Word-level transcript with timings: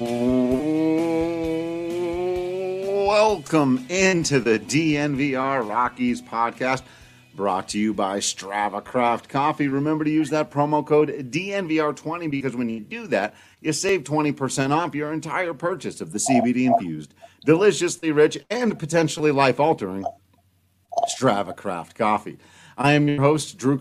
Welcome 0.00 0.64
into 3.90 4.40
the 4.40 4.58
DNVR 4.58 5.68
Rockies 5.68 6.22
podcast 6.22 6.84
brought 7.34 7.68
to 7.68 7.78
you 7.78 7.92
by 7.92 8.16
Strava 8.18 8.82
Craft 8.82 9.28
Coffee. 9.28 9.68
Remember 9.68 10.02
to 10.04 10.10
use 10.10 10.30
that 10.30 10.50
promo 10.50 10.86
code 10.86 11.10
DNVR20 11.10 12.30
because 12.30 12.56
when 12.56 12.70
you 12.70 12.80
do 12.80 13.08
that, 13.08 13.34
you 13.60 13.74
save 13.74 14.04
20% 14.04 14.70
off 14.70 14.94
your 14.94 15.12
entire 15.12 15.52
purchase 15.52 16.00
of 16.00 16.12
the 16.12 16.18
CBD 16.18 16.64
infused, 16.64 17.12
deliciously 17.44 18.10
rich, 18.10 18.38
and 18.48 18.78
potentially 18.78 19.32
life 19.32 19.60
altering 19.60 20.06
Strava 21.14 21.54
Craft 21.54 21.94
Coffee. 21.94 22.38
I 22.78 22.92
am 22.92 23.06
your 23.06 23.20
host, 23.20 23.58
Drew 23.58 23.76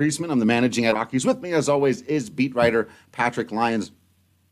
Creasman. 0.00 0.30
I'm 0.30 0.38
the 0.38 0.46
managing 0.46 0.86
at 0.86 0.94
Rockies. 0.94 1.26
With 1.26 1.42
me, 1.42 1.52
as 1.52 1.68
always, 1.68 2.00
is 2.00 2.30
beat 2.30 2.54
writer 2.54 2.88
Patrick 3.12 3.52
Lyons. 3.52 3.90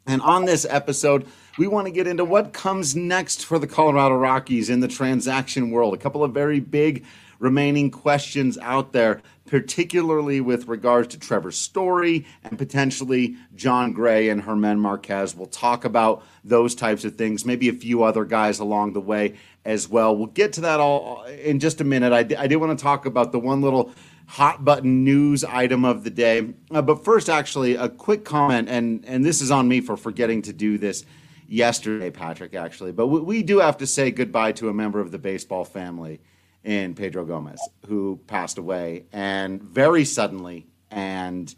And 0.07 0.21
on 0.23 0.45
this 0.45 0.67
episode, 0.69 1.27
we 1.59 1.67
want 1.67 1.87
to 1.87 1.93
get 1.93 2.07
into 2.07 2.25
what 2.25 2.53
comes 2.53 2.97
next 2.97 3.45
for 3.45 3.59
the 3.59 3.67
Colorado 3.67 4.17
Rockies 4.17 4.71
in 4.71 4.81
the 4.81 4.89
transaction 4.89 5.71
world. 5.71 5.95
A 5.95 5.99
couple 5.99 6.25
of 6.25 6.33
very 6.33 6.61
big 6.61 7.05
remaining 7.39 7.91
questions 7.91 8.57
out 8.59 8.93
there, 8.93 9.21
particularly 9.47 10.41
with 10.41 10.69
regards 10.69 11.09
to 11.09 11.19
Trevor 11.19 11.51
Story 11.51 12.25
and 12.45 12.57
potentially 12.57 13.37
Jon 13.55 13.93
Gray 13.93 14.29
and 14.29 14.43
German 14.43 14.79
Marquez. 14.79 15.35
We'll 15.35 15.47
talk 15.49 15.85
about 15.85 16.25
those 16.45 16.75
types 16.75 17.05
of 17.05 17.17
things, 17.17 17.45
maybe 17.45 17.69
a 17.69 17.73
few 17.73 18.05
other 18.05 18.25
guys 18.25 18.61
along 18.61 18.93
the 18.93 19.01
way 19.01 19.35
as 19.65 19.89
well. 19.89 20.17
We'll 20.17 20.29
get 20.29 20.53
to 20.55 20.63
that 20.63 20.81
all 20.81 21.25
in 21.25 21.59
just 21.59 21.81
a 21.81 21.85
minute. 21.85 22.13
I, 22.13 22.21
I 22.41 22.47
did 22.47 22.57
want 22.57 22.79
to 22.79 22.83
talk 22.83 23.07
about 23.07 23.33
the 23.33 23.41
one 23.41 23.61
little 23.61 23.93
hot 24.33 24.65
button 24.65 25.05
news 25.05 25.45
item 25.45 25.85
of 25.85 26.05
the 26.05 26.11
day. 26.11 26.55
Uh, 26.71 26.81
but 26.81 27.05
first, 27.05 27.29
actually, 27.29 27.75
a 27.75 27.87
quick 27.87 28.25
comment, 28.25 28.67
and 28.67 29.05
and 29.07 29.23
this 29.23 29.43
is 29.43 29.51
on 29.51 29.69
me 29.69 29.81
for 29.83 29.95
forgetting 29.95 30.41
to 30.41 30.55
do 30.55 30.79
this 30.79 31.05
yesterday, 31.47 32.11
Patrick. 32.11 32.55
Actually, 32.55 32.93
but 32.93 33.09
we, 33.09 33.21
we 33.21 33.43
do 33.43 33.59
have 33.59 33.77
to 33.77 33.87
say 33.87 34.11
goodbye 34.11 34.53
to 34.53 34.71
a 34.71 34.73
member 34.73 35.01
of 35.01 35.11
the 35.11 35.19
baseball 35.19 35.67
family 35.67 36.19
in 36.65 36.95
Pedro 36.95 37.27
Gomez, 37.27 37.61
who 37.89 38.19
passed 38.27 38.57
away, 38.57 39.05
and 39.13 39.63
very 39.63 40.07
suddenly, 40.07 40.67
and 40.91 41.55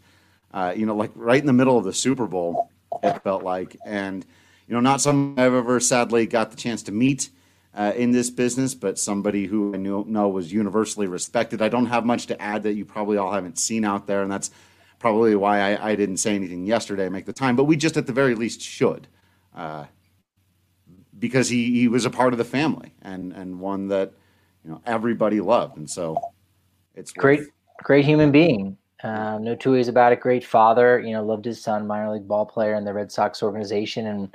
uh, 0.53 0.73
you 0.75 0.85
know, 0.85 0.97
like 0.97 1.11
right 1.15 1.39
in 1.39 1.47
the 1.47 1.53
middle 1.53 1.77
of 1.77 1.85
the 1.85 1.93
Super 1.93 2.27
Bowl, 2.27 2.71
it 3.01 3.23
felt 3.23 3.43
like, 3.43 3.77
and 3.85 4.25
you 4.67 4.73
know, 4.73 4.81
not 4.81 4.99
someone 4.99 5.39
I've 5.39 5.53
ever 5.53 5.79
sadly 5.79 6.25
got 6.25 6.51
the 6.51 6.57
chance 6.57 6.83
to 6.83 6.91
meet 6.91 7.29
uh, 7.75 7.91
in 7.95 8.11
this 8.11 8.29
business, 8.29 8.73
but 8.73 8.97
somebody 8.97 9.45
who 9.45 9.73
I 9.73 9.77
knew, 9.77 10.05
know 10.07 10.29
was 10.29 10.51
universally 10.51 11.07
respected. 11.07 11.61
I 11.61 11.67
don't 11.67 11.87
have 11.87 12.05
much 12.05 12.25
to 12.27 12.41
add 12.41 12.63
that 12.63 12.73
you 12.73 12.85
probably 12.85 13.17
all 13.17 13.31
haven't 13.33 13.59
seen 13.59 13.83
out 13.83 14.07
there, 14.07 14.23
and 14.23 14.31
that's 14.31 14.49
probably 14.97 15.35
why 15.35 15.59
I, 15.59 15.91
I 15.91 15.95
didn't 15.95 16.17
say 16.17 16.35
anything 16.35 16.65
yesterday. 16.65 17.09
Make 17.09 17.25
the 17.25 17.33
time, 17.33 17.57
but 17.57 17.65
we 17.65 17.75
just 17.75 17.97
at 17.97 18.07
the 18.07 18.13
very 18.13 18.33
least 18.33 18.61
should, 18.61 19.07
uh, 19.53 19.85
because 21.19 21.49
he, 21.49 21.81
he 21.81 21.87
was 21.89 22.05
a 22.05 22.09
part 22.09 22.31
of 22.33 22.37
the 22.37 22.45
family 22.45 22.93
and 23.01 23.33
and 23.33 23.59
one 23.59 23.89
that 23.89 24.13
you 24.63 24.71
know 24.71 24.81
everybody 24.85 25.41
loved, 25.41 25.75
and 25.75 25.89
so 25.89 26.17
it's 26.95 27.11
great, 27.11 27.39
worth... 27.39 27.49
great 27.83 28.05
human 28.05 28.31
being. 28.31 28.77
Uh, 29.03 29.37
no 29.39 29.53
two 29.53 29.73
ways 29.73 29.89
about 29.89 30.13
it. 30.13 30.21
Great 30.21 30.45
father, 30.45 30.99
you 31.01 31.11
know, 31.11 31.23
loved 31.23 31.43
his 31.43 31.61
son, 31.61 31.85
minor 31.85 32.13
league 32.13 32.27
ball 32.27 32.45
player 32.45 32.75
in 32.75 32.85
the 32.85 32.93
Red 32.93 33.11
Sox 33.11 33.43
organization, 33.43 34.07
and 34.07 34.33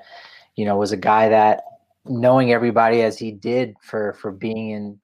you 0.57 0.67
know 0.67 0.77
was 0.77 0.93
a 0.93 0.97
guy 0.99 1.31
that 1.31 1.62
knowing 2.06 2.53
everybody 2.53 3.03
as 3.03 3.19
he 3.19 3.33
did 3.33 3.75
for 3.83 4.15
for 4.15 4.33
being 4.33 4.71
in 4.71 5.00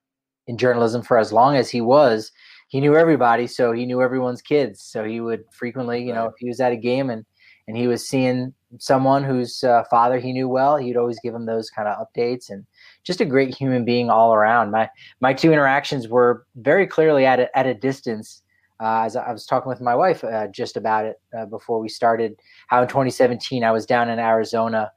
in 0.47 0.57
journalism 0.57 1.01
for 1.01 1.17
as 1.17 1.31
long 1.33 1.55
as 1.55 1.69
he 1.69 1.81
was 1.81 2.31
he 2.67 2.81
knew 2.81 2.95
everybody 2.95 3.47
so 3.47 3.71
he 3.71 3.85
knew 3.85 4.01
everyone's 4.01 4.41
kids. 4.41 4.81
So 4.81 5.03
he 5.03 5.19
would 5.21 5.43
frequently 5.51 6.03
you 6.03 6.13
know 6.13 6.25
if 6.25 6.33
he 6.37 6.47
was 6.47 6.59
at 6.59 6.71
a 6.71 6.77
game 6.77 7.09
and 7.09 7.25
and 7.67 7.75
he 7.75 7.87
was 7.87 8.07
seeing 8.07 8.53
someone 8.79 9.23
whose 9.23 9.63
uh, 9.63 9.83
father 9.89 10.19
he 10.19 10.31
knew 10.31 10.47
well 10.47 10.77
he'd 10.77 10.97
always 10.97 11.19
give 11.21 11.33
him 11.33 11.45
those 11.45 11.69
kind 11.69 11.87
of 11.87 12.05
updates 12.05 12.49
and 12.49 12.65
just 13.03 13.21
a 13.21 13.25
great 13.25 13.55
human 13.55 13.85
being 13.85 14.09
all 14.09 14.33
around. 14.33 14.71
My 14.71 14.89
my 15.21 15.33
two 15.33 15.51
interactions 15.51 16.07
were 16.07 16.45
very 16.55 16.87
clearly 16.87 17.25
at 17.25 17.39
a, 17.39 17.57
at 17.57 17.65
a 17.65 17.73
distance 17.73 18.41
uh, 18.79 19.03
as 19.05 19.15
I 19.15 19.31
was 19.31 19.45
talking 19.45 19.69
with 19.69 19.81
my 19.81 19.95
wife 19.95 20.23
uh, 20.23 20.47
just 20.47 20.77
about 20.77 21.05
it 21.05 21.19
uh, 21.35 21.45
before 21.45 21.79
we 21.79 21.89
started, 21.89 22.35
how 22.67 22.81
in 22.81 22.87
2017 22.87 23.63
I 23.63 23.71
was 23.71 23.87
down 23.87 24.09
in 24.09 24.19
Arizona 24.19 24.91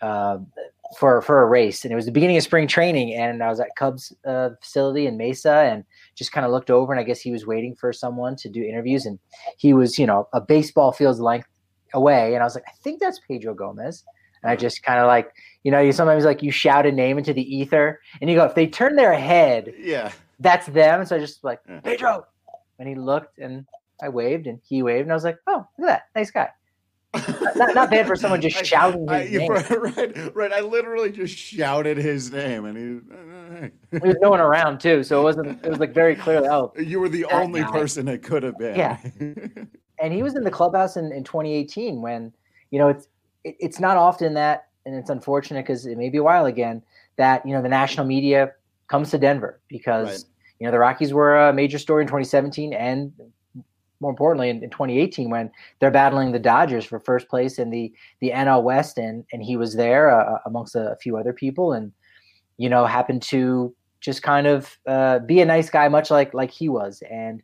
uh, 0.00 0.38
for 0.96 1.22
for 1.22 1.42
a 1.42 1.46
race, 1.46 1.84
and 1.84 1.92
it 1.92 1.96
was 1.96 2.06
the 2.06 2.12
beginning 2.12 2.36
of 2.36 2.42
spring 2.42 2.66
training, 2.66 3.14
and 3.14 3.42
I 3.42 3.48
was 3.48 3.60
at 3.60 3.74
Cubs 3.76 4.12
uh, 4.26 4.50
facility 4.60 5.06
in 5.06 5.16
Mesa, 5.16 5.52
and 5.52 5.84
just 6.14 6.32
kind 6.32 6.44
of 6.44 6.52
looked 6.52 6.70
over, 6.70 6.92
and 6.92 7.00
I 7.00 7.02
guess 7.02 7.20
he 7.20 7.30
was 7.30 7.46
waiting 7.46 7.74
for 7.74 7.92
someone 7.92 8.36
to 8.36 8.48
do 8.48 8.62
interviews, 8.62 9.06
and 9.06 9.18
he 9.56 9.74
was, 9.74 9.98
you 9.98 10.06
know, 10.06 10.28
a 10.32 10.40
baseball 10.40 10.92
field's 10.92 11.20
length 11.20 11.48
away, 11.94 12.34
and 12.34 12.42
I 12.42 12.46
was 12.46 12.54
like, 12.54 12.64
I 12.68 12.72
think 12.82 13.00
that's 13.00 13.20
Pedro 13.20 13.54
Gomez, 13.54 14.04
and 14.42 14.50
I 14.50 14.56
just 14.56 14.82
kind 14.82 15.00
of 15.00 15.06
like, 15.06 15.32
you 15.62 15.70
know, 15.70 15.80
you 15.80 15.92
sometimes 15.92 16.24
like 16.24 16.42
you 16.42 16.50
shout 16.50 16.86
a 16.86 16.92
name 16.92 17.18
into 17.18 17.32
the 17.32 17.56
ether, 17.56 18.00
and 18.20 18.28
you 18.28 18.36
go, 18.36 18.44
if 18.44 18.54
they 18.54 18.66
turn 18.66 18.96
their 18.96 19.14
head, 19.14 19.72
yeah, 19.78 20.12
that's 20.40 20.66
them. 20.66 21.04
So 21.06 21.16
I 21.16 21.18
just 21.18 21.42
like 21.44 21.60
Pedro, 21.84 22.26
and 22.78 22.88
he 22.88 22.94
looked, 22.94 23.38
and 23.38 23.66
I 24.02 24.08
waved, 24.08 24.46
and 24.46 24.60
he 24.68 24.82
waved, 24.82 25.02
and 25.02 25.12
I 25.12 25.14
was 25.14 25.24
like, 25.24 25.38
oh, 25.46 25.66
look 25.78 25.88
at 25.88 25.92
that, 25.94 26.02
nice 26.14 26.30
guy 26.30 26.50
not, 27.14 27.74
not 27.74 27.90
bad 27.90 28.06
for 28.06 28.16
someone 28.16 28.40
just 28.40 28.64
shouting 28.64 29.06
his 29.08 29.10
I, 29.10 29.24
name. 29.24 29.50
Right, 29.52 30.34
right. 30.34 30.52
I 30.52 30.60
literally 30.60 31.10
just 31.10 31.36
shouted 31.36 31.98
his 31.98 32.32
name, 32.32 32.64
and 32.64 32.76
he. 32.76 33.14
Uh, 33.14 33.68
there 33.90 34.00
was 34.00 34.16
no 34.20 34.30
one 34.30 34.40
around 34.40 34.80
too, 34.80 35.02
so 35.02 35.20
it 35.20 35.22
wasn't. 35.22 35.64
It 35.64 35.68
was 35.68 35.78
like 35.78 35.92
very 35.92 36.16
clear. 36.16 36.38
Oh, 36.50 36.72
you 36.78 37.00
were 37.00 37.08
the 37.08 37.24
only 37.26 37.60
guy. 37.60 37.70
person 37.70 38.08
it 38.08 38.22
could 38.22 38.42
have 38.42 38.58
been. 38.58 38.76
Yeah, 38.76 38.98
and 39.98 40.12
he 40.12 40.22
was 40.22 40.36
in 40.36 40.44
the 40.44 40.50
clubhouse 40.50 40.96
in, 40.96 41.12
in 41.12 41.24
2018 41.24 42.00
when 42.00 42.32
you 42.70 42.78
know 42.78 42.88
it's 42.88 43.08
it, 43.44 43.56
it's 43.60 43.78
not 43.78 43.96
often 43.96 44.34
that, 44.34 44.68
and 44.86 44.94
it's 44.94 45.10
unfortunate 45.10 45.66
because 45.66 45.86
it 45.86 45.98
may 45.98 46.08
be 46.08 46.18
a 46.18 46.22
while 46.22 46.46
again 46.46 46.82
that 47.16 47.44
you 47.46 47.52
know 47.52 47.62
the 47.62 47.68
national 47.68 48.06
media 48.06 48.52
comes 48.88 49.10
to 49.10 49.18
Denver 49.18 49.60
because. 49.68 50.06
Right. 50.08 50.24
You 50.58 50.68
know, 50.68 50.70
the 50.70 50.78
Rockies 50.78 51.12
were 51.12 51.48
a 51.48 51.52
major 51.52 51.76
story 51.76 52.02
in 52.02 52.06
2017 52.06 52.72
and 52.72 53.12
more 54.02 54.10
importantly 54.10 54.50
in, 54.50 54.62
in, 54.62 54.68
2018 54.68 55.30
when 55.30 55.50
they're 55.78 55.90
battling 55.90 56.32
the 56.32 56.38
Dodgers 56.38 56.84
for 56.84 57.00
first 57.00 57.28
place 57.28 57.58
in 57.58 57.70
the 57.70 57.92
the 58.20 58.30
NL 58.30 58.62
West 58.62 58.98
and 58.98 59.24
and 59.32 59.42
he 59.42 59.56
was 59.56 59.74
there 59.74 60.10
uh, 60.10 60.34
uh, 60.34 60.38
amongst 60.44 60.74
a, 60.74 60.92
a, 60.92 60.96
few 60.96 61.16
other 61.16 61.32
people 61.32 61.72
and 61.72 61.92
you 62.58 62.68
know 62.68 62.84
happened 62.84 63.22
to 63.22 63.74
just 64.02 64.22
kind 64.22 64.46
of 64.46 64.76
uh, 64.86 65.20
be 65.20 65.40
a 65.40 65.46
nice 65.46 65.70
guy 65.70 65.88
much 65.88 66.10
like 66.10 66.34
like 66.34 66.50
he 66.50 66.68
was. 66.68 67.02
And 67.10 67.42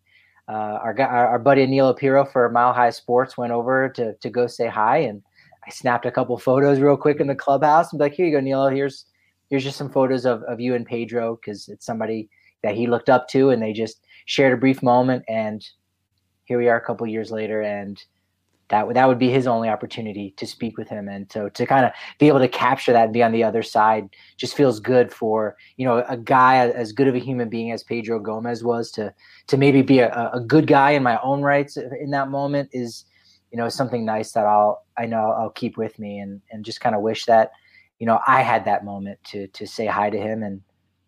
uh, 0.48 0.78
our 0.82 0.92
guy 0.92 1.04
our, 1.04 1.38
buddy 1.38 1.66
Neil 1.66 1.94
Apiro 1.94 2.30
for 2.30 2.50
Mile 2.50 2.72
High 2.72 2.90
Sports 2.90 3.38
went 3.38 3.52
over 3.52 3.88
to 3.90 4.14
to 4.14 4.28
go 4.28 4.46
say 4.46 4.66
hi 4.66 4.98
and 4.98 5.22
I 5.66 5.70
snapped 5.70 6.06
a 6.06 6.10
couple 6.10 6.36
photos 6.38 6.80
real 6.80 6.96
quick 6.96 7.20
in 7.20 7.28
the 7.28 7.34
clubhouse. 7.34 7.92
And 7.92 7.98
be 7.98 8.04
like 8.04 8.14
here 8.14 8.26
you 8.26 8.32
go 8.32 8.40
Neil. 8.40 8.66
Here's 8.66 9.06
here's 9.48 9.64
just 9.64 9.78
some 9.78 9.90
photos 9.90 10.26
of, 10.26 10.42
of 10.42 10.60
you 10.60 10.74
and 10.74 10.84
Pedro 10.84 11.36
because 11.36 11.68
it's 11.68 11.86
somebody 11.86 12.28
that 12.62 12.74
he 12.74 12.86
looked 12.86 13.08
up 13.08 13.28
to 13.28 13.50
and 13.50 13.62
they 13.62 13.72
just 13.72 14.04
shared 14.26 14.52
a 14.52 14.56
brief 14.56 14.82
moment 14.82 15.24
and 15.28 15.64
here 16.48 16.58
we 16.58 16.68
are 16.68 16.76
a 16.76 16.80
couple 16.80 17.06
years 17.06 17.30
later 17.30 17.60
and 17.60 18.02
that 18.70 18.86
would 18.86 18.96
that 18.96 19.06
would 19.06 19.18
be 19.18 19.30
his 19.30 19.46
only 19.46 19.68
opportunity 19.68 20.32
to 20.36 20.46
speak 20.46 20.76
with 20.76 20.88
him. 20.88 21.08
And 21.08 21.30
so 21.30 21.48
to 21.50 21.66
kind 21.66 21.84
of 21.84 21.92
be 22.18 22.28
able 22.28 22.38
to 22.38 22.48
capture 22.48 22.92
that 22.92 23.04
and 23.04 23.12
be 23.12 23.22
on 23.22 23.32
the 23.32 23.44
other 23.44 23.62
side 23.62 24.08
just 24.36 24.54
feels 24.54 24.80
good 24.80 25.12
for 25.12 25.56
you 25.76 25.84
know 25.86 26.04
a 26.08 26.16
guy 26.16 26.56
as 26.68 26.92
good 26.92 27.08
of 27.08 27.14
a 27.14 27.18
human 27.18 27.48
being 27.48 27.70
as 27.72 27.82
Pedro 27.82 28.18
Gomez 28.18 28.62
was 28.64 28.90
to 28.92 29.12
to 29.46 29.56
maybe 29.56 29.82
be 29.82 30.00
a, 30.00 30.30
a 30.32 30.40
good 30.40 30.66
guy 30.66 30.90
in 30.92 31.02
my 31.02 31.18
own 31.22 31.42
rights 31.42 31.76
in 31.76 32.10
that 32.10 32.30
moment 32.30 32.70
is 32.72 33.04
you 33.50 33.58
know 33.58 33.68
something 33.68 34.04
nice 34.04 34.32
that 34.32 34.46
I'll 34.46 34.84
I 34.96 35.06
know 35.06 35.30
I'll 35.30 35.50
keep 35.50 35.76
with 35.76 35.98
me 35.98 36.18
and 36.18 36.40
and 36.50 36.64
just 36.64 36.80
kind 36.80 36.94
of 36.94 37.02
wish 37.02 37.24
that 37.26 37.52
you 37.98 38.06
know 38.06 38.20
I 38.26 38.42
had 38.42 38.64
that 38.66 38.84
moment 38.84 39.18
to 39.28 39.46
to 39.48 39.66
say 39.66 39.86
hi 39.86 40.10
to 40.10 40.18
him 40.18 40.42
and 40.42 40.62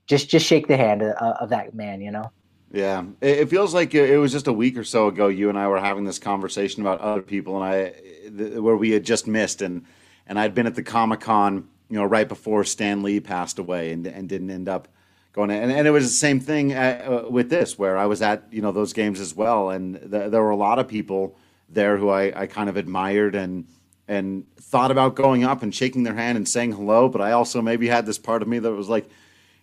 just 0.07 0.29
just 0.29 0.47
shake 0.47 0.67
the 0.67 0.77
hand 0.77 1.03
of, 1.03 1.15
of 1.15 1.51
that 1.51 1.75
man 1.75 2.01
you 2.01 2.11
know 2.11 2.31
Yeah, 2.73 3.05
it, 3.21 3.47
feels 3.47 3.75
like 3.75 3.95
it 3.95 4.19
was 4.19 4.31
just 4.31 4.47
a 4.47 4.53
week 4.53 4.79
or 4.79 4.85
so 4.85 5.09
ago. 5.09 5.27
You 5.27 5.49
and 5.49 5.59
I 5.59 5.67
were 5.67 5.81
having 5.81 6.05
this 6.05 6.21
conversation 6.21 6.83
about 6.83 7.01
other 7.01 7.23
people, 7.23 7.61
and 7.61 7.65
I 7.65 8.61
where 8.61 8.77
we 8.77 8.93
had 8.93 9.05
just 9.05 9.27
missed, 9.27 9.61
and 9.61 9.85
and 10.27 10.39
I'd 10.39 10.55
been 10.55 10.69
at 10.69 10.77
the 10.77 10.83
Comic 10.85 11.21
Con, 11.21 11.69
you 11.89 11.99
know, 11.99 12.05
right 12.05 12.29
before 12.29 12.63
Stan 12.63 13.03
Lee 13.03 13.19
passed 13.19 13.59
away, 13.59 13.91
and 13.91 14.07
and 14.07 14.29
didn't 14.29 14.51
end 14.51 14.69
up 14.69 14.87
going. 15.33 15.51
And, 15.51 15.73
and 15.73 15.89
it 15.89 15.91
was 15.91 16.05
the 16.05 16.11
same 16.11 16.39
thing 16.39 16.73
uh, 16.73 17.23
uh, 17.27 17.29
with 17.29 17.51
this, 17.51 17.77
where 17.77 17.99
I 17.99 18.07
was 18.07 18.23
at 18.23 18.45
you 18.53 18.63
know 18.63 18.71
those 18.71 18.93
games 18.93 19.19
as 19.19 19.35
well, 19.35 19.71
and 19.71 19.95
th- 19.95 20.31
there 20.31 20.43
were 20.43 20.51
a 20.51 20.57
lot 20.57 20.79
of 20.79 20.87
people 20.87 21.37
there 21.69 21.97
who 21.97 22.09
I, 22.09 22.43
I 22.43 22.47
kind 22.47 22.69
of 22.69 22.77
admired 22.77 23.35
and 23.35 23.67
and 24.07 24.45
thought 24.57 24.93
about 24.93 25.17
going 25.17 25.43
up 25.43 25.65
and 25.65 25.75
shaking 25.75 26.05
their 26.05 26.15
hand 26.15 26.37
and 26.37 26.49
saying 26.49 26.73
hello, 26.73 27.09
but 27.09 27.21
I 27.21 27.33
also 27.33 27.63
maybe 27.63 27.89
had 27.89 28.07
this 28.07 28.19
part 28.19 28.43
of 28.43 28.49
me 28.49 28.61
that 28.61 28.73
was 28.73 28.89
like 28.89 29.09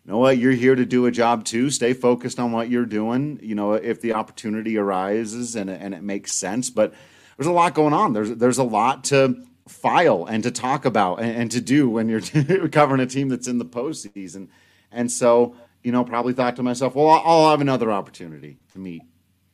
know 0.08 0.18
what, 0.20 0.38
you're 0.38 0.54
here 0.54 0.76
to 0.76 0.86
do 0.86 1.06
a 1.06 1.12
job 1.12 1.44
too. 1.44 1.70
Stay 1.70 1.94
focused 1.94 2.40
on 2.40 2.52
what 2.52 2.70
you're 2.70 2.86
doing. 2.86 3.40
You 3.42 3.56
know, 3.56 3.74
if 3.74 4.02
the 4.02 4.14
opportunity 4.14 4.78
arises 4.78 5.56
and 5.56 5.70
and 5.70 5.94
it 5.94 6.02
makes 6.02 6.34
sense, 6.34 6.70
but 6.70 6.94
there's 7.38 7.48
a 7.48 7.52
lot 7.52 7.74
going 7.74 7.94
on. 7.94 8.14
There's 8.14 8.32
there's 8.32 8.58
a 8.58 8.64
lot 8.64 9.04
to 9.06 9.44
file 9.68 10.26
and 10.26 10.44
to 10.44 10.52
talk 10.52 10.86
about 10.86 11.20
and, 11.22 11.36
and 11.36 11.52
to 11.52 11.62
do 11.62 11.90
when 11.90 12.08
you're 12.08 12.22
covering 12.70 13.02
a 13.02 13.06
team 13.06 13.30
that's 13.30 13.48
in 13.48 13.58
the 13.58 13.66
postseason. 13.66 14.48
And 14.92 15.12
so, 15.12 15.56
you 15.84 15.92
know, 15.92 16.06
probably 16.06 16.34
thought 16.34 16.56
to 16.56 16.64
myself, 16.64 16.96
well, 16.96 17.10
I'll, 17.10 17.22
I'll 17.26 17.52
have 17.52 17.62
another 17.62 17.92
opportunity 17.92 18.58
to 18.72 18.80
meet 18.80 19.02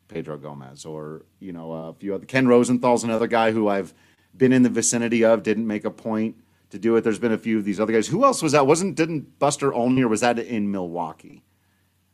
Pedro 0.08 0.38
Gomez 0.38 0.86
or 0.86 1.26
you 1.40 1.52
know 1.52 1.72
a 1.72 1.94
few 1.94 2.14
other. 2.16 2.26
Ken 2.26 2.48
Rosenthal's 2.48 3.04
another 3.04 3.28
guy 3.28 3.52
who 3.52 3.68
I've 3.68 3.94
been 4.36 4.54
in 4.54 4.64
the 4.64 4.70
vicinity 4.70 5.26
of. 5.26 5.44
Didn't 5.44 5.68
make 5.68 5.86
a 5.86 5.92
point 5.92 6.36
to 6.74 6.80
do 6.80 6.96
it. 6.96 7.04
There's 7.04 7.20
been 7.20 7.32
a 7.32 7.38
few 7.38 7.60
of 7.60 7.66
these 7.66 7.80
other 7.80 7.94
guys. 7.94 8.08
Who 8.08 8.24
else 8.24 8.42
was 8.42 8.52
that? 8.52 8.66
Wasn't 8.66 8.96
didn't 8.96 9.38
Buster 9.40 9.72
Olney 9.74 10.04
or 10.04 10.08
was 10.08 10.22
that 10.22 10.40
in 10.40 10.72
Milwaukee? 10.72 11.44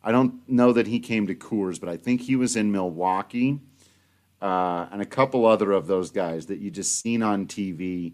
I 0.04 0.12
don't 0.12 0.48
know 0.50 0.74
that 0.74 0.86
he 0.86 1.00
came 1.00 1.28
to 1.28 1.36
Coors, 1.36 1.80
but 1.80 1.90
I 1.90 1.98
think 1.98 2.22
he 2.22 2.36
was 2.36 2.56
in 2.56 2.72
Milwaukee, 2.72 3.60
uh, 4.42 4.88
and 4.92 5.02
a 5.02 5.06
couple 5.06 5.46
other 5.46 5.72
of 5.72 5.88
those 5.88 6.12
guys 6.12 6.46
that 6.48 6.60
you 6.60 6.72
just 6.72 7.00
seen 7.00 7.24
on 7.24 7.48
TV. 7.48 8.14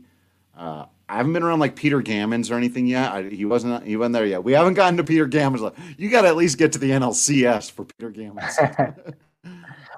Uh, 0.55 0.85
I 1.09 1.17
haven't 1.17 1.33
been 1.33 1.43
around 1.43 1.59
like 1.59 1.75
Peter 1.75 2.01
Gammons 2.01 2.51
or 2.51 2.55
anything 2.55 2.85
yet. 2.87 3.11
I, 3.11 3.23
he 3.23 3.45
wasn't 3.45 3.83
he 3.83 3.97
wasn't 3.97 4.13
there 4.13 4.25
yet. 4.25 4.43
We 4.43 4.53
haven't 4.53 4.75
gotten 4.75 4.97
to 4.97 5.03
Peter 5.03 5.27
Gammons. 5.27 5.73
You 5.97 6.09
got 6.09 6.21
to 6.21 6.27
at 6.27 6.35
least 6.35 6.59
get 6.59 6.71
to 6.73 6.79
the 6.79 6.91
NLCS 6.91 7.71
for 7.71 7.85
Peter 7.85 8.11
Gammons. 8.11 9.15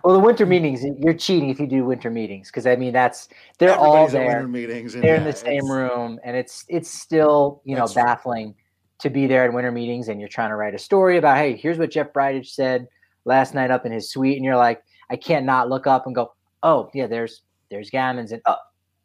Well, 0.03 0.13
the 0.13 0.19
winter 0.19 0.45
meetings, 0.45 0.83
you're 0.99 1.13
cheating 1.13 1.49
if 1.49 1.59
you 1.59 1.67
do 1.67 1.85
winter 1.85 2.09
meetings 2.09 2.47
because 2.47 2.67
I 2.67 2.75
mean 2.75 2.93
that's 2.93 3.29
they're 3.57 3.71
Everybody's 3.71 4.15
all 4.15 4.21
there. 4.21 4.47
meetings, 4.47 4.93
they're 4.93 5.03
yeah, 5.03 5.17
in 5.17 5.23
the 5.23 5.33
same 5.33 5.69
room, 5.69 6.19
and 6.23 6.35
it's 6.35 6.65
it's 6.67 6.89
still 6.89 7.61
you 7.65 7.75
know 7.75 7.87
baffling 7.87 8.55
to 8.99 9.09
be 9.09 9.27
there 9.27 9.45
at 9.45 9.53
winter 9.53 9.71
meetings, 9.71 10.07
and 10.07 10.19
you're 10.19 10.29
trying 10.29 10.49
to 10.49 10.55
write 10.55 10.73
a 10.73 10.79
story 10.79 11.17
about 11.17 11.37
hey, 11.37 11.55
here's 11.55 11.77
what 11.77 11.91
Jeff 11.91 12.13
Bridich 12.13 12.47
said 12.47 12.87
last 13.25 13.53
night 13.53 13.71
up 13.71 13.85
in 13.85 13.91
his 13.91 14.09
suite, 14.09 14.37
and 14.37 14.45
you're 14.45 14.57
like, 14.57 14.83
I 15.09 15.15
can't 15.15 15.45
not 15.45 15.69
look 15.69 15.87
up 15.87 16.05
and 16.05 16.15
go, 16.15 16.33
oh 16.63 16.89
yeah, 16.93 17.07
there's 17.07 17.41
there's 17.69 17.89
Gammons 17.89 18.31
and 18.31 18.41
oh 18.45 18.57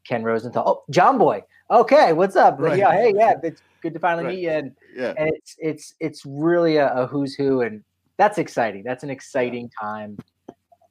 Ken 0.07 0.23
Rosenthal, 0.23 0.65
oh 0.67 0.85
John 0.91 1.19
Boy, 1.19 1.43
okay, 1.71 2.13
what's 2.13 2.37
up? 2.37 2.57
Right. 2.59 2.79
Yeah, 2.79 2.93
hey, 2.93 3.13
yeah, 3.17 3.35
it's 3.43 3.63
good 3.83 3.95
to 3.95 4.01
finally 4.01 4.25
right. 4.25 4.35
meet 4.35 4.43
you, 4.43 4.51
and 4.51 4.73
yeah. 4.95 5.15
and 5.17 5.31
it's 5.35 5.57
it's 5.59 5.95
it's 6.01 6.27
really 6.27 6.77
a, 6.77 6.93
a 6.95 7.07
who's 7.07 7.35
who, 7.35 7.63
and 7.63 7.83
that's 8.17 8.39
exciting. 8.39 8.83
That's 8.85 9.05
an 9.05 9.11
exciting 9.11 9.71
time 9.81 10.17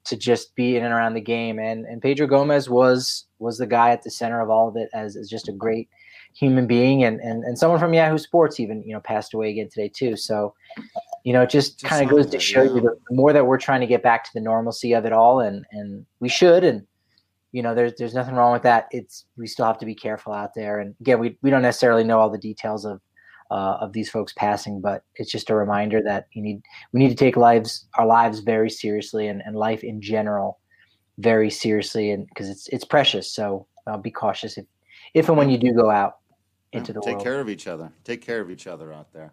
to 0.04 0.16
just 0.16 0.54
be 0.54 0.76
in 0.76 0.84
and 0.84 0.92
around 0.92 1.14
the 1.14 1.20
game. 1.20 1.58
And 1.58 1.84
and 1.86 2.02
Pedro 2.02 2.26
Gomez 2.26 2.68
was 2.68 3.26
was 3.38 3.58
the 3.58 3.66
guy 3.66 3.90
at 3.90 4.02
the 4.02 4.10
center 4.10 4.40
of 4.40 4.50
all 4.50 4.68
of 4.68 4.76
it 4.76 4.88
as, 4.94 5.16
as 5.16 5.28
just 5.28 5.48
a 5.48 5.52
great 5.52 5.88
human 6.34 6.66
being 6.66 7.04
and, 7.04 7.20
and 7.20 7.44
and 7.44 7.58
someone 7.58 7.78
from 7.78 7.92
Yahoo 7.92 8.16
Sports 8.16 8.58
even 8.58 8.82
you 8.84 8.94
know 8.94 9.00
passed 9.00 9.34
away 9.34 9.50
again 9.50 9.68
today 9.70 9.88
too. 9.88 10.16
So 10.16 10.54
you 11.24 11.32
know 11.32 11.42
it 11.42 11.50
just, 11.50 11.80
just 11.80 11.90
kind 11.90 12.04
of 12.04 12.10
goes 12.10 12.26
to 12.30 12.38
show 12.38 12.62
yeah. 12.62 12.74
you 12.74 12.80
the 12.80 12.96
more 13.10 13.32
that 13.32 13.46
we're 13.46 13.58
trying 13.58 13.80
to 13.80 13.86
get 13.86 14.02
back 14.02 14.24
to 14.24 14.30
the 14.34 14.40
normalcy 14.40 14.92
of 14.94 15.04
it 15.04 15.12
all, 15.12 15.40
and 15.40 15.64
and 15.72 16.06
we 16.20 16.28
should 16.28 16.64
and. 16.64 16.86
You 17.54 17.62
know, 17.62 17.74
there's 17.74 17.92
there's 17.98 18.14
nothing 18.14 18.34
wrong 18.34 18.54
with 18.54 18.62
that. 18.62 18.88
It's 18.92 19.26
we 19.36 19.46
still 19.46 19.66
have 19.66 19.76
to 19.80 19.84
be 19.84 19.94
careful 19.94 20.32
out 20.32 20.54
there, 20.54 20.78
and 20.80 20.94
again, 21.02 21.18
we, 21.18 21.36
we 21.42 21.50
don't 21.50 21.60
necessarily 21.60 22.02
know 22.02 22.18
all 22.18 22.30
the 22.30 22.38
details 22.38 22.86
of 22.86 22.98
uh, 23.52 23.76
of 23.82 23.92
these 23.92 24.08
folks 24.08 24.32
passing, 24.32 24.80
but 24.80 25.04
it's 25.16 25.30
just 25.30 25.50
a 25.50 25.54
reminder 25.54 26.02
that 26.02 26.26
you 26.32 26.40
need 26.40 26.62
we 26.92 27.00
need 27.00 27.10
to 27.10 27.14
take 27.14 27.36
lives 27.36 27.86
our 27.98 28.06
lives 28.06 28.40
very 28.40 28.70
seriously 28.70 29.28
and, 29.28 29.42
and 29.44 29.54
life 29.54 29.84
in 29.84 30.00
general 30.00 30.58
very 31.18 31.50
seriously, 31.50 32.12
and 32.12 32.26
because 32.28 32.48
it's 32.48 32.66
it's 32.68 32.84
precious. 32.84 33.30
So 33.30 33.66
uh, 33.86 33.98
be 33.98 34.10
cautious 34.10 34.56
if 34.56 34.64
if 35.12 35.28
and 35.28 35.36
when 35.36 35.50
you 35.50 35.58
do 35.58 35.74
go 35.74 35.90
out 35.90 36.16
into 36.72 36.94
the 36.94 37.00
world. 37.00 37.04
take 37.04 37.14
world. 37.16 37.24
care 37.24 37.40
of 37.40 37.50
each 37.50 37.66
other. 37.66 37.92
Take 38.04 38.22
care 38.22 38.40
of 38.40 38.50
each 38.50 38.66
other 38.66 38.92
out 38.92 39.12
there. 39.12 39.32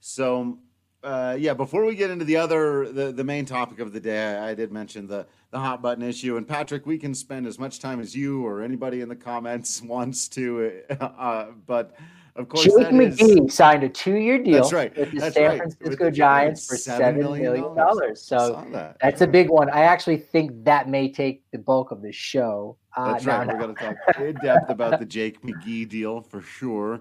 So. 0.00 0.58
Uh, 1.04 1.36
yeah, 1.38 1.54
before 1.54 1.84
we 1.84 1.94
get 1.94 2.10
into 2.10 2.24
the 2.24 2.36
other, 2.36 2.90
the, 2.90 3.12
the 3.12 3.22
main 3.22 3.44
topic 3.44 3.78
of 3.78 3.92
the 3.92 4.00
day, 4.00 4.34
I, 4.34 4.50
I 4.50 4.54
did 4.54 4.72
mention 4.72 5.06
the, 5.06 5.24
the 5.52 5.58
hot 5.58 5.80
button 5.80 6.02
issue. 6.02 6.36
And 6.36 6.48
Patrick, 6.48 6.84
we 6.84 6.98
can 6.98 7.14
spend 7.14 7.46
as 7.46 7.60
much 7.60 7.78
time 7.78 8.00
as 8.00 8.16
you 8.16 8.44
or 8.44 8.60
anybody 8.60 9.02
in 9.02 9.08
the 9.08 9.14
comments 9.14 9.80
wants 9.82 10.26
to, 10.30 10.82
uh, 11.00 11.48
but 11.64 11.94
of 12.36 12.48
course, 12.48 12.64
Jake 12.64 12.88
McGee 12.88 13.48
is, 13.48 13.54
signed 13.54 13.82
a 13.82 13.88
two-year 13.88 14.38
deal 14.42 14.62
that's 14.62 14.72
right. 14.72 14.96
with 14.96 15.10
the 15.10 15.20
that's 15.20 15.34
San 15.34 15.44
right. 15.44 15.58
Francisco 15.58 16.10
Giants 16.10 16.66
for 16.66 16.76
seven 16.76 17.18
million 17.18 17.74
dollars. 17.74 18.22
So 18.22 18.64
that. 18.72 18.98
that's 19.00 19.22
a 19.22 19.26
big 19.26 19.48
one. 19.48 19.70
I 19.70 19.82
actually 19.82 20.18
think 20.18 20.64
that 20.64 20.88
may 20.88 21.10
take 21.10 21.42
the 21.50 21.58
bulk 21.58 21.90
of 21.90 22.02
the 22.02 22.12
show. 22.12 22.76
Uh, 22.94 23.12
that's 23.12 23.24
right. 23.24 23.46
We're 23.46 23.58
going 23.58 23.74
to 23.74 23.82
talk 23.82 23.96
in 24.20 24.34
depth 24.36 24.70
about 24.70 24.98
the 24.98 25.06
Jake 25.06 25.40
McGee 25.42 25.88
deal 25.88 26.20
for 26.20 26.42
sure. 26.42 27.00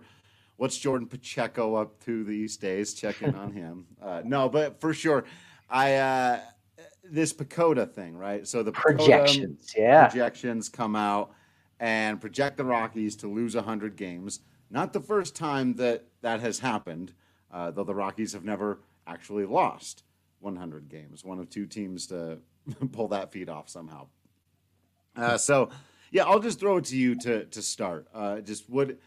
What's 0.58 0.78
Jordan 0.78 1.08
Pacheco 1.08 1.76
up 1.76 2.00
to 2.06 2.24
these 2.24 2.56
days? 2.56 2.94
Checking 2.94 3.36
on 3.36 3.52
him. 3.52 3.86
Uh, 4.02 4.22
no, 4.24 4.48
but 4.48 4.80
for 4.80 4.94
sure, 4.94 5.26
I 5.68 5.96
uh, 5.96 6.40
this 7.04 7.34
PECOTA 7.34 7.92
thing, 7.92 8.16
right? 8.16 8.48
So 8.48 8.62
the 8.62 8.72
projections, 8.72 9.74
yeah, 9.76 10.08
projections 10.08 10.70
come 10.70 10.96
out 10.96 11.32
and 11.80 12.22
project 12.22 12.58
the 12.58 12.66
Rockies 12.66 13.16
to 13.18 13.28
lose 13.28 13.56
hundred 13.56 13.96
games 13.96 14.42
not 14.76 14.92
the 14.92 15.00
first 15.00 15.36
time 15.38 15.74
that 15.76 16.04
that 16.22 16.42
has 16.42 16.60
happened, 16.60 17.14
uh, 17.50 17.72
though 17.72 17.86
the 17.86 17.96
Rockies 17.96 18.34
have 18.34 18.44
never 18.44 18.80
actually 19.08 19.46
lost 19.46 20.04
100 20.42 20.90
games. 20.90 21.24
One 21.24 21.40
of 21.40 21.50
two 21.50 21.66
teams 21.66 22.08
to 22.08 22.40
pull 22.92 23.08
that 23.08 23.32
feat 23.32 23.48
off 23.48 23.70
somehow. 23.70 24.08
Uh, 25.16 25.38
so, 25.38 25.70
yeah, 26.12 26.26
I'll 26.26 26.42
just 26.42 26.60
throw 26.60 26.78
it 26.78 26.86
to 26.86 26.98
you 26.98 27.16
to 27.16 27.46
to 27.46 27.62
start. 27.62 28.08
Uh, 28.14 28.42
just 28.42 28.70
what 28.70 28.98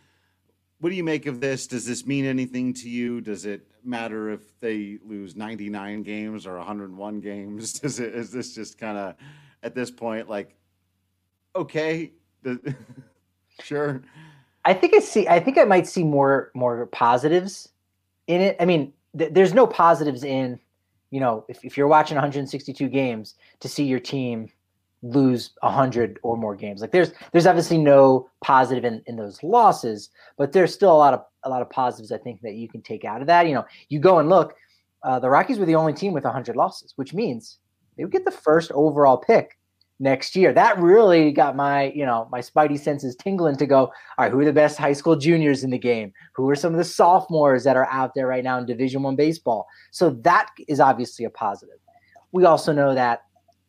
what 0.81 0.89
do 0.89 0.97
you 0.97 1.05
make 1.05 1.27
of 1.27 1.39
this? 1.39 1.67
Does 1.67 1.85
this 1.85 2.07
mean 2.07 2.25
anything 2.25 2.73
to 2.73 2.89
you? 2.89 3.21
Does 3.21 3.45
it 3.45 3.69
matter 3.85 4.31
if 4.31 4.59
they 4.61 4.99
lose 5.05 5.37
99 5.37 6.03
games 6.03 6.47
or 6.47 6.57
101 6.57 7.21
games? 7.31 7.75
Does 7.75 8.01
it 8.01 8.15
is 8.15 8.33
this 8.33 8.55
just 8.55 8.79
kind 8.79 8.97
of 8.97 9.17
at 9.63 9.75
this 9.75 9.91
point 9.91 10.31
like 10.31 10.57
okay, 11.55 12.13
sure. 13.63 14.03
I 14.65 14.75
think 14.75 14.95
I 14.95 14.99
see. 14.99 15.27
I 15.29 15.41
think 15.41 15.59
I 15.59 15.65
might 15.65 15.87
see 15.87 16.05
more 16.05 16.51
more 16.55 16.87
positives 16.87 17.71
in 18.27 18.41
it. 18.41 18.57
I 18.61 18.65
mean, 18.65 18.93
th- 19.17 19.33
there's 19.33 19.55
no 19.55 19.67
positives 19.67 20.25
in, 20.25 20.59
you 21.11 21.21
know, 21.21 21.45
if, 21.49 21.65
if 21.65 21.77
you're 21.77 21.89
watching 21.89 22.17
162 22.17 22.89
games 22.89 23.35
to 23.61 23.69
see 23.69 23.85
your 23.85 24.01
team 24.01 24.51
lose 25.03 25.51
100 25.61 26.19
or 26.23 26.37
more 26.37 26.57
games. 26.57 26.81
Like 26.81 26.91
there's 26.91 27.13
there's 27.33 27.47
obviously 27.47 27.79
no 27.79 28.29
positive 28.43 28.85
in, 28.85 29.03
in 29.07 29.17
those 29.17 29.43
losses, 29.43 30.11
but 30.37 30.53
there's 30.53 30.75
still 30.75 30.93
a 30.93 30.99
lot 30.99 31.15
of 31.15 31.25
a 31.45 31.49
lot 31.49 31.63
of 31.63 31.71
positives 31.71 32.13
I 32.13 32.19
think 32.19 32.41
that 32.43 32.55
you 32.55 32.69
can 32.69 32.83
take 32.83 33.05
out 33.05 33.21
of 33.21 33.27
that. 33.29 33.47
You 33.47 33.55
know, 33.55 33.67
you 33.89 34.01
go 34.01 34.19
and 34.19 34.29
look. 34.29 34.55
Uh, 35.05 35.21
the 35.21 35.31
Rockies 35.31 35.61
were 35.61 35.67
the 35.67 35.77
only 35.77 35.93
team 35.93 36.13
with 36.13 36.25
100 36.25 36.57
losses, 36.57 36.93
which 36.97 37.15
means 37.15 37.59
they 37.97 38.05
would 38.05 38.13
get 38.13 38.25
the 38.25 38.33
first 38.33 38.73
overall 38.73 39.17
pick 39.17 39.58
next 40.01 40.37
year. 40.37 40.53
That 40.53 40.79
really 40.79 41.33
got 41.33 41.57
my, 41.57 41.93
you 41.95 42.07
know, 42.07 42.29
my 42.31 42.41
spidey 42.41 42.79
senses 42.79 43.17
tingling 43.17 43.57
to 43.57 43.67
go, 43.67 43.81
all 43.87 43.93
right, 44.19 44.31
who 44.31 44.41
are 44.41 44.45
the 44.45 44.53
best 44.53 44.79
high 44.79 44.93
school 44.93 45.17
juniors 45.17 45.65
in 45.65 45.71
the 45.71 45.79
game? 45.79 46.13
Who 46.35 46.49
are 46.51 46.57
some 46.57 46.73
of 46.73 46.79
the 46.79 46.85
sophomores 46.85 47.65
that 47.65 47.77
are 47.77 47.87
out 47.87 48.15
there 48.15 48.27
right 48.27 48.45
now 48.45 48.59
in 48.59 48.67
Division 48.67 49.03
1 49.03 49.17
baseball? 49.17 49.67
So 49.91 50.11
that 50.11 50.49
is 50.69 50.81
obviously 50.81 51.25
a 51.25 51.31
positive. 51.31 51.79
We 52.33 52.45
also 52.45 52.73
know 52.73 52.95
that 52.95 53.23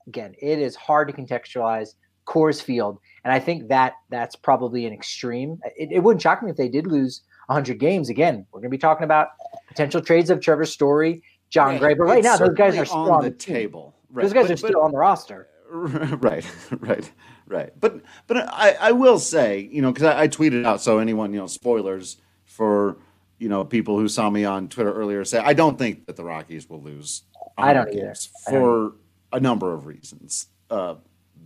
again, 0.07 0.35
it 0.41 0.59
is 0.59 0.75
hard 0.75 1.07
to 1.07 1.13
contextualize 1.13 1.95
Coors 2.25 2.61
Field, 2.61 2.99
and 3.23 3.33
I 3.33 3.39
think 3.39 3.69
that 3.69 3.93
that's 4.09 4.35
probably 4.35 4.85
an 4.85 4.93
extreme. 4.93 5.59
It, 5.77 5.91
it 5.91 5.99
wouldn't 5.99 6.21
shock 6.21 6.43
me 6.43 6.51
if 6.51 6.57
they 6.57 6.69
did 6.69 6.85
lose 6.85 7.21
100 7.47 7.79
games. 7.79 8.09
Again, 8.09 8.45
we're 8.51 8.59
going 8.59 8.69
to 8.69 8.75
be 8.75 8.77
talking 8.77 9.03
about 9.03 9.29
potential 9.67 10.01
trades 10.01 10.29
of 10.29 10.41
Trevor 10.41 10.65
Story, 10.65 11.23
Jon 11.49 11.77
Gray, 11.77 11.93
but 11.93 12.03
right 12.03 12.23
now 12.23 12.37
those 12.37 12.53
guys 12.53 12.77
are 12.77 12.85
still 12.85 13.11
on 13.11 13.23
the, 13.23 13.31
table. 13.31 13.95
Right. 14.11 14.23
Those 14.23 14.33
guys 14.33 14.47
but, 14.47 14.53
are 14.53 14.57
still 14.57 14.81
on 14.81 14.91
the 14.91 14.97
roster 14.97 15.47
right, 15.71 16.45
right, 16.79 17.11
right. 17.47 17.71
But 17.79 18.01
but 18.27 18.37
I, 18.37 18.75
I 18.79 18.91
will 18.91 19.19
say, 19.19 19.69
you 19.71 19.81
know, 19.81 19.91
because 19.91 20.05
I, 20.05 20.23
I, 20.23 20.27
tweeted 20.27 20.65
out 20.65 20.81
so 20.81 20.97
anyone, 20.97 21.31
you 21.33 21.39
know, 21.39 21.47
spoilers 21.47 22.17
for 22.45 22.97
you 23.37 23.49
know 23.49 23.63
people 23.63 23.99
who 23.99 24.07
saw 24.07 24.29
me 24.29 24.45
on 24.45 24.67
Twitter 24.67 24.91
earlier 24.91 25.23
say 25.23 25.37
I 25.37 25.53
don't 25.53 25.77
think 25.77 26.07
that 26.07 26.15
the 26.15 26.23
Rockies 26.23 26.67
will 26.69 26.81
lose. 26.81 27.23
I 27.57 27.73
don't 27.73 27.93
either. 27.93 28.13
For 28.49 28.59
don't. 28.59 28.95
a 29.31 29.39
number 29.39 29.73
of 29.73 29.85
reasons, 29.85 30.47
uh, 30.71 30.95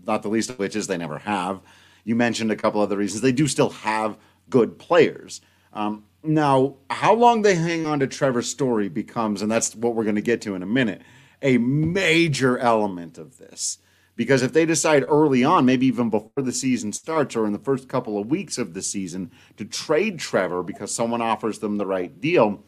not 0.06 0.24
the 0.24 0.30
least 0.30 0.50
of 0.50 0.60
which 0.60 0.76
is 0.76 0.88
they 0.88 0.98
never 0.98 1.18
have. 1.20 1.60
You 2.06 2.16
mentioned 2.16 2.52
a 2.52 2.56
couple 2.56 2.82
other 2.82 2.98
reasons. 2.98 3.22
They 3.22 3.32
do 3.32 3.48
still 3.48 3.72
have 3.72 4.18
good 4.50 4.80
players. 4.80 5.42
Um, 5.74 6.06
now, 6.24 6.76
how 6.90 7.14
long 7.14 7.42
they 7.42 7.56
hang 7.56 7.86
on 7.86 8.00
to 8.00 8.08
Trevor 8.08 8.42
Story 8.42 8.88
becomes, 8.88 9.42
and 9.42 9.52
that's 9.52 9.76
what 9.76 9.96
we're 9.96 10.04
going 10.04 10.16
to 10.16 10.22
get 10.22 10.42
to 10.44 10.56
in 10.56 10.64
a 10.64 10.68
minute 10.68 11.02
a 11.44 11.58
major 11.58 12.58
element 12.58 13.18
of 13.18 13.38
this. 13.38 13.78
Because 14.16 14.44
if 14.44 14.54
they 14.54 14.66
decide 14.66 15.06
early 15.08 15.44
on, 15.44 15.66
maybe 15.66 15.88
even 15.88 16.10
before 16.10 16.44
the 16.44 16.52
season 16.52 16.94
starts 16.94 17.36
or 17.36 17.48
in 17.48 17.54
the 17.54 17.60
first 17.60 17.90
couple 17.90 18.20
of 18.20 18.28
weeks 18.28 18.58
of 18.58 18.74
the 18.74 18.82
season, 18.82 19.32
to 19.58 19.66
trade 19.66 20.20
Trevor 20.20 20.62
because 20.62 20.94
someone 20.94 21.22
offers 21.22 21.60
them 21.60 21.78
the 21.78 21.86
right 21.86 22.22
deal, 22.22 22.64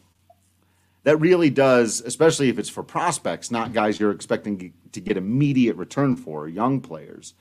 that 1.03 1.17
really 1.17 1.51
does, 1.51 2.01
especially 2.01 2.49
if 2.49 2.57
it's 2.57 2.69
for 2.69 2.81
prospects, 2.81 3.51
not 3.51 3.73
guys 3.73 3.99
you're 3.99 4.11
expecting 4.11 4.73
to 4.91 4.99
get 4.99 5.17
immediate 5.17 5.75
return 5.75 6.15
for, 6.15 6.47
young 6.47 6.81
players. 6.81 7.35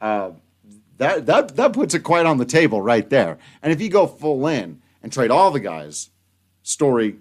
Uh, 0.00 0.32
that 0.98 1.26
that 1.26 1.56
that 1.56 1.72
puts 1.72 1.94
it 1.94 2.00
quite 2.00 2.26
on 2.26 2.38
the 2.38 2.44
table 2.44 2.82
right 2.82 3.08
there. 3.08 3.38
And 3.62 3.72
if 3.72 3.80
you 3.80 3.88
go 3.88 4.06
full 4.06 4.46
in 4.48 4.82
and 5.02 5.12
trade 5.12 5.30
all 5.30 5.50
the 5.50 5.60
guys, 5.60 6.10
Story, 6.62 7.16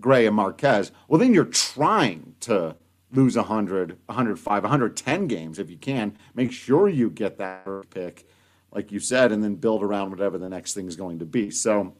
Gray, 0.00 0.26
and 0.26 0.34
Marquez, 0.34 0.90
well, 1.06 1.20
then 1.20 1.32
you're 1.32 1.44
trying 1.44 2.34
to 2.40 2.74
lose 3.12 3.36
100, 3.36 3.98
105, 4.06 4.62
110 4.62 5.26
games 5.26 5.58
if 5.58 5.70
you 5.70 5.76
can. 5.76 6.16
Make 6.34 6.52
sure 6.52 6.88
you 6.88 7.10
get 7.10 7.38
that 7.38 7.64
pick, 7.90 8.28
like 8.72 8.92
you 8.92 9.00
said, 9.00 9.32
and 9.32 9.42
then 9.42 9.54
build 9.54 9.82
around 9.82 10.10
whatever 10.10 10.38
the 10.38 10.48
next 10.48 10.74
thing 10.74 10.86
is 10.86 10.96
going 10.96 11.18
to 11.20 11.26
be. 11.26 11.50
So 11.50 11.94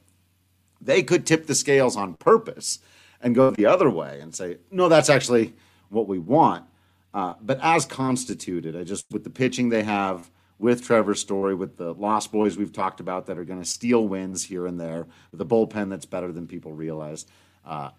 they 0.81 1.03
could 1.03 1.27
tip 1.27 1.47
the 1.47 1.55
scales 1.55 1.97
on 1.97 2.15
purpose 2.15 2.81
and 3.21 3.35
go 3.35 3.51
the 3.51 3.67
other 3.67 3.91
way 3.91 4.21
and 4.21 4.35
say, 4.35 4.59
no, 4.71 4.89
that's 4.89 5.11
actually 5.11 5.55
what 5.89 6.07
we 6.07 6.19
want. 6.19 6.65
Uh, 7.15 7.35
but 7.41 7.59
as 7.63 7.87
constituted, 7.87 8.77
I 8.77 8.85
just 8.85 9.07
with 9.11 9.25
the 9.25 9.31
pitching 9.31 9.71
they 9.71 9.83
have, 9.83 10.31
with 10.59 10.85
Trevor 10.85 11.15
Story, 11.15 11.55
with 11.55 11.77
the 11.77 11.95
Lost 11.95 12.33
Boys 12.33 12.57
we've 12.57 12.73
talked 12.73 13.01
about 13.01 13.27
that 13.27 13.39
are 13.39 13.45
going 13.45 13.61
to 13.61 13.69
steal 13.69 14.07
wins 14.09 14.45
here 14.45 14.67
and 14.67 14.79
there, 14.79 15.07
with 15.31 15.41
a 15.41 15.45
bullpen 15.45 15.89
that's 15.89 16.05
better 16.05 16.33
than 16.33 16.47
people 16.47 16.73
realize. 16.73 17.27
Uh, 17.65 17.91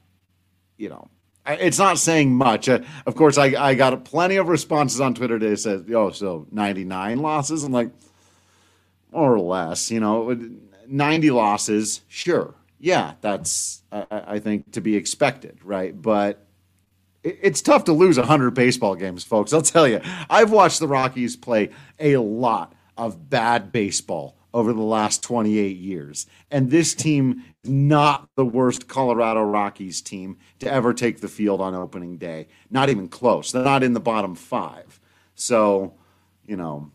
you 0.77 0.89
know, 0.89 1.09
it's 1.53 1.79
not 1.79 1.97
saying 1.97 2.33
much. 2.33 2.69
Uh, 2.69 2.79
of 3.05 3.15
course, 3.15 3.37
I, 3.37 3.47
I 3.57 3.75
got 3.75 4.03
plenty 4.05 4.37
of 4.37 4.47
responses 4.47 5.01
on 5.01 5.13
Twitter 5.13 5.39
today 5.39 5.51
that 5.51 5.57
says, 5.57 5.83
oh, 5.93 6.11
so 6.11 6.47
99 6.51 7.19
losses? 7.19 7.63
I'm 7.63 7.71
like, 7.71 7.91
more 9.11 9.33
or 9.33 9.39
less, 9.39 9.89
you 9.91 9.99
know, 9.99 10.37
90 10.87 11.31
losses, 11.31 12.01
sure. 12.07 12.55
Yeah, 12.79 13.13
that's, 13.21 13.83
I, 13.91 14.05
I 14.09 14.39
think, 14.39 14.71
to 14.73 14.81
be 14.81 14.95
expected, 14.95 15.59
right? 15.63 15.99
But 15.99 16.45
it's 17.23 17.61
tough 17.61 17.83
to 17.85 17.93
lose 17.93 18.17
100 18.17 18.51
baseball 18.51 18.95
games, 18.95 19.23
folks. 19.23 19.51
I'll 19.51 19.61
tell 19.61 19.87
you. 19.87 20.01
I've 20.29 20.51
watched 20.51 20.79
the 20.79 20.87
Rockies 20.87 21.35
play 21.35 21.71
a 21.99 22.17
lot 22.17 22.73
of 22.97 23.29
bad 23.29 23.71
baseball 23.71 24.38
over 24.53 24.73
the 24.73 24.81
last 24.81 25.21
28 25.23 25.77
years. 25.77 26.27
And 26.51 26.71
this 26.71 26.93
team 26.93 27.43
is 27.63 27.69
not 27.69 28.29
the 28.35 28.45
worst 28.45 28.87
Colorado 28.87 29.43
Rockies 29.43 30.01
team 30.01 30.37
to 30.59 30.71
ever 30.71 30.93
take 30.93 31.21
the 31.21 31.27
field 31.27 31.61
on 31.61 31.75
opening 31.75 32.17
day. 32.17 32.47
Not 32.69 32.89
even 32.89 33.07
close. 33.07 33.51
They're 33.51 33.63
not 33.63 33.83
in 33.83 33.93
the 33.93 33.99
bottom 33.99 34.35
five. 34.35 34.99
So, 35.35 35.93
you 36.45 36.57
know, 36.57 36.91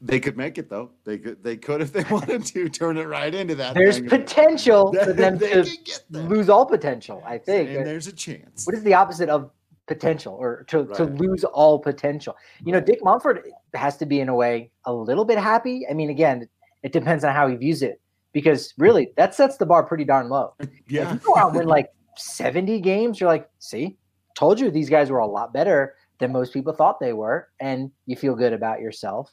they 0.00 0.18
could 0.18 0.36
make 0.36 0.56
it 0.58 0.70
though. 0.70 0.90
They 1.04 1.18
could. 1.18 1.42
They 1.42 1.56
could 1.56 1.82
if 1.82 1.92
they 1.92 2.04
wanted 2.10 2.44
to 2.46 2.68
turn 2.68 2.96
it 2.96 3.06
right 3.06 3.34
into 3.34 3.54
that. 3.56 3.74
There's 3.74 3.98
thing. 3.98 4.08
potential 4.08 4.92
for 5.04 5.12
them 5.12 5.38
to 5.38 5.66
lose 6.10 6.48
all 6.48 6.64
potential. 6.64 7.22
I 7.26 7.38
think. 7.38 7.70
And 7.70 7.86
there's 7.86 8.06
a 8.06 8.12
chance. 8.12 8.66
What 8.66 8.74
is 8.74 8.82
the 8.82 8.94
opposite 8.94 9.28
of 9.28 9.50
potential, 9.86 10.34
or 10.34 10.64
to, 10.68 10.82
right. 10.82 10.96
to 10.96 11.04
lose 11.04 11.44
all 11.44 11.78
potential? 11.78 12.34
You 12.64 12.72
know, 12.72 12.80
Dick 12.80 13.02
Monfort 13.02 13.42
has 13.74 13.96
to 13.98 14.06
be 14.06 14.20
in 14.20 14.28
a 14.28 14.34
way 14.34 14.70
a 14.84 14.92
little 14.92 15.24
bit 15.24 15.38
happy. 15.38 15.86
I 15.88 15.92
mean, 15.92 16.08
again, 16.08 16.48
it 16.82 16.92
depends 16.92 17.24
on 17.24 17.34
how 17.34 17.48
he 17.48 17.56
views 17.56 17.82
it, 17.82 18.00
because 18.32 18.74
really 18.78 19.12
that 19.16 19.34
sets 19.34 19.56
the 19.56 19.66
bar 19.66 19.84
pretty 19.84 20.04
darn 20.04 20.28
low. 20.28 20.54
yeah. 20.88 21.08
If 21.08 21.12
you 21.14 21.18
go 21.32 21.36
out 21.36 21.48
and 21.48 21.58
win 21.58 21.68
like 21.68 21.90
70 22.16 22.80
games, 22.80 23.20
you're 23.20 23.28
like, 23.28 23.48
see, 23.58 23.96
told 24.34 24.60
you 24.60 24.70
these 24.70 24.90
guys 24.90 25.10
were 25.10 25.18
a 25.18 25.26
lot 25.26 25.52
better 25.52 25.94
than 26.18 26.32
most 26.32 26.52
people 26.52 26.72
thought 26.72 27.00
they 27.00 27.12
were, 27.12 27.48
and 27.60 27.90
you 28.06 28.16
feel 28.16 28.34
good 28.34 28.52
about 28.52 28.80
yourself 28.80 29.32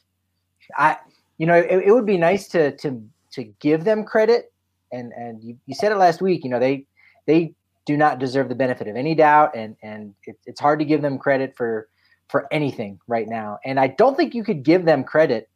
I, 0.76 0.96
you 1.38 1.46
know, 1.46 1.54
it, 1.54 1.84
it 1.86 1.92
would 1.92 2.06
be 2.06 2.16
nice 2.16 2.48
to 2.48 2.76
to 2.78 3.02
to 3.32 3.44
give 3.60 3.84
them 3.84 4.04
credit, 4.04 4.52
and 4.92 5.12
and 5.12 5.42
you, 5.42 5.56
you 5.66 5.74
said 5.74 5.92
it 5.92 5.96
last 5.96 6.20
week. 6.20 6.44
You 6.44 6.50
know, 6.50 6.58
they 6.58 6.86
they 7.26 7.54
do 7.86 7.96
not 7.96 8.18
deserve 8.18 8.48
the 8.48 8.54
benefit 8.54 8.88
of 8.88 8.96
any 8.96 9.14
doubt, 9.14 9.56
and 9.56 9.76
and 9.82 10.14
it, 10.24 10.36
it's 10.46 10.60
hard 10.60 10.78
to 10.80 10.84
give 10.84 11.02
them 11.02 11.18
credit 11.18 11.54
for 11.56 11.88
for 12.28 12.46
anything 12.52 12.98
right 13.06 13.28
now. 13.28 13.58
And 13.64 13.80
I 13.80 13.88
don't 13.88 14.16
think 14.16 14.34
you 14.34 14.44
could 14.44 14.62
give 14.62 14.84
them 14.84 15.04
credit 15.04 15.48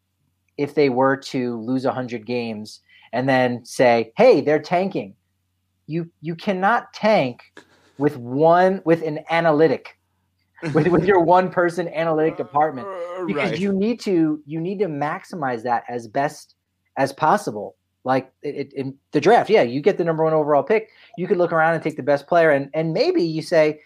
if 0.56 0.74
they 0.74 0.88
were 0.88 1.16
to 1.16 1.60
lose 1.60 1.84
100 1.84 2.26
games 2.26 2.80
and 3.12 3.28
then 3.28 3.64
say, 3.64 4.12
"Hey, 4.16 4.40
they're 4.40 4.60
tanking." 4.62 5.14
You 5.86 6.10
you 6.20 6.34
cannot 6.34 6.92
tank 6.92 7.42
with 7.98 8.16
one 8.16 8.82
with 8.84 9.02
an 9.02 9.20
analytic 9.30 9.98
with, 10.74 10.86
with 10.88 11.04
your 11.04 11.20
one 11.20 11.50
person 11.50 11.88
analytic 11.88 12.36
department 12.36 12.86
uh, 12.86 13.24
because 13.26 13.50
right. 13.50 13.60
you 13.60 13.72
need 13.72 14.00
to 14.00 14.40
you 14.46 14.60
need 14.60 14.78
to 14.78 14.86
maximize 14.86 15.62
that 15.62 15.84
as 15.88 16.06
best 16.06 16.54
as 16.96 17.12
possible 17.12 17.76
like 18.04 18.32
it, 18.42 18.54
it, 18.54 18.72
in 18.74 18.94
the 19.12 19.20
draft 19.20 19.50
yeah 19.50 19.62
you 19.62 19.80
get 19.80 19.98
the 19.98 20.04
number 20.04 20.22
one 20.22 20.32
overall 20.32 20.62
pick 20.62 20.90
you 21.16 21.26
could 21.26 21.38
look 21.38 21.52
around 21.52 21.74
and 21.74 21.82
take 21.82 21.96
the 21.96 22.02
best 22.02 22.26
player 22.26 22.50
and 22.50 22.70
and 22.74 22.92
maybe 22.92 23.22
you 23.22 23.42
say 23.42 23.80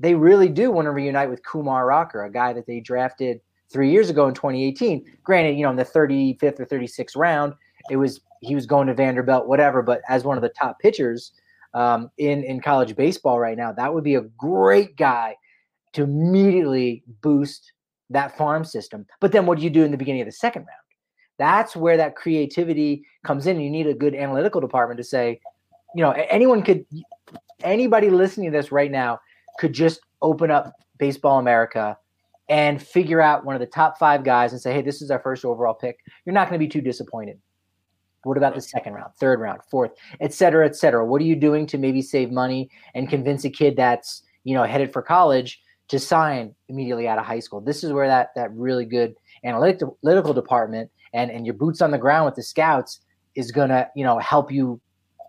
they 0.00 0.14
really 0.14 0.48
do 0.48 0.70
want 0.70 0.86
to 0.86 0.90
reunite 0.90 1.30
with 1.30 1.44
kumar 1.44 1.86
rocker 1.86 2.24
a 2.24 2.30
guy 2.30 2.52
that 2.52 2.66
they 2.66 2.80
drafted 2.80 3.40
three 3.72 3.90
years 3.90 4.10
ago 4.10 4.28
in 4.28 4.34
2018 4.34 5.04
granted 5.22 5.56
you 5.56 5.62
know 5.62 5.70
in 5.70 5.76
the 5.76 5.84
35th 5.84 6.60
or 6.60 6.66
36th 6.66 7.16
round 7.16 7.54
it 7.90 7.96
was 7.96 8.20
he 8.40 8.54
was 8.54 8.66
going 8.66 8.86
to 8.86 8.94
vanderbilt 8.94 9.46
whatever 9.46 9.82
but 9.82 10.00
as 10.08 10.24
one 10.24 10.36
of 10.36 10.42
the 10.42 10.48
top 10.50 10.78
pitchers 10.78 11.32
um, 11.74 12.10
in 12.18 12.44
in 12.44 12.60
college 12.60 12.94
baseball 12.96 13.40
right 13.40 13.56
now 13.56 13.72
that 13.72 13.92
would 13.92 14.04
be 14.04 14.14
a 14.14 14.22
great 14.38 14.96
guy 14.96 15.34
to 15.96 16.02
immediately 16.02 17.02
boost 17.22 17.72
that 18.10 18.36
farm 18.36 18.64
system. 18.64 19.06
But 19.20 19.32
then 19.32 19.46
what 19.46 19.58
do 19.58 19.64
you 19.64 19.70
do 19.70 19.82
in 19.82 19.90
the 19.90 19.96
beginning 19.96 20.20
of 20.22 20.26
the 20.26 20.32
second 20.32 20.62
round? 20.62 20.80
That's 21.38 21.74
where 21.74 21.96
that 21.96 22.16
creativity 22.16 23.04
comes 23.24 23.46
in. 23.46 23.60
You 23.60 23.70
need 23.70 23.86
a 23.86 23.94
good 23.94 24.14
analytical 24.14 24.60
department 24.60 24.98
to 24.98 25.04
say, 25.04 25.40
you 25.94 26.02
know, 26.02 26.12
anyone 26.12 26.62
could, 26.62 26.84
anybody 27.62 28.10
listening 28.10 28.52
to 28.52 28.56
this 28.56 28.70
right 28.70 28.90
now 28.90 29.20
could 29.58 29.72
just 29.72 30.00
open 30.22 30.50
up 30.50 30.74
Baseball 30.98 31.38
America 31.38 31.96
and 32.48 32.80
figure 32.80 33.20
out 33.20 33.44
one 33.44 33.56
of 33.56 33.60
the 33.60 33.66
top 33.66 33.98
five 33.98 34.24
guys 34.24 34.52
and 34.52 34.60
say, 34.60 34.72
hey, 34.72 34.82
this 34.82 35.02
is 35.02 35.10
our 35.10 35.18
first 35.18 35.44
overall 35.44 35.74
pick. 35.74 35.98
You're 36.24 36.32
not 36.32 36.48
going 36.48 36.58
to 36.58 36.64
be 36.64 36.70
too 36.70 36.80
disappointed. 36.80 37.38
What 38.22 38.36
about 38.36 38.54
the 38.54 38.60
second 38.60 38.94
round, 38.94 39.12
third 39.18 39.40
round, 39.40 39.60
fourth, 39.70 39.92
et 40.20 40.32
cetera, 40.32 40.66
et 40.66 40.74
cetera? 40.74 41.04
What 41.04 41.20
are 41.22 41.24
you 41.24 41.36
doing 41.36 41.66
to 41.66 41.78
maybe 41.78 42.02
save 42.02 42.30
money 42.30 42.68
and 42.94 43.08
convince 43.08 43.44
a 43.44 43.50
kid 43.50 43.76
that's, 43.76 44.22
you 44.44 44.54
know, 44.54 44.64
headed 44.64 44.92
for 44.92 45.02
college 45.02 45.60
to 45.88 45.98
sign 45.98 46.54
immediately 46.68 47.08
out 47.08 47.18
of 47.18 47.24
high 47.24 47.38
school. 47.38 47.60
This 47.60 47.84
is 47.84 47.92
where 47.92 48.08
that 48.08 48.30
that 48.34 48.52
really 48.52 48.84
good 48.84 49.14
analytical 49.44 50.34
department 50.34 50.90
and 51.12 51.30
and 51.30 51.46
your 51.46 51.54
boots 51.54 51.80
on 51.80 51.90
the 51.90 51.98
ground 51.98 52.26
with 52.26 52.34
the 52.34 52.42
scouts 52.42 53.00
is 53.34 53.52
gonna 53.52 53.88
you 53.94 54.04
know 54.04 54.18
help 54.18 54.50
you 54.50 54.80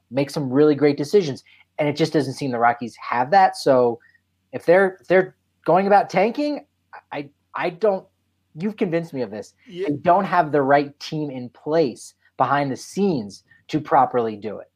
make 0.09 0.29
some 0.29 0.49
really 0.49 0.75
great 0.75 0.97
decisions. 0.97 1.43
And 1.79 1.87
it 1.87 1.95
just 1.95 2.13
doesn't 2.13 2.33
seem 2.33 2.51
the 2.51 2.59
Rockies 2.59 2.95
have 2.95 3.29
that. 3.31 3.55
So 3.55 3.99
if 4.51 4.65
they're 4.65 4.97
if 5.01 5.07
they're 5.07 5.35
going 5.65 5.85
about 5.85 6.09
tanking, 6.09 6.65
I 7.11 7.29
I 7.53 7.69
don't. 7.71 8.05
You've 8.55 8.77
convinced 8.77 9.13
me 9.13 9.21
of 9.21 9.31
this. 9.31 9.53
Yeah. 9.67 9.89
They 9.89 9.95
don't 9.95 10.25
have 10.25 10.51
the 10.51 10.61
right 10.61 10.97
team 10.99 11.29
in 11.29 11.49
place 11.49 12.15
behind 12.37 12.71
the 12.71 12.77
scenes 12.77 13.43
to 13.67 13.79
properly 13.79 14.35
do 14.35 14.59
it. 14.59 14.71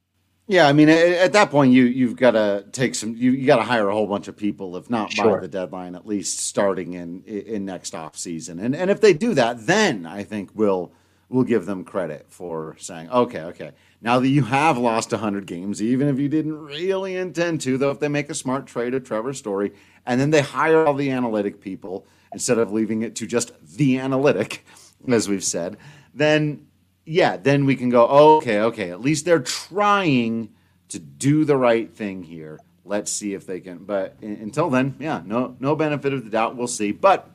Yeah, 0.47 0.67
I 0.67 0.73
mean, 0.73 0.89
at, 0.89 0.97
at 0.97 1.33
that 1.33 1.49
point, 1.49 1.71
you 1.71 1.85
you've 1.85 2.17
got 2.17 2.31
to 2.31 2.65
take 2.71 2.95
some. 2.95 3.15
You, 3.15 3.31
you 3.31 3.47
got 3.47 3.57
to 3.57 3.63
hire 3.63 3.87
a 3.87 3.93
whole 3.93 4.07
bunch 4.07 4.27
of 4.27 4.35
people, 4.35 4.75
if 4.75 4.89
not 4.89 5.13
sure. 5.13 5.35
by 5.35 5.39
the 5.39 5.47
deadline, 5.47 5.95
at 5.95 6.05
least 6.05 6.39
starting 6.39 6.93
in 6.93 7.23
in 7.23 7.63
next 7.63 7.95
off 7.95 8.17
season. 8.17 8.59
And 8.59 8.75
and 8.75 8.91
if 8.91 8.99
they 8.99 9.13
do 9.13 9.33
that, 9.35 9.65
then 9.65 10.05
I 10.05 10.23
think 10.23 10.51
we'll 10.53 10.91
we'll 11.29 11.45
give 11.45 11.65
them 11.65 11.85
credit 11.85 12.25
for 12.29 12.75
saying, 12.79 13.09
okay, 13.09 13.41
okay, 13.43 13.71
now 14.01 14.19
that 14.19 14.27
you 14.27 14.43
have 14.43 14.77
lost 14.77 15.11
hundred 15.11 15.45
games, 15.45 15.81
even 15.81 16.09
if 16.09 16.19
you 16.19 16.27
didn't 16.27 16.59
really 16.59 17.15
intend 17.15 17.61
to, 17.61 17.77
though, 17.77 17.91
if 17.91 17.99
they 17.99 18.09
make 18.09 18.29
a 18.29 18.35
smart 18.35 18.65
trade 18.65 18.93
of 18.93 19.05
Trevor 19.05 19.33
Story, 19.33 19.71
and 20.05 20.19
then 20.19 20.31
they 20.31 20.41
hire 20.41 20.85
all 20.85 20.95
the 20.95 21.11
analytic 21.11 21.61
people 21.61 22.05
instead 22.33 22.57
of 22.57 22.71
leaving 22.71 23.01
it 23.01 23.15
to 23.17 23.27
just 23.27 23.51
the 23.77 23.99
analytic, 23.99 24.65
as 25.07 25.27
we've 25.27 25.43
said, 25.43 25.77
then 26.13 26.67
yeah, 27.05 27.37
then 27.37 27.65
we 27.65 27.75
can 27.75 27.89
go, 27.89 28.07
oh, 28.07 28.37
okay, 28.37 28.59
okay, 28.61 28.91
at 28.91 29.01
least 29.01 29.25
they're 29.25 29.39
trying 29.39 30.49
to 30.89 30.99
do 30.99 31.45
the 31.45 31.57
right 31.57 31.91
thing 31.93 32.23
here. 32.23 32.59
Let's 32.85 33.11
see 33.11 33.33
if 33.33 33.45
they 33.45 33.59
can. 33.59 33.79
But 33.79 34.19
until 34.21 34.69
then, 34.69 34.95
yeah, 34.99 35.21
no, 35.25 35.55
no 35.59 35.75
benefit 35.75 36.13
of 36.13 36.23
the 36.23 36.29
doubt. 36.29 36.55
We'll 36.55 36.67
see. 36.67 36.91
But, 36.91 37.29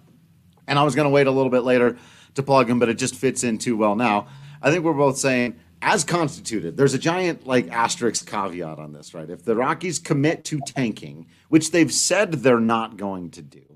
and 0.67 0.79
I 0.79 0.83
was 0.83 0.95
going 0.95 1.07
to 1.07 1.11
wait 1.11 1.27
a 1.27 1.31
little 1.31 1.51
bit 1.51 1.63
later 1.63 1.97
to 2.35 2.43
plug 2.43 2.69
him, 2.71 2.79
but 2.79 2.89
it 2.89 2.95
just 2.95 3.15
fits 3.15 3.45
in 3.45 3.59
too 3.59 3.77
well 3.77 3.97
now. 3.97 4.29
I 4.63 4.71
think 4.71 4.85
we're 4.85 4.93
both 4.93 5.19
saying, 5.19 5.59
as 5.83 6.05
constituted, 6.05 6.77
there's 6.77 6.95
a 6.95 6.99
giant 6.99 7.47
like 7.47 7.71
asterisk 7.71 8.29
caveat 8.29 8.79
on 8.79 8.93
this, 8.93 9.15
right? 9.15 9.29
If 9.29 9.45
the 9.45 9.57
Rockies 9.57 9.99
commit 9.99 10.45
to 10.47 10.61
tanking, 10.61 11.27
which 11.49 11.71
they've 11.71 11.93
said 11.93 12.33
they're 12.33 12.61
not 12.61 12.97
going 12.97 13.31
to 13.33 13.43
do, 13.43 13.76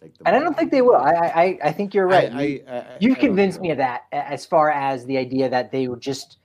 and 0.00 0.36
I 0.36 0.38
don't 0.38 0.56
think 0.56 0.70
they 0.70 0.82
will. 0.82 0.96
I 0.96 1.12
I, 1.12 1.58
I 1.64 1.72
think 1.72 1.94
you're 1.94 2.06
right. 2.06 2.30
I, 2.32 2.62
I, 2.68 2.84
you 3.00 3.14
convinced 3.16 3.60
me 3.60 3.70
of 3.70 3.78
that 3.78 4.02
as 4.12 4.46
far 4.46 4.70
as 4.70 5.04
the 5.06 5.16
idea 5.18 5.48
that 5.48 5.72
they 5.72 5.88
would 5.88 6.00
just 6.00 6.38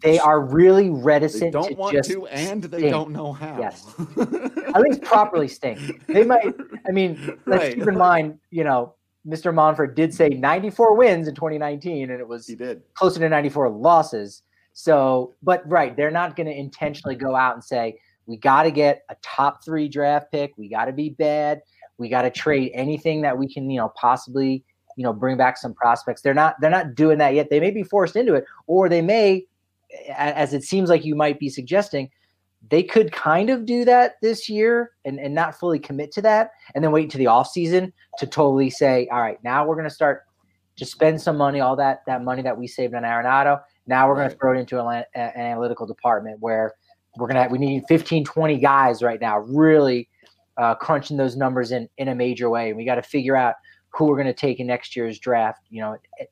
they 0.00 0.18
are 0.18 0.40
really 0.40 0.90
reticent. 0.90 1.42
They 1.42 1.50
don't 1.50 1.68
to 1.70 1.74
want 1.74 2.04
to, 2.04 2.26
and 2.28 2.62
they 2.62 2.78
stink. 2.78 2.92
don't 2.92 3.10
know 3.10 3.32
how. 3.32 3.58
Yes. 3.58 3.94
At 4.74 4.80
least 4.80 5.02
properly 5.02 5.48
stink. 5.48 6.06
They 6.06 6.24
might. 6.24 6.54
I 6.86 6.92
mean, 6.92 7.38
let's 7.46 7.64
Right. 7.64 7.74
keep 7.74 7.86
in 7.88 7.96
mind, 7.98 8.38
you 8.50 8.64
know, 8.64 8.94
Mr. 9.26 9.52
Monfort 9.52 9.94
did 9.94 10.14
say 10.14 10.28
94 10.28 10.94
wins 10.96 11.28
in 11.28 11.34
2019, 11.34 12.10
and 12.10 12.20
it 12.20 12.26
was 12.26 12.46
he 12.46 12.54
did. 12.54 12.82
closer 12.94 13.20
to 13.20 13.28
94 13.28 13.68
losses. 13.70 14.42
So, 14.72 15.34
but 15.42 15.68
right, 15.68 15.96
they're 15.96 16.10
not 16.10 16.36
going 16.36 16.46
to 16.46 16.56
intentionally 16.56 17.16
go 17.16 17.34
out 17.34 17.54
and 17.54 17.62
say, 17.64 17.98
we 18.26 18.36
got 18.36 18.62
to 18.62 18.70
get 18.70 19.02
a 19.08 19.16
top 19.22 19.64
three 19.64 19.88
draft 19.88 20.30
pick. 20.30 20.52
We 20.56 20.68
got 20.68 20.84
to 20.84 20.92
be 20.92 21.10
bad. 21.10 21.62
We 21.98 22.08
got 22.08 22.22
to 22.22 22.30
trade 22.30 22.70
anything 22.74 23.22
that 23.22 23.36
we 23.36 23.52
can, 23.52 23.70
you 23.70 23.78
know, 23.78 23.92
possibly, 23.96 24.64
you 24.96 25.04
know, 25.04 25.12
bring 25.12 25.36
back 25.36 25.56
some 25.56 25.74
prospects. 25.74 26.22
They're 26.22 26.34
not, 26.34 26.56
they're 26.60 26.70
not 26.70 26.94
doing 26.94 27.18
that 27.18 27.34
yet. 27.34 27.50
They 27.50 27.60
may 27.60 27.70
be 27.70 27.82
forced 27.82 28.16
into 28.16 28.34
it, 28.34 28.44
or 28.66 28.88
they 28.88 29.02
may, 29.02 29.46
as 30.16 30.54
it 30.54 30.62
seems 30.62 30.88
like 30.88 31.04
you 31.04 31.14
might 31.14 31.38
be 31.38 31.48
suggesting, 31.48 32.10
they 32.70 32.82
could 32.82 33.12
kind 33.12 33.50
of 33.50 33.64
do 33.64 33.84
that 33.84 34.16
this 34.20 34.48
year 34.48 34.92
and, 35.04 35.18
and 35.18 35.34
not 35.34 35.58
fully 35.58 35.78
commit 35.78 36.12
to 36.12 36.22
that 36.22 36.50
and 36.74 36.82
then 36.82 36.90
wait 36.90 37.04
until 37.04 37.18
the 37.18 37.24
offseason 37.26 37.92
to 38.18 38.26
totally 38.26 38.70
say, 38.70 39.08
all 39.12 39.20
right, 39.20 39.42
now 39.44 39.66
we're 39.66 39.76
going 39.76 39.88
to 39.88 39.94
start 39.94 40.24
to 40.76 40.84
spend 40.84 41.20
some 41.20 41.36
money, 41.36 41.60
all 41.60 41.76
that 41.76 42.02
that 42.06 42.22
money 42.22 42.42
that 42.42 42.56
we 42.56 42.66
saved 42.66 42.94
on 42.94 43.02
Arenado. 43.02 43.60
Now 43.86 44.08
we're 44.08 44.14
going 44.14 44.30
to 44.30 44.36
throw 44.36 44.54
it 44.54 44.60
into 44.60 44.80
an, 44.80 45.04
an 45.14 45.32
analytical 45.36 45.86
department 45.86 46.38
where 46.40 46.74
we're 47.16 47.28
going 47.28 47.42
to 47.42 47.50
we 47.50 47.58
need 47.58 47.84
15, 47.88 48.24
20 48.24 48.58
guys 48.58 49.02
right 49.02 49.20
now, 49.20 49.38
really 49.40 50.08
uh, 50.58 50.74
crunching 50.74 51.16
those 51.16 51.36
numbers 51.36 51.72
in 51.72 51.88
in 51.98 52.08
a 52.08 52.14
major 52.14 52.50
way. 52.50 52.72
We 52.72 52.84
got 52.84 52.96
to 52.96 53.02
figure 53.02 53.36
out 53.36 53.54
who 53.90 54.04
we're 54.06 54.16
going 54.16 54.26
to 54.26 54.32
take 54.34 54.60
in 54.60 54.66
next 54.66 54.94
year's 54.96 55.18
draft. 55.18 55.60
You 55.70 55.80
know, 55.80 55.96
it- 56.18 56.30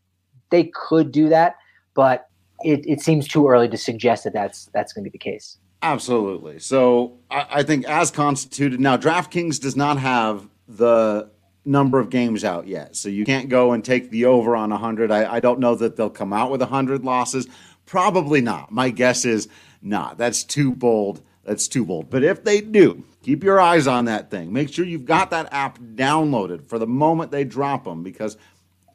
they 0.50 0.70
could 0.74 1.10
do 1.10 1.28
that, 1.30 1.56
but 1.94 2.28
it, 2.62 2.84
it 2.86 3.00
seems 3.00 3.26
too 3.26 3.48
early 3.48 3.68
to 3.68 3.76
suggest 3.76 4.22
that 4.24 4.32
that's 4.32 4.66
that's 4.72 4.92
going 4.92 5.04
to 5.04 5.10
be 5.10 5.12
the 5.12 5.18
case. 5.18 5.58
Absolutely. 5.82 6.58
So 6.60 7.18
I, 7.30 7.46
I 7.50 7.62
think 7.62 7.84
as 7.86 8.10
constituted 8.10 8.78
now, 8.80 8.96
DraftKings 8.96 9.60
does 9.60 9.76
not 9.76 9.98
have 9.98 10.48
the 10.68 11.30
number 11.64 11.98
of 11.98 12.10
games 12.10 12.44
out 12.44 12.66
yet, 12.68 12.94
so 12.94 13.08
you 13.08 13.24
can't 13.24 13.48
go 13.48 13.72
and 13.72 13.84
take 13.84 14.10
the 14.10 14.24
over 14.26 14.54
on 14.54 14.70
hundred. 14.70 15.10
I, 15.10 15.34
I 15.34 15.40
don't 15.40 15.58
know 15.58 15.74
that 15.74 15.96
they'll 15.96 16.10
come 16.10 16.32
out 16.32 16.50
with 16.52 16.62
hundred 16.62 17.04
losses. 17.04 17.48
Probably 17.86 18.40
not. 18.40 18.70
My 18.70 18.90
guess 18.90 19.24
is 19.24 19.48
not. 19.82 20.16
That's 20.16 20.44
too 20.44 20.72
bold. 20.74 21.22
That's 21.44 21.66
too 21.68 21.84
bold. 21.84 22.08
But 22.10 22.22
if 22.24 22.44
they 22.44 22.60
do, 22.60 23.04
keep 23.26 23.42
your 23.42 23.60
eyes 23.60 23.88
on 23.88 24.04
that 24.04 24.30
thing. 24.30 24.52
Make 24.52 24.72
sure 24.72 24.84
you've 24.84 25.04
got 25.04 25.30
that 25.30 25.52
app 25.52 25.80
downloaded 25.80 26.64
for 26.64 26.78
the 26.78 26.86
moment 26.86 27.32
they 27.32 27.42
drop 27.42 27.82
them 27.82 28.04
because 28.04 28.36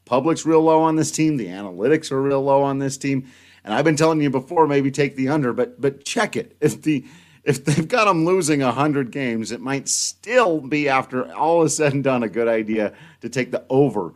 Public's 0.06 0.46
real 0.46 0.62
low 0.62 0.82
on 0.84 0.96
this 0.96 1.12
team. 1.12 1.36
The 1.36 1.48
analytics 1.48 2.14
are 2.14 2.22
real 2.22 2.42
low 2.42 2.64
on 2.64 2.80
this 2.80 2.98
team. 2.98 3.30
And 3.66 3.74
I've 3.74 3.84
been 3.84 3.98
telling 3.98 4.22
you 4.22 4.30
before, 4.30 4.68
maybe 4.68 4.90
take 4.90 5.18
the 5.18 5.28
under, 5.28 5.52
but 5.52 5.82
but 5.82 6.06
check 6.06 6.38
it. 6.38 6.56
If 6.62 6.82
the 6.82 7.04
if 7.44 7.66
they've 7.66 7.88
got 7.88 8.06
them 8.06 8.24
losing 8.24 8.62
hundred 8.62 9.12
games, 9.12 9.52
it 9.52 9.60
might 9.60 9.90
still 9.90 10.62
be 10.62 10.88
after 10.88 11.30
all 11.36 11.64
is 11.64 11.76
said 11.76 11.92
and 11.94 12.02
done 12.02 12.24
a 12.24 12.30
good 12.30 12.48
idea 12.48 12.94
to 13.20 13.28
take 13.28 13.52
the 13.52 13.66
over 13.70 14.14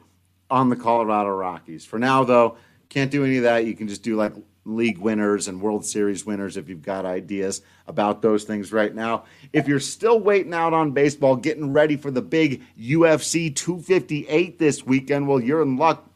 on 0.50 0.70
the 0.70 0.78
Colorado 0.78 1.32
Rockies. 1.32 1.84
For 1.84 2.00
now, 2.00 2.24
though, 2.24 2.56
can't 2.88 3.12
do 3.12 3.26
any 3.26 3.36
of 3.38 3.44
that. 3.44 3.66
You 3.66 3.76
can 3.76 3.90
just 3.90 4.02
do 4.02 4.16
like 4.16 4.32
league 4.66 4.98
winners 4.98 5.48
and 5.48 5.62
World 5.62 5.86
Series 5.86 6.26
winners 6.26 6.58
if 6.58 6.68
you've 6.68 6.82
got 6.82 7.06
ideas 7.06 7.62
about 7.88 8.22
those 8.22 8.44
things 8.44 8.72
right 8.72 8.94
now. 8.94 9.26
If 9.54 9.68
you're 9.68 9.80
still 9.80 10.20
waiting 10.20 10.54
out 10.54 10.74
on 10.74 10.92
baseball, 10.92 11.36
getting 11.36 11.72
ready 11.72 11.96
for 11.96 12.12
the 12.12 12.22
big 12.22 12.64
UFC 12.80 13.56
258 13.56 14.58
this 14.58 14.84
weekend, 14.84 15.28
well, 15.28 15.40
you're 15.40 15.62
in 15.62 15.78
luck 15.78 16.10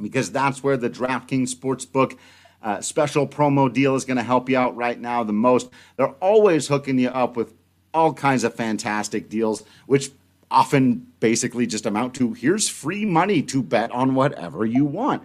because 0.00 0.32
that's 0.32 0.62
where 0.62 0.78
the 0.78 0.90
DraftKings 0.90 1.54
Sportsbook 1.54 2.16
uh, 2.62 2.80
special 2.80 3.26
promo 3.26 3.72
deal 3.72 3.94
is 3.94 4.04
going 4.04 4.16
to 4.16 4.22
help 4.22 4.48
you 4.48 4.56
out 4.56 4.76
right 4.76 4.98
now 4.98 5.22
the 5.22 5.32
most. 5.32 5.68
They're 5.96 6.14
always 6.20 6.68
hooking 6.68 6.98
you 6.98 7.08
up 7.08 7.36
with 7.36 7.52
all 7.92 8.14
kinds 8.14 8.44
of 8.44 8.54
fantastic 8.54 9.28
deals, 9.28 9.64
which 9.86 10.10
often 10.50 11.06
basically 11.20 11.66
just 11.66 11.86
amount 11.86 12.14
to 12.14 12.34
here's 12.34 12.68
free 12.68 13.04
money 13.04 13.42
to 13.42 13.62
bet 13.62 13.90
on 13.90 14.14
whatever 14.14 14.64
you 14.64 14.84
want. 14.84 15.22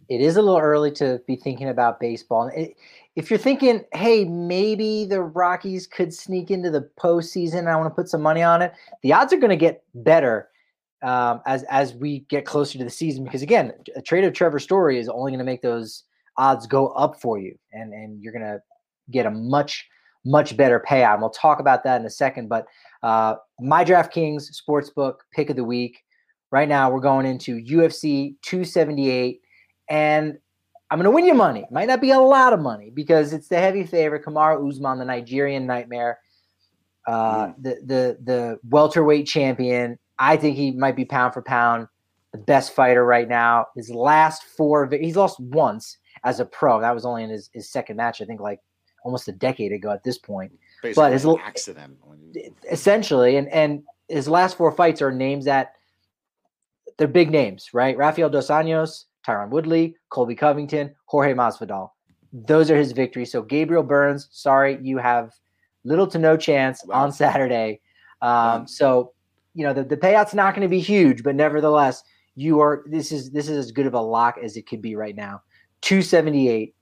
it 0.09 0.19
is 0.19 0.35
a 0.35 0.41
little 0.41 0.59
early 0.59 0.91
to 0.91 1.21
be 1.25 1.37
thinking 1.37 1.69
about 1.69 2.01
baseball. 2.01 2.51
It, 2.53 2.75
if 3.15 3.29
you're 3.29 3.39
thinking, 3.39 3.85
hey, 3.93 4.25
maybe 4.25 5.05
the 5.05 5.21
Rockies 5.21 5.87
could 5.87 6.13
sneak 6.13 6.51
into 6.51 6.69
the 6.69 6.89
postseason, 6.99 7.69
I 7.69 7.77
want 7.77 7.89
to 7.89 7.95
put 7.95 8.09
some 8.09 8.21
money 8.21 8.43
on 8.43 8.61
it. 8.61 8.73
The 9.03 9.13
odds 9.13 9.31
are 9.31 9.37
going 9.37 9.51
to 9.51 9.55
get 9.55 9.85
better 9.95 10.49
um, 11.01 11.39
as 11.47 11.63
as 11.69 11.93
we 11.93 12.25
get 12.27 12.45
closer 12.45 12.77
to 12.77 12.83
the 12.83 12.89
season 12.89 13.23
because 13.23 13.41
again, 13.41 13.71
a 13.95 14.01
trade 14.01 14.25
of 14.25 14.33
Trevor 14.33 14.59
Story 14.59 14.99
is 14.99 15.07
only 15.07 15.31
going 15.31 15.39
to 15.39 15.45
make 15.45 15.61
those 15.61 16.03
odds 16.35 16.67
go 16.67 16.87
up 16.87 17.21
for 17.21 17.39
you, 17.39 17.57
and 17.71 17.93
and 17.93 18.21
you're 18.21 18.33
going 18.33 18.43
to 18.43 18.61
get 19.11 19.25
a 19.25 19.31
much 19.31 19.87
much 20.23 20.55
better 20.55 20.83
payout. 20.87 21.13
And 21.13 21.21
we'll 21.21 21.31
talk 21.31 21.59
about 21.59 21.83
that 21.83 21.99
in 21.99 22.05
a 22.05 22.09
second. 22.09 22.47
But 22.47 22.67
uh, 23.01 23.35
my 23.59 23.83
DraftKings 23.83 24.49
sportsbook 24.51 25.15
pick 25.33 25.49
of 25.49 25.55
the 25.55 25.63
week. 25.63 26.03
Right 26.51 26.67
now, 26.67 26.91
we're 26.91 26.99
going 26.99 27.25
into 27.25 27.61
UFC 27.61 28.35
278, 28.41 29.39
and 29.89 30.37
I'm 30.89 30.97
going 30.97 31.05
to 31.05 31.11
win 31.11 31.25
you 31.25 31.33
money. 31.33 31.65
Might 31.71 31.87
not 31.87 32.01
be 32.01 32.11
a 32.11 32.19
lot 32.19 32.51
of 32.51 32.59
money 32.59 32.91
because 32.93 33.31
it's 33.31 33.47
the 33.47 33.57
heavy 33.57 33.85
favorite, 33.85 34.25
Kamaru 34.25 34.69
Usman, 34.69 34.99
the 34.99 35.05
Nigerian 35.05 35.65
nightmare, 35.65 36.19
uh, 37.07 37.53
the 37.57 37.75
the 37.85 38.17
the 38.21 38.59
welterweight 38.69 39.27
champion. 39.27 39.97
I 40.19 40.35
think 40.35 40.57
he 40.57 40.71
might 40.71 40.97
be 40.97 41.05
pound 41.05 41.33
for 41.33 41.41
pound 41.41 41.87
the 42.31 42.37
best 42.37 42.73
fighter 42.73 43.05
right 43.05 43.27
now. 43.27 43.67
His 43.75 43.89
last 43.89 44.43
four, 44.43 44.89
he's 44.91 45.15
lost 45.15 45.39
once 45.39 45.97
as 46.23 46.39
a 46.39 46.45
pro. 46.45 46.79
That 46.79 46.93
was 46.93 47.05
only 47.05 47.23
in 47.23 47.29
his, 47.29 47.49
his 47.53 47.69
second 47.69 47.97
match, 47.97 48.21
I 48.21 48.25
think, 48.25 48.39
like 48.39 48.59
almost 49.03 49.27
a 49.27 49.31
decade 49.31 49.71
ago 49.71 49.91
at 49.91 50.03
this 50.03 50.17
point 50.17 50.51
Basically 50.81 51.11
his 51.11 51.25
an 51.25 51.35
accident. 51.43 51.97
essentially 52.71 53.37
and 53.37 53.47
and 53.49 53.83
his 54.07 54.27
last 54.27 54.57
four 54.57 54.71
fights 54.71 55.01
are 55.01 55.11
names 55.11 55.45
that 55.45 55.73
they're 56.97 57.07
big 57.07 57.31
names 57.31 57.69
right 57.73 57.97
rafael 57.97 58.29
dos 58.29 58.47
anjos 58.49 59.05
tyron 59.25 59.49
woodley 59.49 59.95
colby 60.09 60.35
covington 60.35 60.93
jorge 61.05 61.33
masvidal 61.33 61.89
those 62.33 62.69
are 62.71 62.77
his 62.77 62.91
victories 62.91 63.31
so 63.31 63.41
gabriel 63.41 63.83
burns 63.83 64.27
sorry 64.31 64.77
you 64.81 64.97
have 64.97 65.31
little 65.83 66.07
to 66.07 66.19
no 66.19 66.37
chance 66.37 66.83
Wow. 66.85 67.03
on 67.03 67.11
saturday 67.11 67.81
um, 68.21 68.29
Wow. 68.61 68.65
so 68.67 69.13
you 69.53 69.65
know 69.65 69.73
the, 69.73 69.83
the 69.83 69.97
payout's 69.97 70.33
not 70.33 70.53
going 70.55 70.65
to 70.67 70.69
be 70.71 70.79
huge 70.79 71.23
but 71.23 71.35
nevertheless 71.35 72.03
you 72.35 72.59
are 72.59 72.83
this 72.89 73.11
is 73.11 73.31
this 73.31 73.49
is 73.49 73.57
as 73.57 73.71
good 73.71 73.85
of 73.87 73.93
a 73.93 73.99
lock 74.01 74.37
as 74.43 74.55
it 74.57 74.67
could 74.67 74.81
be 74.81 74.95
right 74.95 75.15
now 75.15 75.41
278 75.81 76.75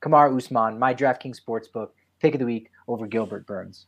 kamaru 0.00 0.36
usman 0.36 0.78
my 0.78 0.94
draftkings 0.94 1.38
sportsbook 1.40 1.88
pick 2.20 2.34
of 2.34 2.40
the 2.40 2.46
week 2.46 2.70
over 2.86 3.06
gilbert 3.06 3.46
burns 3.46 3.86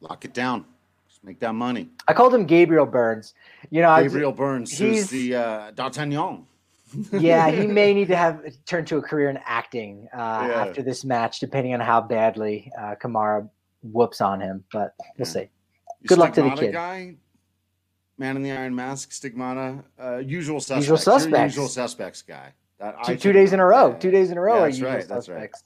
Lock 0.00 0.24
it 0.24 0.32
down. 0.32 0.64
Just 1.08 1.24
make 1.24 1.40
that 1.40 1.54
money. 1.54 1.88
I 2.06 2.12
called 2.12 2.32
him 2.32 2.44
Gabriel 2.46 2.86
Burns. 2.86 3.34
You 3.70 3.82
know, 3.82 3.88
was- 3.88 4.04
Gabriel 4.04 4.30
Burns, 4.30 4.70
he's- 4.78 5.10
who's 5.10 5.10
the 5.10 5.34
uh, 5.34 5.70
D'Artagnan. 5.72 6.46
yeah, 7.12 7.50
he 7.50 7.66
may 7.80 7.92
need 7.92 8.06
to 8.06 8.16
have 8.16 8.40
turn 8.64 8.84
to 8.84 8.98
a 8.98 9.02
career 9.02 9.28
in 9.28 9.38
acting 9.44 10.08
uh, 10.14 10.46
Yeah. 10.48 10.62
after 10.64 10.82
this 10.82 11.04
match, 11.04 11.40
depending 11.40 11.74
on 11.74 11.80
how 11.80 12.00
badly 12.00 12.70
uh, 12.78 12.94
Kamaru 13.02 13.50
whoops 13.82 14.20
on 14.20 14.40
him. 14.40 14.62
But 14.72 14.94
we'll 15.18 15.26
see. 15.26 15.48
Good 16.06 16.18
luck 16.18 16.32
to 16.34 16.42
the 16.42 16.50
kid. 16.50 16.72
Guy, 16.72 17.16
Man 18.18 18.36
in 18.36 18.44
the 18.44 18.52
Iron 18.52 18.74
Mask, 18.76 19.10
Stigmata, 19.10 19.82
uh, 20.00 20.18
usual 20.18 20.60
suspects. 20.60 20.84
Usual 20.84 20.96
suspects. 20.98 21.54
usual 21.56 21.68
suspects 21.68 22.22
guy. 22.22 22.52
That 22.78 23.04
Two, 23.04 23.16
two 23.16 23.32
days 23.32 23.52
in 23.52 23.60
a 23.60 23.64
row. 23.66 23.94
Two 23.98 24.10
days 24.10 24.30
in 24.30 24.38
a 24.38 24.40
row. 24.40 24.54
Yeah, 24.54 24.60
are 24.60 24.64
that's 24.66 24.76
usual 24.78 24.92
right, 24.92 25.08
that's 25.08 25.28
right. 25.28 25.34
suspects. 25.36 25.64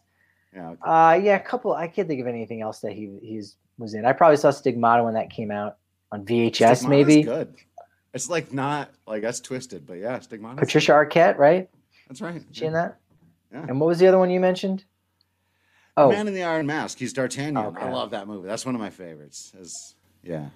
Yeah, 0.54 0.70
okay. 0.70 0.80
Uh, 0.82 1.14
yeah, 1.22 1.36
a 1.36 1.40
couple. 1.40 1.74
I 1.74 1.88
can't 1.88 2.08
think 2.08 2.20
of 2.20 2.26
anything 2.26 2.62
else 2.62 2.80
that 2.80 2.92
he 2.92 3.18
he's 3.22 3.56
was 3.78 3.94
in. 3.94 4.04
I 4.04 4.12
probably 4.12 4.36
saw 4.36 4.50
Stigmata 4.50 5.02
when 5.04 5.14
that 5.14 5.30
came 5.30 5.50
out 5.50 5.76
on 6.10 6.24
VHS, 6.24 6.78
Stigmata's 6.78 6.86
maybe. 6.86 7.22
good. 7.22 7.54
It's 8.14 8.28
like 8.28 8.52
not 8.52 8.90
like 9.06 9.22
that's 9.22 9.40
twisted, 9.40 9.86
but 9.86 9.94
yeah, 9.94 10.18
Stigmata. 10.20 10.56
Patricia 10.56 10.92
Arquette, 10.92 11.38
right? 11.38 11.68
That's 12.08 12.20
right. 12.20 12.42
She 12.52 12.66
in 12.66 12.74
that? 12.74 12.98
Yeah. 13.52 13.64
And 13.68 13.80
what 13.80 13.86
was 13.86 13.98
the 13.98 14.06
other 14.06 14.18
one 14.18 14.30
you 14.30 14.40
mentioned? 14.40 14.84
Oh, 15.96 16.10
Man 16.10 16.26
in 16.28 16.34
the 16.34 16.42
Iron 16.42 16.66
Mask. 16.66 16.98
He's 16.98 17.12
D'Artagnan. 17.12 17.56
I 17.58 17.66
Okay. 17.66 17.90
love 17.90 18.10
that 18.10 18.26
movie. 18.26 18.48
That's 18.48 18.64
one 18.64 18.74
of 18.74 18.80
my 18.80 18.90
favorites. 18.90 19.52
Is 19.58 19.94
yeah. 20.22 20.48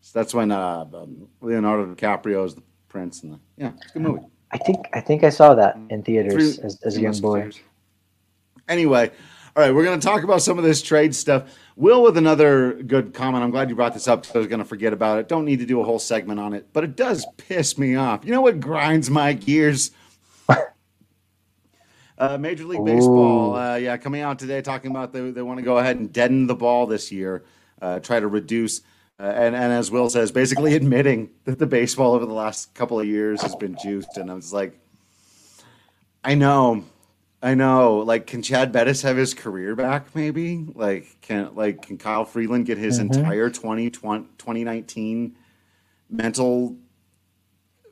So 0.00 0.18
that's 0.18 0.34
when 0.34 0.50
uh, 0.50 0.86
um, 0.92 1.28
Leonardo 1.40 1.94
DiCaprio 1.94 2.44
is 2.46 2.54
the 2.54 2.62
Prince, 2.88 3.22
and 3.22 3.34
the, 3.34 3.38
yeah, 3.56 3.72
it's 3.80 3.90
a 3.90 3.92
good 3.94 4.02
movie. 4.02 4.26
I 4.52 4.58
think 4.58 4.86
I 4.92 5.00
think 5.00 5.24
I 5.24 5.30
saw 5.30 5.54
that 5.54 5.78
in 5.90 6.02
theaters 6.02 6.56
Three- 6.56 6.64
as, 6.64 6.80
as 6.82 6.96
a 6.96 7.00
young 7.00 7.18
boy. 7.20 7.44
Musketeers. 7.44 7.66
Anyway, 8.68 9.10
all 9.56 9.62
right, 9.62 9.74
we're 9.74 9.84
going 9.84 9.98
to 9.98 10.06
talk 10.06 10.22
about 10.22 10.42
some 10.42 10.58
of 10.58 10.64
this 10.64 10.82
trade 10.82 11.14
stuff. 11.14 11.58
Will, 11.76 12.02
with 12.02 12.16
another 12.16 12.74
good 12.82 13.14
comment. 13.14 13.42
I'm 13.42 13.50
glad 13.50 13.70
you 13.70 13.76
brought 13.76 13.94
this 13.94 14.06
up 14.06 14.22
because 14.22 14.36
I 14.36 14.38
was 14.38 14.48
going 14.48 14.60
to 14.60 14.64
forget 14.64 14.92
about 14.92 15.18
it. 15.18 15.28
Don't 15.28 15.44
need 15.44 15.58
to 15.60 15.66
do 15.66 15.80
a 15.80 15.84
whole 15.84 15.98
segment 15.98 16.38
on 16.38 16.52
it, 16.52 16.68
but 16.72 16.84
it 16.84 16.96
does 16.96 17.26
piss 17.38 17.78
me 17.78 17.96
off. 17.96 18.24
You 18.24 18.32
know 18.32 18.42
what 18.42 18.60
grinds 18.60 19.10
my 19.10 19.32
gears? 19.32 19.90
Uh, 22.18 22.38
Major 22.38 22.64
League 22.64 22.84
Baseball, 22.84 23.56
uh, 23.56 23.74
yeah, 23.74 23.96
coming 23.96 24.20
out 24.20 24.38
today 24.38 24.62
talking 24.62 24.92
about 24.92 25.12
they, 25.12 25.32
they 25.32 25.42
want 25.42 25.58
to 25.58 25.64
go 25.64 25.78
ahead 25.78 25.96
and 25.96 26.12
deaden 26.12 26.46
the 26.46 26.54
ball 26.54 26.86
this 26.86 27.10
year, 27.10 27.42
uh, 27.80 27.98
try 27.98 28.20
to 28.20 28.28
reduce, 28.28 28.82
uh, 29.18 29.24
and, 29.24 29.54
and 29.54 29.72
as 29.72 29.90
Will 29.90 30.10
says, 30.10 30.32
basically 30.32 30.74
admitting 30.76 31.30
that 31.44 31.58
the 31.58 31.66
baseball 31.66 32.14
over 32.14 32.26
the 32.26 32.32
last 32.32 32.74
couple 32.74 32.98
of 32.98 33.06
years 33.06 33.42
has 33.42 33.54
been 33.56 33.76
juiced. 33.76 34.16
And 34.16 34.30
I 34.30 34.34
was 34.34 34.52
like, 34.52 34.78
I 36.24 36.34
know, 36.34 36.84
I 37.42 37.54
know. 37.54 37.98
Like, 37.98 38.26
can 38.26 38.42
Chad 38.42 38.72
Bettis 38.72 39.02
have 39.02 39.16
his 39.16 39.34
career 39.34 39.74
back? 39.74 40.14
Maybe. 40.14 40.64
Like, 40.74 41.20
can 41.20 41.54
like 41.54 41.82
can 41.82 41.98
Kyle 41.98 42.24
Freeland 42.24 42.66
get 42.66 42.78
his 42.78 42.98
entire 42.98 43.50
2020, 43.50 44.28
2019 44.38 45.36
mental 46.08 46.76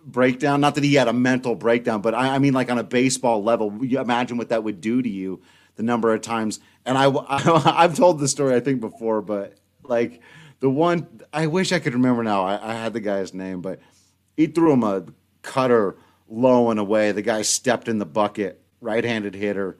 breakdown? 0.05 0.61
Not 0.61 0.77
that 0.77 0.85
he 0.85 0.95
had 0.95 1.09
a 1.09 1.13
mental 1.13 1.57
breakdown, 1.57 2.01
but 2.01 2.15
I, 2.15 2.37
I 2.37 2.39
mean, 2.39 2.55
like 2.55 2.71
on 2.71 2.79
a 2.79 2.85
baseball 2.85 3.43
level, 3.43 3.85
you 3.85 4.01
imagine 4.01 4.37
what 4.37 4.51
that 4.51 4.63
would 4.63 4.81
do 4.81 5.03
to 5.03 5.09
you. 5.09 5.43
The 5.77 5.83
number 5.83 6.13
of 6.13 6.21
times, 6.21 6.61
and 6.85 6.99
I, 6.99 7.07
I 7.29 7.83
have 7.83 7.97
told 7.97 8.21
the 8.21 8.29
story 8.29 8.55
I 8.55 8.61
think 8.61 8.81
before, 8.81 9.23
but 9.23 9.57
like 9.83 10.21
the 10.61 10.71
one 10.71 11.21
I 11.33 11.47
wish 11.47 11.73
I 11.73 11.79
could 11.79 11.95
remember 11.95 12.23
now. 12.23 12.45
I, 12.45 12.71
I 12.71 12.75
had 12.75 12.93
the 12.93 13.01
guy's 13.01 13.35
name, 13.35 13.61
but 13.61 13.81
he 14.37 14.47
threw 14.47 14.73
him 14.73 14.83
a 14.85 15.05
cutter 15.43 15.97
low 16.29 16.71
and 16.71 16.79
away. 16.79 17.13
The 17.13 17.23
guy 17.23 17.43
stepped 17.43 17.89
in 17.89 17.99
the 17.99 18.07
bucket, 18.07 18.63
right-handed 18.81 19.35
hitter, 19.35 19.79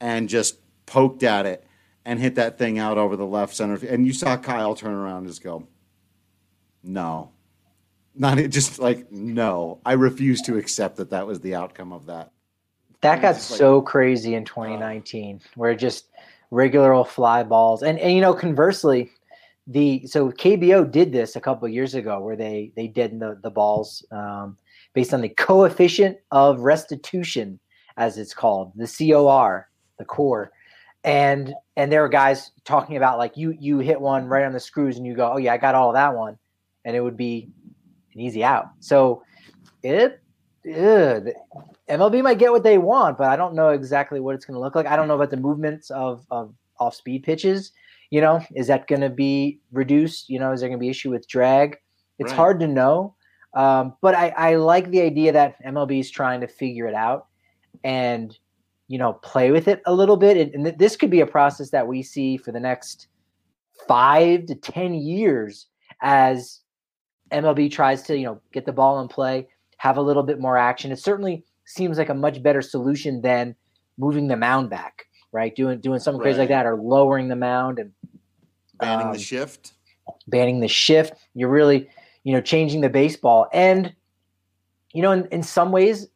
and 0.00 0.28
just 0.28 0.58
poked 0.86 1.22
at 1.22 1.46
it 1.46 1.66
and 2.04 2.18
hit 2.18 2.36
that 2.36 2.58
thing 2.58 2.78
out 2.78 2.96
over 2.96 3.16
the 3.16 3.26
left 3.26 3.54
center. 3.54 3.78
And 3.86 4.06
you 4.06 4.12
saw 4.12 4.36
Kyle 4.36 4.74
turn 4.74 4.94
around 4.94 5.18
and 5.18 5.28
just 5.28 5.42
go, 5.42 5.66
"No, 6.82 7.32
not 8.14 8.38
it." 8.38 8.48
Just 8.48 8.78
like 8.78 9.10
no, 9.12 9.80
I 9.84 9.92
refuse 9.92 10.40
to 10.42 10.56
accept 10.56 10.96
that 10.96 11.10
that 11.10 11.26
was 11.26 11.40
the 11.40 11.54
outcome 11.56 11.92
of 11.92 12.06
that. 12.06 12.30
That 13.02 13.20
got 13.22 13.36
It's 13.36 13.50
like- 13.50 13.58
so 13.58 13.82
crazy 13.82 14.34
in 14.34 14.44
2019, 14.44 15.40
where 15.56 15.74
just 15.74 16.06
regular 16.50 16.92
old 16.92 17.08
fly 17.08 17.42
balls, 17.42 17.82
and 17.82 17.98
and 17.98 18.12
you 18.14 18.20
know, 18.20 18.32
conversely, 18.34 19.10
the 19.70 20.04
so 20.06 20.30
KBO 20.30 20.90
did 20.90 21.12
this 21.12 21.36
a 21.36 21.40
couple 21.40 21.68
years 21.68 21.94
ago, 21.94 22.20
where 22.20 22.36
they 22.36 22.72
they 22.74 22.88
deadened 22.88 23.22
the 23.22 23.38
the 23.42 23.50
balls 23.50 24.04
um, 24.10 24.58
based 24.94 25.14
on 25.14 25.20
the 25.20 25.28
coefficient 25.28 26.18
of 26.32 26.60
restitution, 26.60 27.60
as 27.96 28.18
it's 28.18 28.34
called, 28.34 28.72
the 28.74 28.86
COR, 28.86 29.68
the 29.98 30.04
core, 30.04 30.50
and 31.04 31.54
and 31.76 31.90
there 31.90 32.02
were 32.02 32.08
guys 32.08 32.50
talking 32.64 32.96
about 32.96 33.18
like 33.18 33.36
you 33.36 33.56
you 33.60 33.78
hit 33.78 34.00
one 34.00 34.26
right 34.26 34.44
on 34.44 34.52
the 34.52 34.60
screws, 34.60 34.96
and 34.96 35.06
you 35.06 35.14
go, 35.14 35.32
oh 35.34 35.36
yeah, 35.36 35.52
I 35.52 35.56
got 35.56 35.76
all 35.76 35.92
that 35.92 36.16
one, 36.16 36.36
and 36.84 36.96
it 36.96 37.00
would 37.00 37.16
be 37.16 37.48
an 38.12 38.20
easy 38.20 38.42
out. 38.42 38.66
So 38.80 39.22
it. 39.82 40.20
Ugh, 40.66 41.28
MLB 41.88 42.22
might 42.22 42.38
get 42.38 42.52
what 42.52 42.62
they 42.62 42.76
want, 42.76 43.16
but 43.16 43.28
I 43.28 43.36
don't 43.36 43.54
know 43.54 43.70
exactly 43.70 44.20
what 44.20 44.34
it's 44.34 44.44
going 44.44 44.56
to 44.56 44.60
look 44.60 44.74
like. 44.74 44.84
I 44.84 44.94
don't 44.94 45.08
know 45.08 45.14
about 45.14 45.30
the 45.30 45.38
movements 45.38 45.88
of, 45.90 46.26
of 46.30 46.54
off 46.78 46.94
speed 46.94 47.22
pitches. 47.22 47.72
You 48.10 48.20
know, 48.20 48.40
is 48.54 48.66
that 48.66 48.86
going 48.88 49.00
to 49.02 49.10
be 49.10 49.60
reduced? 49.72 50.28
You 50.28 50.38
know, 50.38 50.52
is 50.52 50.60
there 50.60 50.68
going 50.68 50.78
to 50.78 50.84
be 50.84 50.88
issue 50.88 51.10
with 51.10 51.28
drag? 51.28 51.76
It's 52.18 52.32
Right. 52.32 52.36
hard 52.36 52.60
to 52.60 52.66
know. 52.66 53.14
Um, 53.54 53.94
but 54.02 54.14
I, 54.14 54.28
I 54.36 54.54
like 54.56 54.90
the 54.90 55.00
idea 55.00 55.32
that 55.32 55.56
MLB 55.64 56.00
is 56.00 56.10
trying 56.10 56.40
to 56.40 56.48
figure 56.48 56.86
it 56.86 56.94
out 56.94 57.26
and, 57.82 58.36
you 58.88 58.98
know, 58.98 59.14
play 59.14 59.50
with 59.50 59.68
it 59.68 59.80
a 59.86 59.94
little 59.94 60.16
bit. 60.16 60.36
And, 60.36 60.54
and 60.54 60.64
th- 60.66 60.78
this 60.78 60.96
could 60.96 61.10
be 61.10 61.20
a 61.20 61.26
process 61.26 61.70
that 61.70 61.86
we 61.86 62.02
see 62.02 62.36
for 62.36 62.52
the 62.52 62.60
next 62.60 63.08
five 63.88 64.46
to 64.46 64.54
10 64.54 64.94
years 64.94 65.66
as 66.02 66.60
MLB 67.32 67.70
tries 67.70 68.02
to, 68.02 68.16
you 68.16 68.26
know, 68.26 68.40
get 68.52 68.66
the 68.66 68.72
ball 68.72 69.00
in 69.00 69.08
play, 69.08 69.48
have 69.78 69.96
a 69.96 70.02
little 70.02 70.22
bit 70.22 70.40
more 70.40 70.56
action. 70.56 70.92
It 70.92 70.98
certainly 70.98 71.44
seems 71.64 71.98
like 71.98 72.08
a 72.08 72.14
much 72.14 72.42
better 72.42 72.62
solution 72.62 73.20
than 73.22 73.54
moving 73.98 74.28
the 74.28 74.36
mound 74.36 74.70
back, 74.70 75.06
right? 75.32 75.54
Doing 75.54 75.80
doing 75.80 76.00
something 76.00 76.20
crazy 76.20 76.38
like 76.38 76.48
that 76.48 76.66
or 76.66 76.76
lowering 76.76 77.28
the 77.28 77.36
mound 77.36 77.78
and 77.78 77.92
Banning 78.78 79.06
Um, 79.08 79.12
the 79.12 79.18
shift. 79.18 79.72
banning 80.26 80.60
the 80.60 80.68
shift. 80.68 81.12
You're 81.34 81.50
really, 81.50 81.88
you 82.24 82.32
know, 82.32 82.40
changing 82.40 82.80
the 82.80 82.88
baseball. 82.88 83.46
And, 83.52 83.94
you 84.92 85.02
know, 85.02 85.12
in, 85.12 85.26
in 85.26 85.42
some 85.42 85.70
ways, 85.70 86.08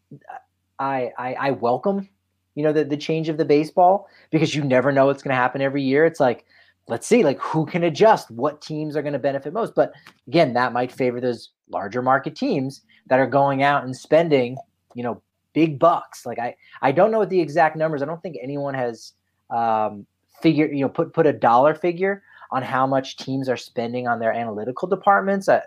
I, 0.79 1.12
I 1.18 1.35
I 1.35 1.50
welcome, 1.50 2.09
you 2.55 2.62
know, 2.64 2.72
the, 2.72 2.85
the 2.85 2.96
change 2.96 3.29
of 3.29 3.37
the 3.37 3.44
baseball 3.44 4.09
because 4.31 4.55
you 4.55 4.64
never 4.64 4.92
know 4.92 5.07
what's 5.07 5.22
going 5.22 5.31
to 5.35 5.37
happen 5.37 5.61
every 5.61 5.83
year. 5.83 6.07
It's 6.07 6.20
like, 6.20 6.46
let's 6.88 7.07
see, 7.07 7.22
like 7.22 7.38
who 7.38 7.66
can 7.66 7.85
adjust, 7.85 8.31
what 8.31 8.62
teams 8.62 8.96
are 8.96 9.03
going 9.03 9.12
to 9.12 9.18
benefit 9.18 9.53
most. 9.53 9.74
But 9.74 9.92
again, 10.27 10.55
that 10.55 10.72
might 10.72 10.90
favor 10.90 11.20
those 11.20 11.50
larger 11.68 12.00
market 12.03 12.35
teams 12.35 12.81
that 13.09 13.18
are 13.18 13.27
going 13.27 13.62
out 13.62 13.85
and 13.85 13.94
spending, 13.94 14.57
you 14.94 15.03
know, 15.03 15.20
big 15.54 15.78
bucks. 15.78 16.26
Like 16.26 16.38
I, 16.38 16.54
I 16.82 16.92
don't 16.92 17.10
know 17.10 17.18
what 17.18 17.30
the 17.30 17.40
exact 17.40 17.76
numbers. 17.76 18.02
I 18.02 18.06
don't 18.06 18.22
think 18.22 18.36
anyone 18.42 18.74
has 18.74 19.14
um, 19.50 20.06
figured, 20.42 20.72
you 20.72 20.82
know, 20.82 20.88
put 20.88 21.14
put 21.14 21.26
a 21.26 21.32
dollar 21.32 21.74
figure 21.74 22.22
on 22.50 22.62
how 22.62 22.86
much 22.86 23.16
teams 23.16 23.48
are 23.48 23.56
spending 23.56 24.06
on 24.06 24.18
their 24.20 24.32
analytical 24.32 24.86
departments. 24.86 25.48
I 25.48 25.62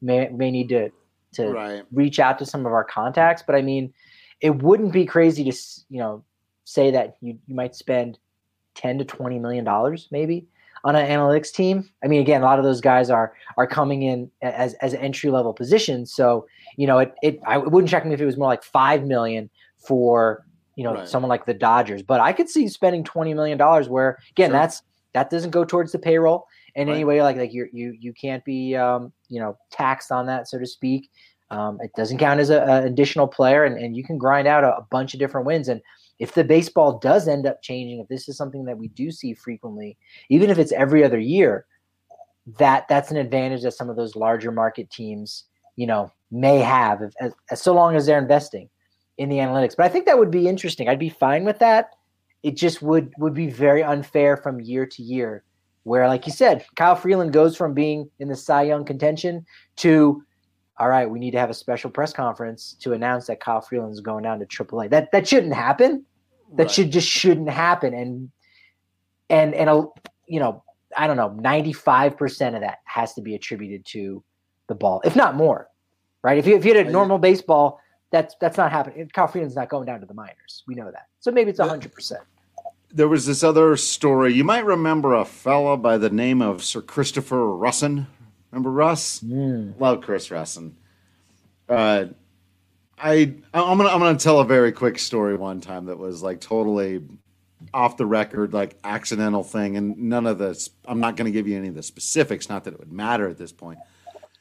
may 0.00 0.28
may 0.28 0.50
need 0.50 0.68
to 0.68 0.90
to 1.32 1.50
Right. 1.50 1.84
reach 1.92 2.18
out 2.20 2.38
to 2.38 2.46
some 2.46 2.66
of 2.66 2.72
our 2.72 2.84
contacts, 2.84 3.42
but 3.46 3.54
I 3.54 3.62
mean, 3.62 3.92
it 4.40 4.62
wouldn't 4.62 4.92
be 4.92 5.06
crazy 5.06 5.44
to 5.50 5.56
you 5.88 5.98
know 5.98 6.24
say 6.64 6.90
that 6.92 7.16
you 7.20 7.38
you 7.46 7.54
might 7.54 7.74
spend 7.74 8.18
ten 8.74 8.98
to 8.98 9.04
twenty 9.04 9.38
million 9.38 9.64
dollars 9.64 10.08
maybe 10.10 10.46
on 10.84 10.96
an 10.96 11.06
analytics 11.08 11.52
team. 11.52 11.88
I 12.02 12.08
mean, 12.08 12.20
again, 12.20 12.42
a 12.42 12.44
lot 12.44 12.58
of 12.58 12.64
those 12.64 12.80
guys 12.80 13.10
are 13.10 13.32
are 13.56 13.66
coming 13.66 14.02
in 14.02 14.30
as 14.42 14.74
as 14.74 14.94
entry 14.94 15.30
level 15.30 15.52
positions, 15.52 16.12
so 16.12 16.46
you 16.76 16.86
know 16.86 16.98
it 16.98 17.14
it 17.22 17.38
I 17.46 17.58
it 17.58 17.70
wouldn't 17.70 17.90
check 17.90 18.04
me 18.06 18.14
if 18.14 18.20
it 18.20 18.26
was 18.26 18.36
more 18.36 18.48
like 18.48 18.62
five 18.62 19.04
million 19.04 19.50
for 19.78 20.44
you 20.76 20.84
know 20.84 20.94
Right. 20.94 21.08
someone 21.08 21.28
like 21.28 21.46
the 21.46 21.54
Dodgers, 21.54 22.02
but 22.02 22.20
I 22.20 22.32
could 22.32 22.48
see 22.48 22.68
spending 22.68 23.04
twenty 23.04 23.34
million 23.34 23.58
dollars 23.58 23.88
where 23.88 24.18
again 24.30 24.50
Sure. 24.50 24.58
that's 24.58 24.82
that 25.12 25.28
doesn't 25.30 25.50
go 25.50 25.64
towards 25.64 25.92
the 25.92 25.98
payroll 25.98 26.46
in 26.76 26.88
any 26.88 27.04
way 27.04 27.20
like 27.22 27.36
like 27.36 27.52
you 27.52 27.68
you 27.72 27.96
you 27.98 28.12
can't 28.12 28.44
be 28.44 28.76
um, 28.76 29.12
you 29.28 29.40
know 29.40 29.56
taxed 29.72 30.12
on 30.12 30.26
that 30.26 30.48
so 30.48 30.58
to 30.58 30.66
speak 30.66 31.10
um, 31.50 31.78
it 31.82 31.90
doesn't 31.96 32.18
count 32.18 32.38
as 32.38 32.48
a, 32.48 32.58
a 32.62 32.84
additional 32.84 33.26
player 33.26 33.64
and, 33.64 33.76
and 33.76 33.96
you 33.96 34.04
can 34.04 34.16
grind 34.16 34.46
out 34.46 34.62
a, 34.62 34.76
a 34.76 34.86
bunch 34.88 35.12
of 35.12 35.18
different 35.18 35.46
wins 35.46 35.68
and 35.68 35.80
if 36.20 36.34
the 36.34 36.44
baseball 36.44 36.98
does 36.98 37.26
end 37.26 37.46
up 37.46 37.60
changing 37.62 37.98
if 37.98 38.06
this 38.06 38.28
is 38.28 38.36
something 38.36 38.64
that 38.64 38.78
we 38.78 38.88
do 38.88 39.10
see 39.10 39.34
frequently 39.34 39.96
even 40.28 40.50
if 40.50 40.58
it's 40.58 40.72
every 40.72 41.02
other 41.02 41.18
year 41.18 41.66
that 42.58 42.86
that's 42.88 43.10
an 43.10 43.16
advantage 43.16 43.62
that 43.62 43.72
some 43.72 43.90
of 43.90 43.96
those 43.96 44.16
larger 44.16 44.52
market 44.52 44.88
teams 44.90 45.44
you 45.76 45.86
know 45.86 46.12
may 46.30 46.58
have 46.58 47.02
if, 47.02 47.12
as, 47.20 47.32
as 47.50 47.62
so 47.62 47.74
long 47.74 47.96
as 47.96 48.06
they're 48.06 48.18
investing 48.18 48.68
in 49.18 49.28
the 49.28 49.36
analytics. 49.36 49.76
But 49.76 49.86
i 49.86 49.88
think 49.88 50.06
that 50.06 50.18
would 50.18 50.30
be 50.30 50.48
interesting. 50.48 50.88
I'd 50.88 50.98
be 50.98 51.10
fine 51.10 51.44
with 51.44 51.58
that. 51.58 51.90
It 52.42 52.56
just 52.56 52.80
would 52.82 53.12
would 53.18 53.34
be 53.34 53.50
very 53.50 53.82
unfair 53.82 54.36
from 54.36 54.60
year 54.60 54.86
to 54.86 55.02
year 55.02 55.44
where 55.84 56.06
like 56.08 56.26
you 56.26 56.32
said 56.32 56.64
kyle 56.76 56.94
freeland 56.94 57.32
goes 57.32 57.56
from 57.56 57.72
being 57.72 58.10
in 58.18 58.28
the 58.28 58.36
cy 58.36 58.62
young 58.62 58.84
contention 58.84 59.44
to 59.76 60.22
all 60.78 60.88
right 60.88 61.08
we 61.08 61.18
need 61.18 61.30
to 61.30 61.38
have 61.38 61.48
a 61.48 61.54
special 61.54 61.88
press 61.90 62.12
conference 62.12 62.76
to 62.78 62.92
announce 62.92 63.26
that 63.26 63.40
kyle 63.40 63.62
freeland 63.62 63.90
is 63.90 64.00
going 64.00 64.22
down 64.22 64.38
to 64.38 64.44
aaa 64.44 64.90
that 64.90 65.10
that 65.10 65.26
shouldn't 65.26 65.54
happen 65.54 66.04
that 66.56 66.64
Right. 66.64 66.70
should 66.70 66.90
just 66.92 67.08
shouldn't 67.08 67.48
happen 67.48 67.94
and 67.94 68.30
and 69.28 69.54
and 69.54 69.70
a 69.70 69.84
you 70.26 70.40
know 70.40 70.62
i 70.96 71.06
don't 71.06 71.16
know 71.16 71.30
95% 71.30 72.54
of 72.54 72.60
that 72.62 72.78
has 72.84 73.14
to 73.14 73.20
be 73.22 73.34
attributed 73.34 73.84
to 73.86 74.22
the 74.66 74.74
ball 74.74 75.00
if 75.04 75.14
not 75.16 75.34
more 75.36 75.68
right 76.22 76.38
if 76.38 76.46
you 76.46 76.56
if 76.56 76.64
you 76.64 76.74
had 76.74 76.86
a 76.86 76.90
normal 76.90 77.18
baseball 77.18 77.80
that's 78.10 78.34
that's 78.40 78.56
not 78.56 78.70
happening 78.72 79.08
kyle 79.12 79.26
freeland's 79.28 79.54
not 79.56 79.68
going 79.68 79.86
down 79.86 80.00
to 80.00 80.06
the 80.06 80.14
minors 80.14 80.64
we 80.66 80.74
know 80.74 80.90
that 80.90 81.06
so 81.20 81.30
maybe 81.30 81.50
it's 81.50 81.58
Yeah. 81.60 81.66
100% 81.68 82.12
There 82.92 83.06
was 83.08 83.24
this 83.24 83.44
other 83.44 83.76
story. 83.76 84.32
You 84.34 84.42
might 84.42 84.64
remember 84.64 85.14
a 85.14 85.24
fella 85.24 85.76
by 85.76 85.96
the 85.96 86.10
name 86.10 86.42
of 86.42 86.64
Sir 86.64 86.80
Christopher 86.82 87.36
Rusin. 87.36 88.06
Remember 88.50 88.72
Russ? 88.72 89.20
Mm. 89.20 89.78
Love 89.78 90.00
Chris 90.00 90.28
Rusin. 90.28 90.72
Uh, 91.68 92.06
I 93.02 93.34
I'm 93.54 93.78
gonna 93.78 93.88
I'm 93.88 93.98
gonna 94.00 94.18
tell 94.18 94.40
a 94.40 94.44
very 94.44 94.72
quick 94.72 94.98
story 94.98 95.36
one 95.36 95.60
time 95.60 95.86
that 95.86 95.98
was 95.98 96.22
like 96.22 96.40
totally 96.40 97.02
off 97.74 97.96
the 97.96 98.06
record, 98.06 98.52
like 98.52 98.76
accidental 98.84 99.42
thing, 99.42 99.76
and 99.76 99.96
none 99.98 100.26
of 100.26 100.38
the. 100.38 100.68
I'm 100.84 101.00
not 101.00 101.16
gonna 101.16 101.30
give 101.30 101.46
you 101.48 101.56
any 101.56 101.68
of 101.68 101.74
the 101.74 101.82
specifics. 101.82 102.48
Not 102.48 102.64
that 102.64 102.74
it 102.74 102.80
would 102.80 102.92
matter 102.92 103.28
at 103.28 103.38
this 103.38 103.52
point. 103.52 103.78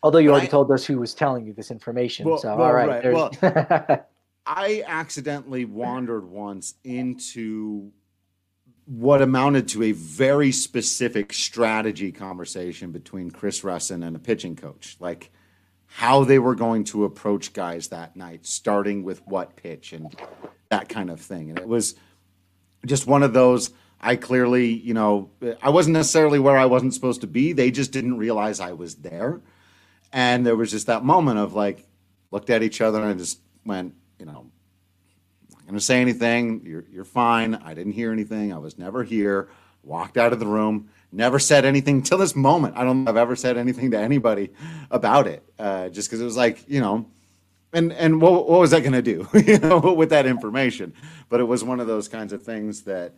although 0.04 0.18
you 0.20 0.32
already 0.32 0.48
I- 0.48 0.50
told 0.50 0.72
us 0.72 0.86
who 0.86 1.00
was 1.00 1.14
telling 1.14 1.46
you 1.46 1.54
this 1.54 1.72
information 1.72 2.28
Well- 2.28 2.38
so 2.38 2.56
well, 2.56 2.68
all 2.68 2.74
right, 2.74 3.04
right. 3.04 3.40
there's- 3.42 4.00
I 4.46 4.84
accidentally 4.88 5.66
wandered 5.66 6.28
once 6.28 6.74
into 6.84 7.92
what 8.86 9.22
amounted 9.22 9.68
to 9.70 9.84
a 9.84 9.92
very 9.92 10.52
specific 10.52 11.32
strategy 11.34 12.12
conversation 12.12 12.92
between 12.92 13.30
Chris 13.30 13.62
Rusin 13.62 14.04
and 14.08 14.16
a 14.16 14.20
pitching 14.20 14.56
coach. 14.56 14.98
Like 15.00 15.30
how 15.92 16.24
they 16.24 16.40
were 16.40 16.56
going 16.56 16.84
to 16.86 17.04
approach 17.04 17.52
guys 17.54 17.90
that 17.90 18.16
night, 18.16 18.46
starting 18.46 19.04
with 19.04 19.26
what 19.26 19.56
pitch 19.56 19.92
and 19.92 20.16
that 20.70 20.88
kind 20.88 21.10
of 21.10 21.20
thing. 21.20 21.50
And 21.50 21.60
it 21.60 21.68
was 21.68 21.96
just 22.86 23.08
one 23.08 23.24
of 23.24 23.34
those. 23.34 23.72
I 24.00 24.16
clearly, 24.16 24.68
you 24.68 24.94
know, 24.94 25.32
I 25.62 25.70
wasn't 25.70 25.96
necessarily 25.96 26.40
where 26.40 26.58
I 26.58 26.66
wasn't 26.68 26.94
supposed 26.94 27.22
to 27.22 27.28
be. 27.28 27.52
They 27.52 27.72
just 27.72 27.92
didn't 27.92 28.18
realize 28.18 28.60
I 28.60 28.74
was 28.74 28.96
there. 28.96 29.42
And 30.14 30.46
there 30.46 30.56
was 30.56 30.72
just 30.72 30.88
that 30.88 31.04
moment 31.04 31.40
of 31.40 31.54
like, 31.54 31.86
looked 32.32 32.50
at 32.50 32.64
each 32.64 32.80
other 32.80 33.02
and 33.02 33.20
just 33.20 33.40
went, 33.66 33.96
you 34.20 34.26
know, 34.26 34.46
I'm 35.52 35.58
not 35.58 35.66
going 35.66 35.74
to 35.76 35.82
say 35.82 36.00
anything. 36.00 36.62
You're, 36.64 36.86
you're 36.90 37.04
fine. 37.04 37.56
I 37.56 37.74
didn't 37.74 37.94
hear 37.94 38.12
anything. 38.12 38.54
I 38.54 38.60
was 38.60 38.78
never 38.78 39.04
here. 39.04 39.50
Walked 39.84 40.18
out 40.18 40.32
of 40.32 40.40
the 40.40 40.46
room. 40.46 40.90
Never 41.12 41.40
said 41.40 41.66
anything 41.66 42.04
till 42.04 42.20
this 42.20 42.36
moment. 42.36 42.78
I 42.78 42.84
don't 42.84 43.08
I've 43.08 43.18
ever 43.18 43.36
said 43.36 43.58
anything 43.58 43.92
to 43.92 44.00
anybody 44.00 44.52
about 44.92 45.26
it. 45.26 45.44
Uh, 45.58 45.90
just 45.90 46.08
because 46.08 46.22
it 46.22 46.26
was 46.26 46.38
like, 46.38 46.64
you 46.68 46.82
know, 46.82 47.08
and 47.74 47.92
and 47.94 48.22
what, 48.22 48.48
what 48.48 48.60
was 48.60 48.72
that 48.72 48.82
going 48.82 48.94
to 48.94 49.02
do, 49.02 49.28
you 49.46 49.58
know, 49.60 49.80
with 49.80 50.10
that 50.10 50.26
information? 50.26 50.94
But 51.28 51.40
it 51.40 51.46
was 51.46 51.64
one 51.64 51.80
of 51.80 51.88
those 51.88 52.08
kinds 52.08 52.32
of 52.32 52.44
things 52.44 52.84
that 52.84 53.14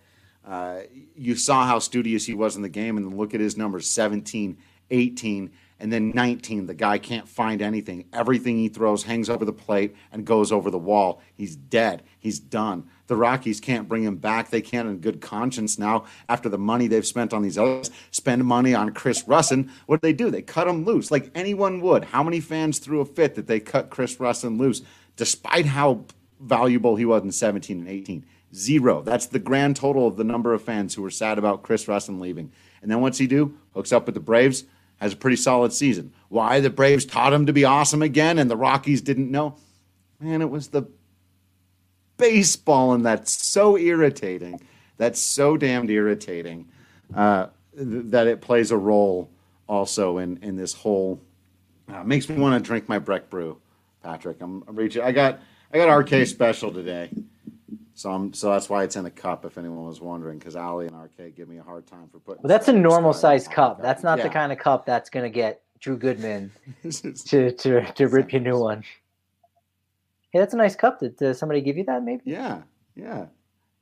uh, 0.45 0.81
you 1.15 1.35
saw 1.35 1.65
how 1.65 1.79
studious 1.79 2.25
he 2.25 2.33
was 2.33 2.55
in 2.55 2.61
the 2.61 2.69
game, 2.69 2.97
and 2.97 3.17
look 3.17 3.33
at 3.33 3.41
his 3.41 3.57
numbers: 3.57 3.89
17, 3.89 4.57
18, 4.89 5.51
and 5.79 5.91
then 5.91 6.11
19. 6.11 6.67
The 6.67 6.73
guy 6.73 6.97
can't 6.97 7.27
find 7.27 7.61
anything. 7.61 8.05
Everything 8.13 8.57
he 8.57 8.69
throws 8.69 9.03
hangs 9.03 9.29
over 9.29 9.43
the 9.43 9.53
plate 9.53 9.95
and 10.13 10.25
goes 10.25 10.51
over 10.51 10.71
the 10.71 10.77
wall. 10.77 11.21
He's 11.35 11.55
dead. 11.55 12.03
He's 12.19 12.39
done. 12.39 12.87
The 13.11 13.17
Rockies 13.17 13.59
can't 13.59 13.89
bring 13.89 14.03
him 14.03 14.15
back. 14.15 14.51
They 14.51 14.61
can't, 14.61 14.87
in 14.87 14.99
good 14.99 15.19
conscience, 15.19 15.77
now 15.77 16.05
after 16.29 16.47
the 16.47 16.57
money 16.57 16.87
they've 16.87 17.05
spent 17.05 17.33
on 17.33 17.41
these 17.41 17.57
others, 17.57 17.91
spend 18.09 18.45
money 18.45 18.73
on 18.73 18.93
Chris 18.93 19.23
Rusin. 19.23 19.69
What 19.85 19.99
do 19.99 20.07
they 20.07 20.13
do? 20.13 20.31
They 20.31 20.41
cut 20.41 20.65
him 20.65 20.85
loose, 20.85 21.11
like 21.11 21.29
anyone 21.35 21.81
would. 21.81 22.05
How 22.05 22.23
many 22.23 22.39
fans 22.39 22.79
threw 22.79 23.01
a 23.01 23.05
fit 23.05 23.35
that 23.35 23.47
they 23.47 23.59
cut 23.59 23.89
Chris 23.89 24.15
Rusin 24.15 24.57
loose, 24.57 24.81
despite 25.17 25.65
how 25.65 26.05
valuable 26.39 26.95
he 26.95 27.03
was 27.03 27.21
in 27.21 27.33
17 27.33 27.79
and 27.79 27.89
18? 27.89 28.25
Zero. 28.55 29.01
That's 29.01 29.25
the 29.25 29.39
grand 29.39 29.75
total 29.75 30.07
of 30.07 30.15
the 30.15 30.23
number 30.23 30.53
of 30.53 30.61
fans 30.61 30.95
who 30.95 31.01
were 31.01 31.11
sad 31.11 31.37
about 31.37 31.63
Chris 31.63 31.87
Rusin 31.87 32.21
leaving. 32.21 32.49
And 32.81 32.89
then 32.89 33.01
what's 33.01 33.17
he 33.17 33.27
do? 33.27 33.57
Hooks 33.73 33.91
up 33.91 34.05
with 34.05 34.15
the 34.15 34.21
Braves, 34.21 34.63
has 35.01 35.11
a 35.11 35.17
pretty 35.17 35.35
solid 35.35 35.73
season. 35.73 36.13
Why 36.29 36.61
the 36.61 36.69
Braves 36.69 37.03
taught 37.03 37.33
him 37.33 37.45
to 37.45 37.51
be 37.51 37.65
awesome 37.65 38.01
again 38.01 38.39
and 38.39 38.49
the 38.49 38.55
Rockies 38.55 39.01
didn't 39.01 39.29
know? 39.29 39.57
Man, 40.21 40.41
it 40.41 40.49
was 40.49 40.69
the 40.69 40.83
baseball, 42.21 42.93
and 42.93 43.05
that's 43.05 43.31
so 43.45 43.77
irritating. 43.77 44.61
That's 44.97 45.19
so 45.19 45.57
damned 45.57 45.89
irritating 45.89 46.67
uh, 47.15 47.47
th- 47.75 48.05
that 48.05 48.27
it 48.27 48.39
plays 48.39 48.71
a 48.71 48.77
role 48.77 49.29
also 49.67 50.19
in 50.19 50.37
in 50.37 50.55
this 50.55 50.73
whole. 50.73 51.19
Uh, 51.91 52.03
makes 52.03 52.29
me 52.29 52.37
want 52.37 52.53
to 52.61 52.65
drink 52.65 52.87
my 52.87 52.99
Breck 52.99 53.29
Brew, 53.29 53.57
Patrick. 54.01 54.37
I'm, 54.41 54.63
I'm 54.67 54.75
reaching. 54.75 55.01
I 55.01 55.11
got 55.11 55.39
I 55.73 55.77
got 55.77 55.93
RK 55.93 56.27
special 56.27 56.71
today, 56.71 57.09
so 57.95 58.11
I'm 58.11 58.33
so 58.33 58.51
that's 58.51 58.69
why 58.69 58.83
it's 58.83 58.95
in 58.95 59.05
a 59.05 59.11
cup. 59.11 59.43
If 59.43 59.57
anyone 59.57 59.85
was 59.85 59.99
wondering, 59.99 60.37
because 60.37 60.55
Ali 60.55 60.87
and 60.87 60.95
RK 60.95 61.35
give 61.35 61.49
me 61.49 61.57
a 61.57 61.63
hard 61.63 61.87
time 61.87 62.07
for 62.11 62.19
putting. 62.19 62.43
Well, 62.43 62.49
that's 62.49 62.67
a 62.67 62.73
normal 62.73 63.13
size 63.13 63.45
size 63.45 63.53
cup. 63.53 63.81
That's 63.81 64.03
not 64.03 64.21
the 64.21 64.29
kind 64.29 64.51
of 64.51 64.59
cup 64.59 64.85
that's 64.85 65.09
going 65.09 65.23
to 65.23 65.29
get 65.29 65.63
Drew 65.79 65.97
Goodman 65.97 66.51
to 66.91 67.51
to 67.51 67.91
to 67.93 68.07
rip 68.07 68.31
you 68.31 68.39
a 68.39 68.41
new 68.41 68.59
one. 68.71 68.83
Hey, 70.31 70.39
that's 70.39 70.53
a 70.53 70.57
nice 70.57 70.75
cup. 70.75 70.99
Did 70.99 71.21
uh, 71.21 71.33
somebody 71.33 71.61
give 71.61 71.77
you 71.77 71.83
that? 71.85 72.03
Maybe. 72.03 72.23
Yeah, 72.25 72.61
yeah. 72.95 73.25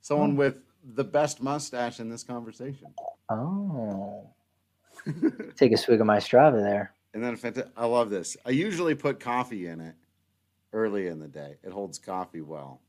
Someone 0.00 0.36
with 0.36 0.58
the 0.94 1.04
best 1.04 1.42
mustache 1.42 2.00
in 2.00 2.08
this 2.08 2.22
conversation. 2.22 2.88
Oh. 3.28 4.26
Take 5.56 5.72
a 5.72 5.76
swig 5.76 6.00
of 6.00 6.06
my 6.06 6.18
Strava 6.18 6.60
there. 6.62 6.92
And 7.14 7.22
then 7.22 7.36
fanta- 7.36 7.70
I 7.76 7.86
love 7.86 8.10
this. 8.10 8.36
I 8.44 8.50
usually 8.50 8.94
put 8.94 9.20
coffee 9.20 9.66
in 9.66 9.80
it 9.80 9.94
early 10.72 11.08
in 11.08 11.18
the 11.18 11.28
day. 11.28 11.56
It 11.62 11.72
holds 11.72 11.98
coffee 11.98 12.40
well. 12.40 12.80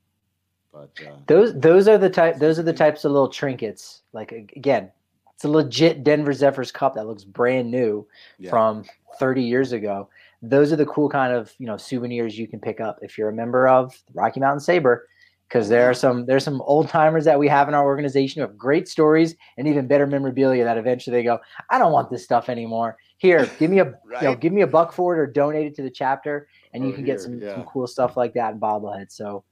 But 0.71 0.91
uh, 1.05 1.15
Those 1.27 1.53
those 1.53 1.87
are 1.89 1.97
the 1.97 2.09
type 2.09 2.39
those 2.39 2.57
are 2.57 2.63
the 2.63 2.71
types 2.71 3.03
of 3.03 3.11
little 3.11 3.27
trinkets. 3.27 4.03
Like 4.13 4.31
again, 4.31 4.89
it's 5.33 5.43
a 5.43 5.49
legit 5.49 6.03
Denver 6.03 6.31
Zephyrs 6.31 6.71
cup 6.71 6.95
that 6.95 7.07
looks 7.07 7.25
brand 7.25 7.69
new 7.69 8.07
yeah. 8.39 8.49
from 8.49 8.85
30 9.19 9.43
years 9.43 9.73
ago. 9.73 10.07
Those 10.41 10.73
are 10.73 10.75
the 10.75 10.85
cool 10.85 11.09
kind 11.09 11.33
of 11.33 11.53
you 11.59 11.67
know 11.67 11.77
souvenirs 11.77 12.37
you 12.37 12.47
can 12.47 12.59
pick 12.59 12.79
up 12.79 12.99
if 13.01 13.17
you're 13.17 13.29
a 13.29 13.33
member 13.33 13.67
of 13.67 13.91
the 14.07 14.13
Rocky 14.13 14.39
Mountain 14.39 14.59
SABR, 14.59 15.01
because 15.47 15.69
there 15.69 15.89
are 15.89 15.93
some 15.93 16.25
there's 16.25 16.43
some 16.43 16.61
old 16.61 16.87
timers 16.87 17.25
that 17.25 17.37
we 17.37 17.47
have 17.47 17.67
in 17.67 17.73
our 17.73 17.85
organization 17.85 18.41
who 18.41 18.47
have 18.47 18.57
great 18.57 18.87
stories 18.87 19.35
and 19.57 19.67
even 19.67 19.85
better 19.87 20.07
memorabilia 20.07 20.63
that 20.63 20.77
eventually 20.77 21.15
they 21.15 21.23
go, 21.23 21.39
I 21.69 21.77
don't 21.77 21.91
want 21.91 22.09
this 22.09 22.23
stuff 22.23 22.49
anymore. 22.49 22.97
Here, 23.17 23.49
give 23.59 23.69
me 23.69 23.79
a 23.79 23.85
you 24.21 24.21
know 24.21 24.35
give 24.35 24.53
me 24.53 24.61
a 24.61 24.67
buck 24.67 24.93
for 24.93 25.15
it 25.15 25.19
or 25.19 25.27
donate 25.27 25.67
it 25.67 25.75
to 25.75 25.83
the 25.83 25.91
chapter, 25.91 26.47
and 26.73 26.83
you 26.83 26.91
Or 26.91 26.93
can 26.93 27.05
here, 27.05 27.15
get 27.15 27.21
some, 27.21 27.39
yeah. 27.39 27.53
some 27.55 27.65
cool 27.65 27.85
stuff 27.85 28.17
like 28.17 28.33
that 28.33 28.53
in 28.53 28.59
bobblehead. 28.59 29.11
So 29.11 29.43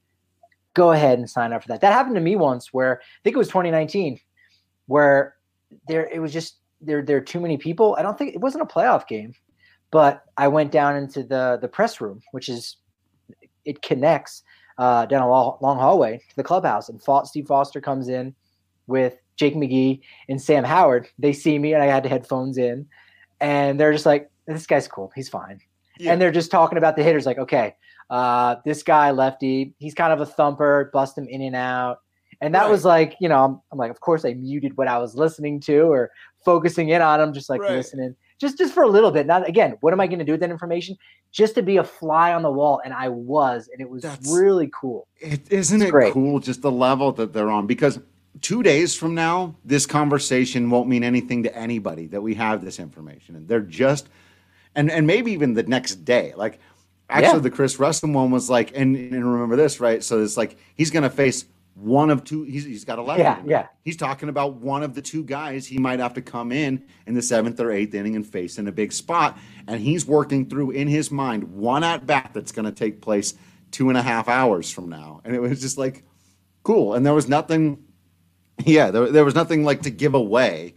go 0.73 0.91
ahead 0.91 1.19
and 1.19 1.29
sign 1.29 1.51
up 1.53 1.61
for 1.61 1.67
that. 1.67 1.81
That 1.81 1.93
happened 1.93 2.15
to 2.15 2.21
me 2.21 2.35
once 2.35 2.73
where 2.73 3.01
I 3.01 3.19
think 3.23 3.35
it 3.35 3.39
was 3.39 3.49
2019, 3.49 4.19
where 4.87 5.35
there 5.87 6.07
it 6.07 6.19
was 6.19 6.31
just 6.31 6.57
there 6.81 7.01
there 7.01 7.17
are 7.17 7.21
too 7.21 7.39
many 7.39 7.57
people. 7.57 7.95
I 7.99 8.01
don't 8.01 8.17
think 8.17 8.33
it 8.33 8.41
wasn't 8.41 8.63
a 8.63 8.65
playoff 8.65 9.07
game, 9.07 9.33
but 9.91 10.23
I 10.37 10.47
went 10.47 10.71
down 10.71 10.95
into 10.95 11.23
the 11.23 11.57
the 11.61 11.67
press 11.67 12.01
room, 12.01 12.21
which 12.31 12.49
is 12.49 12.77
it 13.65 13.81
connects 13.81 14.43
uh, 14.77 15.05
down 15.05 15.21
a 15.21 15.29
long, 15.29 15.57
long 15.61 15.77
hallway 15.77 16.17
to 16.17 16.35
the 16.35 16.43
clubhouse, 16.43 16.89
and 16.89 17.01
Steve 17.25 17.47
Foster 17.47 17.81
comes 17.81 18.07
in 18.07 18.33
with 18.87 19.17
Jake 19.35 19.55
McGee 19.55 20.01
and 20.27 20.41
Sam 20.41 20.63
Howard. 20.63 21.07
They 21.19 21.33
see 21.33 21.59
me, 21.59 21.73
and 21.73 21.83
I 21.83 21.87
had 21.87 22.05
headphones 22.05 22.57
in, 22.57 22.87
and 23.39 23.79
they're 23.79 23.93
just 23.93 24.05
like, 24.05 24.29
"This 24.47 24.65
guy's 24.67 24.87
cool. 24.87 25.11
He's 25.15 25.29
fine." 25.29 25.59
Yeah. 25.99 26.13
And 26.13 26.21
they're 26.21 26.31
just 26.31 26.51
talking 26.51 26.77
about 26.77 26.95
the 26.95 27.03
hitters, 27.03 27.25
like, 27.25 27.37
"Okay, 27.37 27.75
uh, 28.09 28.55
this 28.65 28.83
guy 28.83 29.11
lefty, 29.11 29.73
he's 29.79 29.93
kind 29.93 30.13
of 30.13 30.21
a 30.21 30.25
thumper, 30.25 30.89
bust 30.93 31.17
him 31.17 31.27
in 31.27 31.41
and 31.41 31.55
out." 31.55 31.99
And 32.41 32.55
that 32.55 32.63
Right. 32.63 32.71
was 32.71 32.85
like, 32.85 33.15
you 33.19 33.27
know, 33.27 33.43
I'm, 33.43 33.61
I'm 33.71 33.77
like, 33.77 33.91
of 33.91 33.99
course 33.99 34.23
I 34.23 34.33
muted 34.33 34.77
what 34.77 34.87
I 34.87 34.97
was 34.97 35.15
listening 35.15 35.59
to 35.61 35.81
or 35.91 36.09
focusing 36.45 36.87
in 36.89 37.01
on 37.01 37.19
him, 37.19 37.33
just 37.33 37.49
like 37.49 37.59
Right. 37.61 37.75
listening, 37.75 38.15
just 38.39 38.57
just 38.57 38.73
for 38.73 38.83
a 38.83 38.87
little 38.87 39.11
bit. 39.11 39.25
Not 39.25 39.47
again, 39.47 39.77
what 39.81 39.93
am 39.93 39.99
I 39.99 40.07
going 40.07 40.19
to 40.19 40.25
do 40.25 40.31
with 40.33 40.41
that 40.41 40.49
information? 40.49 40.97
Just 41.31 41.55
to 41.55 41.61
be 41.61 41.77
a 41.77 41.83
fly 41.83 42.33
on 42.33 42.41
the 42.41 42.51
wall, 42.51 42.81
and 42.83 42.93
I 42.93 43.09
was, 43.09 43.69
and 43.71 43.81
it 43.81 43.89
was 43.89 44.03
That's- 44.03 44.31
really 44.31 44.69
cool. 44.73 45.07
It, 45.19 45.51
isn't 45.51 45.81
It's 45.81 45.89
it 45.89 45.91
great. 45.91 46.13
cool 46.13 46.39
just 46.39 46.61
the 46.61 46.71
level 46.71 47.11
that 47.13 47.33
they're 47.33 47.49
on? 47.49 47.67
Because 47.67 47.99
two 48.41 48.63
days 48.63 48.95
from 48.95 49.13
now, 49.15 49.55
this 49.65 49.85
conversation 49.85 50.69
won't 50.69 50.87
mean 50.87 51.03
anything 51.03 51.43
to 51.43 51.55
anybody 51.55 52.07
that 52.07 52.21
we 52.21 52.33
have 52.35 52.63
this 52.63 52.79
information, 52.79 53.35
and 53.35 53.47
they're 53.47 53.59
just, 53.61 54.09
and 54.75 54.89
and 54.89 55.05
maybe 55.05 55.31
even 55.33 55.53
the 55.53 55.63
next 55.63 56.05
day. 56.05 56.33
Like 56.35 56.59
actually, 57.09 57.33
Yeah. 57.37 57.39
the 57.39 57.51
Chris 57.51 57.77
Rusin 57.77 58.13
one 58.13 58.31
was 58.31 58.49
like, 58.49 58.71
and, 58.75 58.95
and 58.95 59.31
remember 59.33 59.55
this, 59.55 59.79
right? 59.79 60.03
So 60.03 60.21
it's 60.23 60.37
like 60.37 60.57
he's 60.75 60.91
going 60.91 61.03
to 61.03 61.09
face 61.09 61.45
one 61.79 62.09
of 62.09 62.23
two. 62.23 62.43
He's, 62.43 62.65
he's 62.65 62.85
got 62.85 62.99
a 62.99 63.01
lefty. 63.01 63.23
Yeah, 63.23 63.41
yeah. 63.45 63.67
He's 63.83 63.97
talking 63.97 64.29
about 64.29 64.55
one 64.55 64.83
of 64.83 64.93
the 64.93 65.01
two 65.01 65.23
guys 65.23 65.65
he 65.65 65.77
might 65.77 65.99
have 65.99 66.13
to 66.15 66.21
come 66.21 66.51
in 66.51 66.85
in 67.07 67.13
the 67.13 67.21
seventh 67.21 67.59
or 67.59 67.71
eighth 67.71 67.93
inning 67.93 68.15
and 68.15 68.27
face 68.27 68.57
in 68.57 68.67
a 68.67 68.71
big 68.71 68.91
spot, 68.91 69.37
and 69.67 69.79
he's 69.81 70.05
working 70.05 70.49
through 70.49 70.71
in 70.71 70.87
his 70.87 71.11
mind 71.11 71.43
one 71.45 71.83
at 71.83 72.05
bat 72.05 72.31
that's 72.33 72.51
going 72.51 72.65
to 72.65 72.71
take 72.71 73.01
place 73.01 73.33
two 73.71 73.89
and 73.89 73.97
a 73.97 74.01
half 74.01 74.27
hours 74.27 74.71
from 74.71 74.89
now, 74.89 75.21
and 75.23 75.35
it 75.35 75.39
was 75.39 75.61
just 75.61 75.77
like 75.77 76.03
cool. 76.63 76.93
And 76.93 77.05
there 77.05 77.13
was 77.13 77.27
nothing, 77.29 77.83
yeah, 78.65 78.91
there, 78.91 79.09
there 79.09 79.25
was 79.25 79.35
nothing 79.35 79.63
like 79.63 79.83
to 79.83 79.89
give 79.89 80.13
away, 80.13 80.75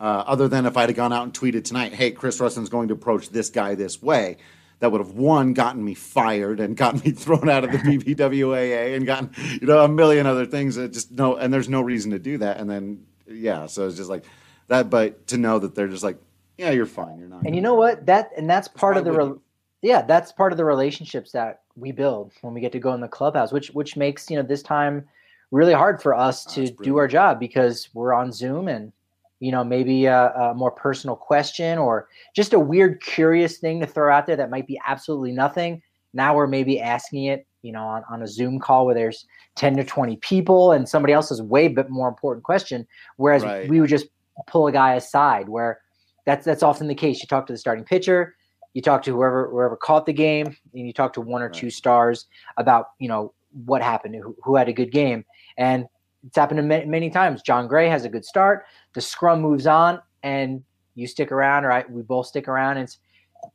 uh, 0.00 0.24
other 0.26 0.48
than 0.48 0.66
if 0.66 0.76
I'd 0.76 0.88
have 0.88 0.96
gone 0.96 1.12
out 1.12 1.24
and 1.24 1.32
tweeted 1.32 1.64
tonight, 1.64 1.92
"Hey, 1.92 2.10
Chris 2.10 2.40
Rusin's 2.40 2.68
going 2.68 2.88
to 2.88 2.94
approach 2.94 3.30
this 3.30 3.50
guy 3.50 3.74
this 3.74 4.02
way." 4.02 4.38
That 4.80 4.92
would 4.92 5.00
have 5.00 5.12
one 5.12 5.52
gotten 5.52 5.84
me 5.84 5.94
fired 5.94 6.58
and 6.60 6.76
gotten 6.76 7.00
me 7.04 7.10
thrown 7.12 7.48
out 7.48 7.64
of 7.64 7.72
the 7.72 7.78
BBWAA 8.14 8.96
and 8.96 9.06
gotten 9.06 9.30
you 9.60 9.66
know 9.66 9.84
a 9.84 9.88
million 9.88 10.26
other 10.26 10.46
things. 10.46 10.76
That 10.76 10.92
just 10.92 11.12
no 11.12 11.36
and 11.36 11.52
there's 11.52 11.68
no 11.68 11.80
reason 11.80 12.10
to 12.10 12.18
do 12.18 12.38
that. 12.38 12.58
And 12.58 12.68
then 12.68 13.04
yeah 13.26 13.66
so 13.66 13.86
it's 13.86 13.96
just 13.96 14.10
like 14.10 14.24
that 14.66 14.90
but 14.90 15.26
to 15.28 15.38
know 15.38 15.58
that 15.60 15.74
they're 15.74 15.88
just 15.88 16.02
like 16.02 16.18
yeah 16.58 16.70
you're 16.70 16.86
fine. 16.86 17.18
You're 17.18 17.28
not 17.28 17.44
And 17.44 17.54
you 17.54 17.60
know 17.60 17.74
what? 17.74 18.06
That 18.06 18.30
and 18.36 18.48
that's 18.48 18.68
part 18.68 18.96
of 18.96 19.04
the 19.04 19.12
re- 19.12 19.38
yeah, 19.82 20.02
that's 20.02 20.30
part 20.32 20.52
of 20.52 20.58
the 20.58 20.64
relationships 20.64 21.32
that 21.32 21.62
we 21.76 21.92
build 21.92 22.32
when 22.42 22.52
we 22.52 22.60
get 22.60 22.72
to 22.72 22.78
go 22.78 22.92
in 22.92 23.00
the 23.00 23.08
clubhouse, 23.08 23.52
which 23.52 23.68
which 23.68 23.96
makes 23.96 24.30
you 24.30 24.36
know 24.36 24.42
this 24.42 24.62
time 24.62 25.06
really 25.50 25.72
hard 25.72 26.00
for 26.02 26.14
us 26.14 26.46
Oh, 26.48 26.52
to 26.54 26.70
do 26.82 26.96
our 26.98 27.08
job 27.08 27.40
because 27.40 27.88
we're 27.94 28.12
on 28.12 28.30
Zoom 28.32 28.68
and 28.68 28.92
you 29.40 29.50
know 29.50 29.64
maybe 29.64 30.04
a, 30.06 30.28
a 30.32 30.54
more 30.54 30.70
personal 30.70 31.16
question 31.16 31.78
or 31.78 32.08
just 32.36 32.52
a 32.52 32.58
weird 32.60 33.02
curious 33.02 33.58
thing 33.58 33.80
to 33.80 33.86
throw 33.86 34.14
out 34.14 34.26
there 34.26 34.36
that 34.36 34.50
might 34.50 34.66
be 34.66 34.78
absolutely 34.86 35.32
nothing. 35.32 35.82
Now 36.12 36.34
we're 36.34 36.46
maybe 36.46 36.80
asking 36.80 37.24
it 37.24 37.46
you 37.62 37.72
know 37.72 37.82
on, 37.84 38.02
on 38.08 38.22
a 38.22 38.26
Zoom 38.26 38.58
call 38.58 38.86
where 38.86 38.94
there's 38.94 39.26
10 39.56 39.76
to 39.76 39.84
20 39.84 40.16
people 40.16 40.72
and 40.72 40.88
somebody 40.88 41.12
else 41.12 41.30
has 41.30 41.42
way 41.42 41.68
bit 41.68 41.90
more 41.90 42.08
important 42.08 42.44
question, 42.44 42.86
whereas 43.16 43.42
Right. 43.42 43.68
we 43.68 43.80
would 43.80 43.90
just 43.90 44.06
pull 44.46 44.66
a 44.68 44.72
guy 44.72 44.94
aside 44.94 45.48
where 45.48 45.80
that's 46.26 46.44
that's 46.44 46.62
often 46.62 46.86
the 46.86 46.94
case. 46.94 47.20
You 47.20 47.26
talk 47.26 47.46
to 47.46 47.52
the 47.52 47.58
starting 47.58 47.84
pitcher, 47.84 48.36
you 48.74 48.82
talk 48.82 49.02
to 49.04 49.12
whoever 49.12 49.50
whoever 49.50 49.76
caught 49.76 50.06
the 50.06 50.12
game, 50.12 50.46
and 50.74 50.86
you 50.86 50.92
talk 50.92 51.12
to 51.14 51.20
one 51.20 51.42
or 51.42 51.48
two 51.48 51.70
stars 51.70 52.26
about 52.56 52.86
you 52.98 53.08
know 53.08 53.32
what 53.64 53.82
happened, 53.82 54.14
who, 54.14 54.36
who 54.44 54.54
had 54.56 54.68
a 54.68 54.72
good 54.72 54.92
game, 54.92 55.24
and 55.56 55.86
it's 56.26 56.36
happened 56.36 56.66
many, 56.68 56.86
many 56.86 57.10
times. 57.10 57.42
Jon 57.42 57.66
Gray 57.66 57.88
has 57.88 58.04
a 58.04 58.08
good 58.08 58.24
start, 58.24 58.64
the 58.94 59.00
scrum 59.00 59.40
moves 59.40 59.66
on, 59.66 60.00
and 60.22 60.62
you 60.94 61.06
stick 61.06 61.32
around, 61.32 61.64
or 61.64 61.72
I, 61.72 61.84
we 61.88 62.02
both 62.02 62.26
stick 62.26 62.48
around, 62.48 62.76
and 62.76 62.84
it's 62.84 62.98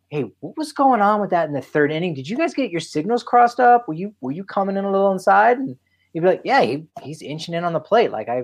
hey, 0.09 0.31
what 0.39 0.57
was 0.57 0.71
going 0.71 1.01
on 1.01 1.21
with 1.21 1.29
that 1.31 1.47
in 1.47 1.53
the 1.53 1.61
third 1.61 1.91
inning? 1.91 2.13
Did 2.13 2.29
you 2.29 2.37
guys 2.37 2.53
get 2.53 2.71
your 2.71 2.81
signals 2.81 3.23
crossed 3.23 3.59
up? 3.59 3.87
Were 3.87 3.93
you 3.93 4.13
were 4.21 4.31
you 4.31 4.43
coming 4.43 4.77
in 4.77 4.85
a 4.85 4.91
little 4.91 5.11
inside? 5.11 5.57
And 5.57 5.77
you'd 6.13 6.21
be 6.21 6.27
like, 6.27 6.41
yeah, 6.43 6.61
he, 6.61 6.85
he's 7.01 7.21
inching 7.21 7.53
in 7.53 7.63
on 7.63 7.73
the 7.73 7.79
plate. 7.79 8.11
Like 8.11 8.29
I 8.29 8.43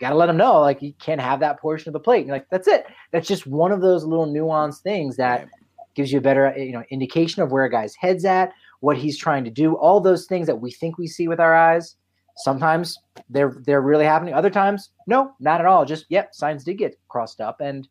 got 0.00 0.10
to 0.10 0.16
let 0.16 0.28
him 0.28 0.36
know, 0.36 0.60
like 0.60 0.80
he 0.80 0.92
can't 0.92 1.20
have 1.20 1.40
that 1.40 1.60
portion 1.60 1.88
of 1.88 1.92
the 1.92 2.00
plate. 2.00 2.22
And 2.22 2.30
like 2.30 2.48
that's 2.50 2.68
it. 2.68 2.86
That's 3.12 3.28
just 3.28 3.46
one 3.46 3.72
of 3.72 3.80
those 3.80 4.04
little 4.04 4.26
nuanced 4.26 4.80
things 4.80 5.16
that 5.16 5.48
gives 5.94 6.12
you 6.12 6.18
a 6.18 6.22
better 6.22 6.52
you 6.56 6.72
know 6.72 6.82
indication 6.90 7.42
of 7.42 7.52
where 7.52 7.64
a 7.64 7.70
guy's 7.70 7.94
head's 7.94 8.24
at, 8.24 8.52
what 8.80 8.96
he's 8.96 9.18
trying 9.18 9.44
to 9.44 9.50
do. 9.50 9.74
All 9.74 10.00
those 10.00 10.26
things 10.26 10.46
that 10.46 10.56
we 10.56 10.70
think 10.70 10.98
we 10.98 11.06
see 11.06 11.28
with 11.28 11.40
our 11.40 11.54
eyes. 11.54 11.96
Sometimes 12.36 12.98
they're 13.30 13.56
they're 13.64 13.82
really 13.82 14.04
happening. 14.04 14.34
Other 14.34 14.50
times, 14.50 14.90
no, 15.06 15.32
not 15.40 15.60
at 15.60 15.66
all. 15.66 15.84
Just 15.84 16.06
yep, 16.08 16.34
signs 16.34 16.64
did 16.64 16.78
get 16.78 16.98
crossed 17.08 17.40
up, 17.40 17.60
and 17.60 17.88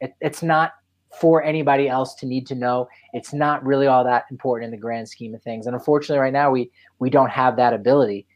it, 0.00 0.14
it's 0.20 0.42
not 0.42 0.72
for 1.18 1.42
anybody 1.42 1.88
else 1.88 2.14
to 2.14 2.26
need 2.26 2.46
to 2.46 2.54
know. 2.54 2.88
It's 3.12 3.32
not 3.32 3.64
really 3.64 3.86
all 3.86 4.04
that 4.04 4.24
important 4.30 4.66
in 4.66 4.70
the 4.70 4.80
grand 4.80 5.08
scheme 5.08 5.34
of 5.34 5.42
things. 5.42 5.66
And 5.66 5.74
unfortunately, 5.74 6.20
right 6.20 6.32
now 6.32 6.50
we 6.50 6.70
we 6.98 7.10
don't 7.10 7.30
have 7.30 7.56
that 7.56 7.72
ability. 7.72 8.26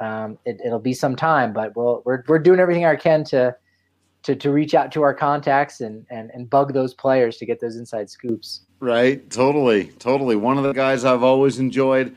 Um, 0.00 0.36
it, 0.44 0.58
will 0.64 0.80
be 0.80 0.94
some 0.94 1.14
time, 1.14 1.52
but 1.52 1.76
we'll, 1.76 2.02
we're 2.04 2.24
we're 2.26 2.38
doing 2.38 2.58
everything 2.58 2.84
I 2.84 2.96
can 2.96 3.24
to 3.24 3.54
to 4.24 4.36
to 4.36 4.50
reach 4.50 4.74
out 4.74 4.92
to 4.92 5.02
our 5.02 5.14
contacts 5.14 5.80
and 5.80 6.06
and 6.10 6.30
and 6.34 6.50
bug 6.50 6.74
those 6.74 6.92
players 6.92 7.36
to 7.38 7.46
get 7.46 7.60
those 7.60 7.76
inside 7.76 8.10
scoops. 8.10 8.62
Right, 8.80 9.28
totally, 9.30 9.86
totally. 10.00 10.34
One 10.34 10.58
of 10.58 10.64
the 10.64 10.72
guys 10.72 11.04
I've 11.04 11.22
always 11.22 11.60
enjoyed 11.60 12.16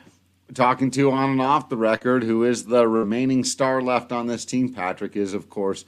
talking 0.53 0.91
to 0.91 1.11
on 1.11 1.31
and 1.31 1.41
off 1.41 1.69
the 1.69 1.77
record, 1.77 2.23
who 2.23 2.43
is 2.43 2.65
the 2.65 2.87
remaining 2.87 3.43
star 3.43 3.81
left 3.81 4.11
on 4.11 4.27
this 4.27 4.45
team, 4.45 4.73
Patrick, 4.73 5.15
is 5.15 5.33
of 5.33 5.49
course 5.49 5.85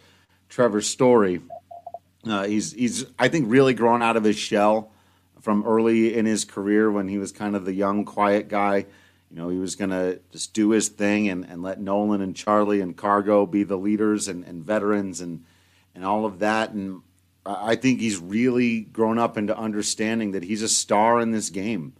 Trevor 0.50 0.82
Story. 0.82 1.42
Uh, 2.28 2.46
he's 2.46 2.74
he's 2.74 3.06
I 3.18 3.28
think 3.28 3.46
really 3.50 3.74
grown 3.74 4.02
out 4.02 4.18
of 4.18 4.24
his 4.24 4.38
shell 4.38 4.92
from 5.42 5.66
early 5.66 6.16
in 6.16 6.26
his 6.26 6.44
career 6.46 6.92
when 6.92 7.08
he 7.08 7.18
was 7.18 7.32
kind 7.32 7.56
of 7.56 7.66
the 7.66 7.74
young, 7.74 8.04
quiet 8.04 8.50
guy. 8.50 8.86
You 9.30 9.38
know, 9.38 9.50
he 9.50 9.58
was 9.58 9.76
going 9.76 9.90
to 9.90 10.20
just 10.32 10.54
do 10.54 10.70
his 10.70 10.88
thing 10.88 11.28
and, 11.30 11.46
and 11.46 11.62
let 11.62 11.82
Nolan 11.82 12.22
and 12.22 12.36
Charlie 12.36 12.82
and 12.82 12.96
Cargo 12.96 13.46
be 13.46 13.64
the 13.64 13.78
leaders 13.78 14.28
and, 14.28 14.44
and 14.46 14.64
veterans 14.64 15.22
and 15.22 15.44
and 15.94 16.06
all 16.06 16.26
of 16.26 16.40
that. 16.40 16.72
And 16.72 17.02
I 17.46 17.76
think 17.76 18.00
he's 18.00 18.18
really 18.18 18.82
grown 18.82 19.18
up 19.18 19.38
into 19.38 19.58
understanding 19.58 20.32
that 20.32 20.44
he's 20.44 20.62
a 20.62 20.70
star 20.70 21.20
in 21.20 21.32
this 21.32 21.50
game 21.50 21.94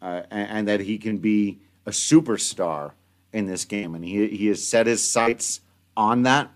uh, 0.00 0.22
and, 0.30 0.50
and, 0.50 0.68
that 0.68 0.80
he 0.80 0.98
can 0.98 1.18
be 1.18 1.60
a 1.86 1.90
superstar 1.90 2.92
in 3.32 3.46
this 3.46 3.64
game. 3.64 3.94
And 3.94 4.04
he, 4.04 4.28
he 4.28 4.46
has 4.48 4.66
set 4.66 4.86
his 4.86 5.02
sights 5.08 5.60
on 5.96 6.24
that 6.24 6.50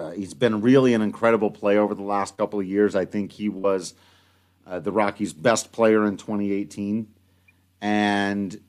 uh, 0.00 0.10
he's 0.12 0.34
been 0.34 0.60
really 0.60 0.94
an 0.94 1.02
incredible 1.02 1.50
player 1.50 1.80
over 1.82 1.94
the 1.94 2.02
last 2.02 2.36
couple 2.36 2.58
of 2.58 2.66
years. 2.66 2.94
I 2.94 3.04
think 3.04 3.32
he 3.32 3.48
was 3.48 3.94
uh, 4.66 4.78
the 4.78 4.92
Rockies' 4.92 5.32
best 5.32 5.72
player 5.72 6.06
in 6.06 6.16
2018, 6.16 7.06
and 7.80 8.60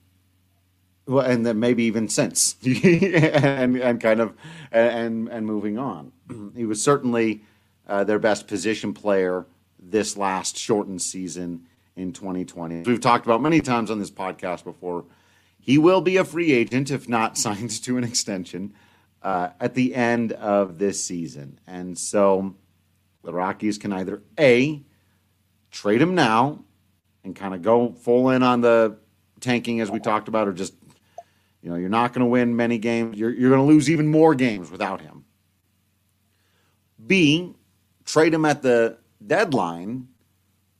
well, 1.05 1.25
and 1.25 1.45
then 1.45 1.59
maybe 1.59 1.83
even 1.83 2.09
since, 2.09 2.55
and 2.65 3.77
and 3.77 4.01
kind 4.01 4.19
of 4.19 4.33
and 4.71 5.29
and 5.29 5.45
moving 5.45 5.77
on. 5.77 6.11
he 6.55 6.65
was 6.65 6.81
certainly 6.83 7.43
uh, 7.87 8.03
their 8.03 8.19
best 8.19 8.47
position 8.47 8.93
player 8.93 9.45
this 9.79 10.17
last 10.17 10.57
shortened 10.57 11.01
season 11.01 11.65
in 11.95 12.13
2020. 12.13 12.81
We've 12.83 13.01
talked 13.01 13.25
about 13.25 13.41
many 13.41 13.61
times 13.61 13.89
on 13.89 13.99
this 13.99 14.11
podcast 14.11 14.63
before. 14.63 15.05
He 15.61 15.77
will 15.77 16.01
be 16.01 16.17
a 16.17 16.25
free 16.25 16.51
agent 16.51 16.91
if 16.91 17.07
not 17.07 17.37
signed 17.37 17.69
to 17.83 17.97
an 17.97 18.03
extension 18.03 18.73
uh, 19.21 19.49
at 19.59 19.75
the 19.75 19.95
end 19.95 20.33
of 20.33 20.79
this 20.79 21.03
season. 21.03 21.59
And 21.67 21.97
so 21.97 22.55
the 23.23 23.31
Rockies 23.31 23.77
can 23.77 23.93
either 23.93 24.23
A, 24.39 24.83
trade 25.69 26.01
him 26.01 26.15
now 26.15 26.65
and 27.23 27.35
kind 27.35 27.53
of 27.53 27.61
go 27.61 27.93
full 27.93 28.31
in 28.31 28.43
on 28.43 28.61
the 28.61 28.97
tanking 29.39 29.79
as 29.79 29.91
we 29.91 29.99
talked 29.99 30.27
about, 30.27 30.47
or 30.47 30.53
just, 30.53 30.73
you 31.61 31.69
know, 31.69 31.75
you're 31.75 31.89
not 31.89 32.13
going 32.13 32.21
to 32.21 32.25
win 32.25 32.55
many 32.55 32.79
games. 32.79 33.17
You're, 33.17 33.31
you're 33.31 33.51
going 33.51 33.61
to 33.61 33.73
lose 33.73 33.89
even 33.89 34.07
more 34.07 34.33
games 34.33 34.71
without 34.71 35.01
him. 35.01 35.25
B, 37.05 37.53
trade 38.05 38.33
him 38.33 38.45
at 38.45 38.63
the 38.63 38.97
deadline 39.25 40.07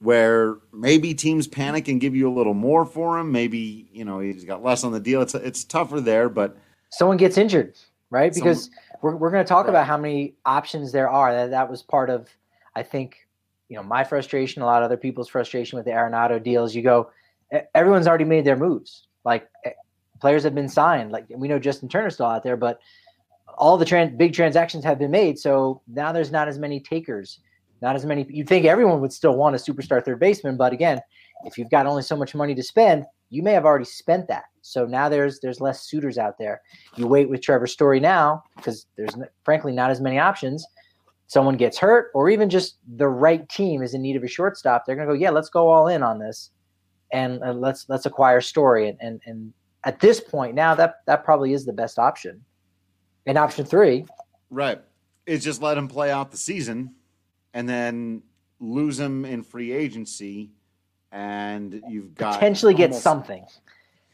where 0.02 0.58
maybe 0.74 1.14
teams 1.14 1.48
panic 1.48 1.88
and 1.88 2.02
give 2.02 2.16
you 2.16 2.30
a 2.30 2.34
little 2.34 2.54
more 2.54 2.86
for 2.86 3.18
him. 3.20 3.32
Maybe, 3.32 3.88
you 3.94 4.04
know, 4.04 4.20
he's 4.20 4.44
got 4.44 4.64
less 4.64 4.84
on 4.84 4.92
the 4.92 5.00
deal. 5.00 5.22
It's, 5.22 5.36
it's 5.36 5.64
tougher 5.64 6.02
there, 6.02 6.28
but 6.28 6.58
someone 6.90 7.18
gets 7.18 7.38
injured 7.38 7.76
right? 8.12 8.32
Because 8.32 8.66
Some, 8.66 8.74
we're, 9.02 9.16
we're 9.16 9.32
going 9.32 9.44
to 9.44 9.48
talk 9.48 9.66
right. 9.66 9.72
about 9.72 9.88
how 9.88 9.98
many 9.98 10.36
options 10.46 10.92
there 10.92 11.10
are. 11.10 11.34
That 11.34 11.50
that 11.50 11.70
was 11.70 11.82
part 11.82 12.12
of, 12.12 12.30
I 12.76 12.84
think, 12.84 13.28
you 13.70 13.78
know, 13.78 13.84
my 13.84 14.04
frustration, 14.04 14.62
a 14.62 14.66
lot 14.66 14.84
of 14.84 14.86
other 14.86 14.98
people's 14.98 15.30
frustration 15.30 15.78
with 15.78 15.86
the 15.86 15.92
Arenado 15.92 16.42
deals. 16.44 16.76
You 16.76 16.84
go, 16.84 17.10
everyone's 17.74 18.08
already 18.08 18.26
made 18.26 18.46
their 18.46 18.58
moves. 18.58 19.08
Like 19.24 19.50
players 20.20 20.44
have 20.44 20.54
been 20.54 20.70
signed. 20.70 21.12
Like 21.12 21.26
we 21.30 21.48
know 21.48 21.58
Justin 21.58 21.90
Turner's 21.90 22.14
still 22.14 22.28
out 22.28 22.44
there, 22.44 22.58
but 22.58 22.80
all 23.58 23.78
the 23.78 23.86
trans- 23.86 24.16
big 24.16 24.34
transactions 24.34 24.84
have 24.84 25.00
been 25.00 25.12
made. 25.12 25.40
So 25.40 25.82
now 25.88 26.12
there's 26.12 26.32
not 26.32 26.48
as 26.48 26.60
many 26.60 26.80
takers, 26.80 27.40
not 27.82 27.96
as 27.96 28.06
many. 28.06 28.26
You'd 28.30 28.48
think 28.48 28.66
everyone 28.66 29.02
would 29.02 29.14
still 29.14 29.36
want 29.36 29.56
a 29.56 29.60
superstar 29.60 30.04
third 30.04 30.20
baseman, 30.20 30.58
but 30.58 30.74
again, 30.74 31.00
if 31.46 31.58
you've 31.58 31.72
got 31.72 31.88
only 31.88 32.04
so 32.04 32.16
much 32.16 32.36
money 32.36 32.54
to 32.56 32.64
spend, 32.64 33.06
you 33.30 33.42
may 33.42 33.54
have 33.54 33.66
already 33.66 33.86
spent 33.86 34.28
that. 34.28 34.44
So 34.62 34.86
now 34.86 35.10
there's 35.10 35.40
there's 35.40 35.60
less 35.60 35.88
suitors 35.88 36.18
out 36.18 36.38
there. 36.38 36.62
You 36.96 37.08
wait 37.08 37.30
with 37.30 37.42
Trevor 37.42 37.68
Story 37.68 38.00
now 38.00 38.44
because 38.56 38.86
there's 38.96 39.16
frankly 39.44 39.72
not 39.72 39.90
as 39.90 40.02
many 40.02 40.20
options. 40.20 40.66
Someone 41.28 41.56
gets 41.56 41.78
hurt, 41.78 42.12
or 42.14 42.30
even 42.30 42.50
just 42.50 42.78
the 42.98 43.08
right 43.08 43.48
team 43.50 43.82
is 43.82 43.94
in 43.94 44.02
need 44.02 44.18
of 44.18 44.24
a 44.24 44.28
shortstop. 44.28 44.86
They're 44.86 44.96
gonna 44.96 45.08
go, 45.08 45.14
yeah, 45.14 45.30
let's 45.30 45.50
go 45.50 45.70
all 45.70 45.88
in 45.88 46.04
on 46.04 46.20
this, 46.20 46.52
and 47.14 47.40
let's 47.60 47.86
let's 47.90 48.06
acquire 48.06 48.42
Story. 48.42 48.90
And, 48.90 48.98
and 49.02 49.22
and 49.26 49.54
at 49.86 50.00
this 50.00 50.20
point 50.20 50.54
now, 50.54 50.76
that 50.76 50.98
that 51.08 51.24
probably 51.24 51.54
is 51.54 51.66
the 51.66 51.74
best 51.74 51.98
option. 51.98 52.44
And 53.26 53.38
option 53.38 53.66
three, 53.66 54.06
right, 54.50 54.82
is 55.26 55.44
just 55.44 55.62
let 55.62 55.78
him 55.78 55.88
play 55.88 56.12
out 56.12 56.32
the 56.32 56.38
season, 56.38 56.94
and 57.54 57.68
then 57.68 58.24
lose 58.60 59.00
him 59.00 59.26
in 59.26 59.44
free 59.44 59.72
agency 59.72 60.52
and 61.12 61.82
you've 61.90 62.16
got 62.16 62.36
potentially 62.36 62.74
almost, 62.74 62.92
get 62.94 63.02
something 63.02 63.46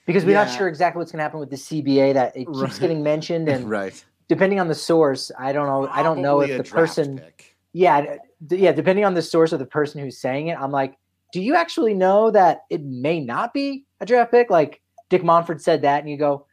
because 0.06 0.26
we're 0.26 0.32
yeah. 0.32 0.45
not 0.45 0.58
sure 0.58 0.67
exactly 0.67 1.00
what's 1.00 1.12
going 1.12 1.19
to 1.19 1.23
happen 1.23 1.39
with 1.39 1.50
the 1.50 1.56
CBA. 1.56 2.13
That 2.13 2.36
it 2.36 2.45
keeps 2.45 2.58
right. 2.58 2.80
getting 2.80 3.04
mentioned, 3.04 3.47
and 3.50 3.69
right. 3.69 4.04
depending 4.28 4.60
on 4.60 4.67
the 4.67 4.76
source, 4.76 5.32
I 5.38 5.52
don't 5.54 5.67
know. 5.67 5.86
Probably 5.86 6.00
I 6.00 6.04
don't 6.04 6.21
know 6.21 6.41
if 6.41 6.58
the 6.58 6.63
person, 6.63 7.19
pick. 7.19 7.56
yeah, 7.73 8.17
yeah, 8.50 8.71
depending 8.71 9.06
on 9.06 9.13
the 9.13 9.21
source 9.21 9.52
of 9.52 9.60
the 9.60 9.65
person 9.65 10.02
who's 10.02 10.17
saying 10.17 10.47
it, 10.47 10.58
I'm 10.60 10.71
like, 10.71 10.97
do 11.34 11.41
you 11.41 11.56
actually 11.56 11.93
know 11.93 12.32
that 12.32 12.62
it 12.69 12.84
may 12.84 13.19
not 13.19 13.54
be 13.54 13.86
a 14.00 14.06
draft 14.06 14.32
pick? 14.32 14.50
Like 14.50 14.82
Dick 15.10 15.21
Monfort 15.21 15.62
said 15.62 15.84
that, 15.84 16.02
and 16.02 16.10
you 16.10 16.17
go, 16.17 16.47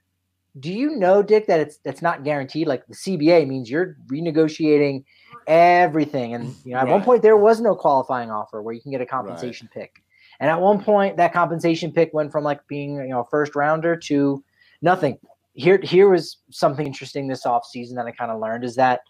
do 0.60 0.72
you 0.72 0.96
know, 0.96 1.22
Dick, 1.22 1.46
that 1.46 1.60
it's 1.60 1.78
that's 1.78 2.02
not 2.02 2.24
guaranteed? 2.24 2.68
Like 2.68 2.86
the 2.86 2.94
CBA 2.94 3.48
means 3.48 3.68
you're 3.68 3.96
renegotiating 4.06 5.04
everything, 5.46 6.34
and 6.34 6.54
you 6.64 6.72
know, 6.72 6.78
at 6.78 6.84
right. 6.84 6.92
one 6.92 7.02
point 7.02 7.22
there 7.22 7.36
was 7.36 7.60
no 7.60 7.74
qualifying 7.74 8.30
offer 8.30 8.62
where 8.62 8.74
you 8.74 8.80
can 8.80 8.92
get 8.92 9.00
a 9.00 9.06
compensation 9.06 9.68
right. 9.74 9.82
pick. 9.82 10.02
And 10.40 10.50
at 10.50 10.60
one 10.60 10.82
point, 10.82 11.16
that 11.16 11.32
compensation 11.32 11.92
pick 11.92 12.12
went 12.12 12.30
from 12.30 12.44
like 12.44 12.66
being 12.68 12.96
you 12.96 13.08
know 13.08 13.20
a 13.20 13.24
first 13.26 13.54
rounder 13.56 13.96
to 13.96 14.42
nothing. 14.80 15.18
Here, 15.54 15.78
here 15.82 16.08
was 16.08 16.38
something 16.50 16.86
interesting 16.86 17.28
this 17.28 17.44
offseason 17.44 17.94
that 17.94 18.06
I 18.06 18.12
kind 18.12 18.30
of 18.30 18.40
learned 18.40 18.64
is 18.64 18.74
that 18.76 19.02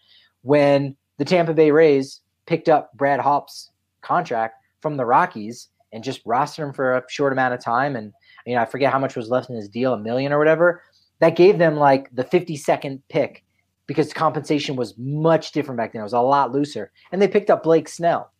when 0.43 0.95
the 1.17 1.25
Tampa 1.25 1.55
Bay 1.55 1.71
Rays 1.71 2.21
picked 2.45 2.69
up 2.69 2.93
Brad 2.95 3.21
Hawpe's 3.21 3.71
contract 4.03 4.57
from 4.83 4.99
the 4.99 5.07
Rockies 5.07 5.69
and 5.93 6.05
just 6.05 6.23
rostered 6.27 6.65
him 6.65 6.73
for 6.75 6.97
a 6.97 7.03
short 7.09 7.33
amount 7.33 7.55
of 7.55 7.63
time, 7.63 7.97
and 7.97 8.13
you 8.47 8.55
know 8.55 8.63
I 8.63 8.65
forget 8.65 8.93
how 8.93 8.99
much 8.99 9.15
was 9.15 9.29
left 9.29 9.51
in 9.51 9.57
his 9.57 9.69
deal, 9.69 9.93
a 9.93 9.99
million 9.99 10.33
or 10.33 10.39
whatever. 10.39 10.83
That 11.25 11.37
gave 11.37 11.57
them 11.57 11.77
like 11.77 12.15
the 12.15 12.23
52nd 12.23 13.01
pick 13.09 13.45
because 13.87 14.13
compensation 14.13 14.77
was 14.77 14.93
much 14.99 15.53
different 15.53 15.79
back 15.79 15.95
then. 15.95 16.01
It 16.01 16.03
was 16.03 16.13
a 16.13 16.21
lot 16.21 16.53
looser, 16.53 16.93
and 17.13 17.23
they 17.23 17.29
picked 17.29 17.49
up 17.49 17.63
Blake 17.63 17.89
Snell. 17.89 18.31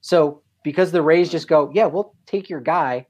So 0.00 0.40
because 0.62 0.92
the 0.92 1.02
Rays 1.02 1.28
just 1.28 1.48
go, 1.48 1.72
yeah, 1.74 1.86
we'll 1.86 2.14
take 2.26 2.48
your 2.48 2.60
guy. 2.60 3.08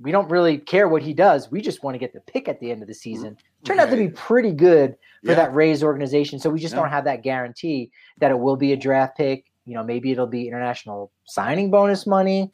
We 0.00 0.12
don't 0.12 0.30
really 0.30 0.56
care 0.56 0.86
what 0.86 1.02
he 1.02 1.14
does. 1.14 1.50
We 1.50 1.60
just 1.60 1.82
want 1.82 1.96
to 1.96 1.98
get 1.98 2.12
the 2.12 2.20
pick 2.20 2.48
at 2.48 2.60
the 2.60 2.70
end 2.70 2.80
of 2.80 2.86
the 2.86 2.94
season. 2.94 3.30
Mm-hmm. 3.30 3.64
Turned 3.64 3.78
right. 3.80 3.88
out 3.88 3.90
to 3.90 3.96
be 3.96 4.10
pretty 4.10 4.52
good 4.52 4.94
for 5.24 5.32
yeah. 5.32 5.38
that 5.38 5.52
Rays 5.52 5.82
organization. 5.82 6.38
So 6.38 6.48
we 6.48 6.60
just 6.60 6.74
yeah. 6.74 6.82
don't 6.82 6.90
have 6.90 7.06
that 7.06 7.24
guarantee 7.24 7.90
that 8.18 8.30
it 8.30 8.38
will 8.38 8.56
be 8.56 8.72
a 8.72 8.76
draft 8.76 9.16
pick. 9.16 9.46
You 9.64 9.74
know, 9.74 9.82
maybe 9.82 10.12
it'll 10.12 10.28
be 10.28 10.46
international 10.46 11.10
signing 11.24 11.72
bonus 11.72 12.06
money. 12.06 12.52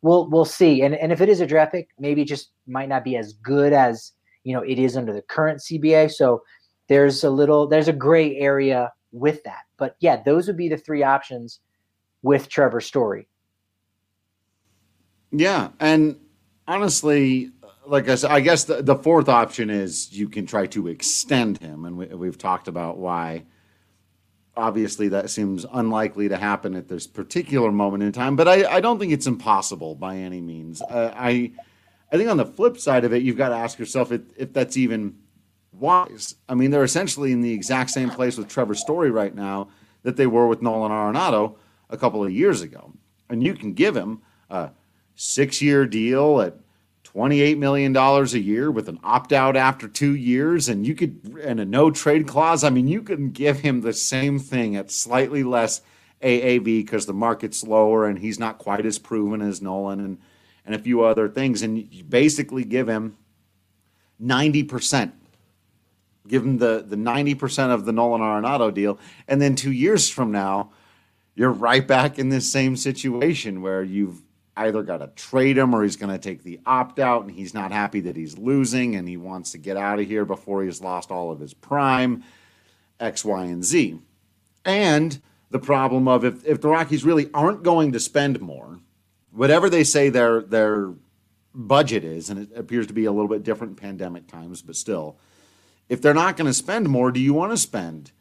We'll 0.00 0.30
we'll 0.30 0.44
see. 0.44 0.82
And 0.82 0.94
and 0.94 1.10
if 1.10 1.20
it 1.20 1.28
is 1.28 1.40
a 1.40 1.46
draft 1.46 1.72
pick, 1.72 1.88
maybe 1.98 2.22
it 2.22 2.28
just 2.28 2.52
might 2.68 2.88
not 2.88 3.02
be 3.02 3.16
as 3.16 3.32
good 3.32 3.72
as 3.72 4.12
you 4.44 4.54
know 4.54 4.62
it 4.62 4.78
is 4.78 4.96
under 4.96 5.12
the 5.12 5.22
current 5.22 5.60
CBA. 5.60 6.10
So 6.10 6.42
there's 6.88 7.24
a 7.24 7.30
little 7.30 7.66
there's 7.66 7.88
a 7.88 7.92
gray 7.92 8.36
area 8.36 8.92
with 9.12 9.42
that. 9.44 9.64
But 9.76 9.96
yeah, 10.00 10.22
those 10.22 10.46
would 10.46 10.56
be 10.56 10.68
the 10.68 10.76
three 10.76 11.02
options 11.02 11.60
with 12.22 12.48
Trevor 12.48 12.80
Story. 12.80 13.28
Yeah, 15.30 15.70
and 15.80 16.16
honestly, 16.66 17.50
like 17.86 18.08
I 18.08 18.14
said, 18.16 18.30
I 18.30 18.40
guess 18.40 18.64
the, 18.64 18.82
the 18.82 18.96
fourth 18.96 19.28
option 19.28 19.70
is 19.70 20.12
you 20.12 20.28
can 20.28 20.46
try 20.46 20.66
to 20.68 20.88
extend 20.88 21.58
him, 21.58 21.84
and 21.84 21.96
we, 21.96 22.06
we've 22.06 22.38
talked 22.38 22.68
about 22.68 22.98
why 22.98 23.44
obviously 24.56 25.08
that 25.08 25.30
seems 25.30 25.64
unlikely 25.72 26.28
to 26.28 26.36
happen 26.36 26.74
at 26.74 26.88
this 26.88 27.06
particular 27.06 27.72
moment 27.72 28.02
in 28.02 28.12
time, 28.12 28.36
but 28.36 28.46
I, 28.46 28.76
I 28.76 28.80
don't 28.80 28.98
think 28.98 29.12
it's 29.12 29.26
impossible 29.26 29.94
by 29.94 30.16
any 30.16 30.40
means. 30.40 30.82
Uh, 30.82 31.12
I 31.16 31.52
I 32.12 32.18
think 32.18 32.28
on 32.28 32.36
the 32.36 32.44
flip 32.44 32.78
side 32.78 33.04
of 33.04 33.12
it, 33.14 33.22
you've 33.22 33.38
got 33.38 33.48
to 33.48 33.56
ask 33.56 33.78
yourself 33.78 34.12
if, 34.12 34.20
if 34.36 34.52
that's 34.52 34.76
even 34.76 35.16
wise. 35.72 36.34
I 36.48 36.54
mean, 36.54 36.70
they're 36.70 36.84
essentially 36.84 37.32
in 37.32 37.40
the 37.40 37.52
exact 37.52 37.90
same 37.90 38.10
place 38.10 38.36
with 38.36 38.48
Trevor 38.48 38.74
Story 38.74 39.10
right 39.10 39.34
now 39.34 39.68
that 40.02 40.16
they 40.16 40.26
were 40.26 40.46
with 40.46 40.60
Nolan 40.60 40.92
Arenado 40.92 41.56
a 41.88 41.96
couple 41.96 42.22
of 42.22 42.30
years 42.30 42.60
ago. 42.60 42.92
And 43.30 43.42
you 43.42 43.54
can 43.54 43.72
give 43.72 43.96
him 43.96 44.20
a 44.50 44.70
six 45.14 45.62
year 45.62 45.86
deal 45.86 46.40
at 46.42 46.56
$28 47.04 47.58
million 47.58 47.96
a 47.96 48.24
year 48.38 48.70
with 48.70 48.88
an 48.88 48.98
opt 49.02 49.32
out 49.32 49.56
after 49.56 49.88
two 49.88 50.14
years, 50.14 50.68
and 50.68 50.86
you 50.86 50.94
could, 50.94 51.40
and 51.42 51.60
a 51.60 51.64
no 51.64 51.90
trade 51.90 52.26
clause. 52.26 52.64
I 52.64 52.70
mean, 52.70 52.88
you 52.88 53.02
can 53.02 53.30
give 53.30 53.60
him 53.60 53.80
the 53.80 53.92
same 53.92 54.38
thing 54.38 54.76
at 54.76 54.90
slightly 54.90 55.42
less 55.42 55.80
AAV 56.22 56.64
because 56.64 57.06
the 57.06 57.12
market's 57.12 57.64
lower 57.64 58.06
and 58.06 58.18
he's 58.18 58.38
not 58.38 58.58
quite 58.58 58.86
as 58.86 58.98
proven 58.98 59.42
as 59.42 59.60
Nolan. 59.60 60.00
And 60.00 60.18
and 60.64 60.74
a 60.74 60.78
few 60.78 61.02
other 61.02 61.28
things, 61.28 61.62
and 61.62 61.78
you 61.92 62.04
basically 62.04 62.64
give 62.64 62.88
him 62.88 63.16
90%. 64.22 65.12
Give 66.28 66.44
him 66.44 66.58
the, 66.58 66.84
the 66.86 66.96
90% 66.96 67.70
of 67.70 67.84
the 67.84 67.92
Nolan 67.92 68.20
Arenado 68.20 68.72
deal. 68.72 68.98
And 69.26 69.42
then 69.42 69.56
two 69.56 69.72
years 69.72 70.08
from 70.08 70.30
now, 70.30 70.70
you're 71.34 71.50
right 71.50 71.86
back 71.86 72.18
in 72.18 72.28
this 72.28 72.50
same 72.50 72.76
situation 72.76 73.62
where 73.62 73.82
you've 73.82 74.22
either 74.56 74.82
got 74.82 74.98
to 74.98 75.08
trade 75.08 75.56
him 75.56 75.74
or 75.74 75.82
he's 75.82 75.96
going 75.96 76.12
to 76.12 76.18
take 76.18 76.42
the 76.42 76.60
opt 76.66 76.98
out 76.98 77.22
and 77.22 77.30
he's 77.30 77.54
not 77.54 77.72
happy 77.72 78.00
that 78.00 78.16
he's 78.16 78.36
losing 78.36 78.96
and 78.96 79.08
he 79.08 79.16
wants 79.16 79.52
to 79.52 79.58
get 79.58 79.76
out 79.76 79.98
of 79.98 80.06
here 80.06 80.24
before 80.24 80.62
he's 80.62 80.80
lost 80.80 81.10
all 81.10 81.30
of 81.30 81.40
his 81.40 81.54
prime, 81.54 82.22
X, 83.00 83.24
Y, 83.24 83.44
and 83.44 83.64
Z. 83.64 83.98
And 84.64 85.20
the 85.50 85.58
problem 85.58 86.06
of 86.06 86.24
if, 86.24 86.44
if 86.46 86.60
the 86.60 86.68
Rockies 86.68 87.04
really 87.04 87.30
aren't 87.32 87.62
going 87.62 87.92
to 87.92 88.00
spend 88.00 88.40
more, 88.40 88.78
whatever 89.32 89.68
they 89.68 89.84
say 89.84 90.08
their 90.08 90.42
their 90.42 90.92
budget 91.54 92.04
is, 92.04 92.30
and 92.30 92.38
it 92.38 92.56
appears 92.56 92.86
to 92.86 92.94
be 92.94 93.04
a 93.04 93.12
little 93.12 93.28
bit 93.28 93.42
different 93.42 93.76
pandemic 93.76 94.26
times, 94.26 94.62
but 94.62 94.76
still, 94.76 95.18
if 95.88 96.00
they're 96.00 96.14
not 96.14 96.36
going 96.36 96.46
to 96.46 96.54
spend 96.54 96.88
more, 96.88 97.10
do 97.10 97.20
you 97.20 97.34
want 97.34 97.52
to 97.52 97.56
spend 97.56 98.12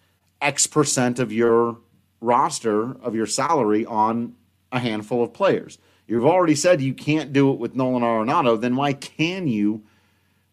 X 0.41 0.68
percent 0.68 1.20
of 1.20 1.32
your 1.32 1.78
roster 2.20 2.91
of 3.01 3.16
your 3.16 3.26
salary 3.26 3.86
on 3.86 4.36
a 4.72 4.80
handful 4.80 5.24
of 5.24 5.34
players? 5.34 5.78
You've 6.07 6.26
already 6.26 6.55
said 6.55 6.82
you 6.82 6.93
can't 6.93 7.32
do 7.32 7.51
it 7.53 7.59
with 7.59 7.76
Nolan 7.76 8.03
Arenado, 8.03 8.59
then 8.59 8.76
why 8.76 8.93
can 8.93 9.47
you 9.47 9.84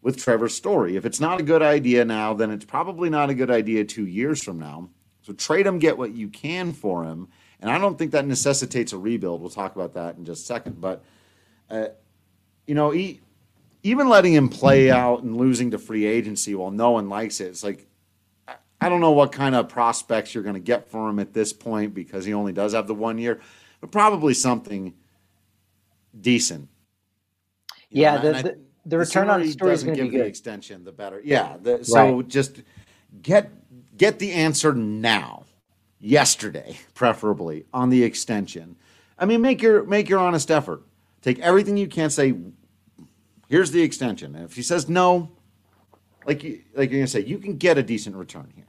with 0.01 0.17
Trevor 0.17 0.47
Story? 0.47 0.95
If 0.95 1.05
it's 1.05 1.19
not 1.19 1.41
a 1.41 1.43
good 1.43 1.61
idea 1.61 2.05
now, 2.05 2.33
then 2.33 2.51
it's 2.51 2.63
probably 2.63 3.09
not 3.09 3.29
a 3.29 3.33
good 3.33 3.51
idea 3.51 3.83
two 3.83 4.07
years 4.07 4.41
from 4.41 4.57
now. 4.57 4.89
So 5.21 5.33
trade 5.33 5.67
him, 5.67 5.79
get 5.79 5.97
what 5.97 6.13
you 6.13 6.29
can 6.29 6.71
for 6.71 7.03
him, 7.03 7.27
and 7.61 7.69
I 7.69 7.77
don't 7.77 7.97
think 7.97 8.11
that 8.11 8.25
necessitates 8.25 8.93
a 8.93 8.97
rebuild. 8.97 9.41
We'll 9.41 9.49
talk 9.49 9.75
about 9.75 9.93
that 9.95 10.15
in 10.17 10.25
just 10.25 10.43
a 10.43 10.45
second. 10.45 10.79
But, 10.79 11.03
uh, 11.69 11.87
you 12.65 12.75
know, 12.75 12.91
he, 12.91 13.19
even 13.83 14.07
letting 14.07 14.33
him 14.33 14.49
play 14.49 14.89
out 14.89 15.23
and 15.23 15.35
losing 15.35 15.71
to 15.71 15.77
free 15.77 16.05
agency 16.05 16.55
while 16.55 16.71
no 16.71 16.91
one 16.91 17.09
likes 17.09 17.41
it, 17.41 17.47
it's 17.47 17.63
like, 17.63 17.85
I 18.81 18.87
don't 18.87 19.01
know 19.01 19.11
what 19.11 19.33
kind 19.33 19.55
of 19.55 19.67
prospects 19.67 20.33
you're 20.33 20.43
going 20.43 20.55
to 20.55 20.61
get 20.61 20.89
for 20.89 21.09
him 21.09 21.19
at 21.19 21.33
this 21.33 21.51
point 21.51 21.93
because 21.93 22.23
he 22.23 22.33
only 22.33 22.53
does 22.53 22.73
have 22.73 22.87
the 22.87 22.95
one 22.95 23.17
year, 23.17 23.41
but 23.81 23.91
probably 23.91 24.33
something 24.33 24.93
decent. 26.19 26.69
You 27.89 28.03
yeah, 28.03 28.15
know, 28.15 28.21
the, 28.21 28.43
the, 28.43 28.59
the, 28.85 28.97
return 28.97 29.29
on 29.29 29.45
story 29.49 29.73
is 29.73 29.83
going 29.83 29.97
to 29.97 30.03
be 30.03 30.09
good. 30.09 30.21
The 30.21 30.25
extension, 30.25 30.85
the 30.85 30.93
better. 30.93 31.21
Yeah, 31.23 31.57
the, 31.61 31.83
so 31.83 32.17
right. 32.17 32.27
just 32.27 32.61
get 33.21 33.51
get 33.97 34.19
the 34.19 34.31
answer 34.31 34.73
now 34.73 35.43
yesterday, 35.99 36.77
preferably 36.93 37.65
on 37.73 37.89
the 37.89 38.03
extension. 38.03 38.75
I 39.17 39.25
mean, 39.25 39.41
make 39.41 39.61
your 39.61 39.83
make 39.83 40.09
your 40.09 40.19
honest 40.19 40.49
effort. 40.49 40.83
Take 41.21 41.39
everything 41.39 41.77
you 41.77 41.87
can. 41.87 42.09
Say, 42.09 42.33
here's 43.47 43.71
the 43.71 43.81
extension. 43.81 44.35
And 44.35 44.45
if 44.45 44.55
he 44.55 44.61
says 44.61 44.87
no, 44.87 45.31
like 46.25 46.43
you, 46.43 46.61
like 46.75 46.91
you're 46.91 46.99
gonna 46.99 47.07
say, 47.07 47.21
you 47.21 47.37
can 47.37 47.57
get 47.57 47.77
a 47.77 47.83
decent 47.83 48.15
return 48.15 48.51
here. 48.55 48.65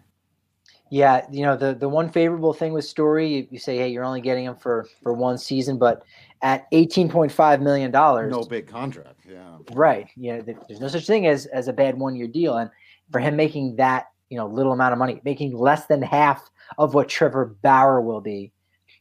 Yeah, 0.91 1.25
you 1.31 1.43
know 1.43 1.57
the 1.57 1.75
the 1.75 1.89
one 1.89 2.11
favorable 2.11 2.53
thing 2.53 2.73
with 2.73 2.85
Story, 2.85 3.29
you, 3.29 3.47
you 3.51 3.59
say, 3.61 3.77
hey, 3.77 3.89
you're 3.89 4.05
only 4.05 4.21
getting 4.21 4.45
him 4.45 4.57
for 4.57 4.89
for 5.03 5.13
one 5.13 5.39
season, 5.39 5.79
but 5.79 6.03
at 6.43 6.67
eighteen 6.73 7.09
point 7.09 7.31
five 7.31 7.63
million 7.63 7.93
dollars, 7.93 8.33
no 8.33 8.43
big 8.43 8.67
contract. 8.67 9.21
Yeah, 9.29 9.59
right. 9.73 10.09
Yeah, 10.17 10.39
you 10.39 10.55
know, 10.55 10.65
there's 10.67 10.81
no 10.81 10.89
such 10.89 11.07
thing 11.07 11.29
as 11.29 11.47
as 11.47 11.69
a 11.69 11.73
bad 11.73 11.97
one 11.97 12.17
year 12.17 12.27
deal, 12.27 12.57
and 12.57 12.71
for 13.13 13.21
him 13.21 13.37
making 13.37 13.77
that 13.77 14.07
you 14.31 14.37
know 14.37 14.47
little 14.47 14.73
amount 14.73 14.93
of 14.93 14.99
money, 14.99 15.21
making 15.25 15.57
less 15.57 15.87
than 15.87 16.03
half 16.03 16.51
of 16.79 16.95
what 16.95 17.09
Trevor 17.09 17.57
Bauer 17.63 18.01
will 18.01 18.21
be, 18.21 18.53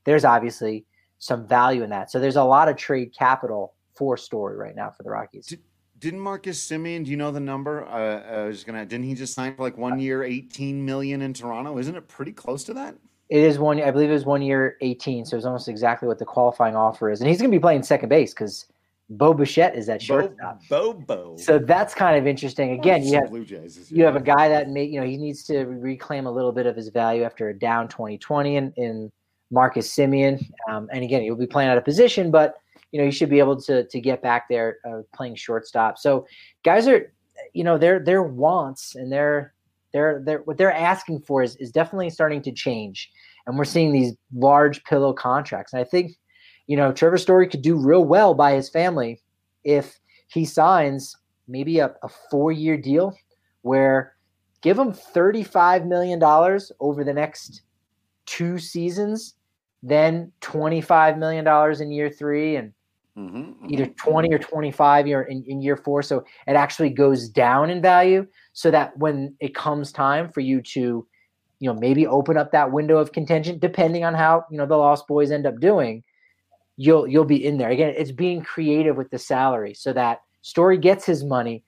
there's 0.05 0.25
obviously 0.25 0.85
some 1.19 1.47
value 1.47 1.83
in 1.83 1.89
that. 1.89 2.09
So 2.11 2.19
there's 2.19 2.37
a 2.37 2.43
lot 2.43 2.69
of 2.69 2.77
trade 2.77 3.13
capital 3.17 3.73
for 3.95 4.17
Story 4.17 4.57
right 4.57 4.75
now 4.75 4.89
for 4.89 5.03
the 5.03 5.09
Rockies. 5.09 5.47
Did, 5.47 5.59
didn't 5.99 6.21
Marcus 6.21 6.65
Semien? 6.65 7.03
Do 7.03 7.11
you 7.11 7.17
know 7.17 7.31
the 7.31 7.41
number? 7.41 7.85
Uh, 7.85 8.41
I 8.41 8.45
was 8.45 8.63
gonna. 8.63 8.85
Didn't 8.85 9.05
he 9.05 9.15
just 9.15 9.33
sign 9.33 9.55
for 9.55 9.63
like 9.63 9.77
one 9.77 9.99
year, 9.99 10.23
eighteen 10.23 10.85
million 10.85 11.21
in 11.21 11.33
Toronto? 11.33 11.77
Isn't 11.77 11.95
it 11.95 12.07
pretty 12.07 12.31
close 12.31 12.63
to 12.65 12.73
that? 12.75 12.95
It 13.27 13.41
is 13.41 13.59
one. 13.59 13.81
I 13.81 13.91
believe 13.91 14.09
it 14.09 14.13
was 14.13 14.25
one 14.25 14.41
year, 14.41 14.77
eighteen. 14.79 15.25
So 15.25 15.35
it's 15.35 15.45
almost 15.45 15.67
exactly 15.67 16.07
what 16.07 16.17
the 16.17 16.25
qualifying 16.25 16.75
offer 16.75 17.11
is, 17.11 17.19
and 17.19 17.29
he's 17.29 17.39
going 17.39 17.51
to 17.51 17.55
be 17.55 17.61
playing 17.61 17.83
second 17.83 18.07
base 18.07 18.33
because 18.33 18.65
Bo 19.09 19.33
Bichette 19.33 19.75
is 19.75 19.87
that 19.87 20.01
shortstop. 20.01 20.61
Bo 20.69 20.93
Bo. 20.93 21.35
So 21.37 21.57
that's 21.57 21.95
kind 21.95 22.17
of 22.17 22.27
interesting. 22.27 22.71
Again, 22.71 23.03
you 23.03 23.15
have 23.15 23.45
Jays 23.45 23.91
you 23.91 24.03
have 24.03 24.15
a 24.15 24.21
guy 24.21 24.49
that 24.49 24.69
may 24.69 24.83
you 24.83 24.99
know 24.99 25.05
he 25.05 25.17
needs 25.17 25.43
to 25.45 25.63
reclaim 25.65 26.27
a 26.27 26.31
little 26.31 26.51
bit 26.51 26.67
of 26.67 26.75
his 26.75 26.89
value 26.89 27.23
after 27.23 27.49
a 27.49 27.57
down 27.57 27.87
2020 27.87 28.55
in, 28.55 28.73
in 28.77 29.11
Marcus 29.49 29.91
Semien. 29.91 30.43
Um, 30.69 30.89
and 30.93 31.03
again, 31.03 31.23
he'll 31.23 31.35
be 31.35 31.47
playing 31.47 31.69
out 31.69 31.77
of 31.77 31.85
position, 31.85 32.29
but 32.29 32.55
you 32.91 32.99
know 32.99 33.05
he 33.05 33.11
should 33.11 33.29
be 33.29 33.39
able 33.39 33.59
to 33.63 33.85
to 33.85 33.99
get 33.99 34.21
back 34.21 34.47
there 34.47 34.77
uh, 34.87 35.01
playing 35.15 35.35
shortstop. 35.35 35.97
So 35.97 36.27
guys 36.63 36.87
are 36.87 37.11
you 37.53 37.63
know 37.63 37.79
their 37.79 37.99
their 37.99 38.21
wants 38.21 38.93
and 38.93 39.11
their 39.11 39.53
their 39.91 40.21
their 40.23 40.39
what 40.39 40.57
they're 40.57 40.71
asking 40.71 41.21
for 41.21 41.41
is 41.41 41.55
is 41.55 41.71
definitely 41.71 42.11
starting 42.11 42.43
to 42.43 42.51
change, 42.51 43.09
and 43.47 43.57
we're 43.57 43.65
seeing 43.65 43.91
these 43.91 44.13
large 44.35 44.83
pillow 44.83 45.13
contracts. 45.13 45.73
And 45.73 45.81
I 45.81 45.83
think 45.83 46.11
you 46.69 46.77
know, 46.77 46.91
Trevor 46.91 47.17
Story 47.17 47.47
could 47.47 47.63
do 47.63 47.75
real 47.75 48.05
well 48.05 48.35
by 48.35 48.53
his 48.53 48.69
family 48.69 49.19
if 49.63 49.99
he 50.27 50.45
signs 50.45 51.17
maybe 51.47 51.79
a, 51.79 51.95
a 52.03 52.09
four 52.29 52.51
year 52.51 52.77
deal 52.77 53.17
where 53.63 54.13
give 54.61 54.77
him 54.77 54.93
$35 54.93 55.87
million 55.87 56.21
over 56.79 57.03
the 57.03 57.13
next 57.13 57.63
two 58.27 58.59
seasons, 58.59 59.33
then 59.81 60.31
$25 60.41 61.17
million 61.17 61.81
in 61.81 61.91
year 61.91 62.11
three, 62.11 62.57
and 62.57 62.71
mm-hmm, 63.17 63.37
mm-hmm. 63.37 63.73
either 63.73 63.87
20 63.87 64.31
or 64.31 64.37
25 64.37 65.07
year 65.07 65.23
in, 65.23 65.43
in 65.47 65.63
year 65.63 65.75
four. 65.75 66.03
So 66.03 66.23
it 66.45 66.53
actually 66.53 66.91
goes 66.91 67.29
down 67.29 67.71
in 67.71 67.81
value 67.81 68.27
so 68.53 68.69
that 68.69 68.95
when 68.95 69.35
it 69.39 69.55
comes 69.55 69.91
time 69.91 70.29
for 70.29 70.41
you 70.41 70.61
to, 70.61 71.07
you 71.59 71.73
know, 71.73 71.73
maybe 71.73 72.05
open 72.05 72.37
up 72.37 72.51
that 72.51 72.71
window 72.71 72.99
of 72.99 73.11
contention, 73.11 73.57
depending 73.57 74.03
on 74.03 74.13
how, 74.13 74.45
you 74.51 74.57
know, 74.59 74.67
the 74.67 74.77
Lost 74.77 75.07
Boys 75.07 75.31
end 75.31 75.47
up 75.47 75.59
doing 75.59 76.03
you'll 76.79 77.05
you'll 77.07 77.25
be 77.25 77.45
in 77.45 77.57
there. 77.57 77.69
Again, 77.69 77.93
it's 77.97 78.11
being 78.11 78.41
creative 78.41 78.95
with 78.95 79.11
the 79.11 79.19
salary 79.19 79.73
so 79.73 79.91
that 79.93 80.21
Story 80.41 80.77
gets 80.77 81.05
his 81.05 81.25
money, 81.25 81.61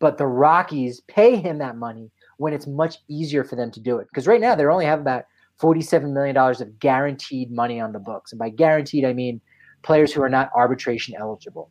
but 0.00 0.18
the 0.18 0.26
Rockies 0.26 1.00
pay 1.02 1.36
him 1.36 1.58
that 1.58 1.76
money 1.76 2.10
when 2.38 2.52
it's 2.52 2.66
much 2.66 2.96
easier 3.08 3.44
for 3.44 3.54
them 3.54 3.70
to 3.70 3.80
do 3.80 3.98
it. 3.98 4.08
Because 4.10 4.26
right 4.26 4.40
now 4.40 4.56
they 4.56 4.66
only 4.66 4.84
have 4.84 5.00
about 5.00 5.24
$47 5.62 6.12
million 6.12 6.36
of 6.36 6.78
guaranteed 6.80 7.52
money 7.52 7.80
on 7.80 7.92
the 7.92 8.00
books. 8.00 8.32
And 8.32 8.40
by 8.40 8.50
guaranteed, 8.50 9.04
I 9.04 9.12
mean 9.12 9.40
players 9.84 10.12
who 10.12 10.20
are 10.22 10.28
not 10.28 10.50
arbitration 10.54 11.14
eligible. 11.16 11.70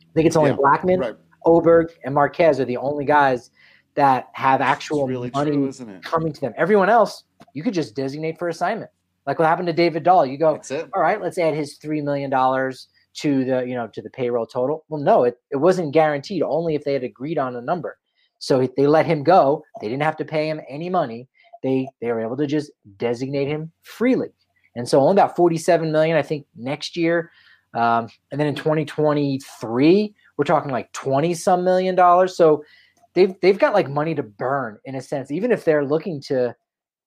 I 0.00 0.12
think 0.14 0.26
it's 0.26 0.36
only 0.36 0.50
yeah, 0.50 0.56
Blackmon, 0.56 1.00
right. 1.00 1.14
Oberg, 1.46 1.92
and 2.04 2.14
Marquez 2.14 2.58
are 2.58 2.64
the 2.64 2.76
only 2.76 3.04
guys 3.04 3.50
that 3.94 4.28
have 4.32 4.60
actual 4.60 5.06
really 5.06 5.30
money 5.32 5.52
true, 5.52 6.00
coming 6.02 6.32
to 6.32 6.40
them. 6.40 6.52
Everyone 6.56 6.88
else, 6.88 7.22
you 7.54 7.62
could 7.62 7.74
just 7.74 7.94
designate 7.94 8.40
for 8.40 8.48
assignment. 8.48 8.90
Like 9.26 9.38
what 9.38 9.48
happened 9.48 9.68
to 9.68 9.72
David 9.72 10.02
Dahl? 10.02 10.26
You 10.26 10.36
go, 10.36 10.60
all 10.94 11.02
right, 11.02 11.20
let's 11.20 11.38
add 11.38 11.54
his 11.54 11.76
three 11.76 12.00
million 12.02 12.30
dollars 12.30 12.88
to 13.14 13.44
the 13.44 13.64
you 13.66 13.74
know 13.74 13.86
to 13.88 14.02
the 14.02 14.10
payroll 14.10 14.46
total. 14.46 14.84
Well, 14.88 15.00
no, 15.00 15.24
it, 15.24 15.38
it 15.50 15.56
wasn't 15.56 15.94
guaranteed. 15.94 16.42
Only 16.42 16.74
if 16.74 16.84
they 16.84 16.92
had 16.92 17.04
agreed 17.04 17.38
on 17.38 17.56
a 17.56 17.60
number. 17.60 17.98
So 18.38 18.68
they 18.76 18.86
let 18.86 19.06
him 19.06 19.22
go. 19.22 19.64
They 19.80 19.88
didn't 19.88 20.02
have 20.02 20.16
to 20.18 20.24
pay 20.24 20.48
him 20.48 20.60
any 20.68 20.90
money. 20.90 21.28
They 21.62 21.88
they 22.00 22.12
were 22.12 22.20
able 22.20 22.36
to 22.36 22.46
just 22.46 22.70
designate 22.98 23.48
him 23.48 23.72
freely. 23.82 24.28
And 24.76 24.88
so 24.88 25.00
only 25.00 25.12
about 25.12 25.36
47 25.36 25.92
million, 25.92 26.16
I 26.16 26.22
think, 26.22 26.46
next 26.56 26.96
year. 26.96 27.30
Um, 27.74 28.08
and 28.30 28.40
then 28.40 28.48
in 28.48 28.54
2023, 28.56 30.14
we're 30.36 30.44
talking 30.44 30.72
like 30.72 30.92
20 30.92 31.32
some 31.34 31.64
million 31.64 31.94
dollars. 31.94 32.36
So 32.36 32.64
they've 33.14 33.34
they've 33.40 33.58
got 33.58 33.74
like 33.74 33.88
money 33.88 34.14
to 34.14 34.22
burn 34.22 34.78
in 34.84 34.94
a 34.96 35.00
sense, 35.00 35.30
even 35.30 35.50
if 35.50 35.64
they're 35.64 35.84
looking 35.84 36.20
to 36.22 36.54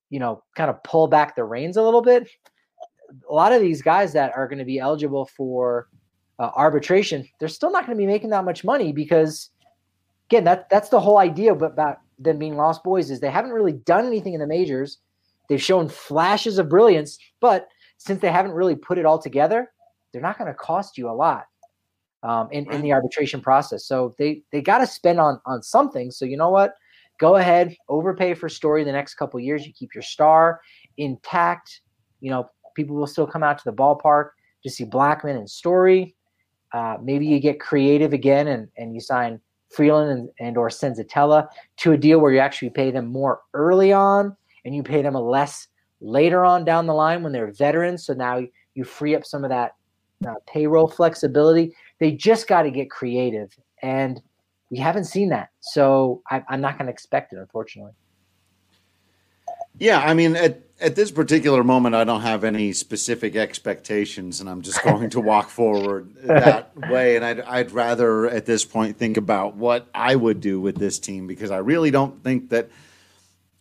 you 0.10 0.20
know, 0.20 0.43
kind 0.55 0.70
of 0.70 0.82
pull 0.84 1.08
back 1.08 1.36
the 1.36 1.43
reins 1.43 1.78
a 1.78 1.84
little 1.84 2.01
bit. 2.01 2.30
A 3.30 3.34
lot 3.34 3.53
of 3.53 3.62
these 3.62 3.82
guys 3.82 4.14
that 4.14 4.34
are 4.36 4.47
going 4.47 4.60
to 4.60 4.66
be 4.66 4.80
eligible 4.80 5.26
for 5.26 5.88
uh, 6.39 6.51
arbitration, 6.55 7.28
they're 7.39 7.47
still 7.47 7.72
not 7.72 7.86
going 7.86 7.97
to 7.97 8.01
be 8.01 8.08
making 8.08 8.30
that 8.32 8.45
much 8.45 8.64
money 8.64 8.91
because, 8.91 9.49
again, 10.30 10.43
that 10.43 10.70
that's 10.70 10.89
the 10.89 10.99
whole 10.99 11.18
idea 11.18 11.53
about 11.53 11.97
them 12.20 12.38
being 12.38 12.55
lost 12.55 12.84
boys 12.84 13.12
is 13.12 13.20
they 13.20 13.32
haven't 13.32 13.51
really 13.51 13.74
done 13.74 14.05
anything 14.05 14.34
in 14.34 14.39
the 14.39 14.47
majors. 14.47 14.99
they've 15.49 15.62
shown 15.62 15.88
flashes 15.88 16.58
of 16.58 16.70
brilliance, 16.70 17.18
but 17.39 17.68
since 17.97 18.22
they 18.22 18.32
haven't 18.32 18.51
really 18.51 18.76
put 18.76 18.97
it 18.97 19.05
all 19.05 19.20
together, 19.20 19.72
they're 20.12 20.22
not 20.22 20.38
going 20.38 20.51
to 20.51 20.53
cost 20.53 20.97
you 20.97 21.10
a 21.10 21.12
lot 21.12 21.45
um, 22.24 22.49
in, 22.51 22.72
in 22.72 22.82
the 22.82 22.91
arbitration 22.91 23.41
process. 23.41 23.86
So 23.86 24.16
they 24.18 24.43
they 24.51 24.62
got 24.62 24.80
to 24.80 24.88
spend 24.88 25.20
on 25.20 25.39
on 25.45 25.62
something. 25.64 26.12
So 26.12 26.26
you 26.26 26.38
know 26.38 26.49
what? 26.49 26.74
Go 27.20 27.38
ahead, 27.38 27.76
overpay 27.89 28.36
for 28.36 28.49
Story 28.49 28.84
the 28.84 28.91
next 28.91 29.15
couple 29.15 29.39
years. 29.39 29.65
You 29.65 29.74
keep 29.74 29.95
your 29.95 30.03
star 30.03 30.61
intact. 30.97 31.82
You 32.22 32.32
know, 32.32 32.49
people 32.76 32.95
will 32.95 33.07
still 33.07 33.28
come 33.28 33.43
out 33.43 33.57
to 33.57 33.63
the 33.65 33.74
ballpark 33.74 34.30
to 34.63 34.70
see 34.70 34.86
Blackmon 34.86 35.38
and 35.38 35.49
Story. 35.49 36.15
Uh, 36.74 36.97
maybe 37.01 37.26
you 37.26 37.39
get 37.39 37.59
creative 37.59 38.13
again 38.13 38.47
and, 38.47 38.68
and 38.78 38.93
you 38.93 38.99
sign 38.99 39.39
Freeland 39.72 40.11
and, 40.11 40.30
and 40.39 40.57
or 40.57 40.70
Senzatela 40.70 41.47
to 41.78 41.93
a 41.93 41.97
deal 41.97 42.20
where 42.20 42.32
you 42.32 42.39
actually 42.39 42.70
pay 42.70 42.91
them 42.91 43.07
more 43.07 43.41
early 43.53 43.91
on 43.93 44.36
and 44.65 44.76
you 44.76 44.84
pay 44.84 45.01
them 45.01 45.15
a 45.15 45.22
less 45.22 45.68
later 46.01 46.45
on 46.45 46.65
down 46.65 46.86
the 46.86 46.93
line 46.93 47.24
when 47.24 47.32
they're 47.32 47.51
veterans. 47.51 48.05
So 48.05 48.13
now 48.13 48.41
you 48.76 48.84
free 48.84 49.15
up 49.15 49.26
some 49.26 49.43
of 49.43 49.49
that 49.49 49.76
uh, 50.28 50.36
payroll 50.47 50.88
flexibility. 50.88 51.74
They 51.99 52.11
just 52.11 52.47
got 52.47 52.63
to 52.63 52.72
get 52.72 52.91
creative, 52.91 53.57
and 53.82 54.22
we 54.70 54.78
haven't 54.78 55.05
seen 55.05 55.30
that. 55.30 55.49
So 55.59 56.22
I, 56.30 56.43
I'm 56.49 56.61
not 56.61 56.78
going 56.78 56.88
to 56.88 56.91
expect 56.91 57.34
it, 57.34 57.39
unfortunately. 57.39 57.93
Yeah, 59.80 59.99
I 59.99 60.13
mean, 60.13 60.36
at, 60.36 60.61
at 60.80 60.95
this 60.95 61.11
particular 61.11 61.63
moment, 61.63 61.93
I 61.95 62.03
don't 62.03 62.22
have 62.22 62.43
any 62.43 62.74
specific 62.74 63.36
expectations, 63.36 64.41
and 64.41 64.49
I'm 64.49 64.61
just 64.61 64.84
going 64.84 65.09
to 65.11 65.20
walk 65.20 65.49
forward 65.49 66.13
that 66.24 66.76
way. 66.89 67.15
And 67.15 67.24
I'd, 67.24 67.41
I'd 67.41 67.72
rather, 67.72 68.28
at 68.28 68.45
this 68.45 68.65
point, 68.65 68.97
think 68.97 69.18
about 69.18 69.55
what 69.55 69.88
I 69.93 70.15
would 70.15 70.41
do 70.41 70.59
with 70.59 70.78
this 70.78 70.99
team 70.99 71.28
because 71.28 71.51
I 71.51 71.57
really 71.57 71.91
don't 71.91 72.24
think 72.24 72.49
that 72.49 72.70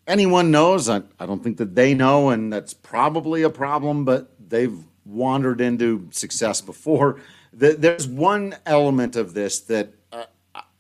anyone 0.07 0.51
knows. 0.51 0.89
I, 0.89 1.03
I 1.21 1.27
don't 1.27 1.43
think 1.43 1.59
that 1.59 1.75
they 1.75 1.95
know, 1.95 2.31
and 2.31 2.53
that's 2.53 2.73
probably 2.73 3.43
a 3.43 3.51
problem, 3.51 4.05
but 4.05 4.31
they've 4.49 4.79
wandered 5.05 5.61
into 5.61 6.09
success 6.11 6.61
before. 6.61 7.21
There's 7.53 8.07
one 8.07 8.57
element 8.67 9.17
of 9.17 9.33
this 9.33 9.61
that 9.61 9.93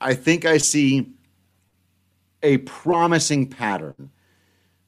I 0.00 0.14
think 0.14 0.44
I 0.44 0.58
see 0.58 1.12
a 2.42 2.58
promising 2.58 3.48
pattern 3.48 4.10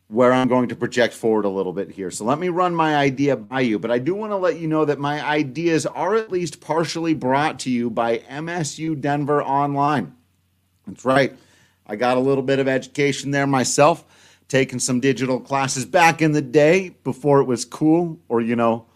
where 0.08 0.32
I'm 0.32 0.48
going 0.48 0.68
to 0.70 0.76
project 0.76 1.12
forward 1.12 1.44
a 1.44 1.50
little 1.50 1.72
bit 1.72 1.90
here. 1.90 2.10
So 2.10 2.24
let 2.24 2.38
me 2.38 2.48
run 2.48 2.74
my 2.74 2.96
idea 2.96 3.36
by 3.36 3.60
you, 3.60 3.78
but 3.78 3.90
I 3.90 3.98
do 3.98 4.14
want 4.14 4.32
to 4.32 4.36
let 4.36 4.58
you 4.58 4.66
know 4.66 4.86
that 4.86 4.98
my 4.98 5.24
ideas 5.24 5.84
are 5.84 6.14
at 6.14 6.32
least 6.32 6.60
partially 6.60 7.12
brought 7.12 7.58
to 7.60 7.70
you 7.70 7.90
by 7.90 8.18
MSU 8.18 8.98
Denver 8.98 9.42
Online. 9.42 10.14
That's 10.86 11.04
right. 11.04 11.34
I 11.86 11.96
got 11.96 12.16
a 12.16 12.20
little 12.20 12.42
bit 12.42 12.58
of 12.58 12.68
education 12.68 13.32
there 13.32 13.46
myself, 13.46 14.04
taking 14.48 14.78
some 14.78 15.00
digital 15.00 15.40
classes 15.40 15.84
back 15.84 16.22
in 16.22 16.32
the 16.32 16.42
day 16.42 16.94
before 17.04 17.40
it 17.40 17.44
was 17.44 17.66
cool 17.66 18.18
or, 18.28 18.40
you 18.40 18.56
know, 18.56 18.86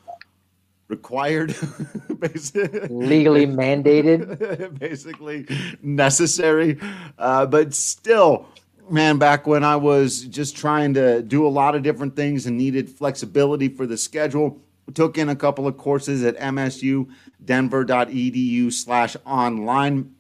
required, 0.93 1.51
legally 2.91 3.47
mandated, 3.47 4.79
basically 4.87 5.47
necessary. 5.83 6.79
Uh, 7.19 7.47
but 7.47 7.73
still, 7.73 8.47
man, 8.91 9.17
back 9.17 9.47
when 9.47 9.65
I 9.65 9.77
was 9.77 10.21
just 10.21 10.55
trying 10.55 10.93
to 10.95 11.23
do 11.23 11.47
a 11.47 11.49
lot 11.49 11.75
of 11.75 11.83
different 11.83 12.15
things 12.15 12.45
and 12.45 12.59
needed 12.59 12.91
flexibility 12.91 13.69
for 13.69 13.87
the 13.87 13.97
schedule, 13.97 14.61
took 14.93 15.17
in 15.17 15.31
a 15.31 15.37
couple 15.37 15.67
of 15.67 15.79
courses 15.79 16.23
at 16.25 16.37
msudenver.edu 16.37 18.71
slash 18.71 19.17
online. 19.25 20.15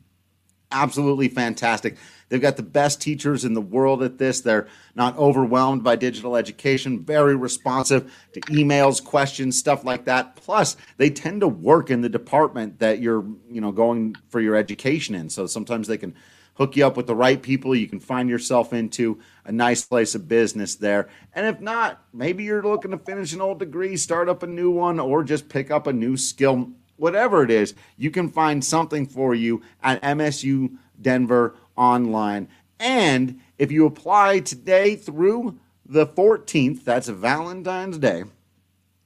Absolutely 0.72 1.28
fantastic. 1.28 1.96
They've 2.28 2.40
got 2.40 2.56
the 2.56 2.62
best 2.62 3.02
teachers 3.02 3.44
in 3.44 3.52
the 3.52 3.60
world 3.60 4.02
at 4.02 4.16
this. 4.16 4.40
They're 4.40 4.66
not 4.94 5.18
overwhelmed 5.18 5.84
by 5.84 5.96
digital 5.96 6.34
education, 6.34 7.04
very 7.04 7.36
responsive 7.36 8.10
to 8.32 8.40
emails, 8.42 9.04
questions, 9.04 9.58
stuff 9.58 9.84
like 9.84 10.06
that. 10.06 10.36
Plus, 10.36 10.78
they 10.96 11.10
tend 11.10 11.42
to 11.42 11.48
work 11.48 11.90
in 11.90 12.00
the 12.00 12.08
department 12.08 12.78
that 12.78 13.00
you're, 13.00 13.22
you 13.50 13.60
know, 13.60 13.70
going 13.70 14.16
for 14.30 14.40
your 14.40 14.56
education 14.56 15.14
in. 15.14 15.28
So 15.28 15.46
sometimes 15.46 15.88
they 15.88 15.98
can 15.98 16.14
hook 16.54 16.74
you 16.74 16.86
up 16.86 16.96
with 16.96 17.06
the 17.06 17.14
right 17.14 17.42
people. 17.42 17.74
You 17.74 17.86
can 17.86 18.00
find 18.00 18.30
yourself 18.30 18.72
into 18.72 19.20
a 19.44 19.52
nice 19.52 19.84
place 19.84 20.14
of 20.14 20.26
business 20.26 20.76
there. 20.76 21.10
And 21.34 21.46
if 21.46 21.60
not, 21.60 22.02
maybe 22.14 22.44
you're 22.44 22.62
looking 22.62 22.92
to 22.92 22.98
finish 22.98 23.34
an 23.34 23.42
old 23.42 23.58
degree, 23.58 23.96
start 23.98 24.30
up 24.30 24.42
a 24.42 24.46
new 24.46 24.70
one, 24.70 24.98
or 24.98 25.22
just 25.22 25.50
pick 25.50 25.70
up 25.70 25.86
a 25.86 25.92
new 25.92 26.16
skill. 26.16 26.70
Whatever 26.96 27.42
it 27.42 27.50
is, 27.50 27.74
you 27.96 28.10
can 28.10 28.28
find 28.28 28.64
something 28.64 29.06
for 29.06 29.34
you 29.34 29.62
at 29.82 30.02
MSU 30.02 30.76
Denver 31.00 31.56
online. 31.76 32.48
And 32.78 33.40
if 33.58 33.72
you 33.72 33.86
apply 33.86 34.40
today 34.40 34.96
through 34.96 35.58
the 35.86 36.06
14th, 36.06 36.84
that's 36.84 37.08
Valentine's 37.08 37.98
Day 37.98 38.24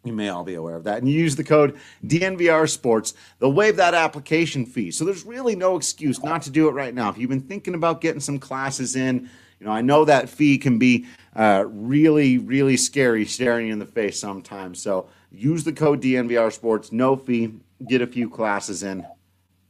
you 0.06 0.12
may 0.12 0.28
all 0.28 0.44
be 0.44 0.54
aware 0.54 0.76
of 0.76 0.84
that. 0.84 0.98
And 0.98 1.08
you 1.08 1.18
use 1.18 1.36
the 1.36 1.44
code 1.44 1.76
DNVR 2.06 2.70
Sports. 2.70 3.14
They'll 3.38 3.52
waive 3.52 3.76
that 3.76 3.94
application 3.94 4.64
fee. 4.64 4.92
So 4.92 5.04
there's 5.04 5.26
really 5.26 5.56
no 5.56 5.76
excuse 5.76 6.22
not 6.22 6.42
to 6.42 6.50
do 6.50 6.68
it 6.68 6.72
right 6.72 6.94
now. 6.94 7.10
If 7.10 7.18
you've 7.18 7.30
been 7.30 7.42
thinking 7.42 7.74
about 7.74 8.00
getting 8.00 8.20
some 8.20 8.38
classes 8.38 8.96
in, 8.96 9.28
you 9.58 9.66
know, 9.66 9.72
I 9.72 9.80
know 9.80 10.04
that 10.04 10.28
fee 10.28 10.58
can 10.58 10.78
be 10.78 11.06
uh, 11.34 11.64
really, 11.66 12.38
really 12.38 12.76
scary 12.76 13.24
staring 13.24 13.66
you 13.66 13.72
in 13.72 13.78
the 13.78 13.86
face 13.86 14.18
sometimes. 14.18 14.80
So 14.80 15.08
use 15.32 15.64
the 15.64 15.72
code 15.72 16.02
DNVR 16.02 16.52
Sports, 16.52 16.92
no 16.92 17.16
fee, 17.16 17.54
get 17.88 18.02
a 18.02 18.06
few 18.06 18.30
classes 18.30 18.82
in. 18.82 19.06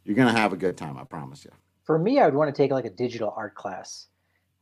You're 0.05 0.17
to 0.17 0.41
have 0.41 0.53
a 0.53 0.57
good 0.57 0.77
time, 0.77 0.97
I 0.97 1.05
promise 1.05 1.45
you. 1.45 1.51
For 1.85 1.99
me, 1.99 2.21
I 2.21 2.27
would 2.27 2.35
want 2.35 2.55
to 2.55 2.63
take 2.63 2.71
like 2.71 2.85
a 2.85 2.91
digital 2.91 3.33
art 3.37 3.55
class 3.55 4.07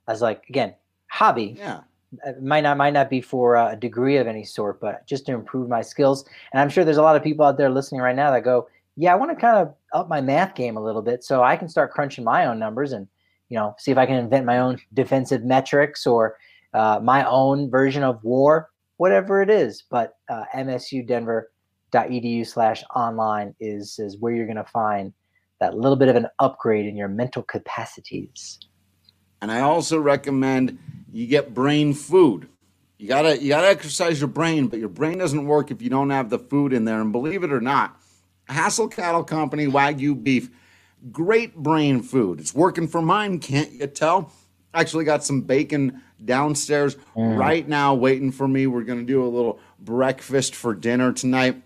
as 0.08 0.22
like, 0.22 0.44
again, 0.48 0.74
hobby. 1.08 1.56
Yeah 1.58 1.80
it 2.26 2.42
might 2.42 2.62
not 2.62 2.76
might 2.76 2.92
not 2.92 3.10
be 3.10 3.20
for 3.20 3.56
a 3.56 3.76
degree 3.76 4.16
of 4.16 4.26
any 4.26 4.44
sort, 4.44 4.80
but 4.80 5.06
just 5.06 5.26
to 5.26 5.32
improve 5.32 5.68
my 5.68 5.82
skills. 5.82 6.24
And 6.52 6.60
I'm 6.60 6.68
sure 6.68 6.84
there's 6.84 6.96
a 6.96 7.02
lot 7.02 7.16
of 7.16 7.22
people 7.22 7.44
out 7.44 7.56
there 7.56 7.70
listening 7.70 8.00
right 8.00 8.16
now 8.16 8.30
that 8.30 8.44
go, 8.44 8.68
"Yeah, 8.96 9.12
I 9.12 9.16
want 9.16 9.30
to 9.30 9.36
kind 9.36 9.56
of 9.56 9.74
up 9.92 10.08
my 10.08 10.20
math 10.20 10.54
game 10.54 10.76
a 10.76 10.82
little 10.82 11.02
bit, 11.02 11.24
so 11.24 11.42
I 11.42 11.56
can 11.56 11.68
start 11.68 11.92
crunching 11.92 12.24
my 12.24 12.46
own 12.46 12.58
numbers 12.58 12.92
and 12.92 13.08
you 13.48 13.56
know 13.56 13.74
see 13.78 13.90
if 13.90 13.98
I 13.98 14.06
can 14.06 14.16
invent 14.16 14.46
my 14.46 14.58
own 14.58 14.78
defensive 14.92 15.44
metrics 15.44 16.06
or 16.06 16.36
uh, 16.72 17.00
my 17.02 17.24
own 17.24 17.70
version 17.70 18.02
of 18.02 18.22
WAR, 18.22 18.70
whatever 18.96 19.42
it 19.42 19.50
is." 19.50 19.82
But 19.82 20.16
uh, 20.28 20.44
MSUDenver.edu 21.94 22.46
slash 22.46 22.84
online 22.94 23.54
is 23.60 23.98
is 23.98 24.18
where 24.18 24.34
you're 24.34 24.46
going 24.46 24.56
to 24.56 24.64
find 24.64 25.12
that 25.60 25.76
little 25.76 25.96
bit 25.96 26.08
of 26.08 26.16
an 26.16 26.26
upgrade 26.38 26.86
in 26.86 26.96
your 26.96 27.08
mental 27.08 27.42
capacities. 27.42 28.58
And 29.40 29.50
I 29.52 29.60
also 29.60 29.98
recommend 29.98 30.78
you 31.12 31.26
get 31.26 31.54
brain 31.54 31.94
food. 31.94 32.48
You 32.98 33.08
gotta 33.08 33.40
you 33.40 33.48
gotta 33.48 33.68
exercise 33.68 34.20
your 34.20 34.28
brain, 34.28 34.68
but 34.68 34.78
your 34.78 34.88
brain 34.88 35.18
doesn't 35.18 35.46
work 35.46 35.70
if 35.70 35.82
you 35.82 35.90
don't 35.90 36.10
have 36.10 36.30
the 36.30 36.38
food 36.38 36.72
in 36.72 36.84
there. 36.84 37.00
And 37.00 37.12
believe 37.12 37.42
it 37.42 37.52
or 37.52 37.60
not, 37.60 38.00
Hassel 38.48 38.88
Cattle 38.88 39.24
Company 39.24 39.66
Wagyu 39.66 40.22
beef, 40.22 40.48
great 41.12 41.56
brain 41.56 42.02
food. 42.02 42.40
It's 42.40 42.54
working 42.54 42.88
for 42.88 43.02
mine, 43.02 43.40
can't 43.40 43.72
you 43.72 43.86
tell? 43.86 44.32
Actually 44.72 45.04
got 45.04 45.24
some 45.24 45.42
bacon 45.42 46.02
downstairs 46.24 46.96
mm. 47.14 47.38
right 47.38 47.68
now 47.68 47.94
waiting 47.94 48.32
for 48.32 48.48
me. 48.48 48.66
We're 48.66 48.84
gonna 48.84 49.02
do 49.02 49.24
a 49.24 49.28
little 49.28 49.60
breakfast 49.78 50.54
for 50.54 50.74
dinner 50.74 51.12
tonight. 51.12 51.62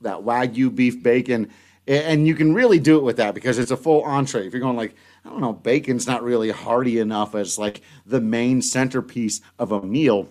That 0.00 0.18
Wagyu 0.18 0.74
beef 0.74 1.02
bacon. 1.02 1.50
And 1.86 2.26
you 2.26 2.34
can 2.34 2.52
really 2.52 2.78
do 2.78 2.98
it 2.98 3.02
with 3.02 3.16
that 3.16 3.34
because 3.34 3.58
it's 3.58 3.70
a 3.70 3.76
full 3.76 4.02
entree. 4.02 4.46
If 4.46 4.52
you're 4.52 4.60
going 4.60 4.76
like, 4.76 4.94
I 5.24 5.30
don't 5.30 5.40
know, 5.40 5.54
bacon's 5.54 6.06
not 6.06 6.22
really 6.22 6.50
hearty 6.50 6.98
enough 6.98 7.34
as 7.34 7.58
like 7.58 7.80
the 8.04 8.20
main 8.20 8.60
centerpiece 8.60 9.40
of 9.58 9.72
a 9.72 9.80
meal. 9.80 10.28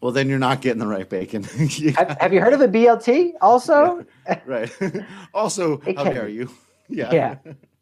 Well, 0.00 0.12
then 0.12 0.28
you're 0.28 0.38
not 0.38 0.60
getting 0.60 0.78
the 0.78 0.86
right 0.86 1.08
bacon. 1.08 1.46
yeah. 1.76 1.90
have, 1.96 2.16
have, 2.20 2.32
you 2.32 2.40
heard 2.40 2.52
of 2.52 2.60
a 2.60 2.68
BLT 2.68 3.32
also? 3.40 4.04
Yeah, 4.26 4.40
right. 4.46 4.72
also, 5.34 5.80
how 5.96 6.04
dare 6.04 6.28
you? 6.28 6.50
Yeah. 6.88 7.36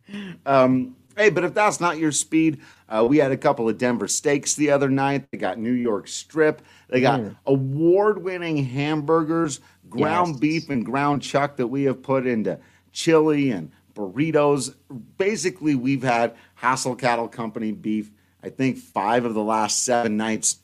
Yeah. 0.09 0.33
um, 0.47 0.97
hey, 1.17 1.31
but 1.31 1.45
if 1.45 1.55
that's 1.55 1.81
not 1.81 1.99
your 1.99 2.13
speed, 2.13 2.61
uh, 2.89 3.05
we 3.09 3.19
had 3.19 3.33
a 3.33 3.37
couple 3.37 3.69
of 3.69 3.79
Denver 3.79 4.07
steaks 4.07 4.55
the 4.55 4.71
other 4.71 4.89
night. 4.89 5.27
They 5.31 5.39
got 5.39 5.59
New 5.59 5.73
York 5.73 6.07
strip. 6.07 6.63
They 6.89 7.01
got 7.01 7.21
mm. 7.21 7.37
award 7.47 8.23
winning 8.23 8.59
hamburgers, 8.65 9.61
ground 9.89 10.35
yes. 10.35 10.41
beef, 10.41 10.71
and 10.71 10.85
ground 10.85 11.23
chuck 11.23 11.57
that 11.57 11.67
we 11.67 11.85
have 11.85 12.03
put 12.03 12.27
into 12.27 12.59
chili 12.93 13.51
and 13.51 13.73
burritos. 13.95 14.75
Basically, 15.19 15.75
we've 15.75 16.03
had 16.03 16.37
Hassel 16.55 16.95
Cattle 16.95 17.29
Company 17.29 17.73
beef. 17.73 18.11
I 18.43 18.51
think 18.51 18.79
five 18.79 19.25
of 19.25 19.35
the 19.35 19.43
last 19.43 19.83
seven 19.83 20.17
nights. 20.17 20.61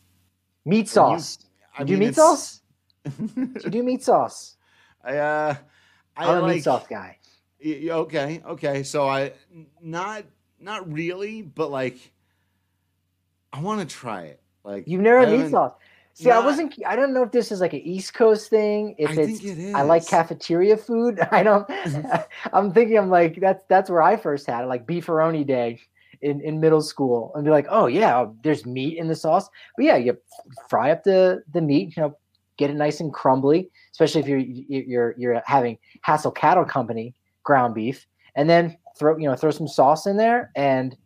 Meat 0.65 0.89
sauce. 0.89 1.39
You, 1.79 1.85
do 1.87 1.93
mean, 1.95 2.01
meat 2.01 2.15
sauce? 2.15 2.61
do 3.05 3.53
you 3.65 3.71
do 3.71 3.83
meat 3.83 4.03
sauce? 4.05 4.57
I 5.05 5.17
uh, 5.17 5.55
I 6.17 6.25
am 6.25 6.43
like, 6.43 6.53
a 6.53 6.55
meat 6.55 6.65
sauce 6.65 6.87
guy. 6.89 7.19
Okay, 7.65 8.43
okay. 8.47 8.83
So 8.83 9.09
I 9.09 9.33
not 9.81 10.25
not 10.63 10.93
really, 10.93 11.43
but 11.43 11.71
like 11.71 11.99
I 13.53 13.61
want 13.61 13.89
to 13.89 13.95
try 13.95 14.23
it. 14.23 14.41
Like 14.65 14.87
you've 14.87 15.01
never 15.01 15.21
had 15.21 15.31
meat 15.31 15.51
sauce. 15.51 15.73
See, 16.15 16.29
Not, 16.29 16.43
I 16.43 16.45
wasn't. 16.45 16.75
I 16.87 16.95
don't 16.95 17.15
know 17.15 17.23
if 17.23 17.33
this 17.33 17.51
is 17.51 17.61
like 17.61 17.73
an 17.73 17.81
East 17.81 18.13
Coast 18.13 18.51
thing. 18.51 18.95
If 18.99 19.11
I 19.11 19.23
it's, 19.23 19.43
it 19.43 19.75
I 19.75 19.83
like 19.83 20.07
cafeteria 20.07 20.77
food. 20.77 21.21
I 21.31 21.43
don't. 21.43 21.67
I'm 22.53 22.73
thinking. 22.73 22.99
I'm 22.99 23.09
like 23.09 23.41
that's 23.41 23.65
that's 23.69 23.89
where 23.89 24.03
I 24.03 24.17
first 24.17 24.47
had 24.47 24.65
it, 24.65 24.67
like 24.67 24.87
beefaroni 24.87 25.47
day 25.47 25.81
in, 26.21 26.41
in 26.43 26.61
middle 26.61 26.83
school 26.83 27.33
and 27.35 27.45
be 27.45 27.51
like, 27.51 27.67
oh 27.71 27.87
yeah, 27.87 28.19
oh, 28.19 28.37
there's 28.43 28.67
meat 28.67 28.99
in 28.99 29.09
the 29.09 29.17
sauce. 29.17 29.49
But 29.77 29.87
yeah, 29.87 29.97
you 29.97 30.19
fry 30.69 30.91
up 30.91 31.03
the 31.05 31.43
the 31.53 31.61
meat, 31.61 31.97
you 31.97 32.03
know, 32.03 32.17
get 32.57 32.71
it 32.71 32.75
nice 32.75 33.01
and 33.01 33.13
crumbly, 33.13 33.71
especially 33.93 34.21
if 34.21 34.29
you're 34.29 34.39
you're 34.39 35.15
you're 35.17 35.43
having 35.47 35.79
Hassel 36.03 36.31
Cattle 36.31 36.65
Company 36.65 37.15
ground 37.43 37.75
beef, 37.75 38.07
and 38.37 38.49
then 38.49 38.77
throw 38.99 39.17
you 39.17 39.29
know 39.29 39.35
throw 39.35 39.51
some 39.51 39.69
sauce 39.69 40.07
in 40.07 40.17
there, 40.17 40.51
and 40.57 40.97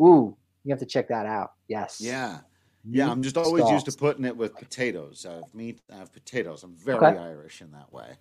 ooh, 0.00 0.36
you 0.64 0.70
have 0.70 0.80
to 0.80 0.86
check 0.86 1.08
that 1.08 1.26
out. 1.26 1.52
Yes. 1.68 2.00
Yeah. 2.00 2.38
Yeah, 2.88 3.10
I'm 3.10 3.22
just 3.22 3.36
always 3.36 3.64
sauce. 3.64 3.72
used 3.72 3.86
to 3.86 3.92
putting 3.92 4.24
it 4.24 4.34
with 4.34 4.56
potatoes. 4.56 5.26
I 5.28 5.34
have 5.34 5.54
meat, 5.54 5.82
I 5.92 5.96
have 5.96 6.14
potatoes. 6.14 6.62
I'm 6.62 6.74
very 6.76 6.96
okay. 6.96 7.18
Irish 7.18 7.60
in 7.60 7.72
that 7.72 7.92
way. 7.92 8.16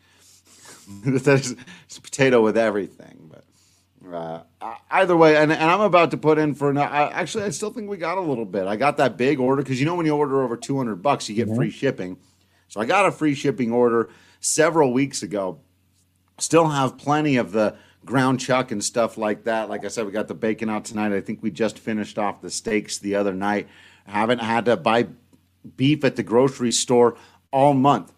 There's 1.05 1.51
a 1.51 2.01
potato 2.01 2.41
with 2.41 2.57
everything, 2.57 3.32
but 3.32 3.45
uh, 4.13 4.41
either 4.91 5.15
way, 5.15 5.38
and, 5.38 5.51
and 5.51 5.72
I'm 5.72 5.82
about 5.82 6.11
to 6.11 6.17
put 6.17 6.38
in 6.38 6.55
for 6.55 6.78
I, 6.78 7.09
actually, 7.09 7.43
I 7.43 7.49
still 7.49 7.72
think 7.72 7.89
we 7.89 7.97
got 7.97 8.17
a 8.17 8.22
little 8.22 8.45
bit. 8.45 8.67
I 8.67 8.76
got 8.76 8.97
that 8.97 9.17
big 9.17 9.39
order 9.39 9.61
because 9.61 9.80
you 9.80 9.86
know 9.86 9.95
when 9.95 10.05
you 10.05 10.15
order 10.15 10.41
over 10.41 10.55
200 10.57 10.97
bucks, 10.97 11.30
you 11.30 11.36
get 11.36 11.47
mm-hmm. 11.47 11.55
free 11.55 11.70
shipping. 11.70 12.17
So 12.67 12.80
I 12.80 12.86
got 12.86 13.05
a 13.05 13.11
free 13.11 13.36
shipping 13.36 13.72
order 13.72 14.09
several 14.39 14.93
weeks 14.93 15.24
ago. 15.24 15.59
Still 16.38 16.67
have 16.67 16.97
plenty 16.97 17.38
of 17.38 17.51
the 17.51 17.76
ground 18.05 18.39
chuck 18.39 18.71
and 18.71 18.83
stuff 18.83 19.17
like 19.17 19.43
that. 19.43 19.69
Like 19.69 19.85
I 19.85 19.87
said, 19.89 20.05
we 20.05 20.11
got 20.11 20.27
the 20.27 20.33
bacon 20.33 20.69
out 20.69 20.85
tonight. 20.85 21.11
I 21.11 21.21
think 21.21 21.41
we 21.41 21.51
just 21.51 21.77
finished 21.77 22.17
off 22.17 22.41
the 22.41 22.49
steaks 22.49 22.97
the 22.97 23.15
other 23.15 23.33
night. 23.33 23.67
Haven't 24.05 24.39
had 24.39 24.65
to 24.65 24.77
buy 24.77 25.07
beef 25.75 26.03
at 26.03 26.15
the 26.15 26.23
grocery 26.23 26.71
store 26.71 27.15
all 27.51 27.73
month. 27.73 28.13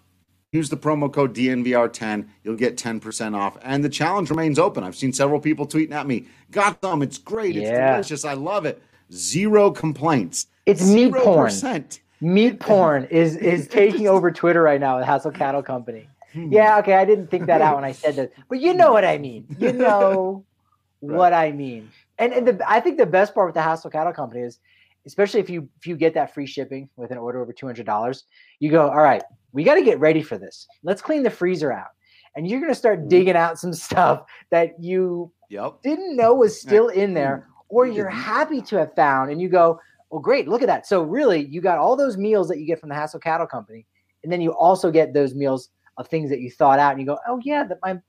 Use 0.52 0.70
the 0.70 0.78
promo 0.78 1.12
code 1.12 1.34
DNVR10. 1.34 2.28
You'll 2.44 2.58
get 2.58 2.76
10% 2.76 3.36
off. 3.36 3.58
And 3.62 3.84
the 3.84 3.90
challenge 3.90 4.30
remains 4.30 4.60
open. 4.60 4.84
I've 4.84 4.98
seen 4.98 5.14
several 5.14 5.40
people 5.40 5.66
tweeting 5.66 5.94
at 5.94 6.06
me, 6.06 6.28
got 6.52 6.82
them. 6.82 7.02
It's 7.02 7.18
great. 7.18 7.56
It's 7.56 7.70
yeah. 7.70 7.94
delicious. 7.94 8.26
I 8.26 8.34
love 8.34 8.66
it. 8.66 8.82
Zero 9.14 9.72
complaints. 9.72 10.48
It's 10.66 10.82
0%. 10.82 10.94
meat 10.94 11.14
porn. 11.14 11.86
Meat 12.22 12.60
porn 12.60 13.04
is 13.12 13.36
is 13.38 13.68
taking 13.68 14.08
over 14.08 14.30
Twitter 14.30 14.62
right 14.62 14.80
now 14.80 14.98
with 14.98 15.06
Hassel 15.06 15.32
Cattle 15.32 15.64
Company. 15.64 16.08
Hmm. 16.34 16.52
Yeah, 16.52 16.80
okay. 16.80 16.94
I 16.94 17.06
didn't 17.06 17.28
think 17.28 17.48
that 17.48 17.62
out 17.62 17.76
when 17.76 17.86
I 17.86 17.92
said 17.92 18.16
that. 18.16 18.32
But 18.50 18.60
you 18.60 18.74
know 18.74 18.94
what 18.94 19.06
I 19.06 19.18
mean. 19.18 19.46
You 19.60 19.74
know 19.74 20.46
right. 21.02 21.18
what 21.18 21.34
I 21.34 21.52
mean. 21.52 21.92
And, 22.18 22.34
and 22.34 22.48
the, 22.48 22.62
I 22.70 22.80
think 22.80 22.98
the 22.98 23.06
best 23.06 23.34
part 23.34 23.48
with 23.48 23.56
the 23.56 23.62
Hassel 23.62 23.90
Cattle 23.90 24.14
Company 24.14 24.42
is 24.42 24.60
especially 25.08 25.40
if 25.40 25.50
you 25.50 25.68
if 25.80 25.88
you 25.88 25.96
get 25.96 26.14
that 26.14 26.32
free 26.34 26.46
shipping 26.46 26.88
with 26.96 27.10
an 27.10 27.18
order 27.18 27.42
over 27.42 27.52
$200 27.52 28.24
you 28.60 28.70
go 28.70 28.88
all 28.88 29.02
right 29.02 29.24
we 29.54 29.64
got 29.64 29.76
to 29.76 29.84
get 29.84 30.00
ready 30.00 30.22
for 30.22 30.38
this. 30.38 30.68
Let's 30.84 31.02
clean 31.02 31.24
the 31.24 31.30
freezer 31.30 31.72
out. 31.72 31.90
And 32.36 32.48
you're 32.48 32.62
going 32.62 32.72
to 32.72 32.76
start 32.76 33.00
mm-hmm. 33.00 33.10
digging 33.10 33.36
out 33.36 33.60
some 33.60 33.74
stuff 33.74 34.24
that 34.50 34.80
you 34.80 35.32
yep. 35.50 35.76
didn't 35.84 36.16
know 36.16 36.34
was 36.34 36.60
still 36.60 36.88
in 36.88 37.14
there, 37.14 37.48
or 37.70 37.86
you're 37.86 38.10
happy 38.10 38.62
to 38.62 38.78
have 38.78 38.96
found. 38.96 39.32
And 39.32 39.42
you 39.42 39.50
go, 39.50 39.80
well, 40.10 40.22
great, 40.22 40.48
look 40.48 40.62
at 40.62 40.68
that. 40.68 40.88
So, 40.88 41.04
really, 41.04 41.46
you 41.48 41.62
got 41.62 41.78
all 41.78 41.96
those 41.96 42.18
meals 42.18 42.48
that 42.50 42.60
you 42.60 42.66
get 42.66 42.80
from 42.80 42.90
the 42.90 42.96
Hassel 42.96 43.20
Cattle 43.20 43.48
Company. 43.48 43.86
And 44.24 44.32
then 44.32 44.42
you 44.42 44.52
also 44.52 44.92
get 44.92 45.14
those 45.14 45.34
meals 45.34 45.70
of 45.98 46.08
things 46.08 46.30
that 46.30 46.40
you 46.40 46.52
thought 46.52 46.80
out. 46.80 46.92
And 46.92 47.00
you 47.00 47.06
go, 47.06 47.18
oh, 47.28 47.40
yeah, 47.44 47.64
that 47.64 47.80
my 47.84 48.00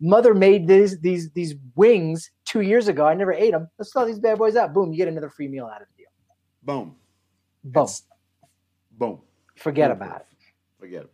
mother 0.00 0.34
made 0.34 0.66
these 0.66 1.00
these 1.00 1.30
these 1.30 1.54
wings 1.76 2.30
two 2.44 2.60
years 2.60 2.88
ago. 2.88 3.06
I 3.06 3.14
never 3.14 3.32
ate 3.32 3.52
them. 3.52 3.68
Let's 3.78 3.92
throw 3.92 4.04
these 4.04 4.18
bad 4.18 4.38
boys 4.38 4.56
out. 4.56 4.72
Boom, 4.74 4.92
you 4.92 4.98
get 4.98 5.08
another 5.08 5.30
free 5.30 5.48
meal 5.48 5.66
out 5.66 5.82
of 5.82 5.88
the 5.88 6.02
deal. 6.02 6.10
Boom. 6.62 6.96
Boom. 7.64 7.84
It's, 7.84 8.02
boom. 8.92 9.20
Forget 9.56 9.90
boom. 9.90 10.08
about 10.08 10.20
it 10.22 10.26
forget 10.84 11.04
it. 11.04 11.12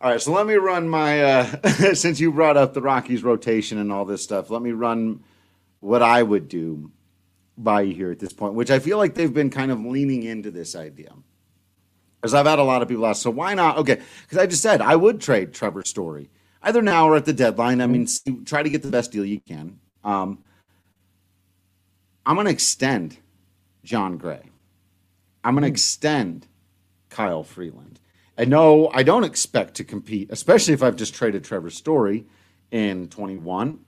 All 0.00 0.10
right, 0.10 0.20
so 0.20 0.32
let 0.32 0.46
me 0.46 0.54
run 0.54 0.88
my. 0.88 1.22
Uh, 1.22 1.68
since 1.94 2.18
you 2.20 2.32
brought 2.32 2.56
up 2.56 2.72
the 2.72 2.80
Rockies 2.80 3.22
rotation 3.22 3.76
and 3.78 3.92
all 3.92 4.06
this 4.06 4.22
stuff, 4.22 4.48
let 4.48 4.62
me 4.62 4.72
run 4.72 5.22
what 5.80 6.02
I 6.02 6.22
would 6.22 6.48
do 6.48 6.90
by 7.58 7.82
you 7.82 7.94
here 7.94 8.10
at 8.10 8.18
this 8.18 8.32
point, 8.32 8.54
which 8.54 8.70
I 8.70 8.78
feel 8.78 8.96
like 8.96 9.14
they've 9.14 9.32
been 9.32 9.50
kind 9.50 9.70
of 9.70 9.84
leaning 9.84 10.22
into 10.22 10.50
this 10.50 10.74
idea. 10.74 11.12
Because 12.24 12.32
I've 12.32 12.46
had 12.46 12.58
a 12.58 12.64
lot 12.64 12.80
of 12.80 12.88
people 12.88 13.04
ask, 13.04 13.20
so 13.20 13.28
why 13.30 13.52
not? 13.52 13.76
Okay, 13.76 14.00
because 14.22 14.38
I 14.38 14.46
just 14.46 14.62
said 14.62 14.80
I 14.80 14.96
would 14.96 15.20
trade 15.20 15.52
Trevor 15.52 15.84
Story 15.84 16.30
either 16.62 16.80
now 16.80 17.06
or 17.06 17.16
at 17.16 17.26
the 17.26 17.34
deadline. 17.34 17.82
I 17.82 17.86
mean, 17.86 18.08
try 18.46 18.62
to 18.62 18.70
get 18.70 18.80
the 18.82 18.88
best 18.88 19.12
deal 19.12 19.26
you 19.26 19.40
can. 19.40 19.78
Um, 20.02 20.42
I'm 22.24 22.36
going 22.36 22.46
to 22.46 22.50
extend 22.50 23.18
Jon 23.82 24.16
Gray. 24.16 24.40
I'm 25.44 25.52
going 25.52 25.64
to 25.64 25.68
extend 25.68 26.46
Kyle 27.10 27.44
Freeland. 27.44 28.00
I 28.38 28.46
know 28.46 28.88
I 28.94 29.02
don't 29.02 29.24
expect 29.24 29.74
to 29.74 29.84
compete, 29.84 30.30
especially 30.30 30.72
if 30.72 30.82
I've 30.82 30.96
just 30.96 31.14
traded 31.14 31.44
Trevor 31.44 31.68
Story 31.68 32.24
in 32.70 33.08
21, 33.08 33.80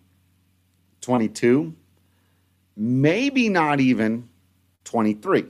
22, 1.01 1.75
maybe 2.77 3.49
not 3.49 3.81
even 3.81 4.29
23. 4.85 5.47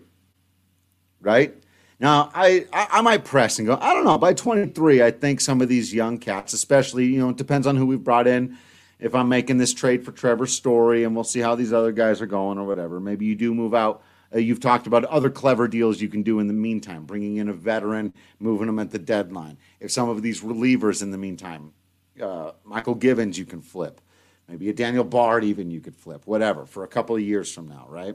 Right? 1.21 1.53
Now, 1.99 2.31
I, 2.35 2.67
I, 2.73 2.89
I, 2.93 3.01
might 3.01 3.25
press 3.25 3.59
and 3.59 3.67
go, 3.67 3.79
I 3.81 3.95
don't 3.95 4.05
know. 4.05 4.19
By 4.19 4.35
23, 4.35 5.03
I 5.03 5.11
think 5.11 5.41
some 5.41 5.63
of 5.63 5.69
these 5.69 5.95
young 5.95 6.19
cats, 6.19 6.53
especially, 6.53 7.07
you 7.07 7.19
know, 7.19 7.31
it 7.31 7.37
depends 7.37 7.67
on 7.67 7.77
who 7.77 7.87
we've 7.87 8.05
brought 8.05 8.27
in. 8.27 8.59
If 8.99 9.15
I'm 9.15 9.31
making 9.31 9.57
this 9.59 9.73
trade 9.73 10.05
for 10.05 10.13
Trevor 10.13 10.47
Story 10.47 11.05
and 11.05 11.15
we'll 11.15 11.25
see 11.25 11.41
how 11.41 11.55
these 11.55 11.73
other 11.73 11.93
guys 11.93 12.21
are 12.21 12.27
going 12.27 12.59
or 12.59 12.65
whatever, 12.65 13.01
maybe 13.01 13.25
you 13.25 13.35
do 13.35 13.55
move 13.55 13.75
out 13.75 14.03
uh, 14.35 14.39
you've 14.39 14.61
talked 14.61 14.87
about 14.87 15.05
other 15.05 15.31
clever 15.31 15.69
deals 15.69 16.01
you 16.01 16.09
can 16.09 16.23
do 16.23 16.41
in 16.41 16.47
the 16.47 16.53
meantime, 16.53 17.05
bringing 17.05 17.37
in 17.37 17.49
a 17.49 17.53
veteran, 17.53 18.13
moving 18.39 18.67
them 18.67 18.79
at 18.79 18.91
the 18.91 18.99
deadline. 18.99 19.59
If 19.81 19.91
some 19.93 20.09
of 20.09 20.23
these 20.23 20.41
relievers 20.41 21.03
in 21.03 21.11
the 21.11 21.19
meantime, 21.19 21.73
uh, 22.21 22.53
Mychal 22.67 22.99
Givens, 22.99 23.39
you 23.39 23.45
can 23.45 23.61
flip. 23.61 24.01
Maybe 24.49 24.69
a 24.69 24.73
Daniel 24.73 25.05
Bard, 25.05 25.45
even 25.45 25.71
you 25.71 25.81
could 25.81 25.97
flip, 25.97 26.27
whatever, 26.27 26.67
for 26.67 26.85
a 26.85 26.89
couple 26.89 27.17
of 27.17 27.23
years 27.23 27.53
from 27.53 27.69
now, 27.69 27.87
right? 27.89 28.15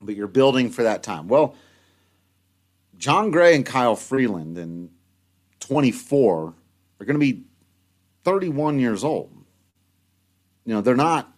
But 0.00 0.14
you're 0.14 0.28
building 0.28 0.70
for 0.70 0.84
that 0.84 1.02
time. 1.02 1.28
Well, 1.28 1.54
Jon 2.98 3.30
Gray 3.30 3.54
and 3.54 3.64
Kyle 3.64 3.96
Freeland 3.96 4.58
in 4.58 4.90
24 5.60 6.54
are 7.00 7.04
going 7.04 7.14
to 7.14 7.18
be 7.18 7.44
31 8.24 8.80
years 8.80 9.04
old. 9.04 9.32
You 10.64 10.74
know, 10.74 10.80
they're 10.80 10.96
not 10.96 11.32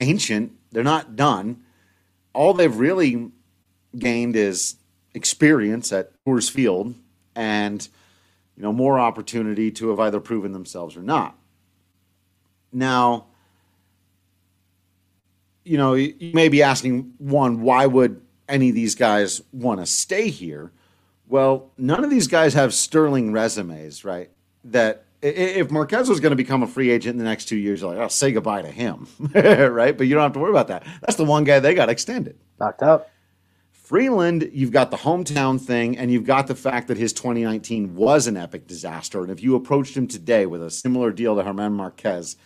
ancient, 0.00 0.52
they're 0.72 0.82
not 0.82 1.14
done. 1.14 1.62
All 2.32 2.54
they've 2.54 2.74
really 2.74 3.30
gained 3.96 4.36
is 4.36 4.76
experience 5.14 5.92
at 5.92 6.12
Coors 6.24 6.50
Field 6.50 6.94
and 7.36 7.86
you 8.56 8.62
know 8.62 8.72
more 8.72 8.98
opportunity 8.98 9.70
to 9.70 9.90
have 9.90 10.00
either 10.00 10.20
proven 10.20 10.52
themselves 10.52 10.96
or 10.96 11.02
not. 11.02 11.36
Now, 12.72 13.26
you 15.64 15.76
know, 15.76 15.94
you 15.94 16.32
may 16.32 16.48
be 16.48 16.62
asking 16.62 17.12
one, 17.18 17.60
why 17.60 17.86
would 17.86 18.20
any 18.48 18.70
of 18.70 18.74
these 18.74 18.94
guys 18.94 19.42
want 19.52 19.80
to 19.80 19.86
stay 19.86 20.28
here? 20.28 20.72
Well, 21.32 21.70
none 21.78 22.04
of 22.04 22.10
these 22.10 22.28
guys 22.28 22.52
have 22.52 22.74
sterling 22.74 23.32
resumes, 23.32 24.04
right? 24.04 24.28
That 24.64 25.06
if 25.22 25.70
Marquez 25.70 26.10
was 26.10 26.20
going 26.20 26.32
to 26.32 26.36
become 26.36 26.62
a 26.62 26.66
free 26.66 26.90
agent 26.90 27.12
in 27.12 27.18
the 27.18 27.24
next 27.24 27.46
two 27.46 27.56
years, 27.56 27.80
you're 27.80 27.88
like, 27.88 27.98
oh, 27.98 28.08
say 28.08 28.32
goodbye 28.32 28.60
to 28.60 28.70
him, 28.70 29.06
right? 29.34 29.96
But 29.96 30.08
you 30.08 30.14
don't 30.14 30.24
have 30.24 30.34
to 30.34 30.38
worry 30.38 30.50
about 30.50 30.68
that. 30.68 30.86
That's 31.00 31.16
the 31.16 31.24
one 31.24 31.44
guy 31.44 31.58
they 31.58 31.72
got 31.72 31.88
extended. 31.88 32.38
Knocked 32.60 32.82
up. 32.82 33.10
Freeland, 33.70 34.50
you've 34.52 34.72
got 34.72 34.90
the 34.90 34.98
hometown 34.98 35.58
thing, 35.58 35.96
and 35.96 36.10
you've 36.10 36.26
got 36.26 36.48
the 36.48 36.54
fact 36.54 36.88
that 36.88 36.98
his 36.98 37.14
2019 37.14 37.94
was 37.94 38.26
an 38.26 38.36
epic 38.36 38.66
disaster. 38.66 39.22
And 39.22 39.30
if 39.30 39.42
you 39.42 39.54
approached 39.54 39.96
him 39.96 40.06
today 40.06 40.44
with 40.44 40.62
a 40.62 40.70
similar 40.70 41.12
deal 41.12 41.34
to 41.36 41.42
German 41.42 41.72
Marquez, 41.72 42.36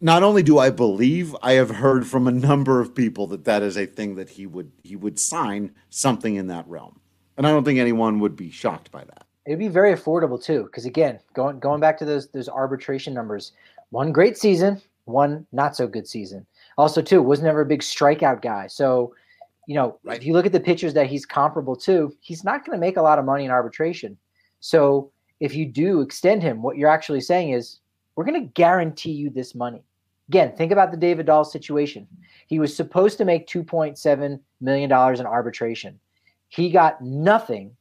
not 0.00 0.22
only 0.22 0.42
do 0.42 0.58
I 0.58 0.70
believe, 0.70 1.34
I 1.42 1.52
have 1.52 1.70
heard 1.70 2.06
from 2.06 2.26
a 2.26 2.32
number 2.32 2.80
of 2.80 2.94
people 2.94 3.26
that 3.28 3.44
that 3.44 3.62
is 3.62 3.76
a 3.76 3.86
thing 3.86 4.16
that 4.16 4.28
he 4.28 4.46
would 4.46 4.70
he 4.82 4.96
would 4.96 5.18
sign 5.18 5.74
something 5.90 6.36
in 6.36 6.48
that 6.48 6.68
realm, 6.68 7.00
and 7.36 7.46
I 7.46 7.50
don't 7.50 7.64
think 7.64 7.78
anyone 7.78 8.20
would 8.20 8.36
be 8.36 8.50
shocked 8.50 8.90
by 8.90 9.04
that. 9.04 9.26
It'd 9.46 9.58
be 9.58 9.68
very 9.68 9.94
affordable 9.94 10.42
too, 10.42 10.64
because 10.64 10.84
again, 10.84 11.20
going 11.34 11.58
going 11.60 11.80
back 11.80 11.98
to 11.98 12.04
those 12.04 12.28
those 12.28 12.48
arbitration 12.48 13.14
numbers, 13.14 13.52
one 13.90 14.12
great 14.12 14.36
season, 14.36 14.82
one 15.06 15.46
not 15.52 15.76
so 15.76 15.86
good 15.86 16.06
season. 16.06 16.46
Also, 16.76 17.00
too, 17.00 17.22
was 17.22 17.40
never 17.40 17.62
a 17.62 17.66
big 17.66 17.80
strikeout 17.80 18.42
guy. 18.42 18.66
So, 18.66 19.14
you 19.66 19.74
know, 19.74 19.98
right. 20.04 20.18
if 20.18 20.26
you 20.26 20.34
look 20.34 20.46
at 20.46 20.52
the 20.52 20.60
pitchers 20.60 20.92
that 20.94 21.06
he's 21.06 21.24
comparable 21.24 21.76
to, 21.76 22.14
he's 22.20 22.44
not 22.44 22.66
going 22.66 22.76
to 22.76 22.80
make 22.80 22.98
a 22.98 23.02
lot 23.02 23.18
of 23.18 23.24
money 23.24 23.44
in 23.44 23.50
arbitration. 23.50 24.18
So, 24.60 25.10
if 25.40 25.54
you 25.54 25.66
do 25.66 26.00
extend 26.00 26.42
him, 26.42 26.62
what 26.62 26.76
you're 26.76 26.90
actually 26.90 27.20
saying 27.20 27.52
is, 27.52 27.78
we're 28.16 28.24
going 28.24 28.40
to 28.40 28.52
guarantee 28.54 29.12
you 29.12 29.30
this 29.30 29.54
money. 29.54 29.84
Again, 30.28 30.56
think 30.56 30.72
about 30.72 30.90
the 30.90 30.96
David 30.96 31.26
Dahl 31.26 31.44
situation. 31.44 32.08
He 32.48 32.58
was 32.58 32.74
supposed 32.74 33.18
to 33.18 33.24
make 33.24 33.46
$2.7 33.46 34.40
million 34.60 34.90
in 34.90 35.26
arbitration. 35.26 36.00
He 36.48 36.70
got 36.70 37.00
nothing 37.00 37.76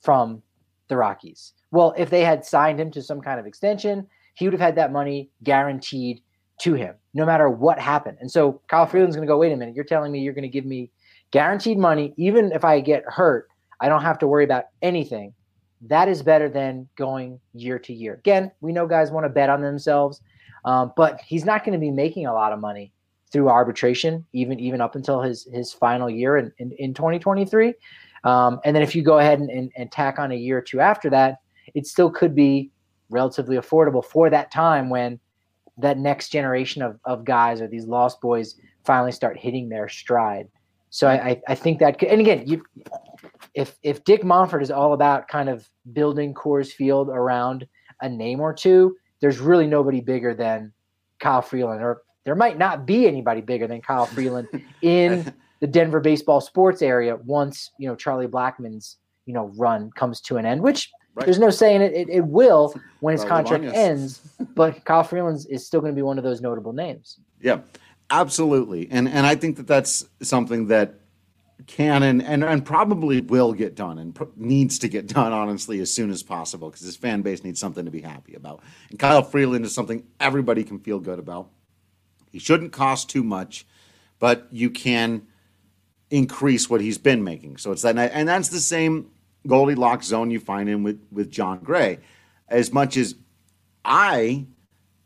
from 0.00 0.42
the 0.88 0.96
Rockies. 0.96 1.52
Well, 1.70 1.94
if 1.96 2.08
they 2.08 2.22
had 2.22 2.44
signed 2.44 2.80
him 2.80 2.90
to 2.92 3.02
some 3.02 3.20
kind 3.20 3.38
of 3.38 3.46
extension, 3.46 4.06
he 4.34 4.46
would 4.46 4.54
have 4.54 4.60
had 4.60 4.76
that 4.76 4.92
money 4.92 5.30
guaranteed 5.42 6.22
to 6.60 6.74
him 6.74 6.94
no 7.14 7.26
matter 7.26 7.48
what 7.50 7.78
happened. 7.78 8.18
And 8.20 8.30
so 8.30 8.60
Kyle 8.68 8.86
Freeland's 8.86 9.16
going 9.16 9.26
to 9.26 9.30
go, 9.30 9.38
wait 9.38 9.52
a 9.52 9.56
minute, 9.56 9.74
you're 9.74 9.84
telling 9.84 10.12
me 10.12 10.20
you're 10.20 10.34
going 10.34 10.42
to 10.42 10.48
give 10.48 10.64
me 10.64 10.90
guaranteed 11.30 11.78
money, 11.78 12.14
even 12.16 12.52
if 12.52 12.64
I 12.64 12.80
get 12.80 13.04
hurt, 13.06 13.48
I 13.80 13.88
don't 13.88 14.02
have 14.02 14.18
to 14.20 14.26
worry 14.26 14.44
about 14.44 14.66
anything. 14.80 15.34
That 15.82 16.08
is 16.08 16.22
better 16.22 16.48
than 16.48 16.88
going 16.96 17.40
year 17.54 17.78
to 17.78 17.92
year. 17.92 18.14
Again, 18.14 18.50
we 18.60 18.72
know 18.72 18.86
guys 18.86 19.10
want 19.10 19.24
to 19.24 19.28
bet 19.28 19.50
on 19.50 19.60
themselves, 19.62 20.20
um, 20.64 20.92
but 20.96 21.20
he's 21.20 21.44
not 21.44 21.64
going 21.64 21.72
to 21.72 21.78
be 21.78 21.90
making 21.90 22.26
a 22.26 22.32
lot 22.32 22.52
of 22.52 22.60
money 22.60 22.92
through 23.32 23.48
arbitration, 23.48 24.24
even 24.32 24.60
even 24.60 24.80
up 24.80 24.94
until 24.94 25.20
his 25.20 25.48
his 25.52 25.72
final 25.72 26.08
year 26.08 26.36
in 26.36 26.52
in, 26.58 26.72
in 26.72 26.94
2023. 26.94 27.74
Um, 28.24 28.60
and 28.64 28.76
then 28.76 28.82
if 28.82 28.94
you 28.94 29.02
go 29.02 29.18
ahead 29.18 29.40
and, 29.40 29.50
and, 29.50 29.72
and 29.76 29.90
tack 29.90 30.18
on 30.18 30.30
a 30.30 30.36
year 30.36 30.58
or 30.58 30.62
two 30.62 30.80
after 30.80 31.10
that, 31.10 31.38
it 31.74 31.86
still 31.86 32.10
could 32.10 32.34
be 32.34 32.70
relatively 33.10 33.56
affordable 33.56 34.04
for 34.04 34.30
that 34.30 34.52
time 34.52 34.88
when 34.90 35.18
that 35.78 35.98
next 35.98 36.28
generation 36.28 36.82
of, 36.82 36.98
of 37.04 37.24
guys 37.24 37.60
or 37.60 37.66
these 37.66 37.86
lost 37.86 38.20
boys 38.20 38.56
finally 38.84 39.12
start 39.12 39.38
hitting 39.38 39.68
their 39.68 39.88
stride. 39.88 40.48
So 40.90 41.08
I, 41.08 41.40
I 41.48 41.54
think 41.54 41.78
that, 41.78 42.02
and 42.02 42.20
again, 42.20 42.46
you, 42.46 42.62
if 43.54 43.76
if 43.82 44.04
Dick 44.04 44.22
Monfort 44.22 44.62
is 44.62 44.70
all 44.70 44.92
about 44.92 45.28
kind 45.28 45.48
of 45.48 45.68
building 45.92 46.34
Coors 46.34 46.72
Field 46.72 47.08
around 47.08 47.66
a 48.00 48.08
name 48.08 48.40
or 48.40 48.52
two, 48.52 48.96
there's 49.20 49.38
really 49.38 49.66
nobody 49.66 50.00
bigger 50.00 50.34
than 50.34 50.72
Kyle 51.20 51.42
Freeland, 51.42 51.82
or 51.82 52.02
there 52.24 52.34
might 52.34 52.58
not 52.58 52.86
be 52.86 53.06
anybody 53.06 53.40
bigger 53.40 53.66
than 53.66 53.80
Kyle 53.80 54.06
Freeland 54.06 54.48
in 54.82 55.32
the 55.60 55.66
Denver 55.66 56.00
baseball 56.00 56.40
sports 56.40 56.82
area 56.82 57.16
once 57.16 57.70
you 57.78 57.88
know 57.88 57.94
Charlie 57.94 58.26
Blackmon's 58.26 58.96
you 59.26 59.34
know 59.34 59.52
run 59.56 59.90
comes 59.92 60.20
to 60.22 60.36
an 60.38 60.46
end, 60.46 60.62
which 60.62 60.90
right. 61.14 61.24
there's 61.24 61.38
no 61.38 61.50
saying 61.50 61.82
it, 61.82 61.92
it, 61.92 62.08
it 62.08 62.24
will 62.24 62.74
when 63.00 63.12
his 63.12 63.24
contract 63.24 63.64
ends. 63.64 64.20
But 64.54 64.84
Kyle 64.84 65.04
Freeland 65.04 65.46
is 65.50 65.66
still 65.66 65.80
going 65.80 65.92
to 65.92 65.96
be 65.96 66.02
one 66.02 66.18
of 66.18 66.24
those 66.24 66.40
notable 66.40 66.72
names. 66.72 67.18
Yeah, 67.40 67.60
absolutely, 68.10 68.88
and 68.90 69.08
and 69.08 69.26
I 69.26 69.34
think 69.34 69.56
that 69.56 69.66
that's 69.66 70.06
something 70.22 70.68
that 70.68 71.01
can 71.66 72.02
and, 72.02 72.22
and, 72.22 72.44
and 72.44 72.64
probably 72.64 73.20
will 73.20 73.52
get 73.52 73.74
done 73.74 73.98
and 73.98 74.14
pr- 74.14 74.24
needs 74.36 74.78
to 74.80 74.88
get 74.88 75.06
done 75.06 75.32
honestly 75.32 75.80
as 75.80 75.92
soon 75.92 76.10
as 76.10 76.22
possible 76.22 76.70
because 76.70 76.84
his 76.84 76.96
fan 76.96 77.22
base 77.22 77.44
needs 77.44 77.60
something 77.60 77.84
to 77.84 77.90
be 77.90 78.00
happy 78.00 78.34
about. 78.34 78.62
And 78.90 78.98
Kyle 78.98 79.22
Freeland 79.22 79.64
is 79.64 79.74
something 79.74 80.04
everybody 80.20 80.64
can 80.64 80.78
feel 80.78 80.98
good 80.98 81.18
about. 81.18 81.50
He 82.30 82.38
shouldn't 82.38 82.72
cost 82.72 83.10
too 83.10 83.22
much, 83.22 83.66
but 84.18 84.48
you 84.50 84.70
can 84.70 85.26
increase 86.10 86.68
what 86.70 86.80
he's 86.80 86.98
been 86.98 87.24
making. 87.24 87.58
So 87.58 87.72
it's 87.72 87.82
that, 87.82 87.96
and 87.96 88.28
that's 88.28 88.48
the 88.48 88.60
same 88.60 89.10
Goldilocks 89.46 90.06
zone 90.06 90.30
you 90.30 90.40
find 90.40 90.68
in 90.68 90.82
with 90.82 91.02
with 91.10 91.30
Jon 91.30 91.58
Gray. 91.58 91.98
As 92.48 92.72
much 92.72 92.96
as 92.96 93.14
I, 93.84 94.46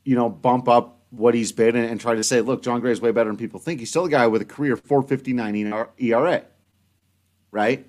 you 0.05 0.15
know, 0.15 0.29
bump 0.29 0.69
up 0.69 0.96
what 1.11 1.35
he's 1.35 1.53
been 1.53 1.77
and, 1.77 1.89
and 1.89 2.01
try 2.01 2.15
to 2.15 2.25
say, 2.25 2.41
look, 2.41 2.63
Jon 2.63 2.81
Gray 2.81 2.93
is 2.93 3.01
way 3.01 3.13
better 3.13 3.31
than 3.31 3.37
people 3.37 3.61
think. 3.61 3.81
He's 3.81 3.91
still 3.91 4.05
a 4.07 4.11
guy 4.11 4.27
with 4.27 4.43
a 4.43 4.47
career 4.47 4.77
4.59 4.77 5.89
ERA, 5.99 6.45
right? 7.51 7.87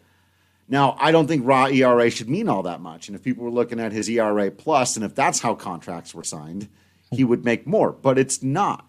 Now, 0.70 0.98
I 1.00 1.12
don't 1.12 1.28
think 1.28 1.46
raw 1.46 1.68
ERA 1.68 2.10
should 2.10 2.30
mean 2.30 2.50
all 2.50 2.64
that 2.64 2.82
much. 2.82 3.08
And 3.08 3.16
if 3.16 3.24
people 3.24 3.44
were 3.44 3.52
looking 3.52 3.80
at 3.80 3.94
his 3.94 4.10
ERA 4.10 4.52
plus, 4.52 4.96
and 4.96 5.06
if 5.06 5.16
that's 5.16 5.40
how 5.40 5.56
contracts 5.56 6.14
were 6.14 6.24
signed, 6.24 6.68
he 7.12 7.24
would 7.24 7.46
make 7.46 7.66
more. 7.66 7.92
But 7.92 8.18
it's 8.18 8.44
not. 8.44 8.86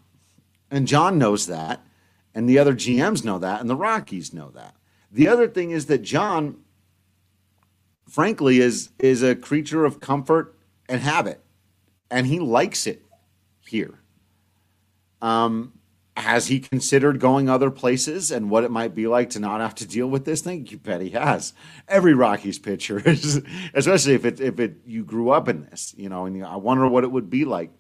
And 0.71 0.89
Jon 0.89 1.19
knows 1.19 1.47
that. 1.47 1.81
And 2.35 2.49
the 2.49 2.59
other 2.59 2.75
GMs 2.75 3.25
know 3.25 3.39
that, 3.39 3.61
and 3.61 3.71
the 3.71 3.77
Rockies 3.77 4.33
know 4.33 4.51
that. 4.51 4.77
The 5.11 5.27
other 5.27 5.49
thing 5.49 5.71
is 5.71 5.87
that 5.87 6.03
Jon, 6.03 6.59
frankly, 8.09 8.61
is 8.61 8.91
is 8.99 9.23
a 9.23 9.35
creature 9.35 9.85
of 9.85 9.99
comfort 10.01 10.55
and 10.89 11.01
habit, 11.01 11.43
and 12.11 12.27
he 12.27 12.39
likes 12.39 12.87
it 12.87 13.03
here. 13.67 14.01
Um, 15.21 15.73
has 16.17 16.49
he 16.49 16.59
considered 16.59 17.21
going 17.21 17.49
other 17.49 17.71
places 17.71 18.33
and 18.33 18.51
what 18.51 18.65
it 18.65 18.71
might 18.73 18.95
be 18.95 19.07
like 19.07 19.31
to 19.31 19.41
not 19.41 19.61
have 19.61 19.75
to 19.77 19.87
deal 19.87 20.09
with 20.09 20.25
this 20.25 20.41
thing? 20.41 20.67
You 20.67 20.79
bet 20.79 21.01
he 21.01 21.11
has. 21.11 21.53
Every 21.87 22.15
Rockies 22.15 22.59
pitcher, 22.59 22.99
is, 23.09 23.43
especially 23.75 24.15
if 24.15 24.25
it 24.25 24.41
if 24.41 24.59
it 24.59 24.79
you 24.85 25.05
grew 25.05 25.31
up 25.31 25.49
in 25.49 25.63
this, 25.63 25.95
you 25.97 26.09
know, 26.09 26.27
and 26.27 26.45
I 26.45 26.57
wonder 26.57 26.89
what 26.89 27.05
it 27.05 27.13
would 27.13 27.31
be 27.31 27.45
like 27.45 27.71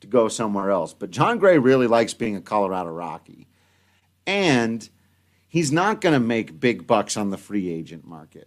to 0.00 0.06
go 0.06 0.28
somewhere 0.28 0.70
else. 0.70 0.92
But 0.92 1.10
Jon 1.10 1.38
Gray 1.38 1.58
really 1.58 1.86
likes 1.86 2.14
being 2.14 2.36
a 2.36 2.40
Colorado 2.40 2.90
Rocky 2.90 3.48
and 4.28 4.86
he's 5.48 5.72
not 5.72 6.02
going 6.02 6.12
to 6.12 6.20
make 6.20 6.60
big 6.60 6.86
bucks 6.86 7.16
on 7.16 7.30
the 7.30 7.38
free 7.38 7.70
agent 7.70 8.06
market. 8.06 8.46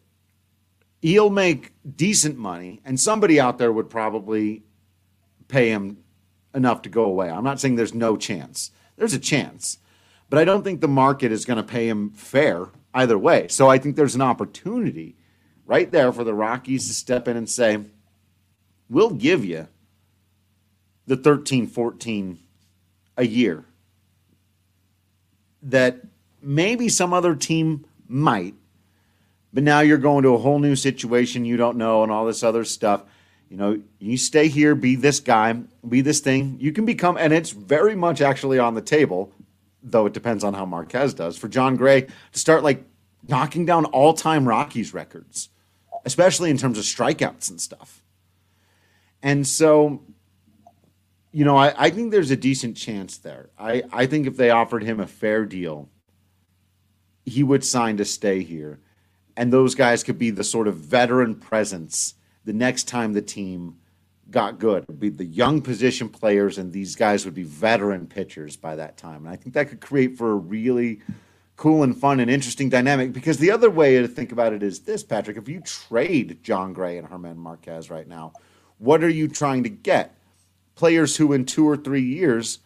He'll 1.01 1.31
make 1.31 1.73
decent 1.95 2.37
money, 2.37 2.79
and 2.85 2.99
somebody 2.99 3.39
out 3.39 3.57
there 3.57 3.71
would 3.71 3.89
probably 3.89 4.61
pay 5.47 5.69
him 5.69 6.00
enough 6.53 6.81
to 6.83 6.89
go 6.89 7.05
away. 7.05 7.29
I'm 7.29 7.43
not 7.43 7.59
saying 7.59 7.75
there's 7.75 7.93
no 7.93 8.17
chance. 8.17 8.71
There's 8.97 9.13
a 9.13 9.19
chance. 9.19 9.77
But 10.29 10.39
I 10.39 10.45
don't 10.45 10.63
think 10.63 10.81
the 10.81 10.87
market 10.87 11.31
is 11.31 11.45
going 11.45 11.57
to 11.57 11.63
pay 11.63 11.87
him 11.87 12.11
fair 12.11 12.67
either 12.93 13.17
way. 13.17 13.47
So 13.47 13.69
I 13.69 13.77
think 13.77 13.95
there's 13.95 14.15
an 14.15 14.21
opportunity 14.21 15.15
right 15.65 15.91
there 15.91 16.11
for 16.11 16.23
the 16.23 16.33
Rockies 16.33 16.87
to 16.87 16.93
step 16.93 17.27
in 17.27 17.37
and 17.37 17.49
say, 17.49 17.79
we'll 18.89 19.11
give 19.11 19.45
you 19.45 19.67
the 21.07 21.17
13, 21.17 21.67
14 21.67 22.39
a 23.17 23.25
year 23.25 23.65
that 25.63 26.01
maybe 26.41 26.89
some 26.89 27.13
other 27.13 27.35
team 27.35 27.85
might, 28.07 28.55
but 29.53 29.63
now 29.63 29.79
you're 29.81 29.97
going 29.97 30.23
to 30.23 30.33
a 30.33 30.37
whole 30.37 30.59
new 30.59 30.75
situation 30.75 31.45
you 31.45 31.57
don't 31.57 31.77
know 31.77 32.03
and 32.03 32.11
all 32.11 32.25
this 32.25 32.43
other 32.43 32.63
stuff. 32.63 33.03
You 33.51 33.57
know, 33.57 33.81
you 33.99 34.15
stay 34.15 34.47
here, 34.47 34.75
be 34.75 34.95
this 34.95 35.19
guy, 35.19 35.51
be 35.85 35.99
this 35.99 36.21
thing. 36.21 36.55
You 36.61 36.71
can 36.71 36.85
become, 36.85 37.17
and 37.17 37.33
it's 37.33 37.49
very 37.49 37.97
much 37.97 38.21
actually 38.21 38.59
on 38.59 38.75
the 38.75 38.81
table, 38.81 39.33
though 39.83 40.05
it 40.05 40.13
depends 40.13 40.45
on 40.45 40.53
how 40.53 40.63
Marquez 40.65 41.13
does, 41.13 41.37
for 41.37 41.49
Jon 41.49 41.75
Gray 41.75 42.03
to 42.03 42.39
start 42.39 42.63
like 42.63 42.85
knocking 43.27 43.65
down 43.65 43.83
all 43.83 44.13
time 44.13 44.47
Rockies 44.47 44.93
records, 44.93 45.49
especially 46.05 46.49
in 46.49 46.57
terms 46.57 46.77
of 46.77 46.85
strikeouts 46.85 47.49
and 47.49 47.59
stuff. 47.59 48.05
And 49.21 49.45
so 49.45 50.01
you 51.33 51.43
know, 51.43 51.57
I, 51.57 51.73
I 51.77 51.89
think 51.89 52.11
there's 52.11 52.31
a 52.31 52.37
decent 52.37 52.77
chance 52.77 53.17
there. 53.17 53.49
I, 53.59 53.83
I 53.91 54.05
think 54.05 54.27
if 54.27 54.37
they 54.37 54.49
offered 54.49 54.83
him 54.83 55.01
a 55.01 55.07
fair 55.07 55.45
deal, 55.45 55.89
he 57.25 57.43
would 57.43 57.65
sign 57.65 57.97
to 57.97 58.05
stay 58.05 58.43
here. 58.43 58.79
And 59.35 59.51
those 59.51 59.75
guys 59.75 60.03
could 60.03 60.17
be 60.17 60.29
the 60.29 60.43
sort 60.45 60.69
of 60.69 60.77
veteran 60.77 61.35
presence 61.35 62.15
the 62.45 62.53
next 62.53 62.87
time 62.87 63.13
the 63.13 63.21
team 63.21 63.77
got 64.29 64.59
good. 64.59 64.83
It'd 64.83 64.99
be 64.99 65.09
the 65.09 65.25
young 65.25 65.61
position 65.61 66.09
players, 66.09 66.57
and 66.57 66.71
these 66.71 66.95
guys 66.95 67.25
would 67.25 67.33
be 67.33 67.43
veteran 67.43 68.07
pitchers 68.07 68.55
by 68.55 68.75
that 68.75 68.97
time. 68.97 69.25
And 69.25 69.29
I 69.29 69.35
think 69.35 69.53
that 69.55 69.69
could 69.69 69.81
create 69.81 70.17
for 70.17 70.31
a 70.31 70.35
really 70.35 71.01
cool 71.57 71.83
and 71.83 71.97
fun 71.97 72.19
and 72.19 72.31
interesting 72.31 72.69
dynamic. 72.69 73.13
Because 73.13 73.37
the 73.37 73.51
other 73.51 73.69
way 73.69 73.99
to 73.99 74.07
think 74.07 74.31
about 74.31 74.53
it 74.53 74.63
is 74.63 74.81
this, 74.81 75.03
Patrick: 75.03 75.37
if 75.37 75.49
you 75.49 75.61
trade 75.61 76.43
Jon 76.43 76.73
Gray 76.73 76.97
and 76.97 77.07
German 77.09 77.37
Marquez 77.37 77.89
right 77.89 78.07
now, 78.07 78.33
what 78.77 79.03
are 79.03 79.09
you 79.09 79.27
trying 79.27 79.63
to 79.63 79.69
get? 79.69 80.17
players 80.81 81.17
who 81.17 81.31
in 81.31 81.45
two 81.45 81.69
or 81.69 81.77
three 81.77 82.01
years 82.01 82.57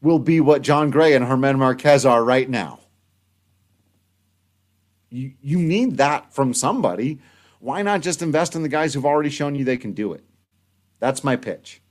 will 0.00 0.18
be 0.18 0.40
what 0.40 0.62
Jon 0.62 0.90
Gray 0.90 1.14
and 1.14 1.26
German 1.26 1.58
Marquez 1.58 2.06
are 2.06 2.24
right 2.24 2.48
now. 2.48 2.80
You, 5.10 5.32
you 5.42 5.58
need 5.58 5.98
that 5.98 6.32
from 6.32 6.54
somebody. 6.54 7.18
Why 7.60 7.82
not 7.82 8.02
just 8.02 8.22
invest 8.22 8.54
in 8.54 8.62
the 8.62 8.68
guys 8.68 8.94
who've 8.94 9.06
already 9.06 9.30
shown 9.30 9.54
you 9.54 9.64
they 9.64 9.76
can 9.76 9.92
do 9.92 10.12
it? 10.12 10.24
That's 11.00 11.24
my 11.24 11.36
pitch. 11.36 11.82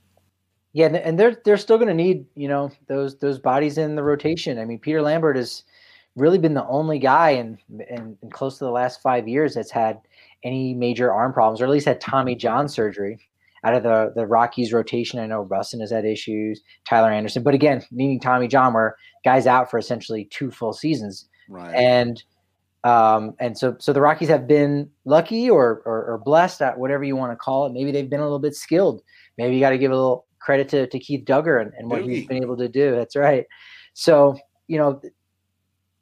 Yeah, 0.72 0.86
and 0.86 1.18
they're 1.18 1.36
they're 1.44 1.56
still 1.56 1.78
going 1.78 1.88
to 1.88 1.94
need 1.94 2.26
you 2.34 2.48
know 2.48 2.70
those 2.88 3.18
those 3.18 3.38
bodies 3.38 3.78
in 3.78 3.96
the 3.96 4.02
rotation. 4.02 4.58
I 4.58 4.64
mean, 4.64 4.78
Peter 4.78 5.02
Lambert 5.02 5.36
has 5.36 5.64
really 6.14 6.38
been 6.38 6.54
the 6.54 6.66
only 6.66 6.98
guy 6.98 7.30
in, 7.30 7.58
in, 7.88 8.18
in 8.22 8.30
close 8.30 8.58
to 8.58 8.64
the 8.64 8.70
last 8.70 9.00
five 9.00 9.28
years 9.28 9.54
that's 9.54 9.70
had 9.70 10.00
any 10.44 10.74
major 10.74 11.12
arm 11.12 11.32
problems, 11.32 11.60
or 11.60 11.64
at 11.64 11.70
least 11.70 11.86
had 11.86 12.00
Tommy 12.00 12.34
John 12.34 12.68
surgery 12.68 13.18
out 13.64 13.74
of 13.74 13.82
the 13.82 14.12
the 14.14 14.26
Rockies 14.26 14.72
rotation. 14.72 15.18
I 15.18 15.26
know 15.26 15.46
Rusin 15.46 15.80
has 15.80 15.90
had 15.90 16.04
issues, 16.04 16.62
Tyler 16.88 17.10
Anderson, 17.10 17.42
but 17.42 17.54
again, 17.54 17.82
needing 17.90 18.20
Tommy 18.20 18.48
John, 18.48 18.74
where 18.74 18.96
guys 19.24 19.46
out 19.46 19.70
for 19.70 19.78
essentially 19.78 20.26
two 20.30 20.50
full 20.50 20.72
seasons, 20.72 21.28
right? 21.48 21.74
And 21.74 22.22
um, 22.84 23.34
and 23.40 23.56
so 23.58 23.76
so 23.78 23.92
the 23.92 24.00
Rockies 24.00 24.28
have 24.28 24.46
been 24.46 24.90
lucky 25.04 25.50
or, 25.50 25.82
or, 25.84 26.04
or 26.12 26.18
blessed 26.24 26.62
at 26.62 26.78
whatever 26.78 27.04
you 27.04 27.16
want 27.16 27.32
to 27.32 27.36
call 27.36 27.66
it. 27.66 27.72
Maybe 27.72 27.90
they've 27.90 28.08
been 28.08 28.20
a 28.20 28.24
little 28.24 28.38
bit 28.38 28.54
skilled. 28.54 29.02
Maybe 29.36 29.54
you 29.54 29.60
got 29.60 29.70
to 29.70 29.78
give 29.78 29.90
a 29.90 29.96
little 29.96 30.26
credit 30.38 30.68
to, 30.70 30.86
to 30.86 30.98
Keith 30.98 31.24
Dugger 31.24 31.60
and, 31.60 31.72
and 31.78 31.90
what 31.90 32.02
he's 32.02 32.26
been 32.26 32.42
able 32.42 32.56
to 32.56 32.68
do. 32.68 32.94
That's 32.94 33.16
right. 33.16 33.46
So 33.94 34.38
you 34.68 34.78
know, 34.78 35.00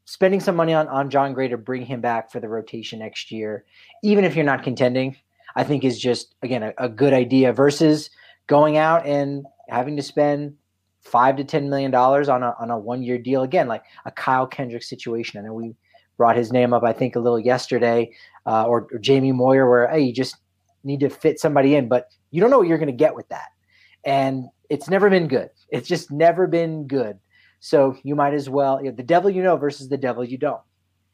spending 0.05 0.41
some 0.41 0.57
money 0.57 0.75
on 0.75 0.89
on 0.89 1.09
Jon 1.09 1.33
Gray 1.33 1.49
to 1.49 1.57
bring 1.57 1.87
him 1.87 2.01
back 2.01 2.31
for 2.31 2.41
the 2.41 2.49
rotation 2.49 2.99
next 2.99 3.31
year, 3.31 3.65
even 4.03 4.25
if 4.25 4.37
you're 4.37 4.45
not 4.45 4.63
contending, 4.63 5.17
I 5.55 5.65
think 5.65 5.85
is 5.85 5.99
just 5.99 6.35
again 6.43 6.63
a, 6.63 6.75
a 6.79 6.89
good 6.89 7.15
idea 7.15 7.53
versus 7.53 8.11
going 8.47 8.77
out 8.77 9.07
and 9.07 9.47
having 9.69 9.97
to 9.97 10.03
spend 10.03 10.57
five 11.01 11.37
to 11.37 11.45
ten 11.45 11.71
million 11.71 11.91
dollars 11.91 12.29
on 12.29 12.43
a 12.43 12.55
on 12.61 12.71
a 12.71 12.79
one 12.79 13.03
year 13.03 13.19
deal 13.19 13.43
again, 13.43 13.69
like 13.69 13.85
a 14.05 14.11
Kyle 14.11 14.47
Kendrick 14.47 14.83
situation. 14.83 15.41
I 15.41 15.47
know 15.47 15.55
we 15.55 15.75
brought 16.17 16.37
his 16.37 16.53
name 16.53 16.73
up, 16.73 16.83
I 16.83 16.93
think, 16.93 17.17
a 17.17 17.21
little 17.21 17.39
yesterday, 17.39 18.11
uh, 18.47 18.65
or, 18.65 18.89
or, 18.93 18.99
Jamie 18.99 19.33
Moyer, 19.33 19.69
where 19.69 19.89
hey, 19.89 20.01
you 20.01 20.13
just 20.13 20.37
need 20.85 21.01
to 21.01 21.11
fit 21.11 21.41
somebody 21.41 21.75
in, 21.75 21.89
but 21.89 22.09
you 22.31 22.41
don't 22.41 22.51
know 22.51 22.59
what 22.59 22.69
you're 22.69 22.79
going 22.79 22.87
to 22.87 22.93
get 22.93 23.15
with 23.15 23.29
that, 23.29 23.49
and 24.05 24.47
it's 24.71 24.89
never 24.89 25.11
been 25.11 25.29
good. 25.29 25.51
It's 25.71 25.89
just 25.89 26.11
never 26.11 26.47
been 26.47 26.87
good. 26.87 27.19
So 27.61 27.97
you 28.03 28.15
might 28.15 28.35
as 28.35 28.49
well, 28.49 28.83
you 28.83 28.91
know, 28.91 28.97
the 28.97 29.03
devil 29.03 29.31
you 29.31 29.43
know 29.43 29.57
versus 29.57 29.89
the 29.89 29.97
devil 29.97 30.25
you 30.25 30.39
don't, 30.39 30.61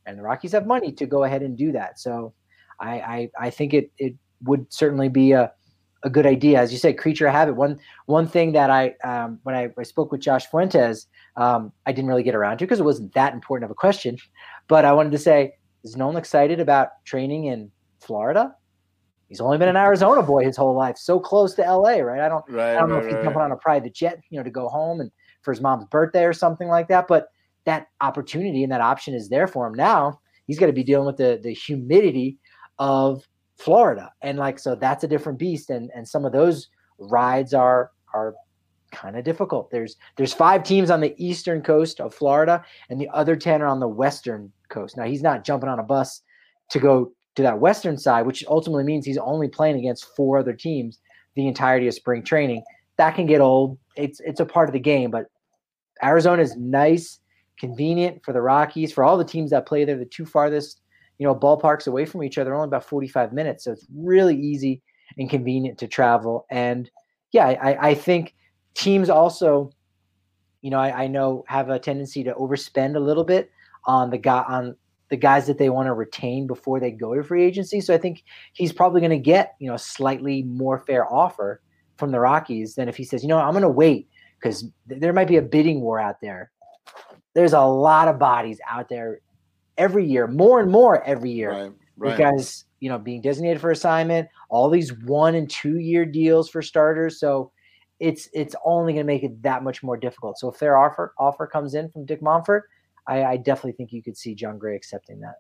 and 0.07 0.18
the 0.18 0.22
Rockies 0.22 0.53
have 0.53 0.66
money 0.66 0.92
to 0.92 1.07
go 1.07 1.24
ahead 1.24 1.42
and 1.42 1.57
do 1.57 1.72
that. 1.72 1.98
So 1.98 2.34
I 2.80 2.90
I, 2.90 3.30
I 3.40 3.50
think 3.50 3.74
it 3.74 3.90
it 3.98 4.14
would 4.42 4.72
certainly 4.72 5.09
be 5.09 5.32
a 5.32 5.53
a 6.03 6.11
good 6.11 6.26
idea. 6.26 6.61
As 6.61 6.72
you 6.72 6.78
said, 6.78 6.98
creature 6.98 7.30
habit. 7.30 7.55
One 7.55 7.78
one 8.07 8.26
thing 8.26 8.53
that 8.53 8.70
I 8.70 8.94
um, 9.05 9.38
when 9.42 9.55
I, 9.55 9.68
I, 9.78 9.82
spoke 9.82 10.11
with 10.11 10.20
Josh 10.20 10.46
Fuentes, 10.46 11.07
um, 11.36 11.72
I 11.86 11.92
didn't 11.92 12.09
really 12.09 12.22
get 12.22 12.34
around 12.34 12.59
to 12.59 12.64
because 12.64 12.80
it 12.80 12.84
wasn't 12.84 13.14
that 13.14 13.34
important 13.34 13.64
of 13.64 13.70
a 13.70 13.74
question. 13.74 14.18
But 14.68 14.84
I 14.84 14.92
wanted 14.92 15.12
to 15.12 15.18
say, 15.18 15.54
is 15.84 15.96
Nolan 15.96 16.16
excited 16.16 16.60
about 16.60 17.04
training 17.04 17.44
in 17.44 17.70
Florida? 18.00 18.54
He's 19.28 19.40
only 19.40 19.58
been 19.58 19.68
an 19.68 19.76
Arizona 19.76 20.22
boy 20.22 20.44
his 20.44 20.56
whole 20.56 20.76
life, 20.76 20.96
so 20.98 21.18
close 21.18 21.54
to 21.54 21.62
LA, 21.62 21.98
right? 21.98 22.20
I 22.20 22.28
don't, 22.28 22.44
right, 22.48 22.76
I 22.76 22.80
don't 22.80 22.90
right, 22.90 22.96
know 22.96 22.98
if 22.98 23.04
he's 23.06 23.14
right. 23.14 23.24
jumping 23.24 23.40
on 23.42 23.52
a 23.52 23.56
private 23.56 23.94
jet, 23.94 24.20
you 24.28 24.38
know, 24.38 24.44
to 24.44 24.50
go 24.50 24.68
home 24.68 25.00
and 25.00 25.10
for 25.42 25.52
his 25.52 25.60
mom's 25.60 25.86
birthday 25.86 26.24
or 26.24 26.32
something 26.32 26.68
like 26.68 26.88
that. 26.88 27.08
But 27.08 27.28
that 27.64 27.88
opportunity 28.00 28.62
and 28.62 28.72
that 28.72 28.80
option 28.80 29.14
is 29.14 29.28
there 29.28 29.46
for 29.46 29.66
him 29.66 29.74
now. 29.74 30.20
He's 30.46 30.58
got 30.58 30.66
to 30.66 30.72
be 30.72 30.84
dealing 30.84 31.06
with 31.06 31.16
the 31.16 31.40
the 31.42 31.52
humidity 31.52 32.38
of 32.78 33.26
Florida. 33.56 34.12
And 34.22 34.38
like 34.38 34.58
so 34.58 34.74
that's 34.74 35.04
a 35.04 35.08
different 35.08 35.38
beast 35.38 35.70
and 35.70 35.90
and 35.94 36.06
some 36.06 36.24
of 36.24 36.32
those 36.32 36.68
rides 36.98 37.54
are 37.54 37.90
are 38.12 38.34
kind 38.93 39.16
of 39.16 39.24
difficult. 39.24 39.70
There's 39.70 39.97
there's 40.16 40.32
five 40.32 40.62
teams 40.62 40.90
on 40.90 41.01
the 41.01 41.14
eastern 41.18 41.62
coast 41.62 42.01
of 42.01 42.14
Florida 42.14 42.64
and 42.88 43.01
the 43.01 43.09
other 43.12 43.36
10 43.36 43.62
are 43.62 43.66
on 43.66 43.80
the 43.80 43.88
western 43.88 44.53
coast. 44.68 44.97
Now 44.97 45.05
he's 45.05 45.22
not 45.22 45.45
jumping 45.45 45.68
on 45.68 45.78
a 45.78 45.82
bus 45.82 46.22
to 46.70 46.78
go 46.78 47.12
to 47.34 47.43
that 47.43 47.59
western 47.59 47.99
side, 47.99 48.26
which 48.26 48.45
ultimately 48.47 48.84
means 48.84 49.07
he's 49.07 49.18
only 49.18 49.49
playing 49.49 49.78
against 49.78 50.14
four 50.16 50.38
other 50.38 50.53
teams 50.53 51.01
the 51.34 51.49
entirety 51.49 51.88
of 51.88 51.95
spring 51.95 52.22
training. 52.22 52.62
That 52.99 53.14
can 53.14 53.26
get 53.26 53.40
old. 53.40 53.78
It's 53.97 54.20
it's 54.20 54.40
a 54.40 54.47
part 54.47 54.68
of 54.68 54.72
the 54.72 54.80
game, 54.80 55.11
but 55.11 55.26
Arizona 56.03 56.43
is 56.43 56.57
nice, 56.57 57.20
convenient 57.59 58.24
for 58.24 58.32
the 58.32 58.43
Rockies, 58.43 58.93
for 58.93 59.05
all 59.05 59.16
the 59.16 59.24
teams 59.24 59.51
that 59.51 59.66
play 59.66 59.84
there, 59.84 59.97
the 59.97 60.05
two 60.05 60.26
farthest 60.26 60.82
you 61.18 61.28
know, 61.28 61.36
ballparks 61.36 61.86
away 61.86 62.05
from 62.05 62.24
each 62.24 62.36
other, 62.36 62.53
only 62.53 62.66
about 62.66 62.84
45 62.84 63.32
minutes. 63.32 63.62
So 63.62 63.70
it's 63.70 63.86
really 63.95 64.36
easy 64.36 64.82
and 65.18 65.30
convenient 65.30 65.78
to 65.78 65.86
travel. 65.86 66.47
And 66.51 66.90
yeah, 67.30 67.47
I, 67.47 67.90
I 67.90 67.95
think 67.95 68.34
teams 68.74 69.10
also, 69.10 69.70
you 70.60 70.70
know, 70.70 70.78
I, 70.78 71.04
I 71.04 71.06
know 71.06 71.44
have 71.48 71.68
a 71.68 71.78
tendency 71.78 72.24
to 72.24 72.32
overspend 72.34 72.96
a 72.96 73.00
little 73.00 73.24
bit 73.24 73.50
on 73.84 74.10
the 74.10 74.18
guy 74.18 74.44
on 74.48 74.76
the 75.08 75.16
guys 75.16 75.46
that 75.46 75.58
they 75.58 75.68
want 75.68 75.86
to 75.88 75.92
retain 75.92 76.46
before 76.46 76.80
they 76.80 76.90
go 76.90 77.14
to 77.14 77.22
free 77.22 77.44
agency. 77.44 77.82
So 77.82 77.92
I 77.92 77.98
think 77.98 78.24
he's 78.54 78.72
probably 78.72 79.02
going 79.02 79.10
to 79.10 79.18
get, 79.18 79.54
you 79.58 79.68
know, 79.68 79.74
a 79.74 79.78
slightly 79.78 80.42
more 80.44 80.78
fair 80.78 81.12
offer 81.12 81.60
from 81.98 82.12
the 82.12 82.18
Rockies 82.18 82.76
than 82.76 82.88
if 82.88 82.96
he 82.96 83.04
says, 83.04 83.22
you 83.22 83.28
know, 83.28 83.36
I'm 83.38 83.52
going 83.52 83.60
to 83.60 83.68
wait 83.68 84.08
because 84.40 84.64
there 84.86 85.12
might 85.12 85.28
be 85.28 85.36
a 85.36 85.42
bidding 85.42 85.82
war 85.82 86.00
out 86.00 86.22
there. 86.22 86.50
There's 87.34 87.52
a 87.52 87.60
lot 87.60 88.08
of 88.08 88.18
bodies 88.18 88.58
out 88.66 88.88
there 88.88 89.20
every 89.76 90.06
year, 90.06 90.26
more 90.26 90.60
and 90.60 90.70
more 90.70 91.04
every 91.04 91.30
year. 91.30 91.50
Right, 91.50 91.72
right. 91.98 92.16
Because, 92.16 92.64
you 92.80 92.88
know, 92.88 92.98
being 92.98 93.20
designated 93.20 93.60
for 93.60 93.70
assignment, 93.70 94.28
all 94.48 94.70
these 94.70 94.94
one 95.04 95.34
and 95.34 95.48
two 95.48 95.78
year 95.78 96.06
deals 96.06 96.48
for 96.48 96.62
starters. 96.62 97.20
So 97.20 97.51
it's 98.03 98.28
it's 98.32 98.57
only 98.64 98.92
going 98.92 99.07
to 99.07 99.12
make 99.12 99.22
it 99.22 99.40
that 99.42 99.62
much 99.62 99.82
more 99.82 99.96
difficult. 99.96 100.36
So 100.36 100.48
if 100.50 100.59
their 100.59 100.76
offer 100.76 101.14
offer 101.18 101.46
comes 101.46 101.74
in 101.74 101.88
from 101.88 102.05
Dick 102.05 102.20
Monfort, 102.20 102.62
I, 103.07 103.24
I 103.24 103.36
definitely 103.36 103.72
think 103.72 103.92
you 103.92 104.03
could 104.03 104.16
see 104.16 104.34
Jon 104.34 104.59
Gray 104.59 104.74
accepting 104.74 105.20
that. 105.20 105.36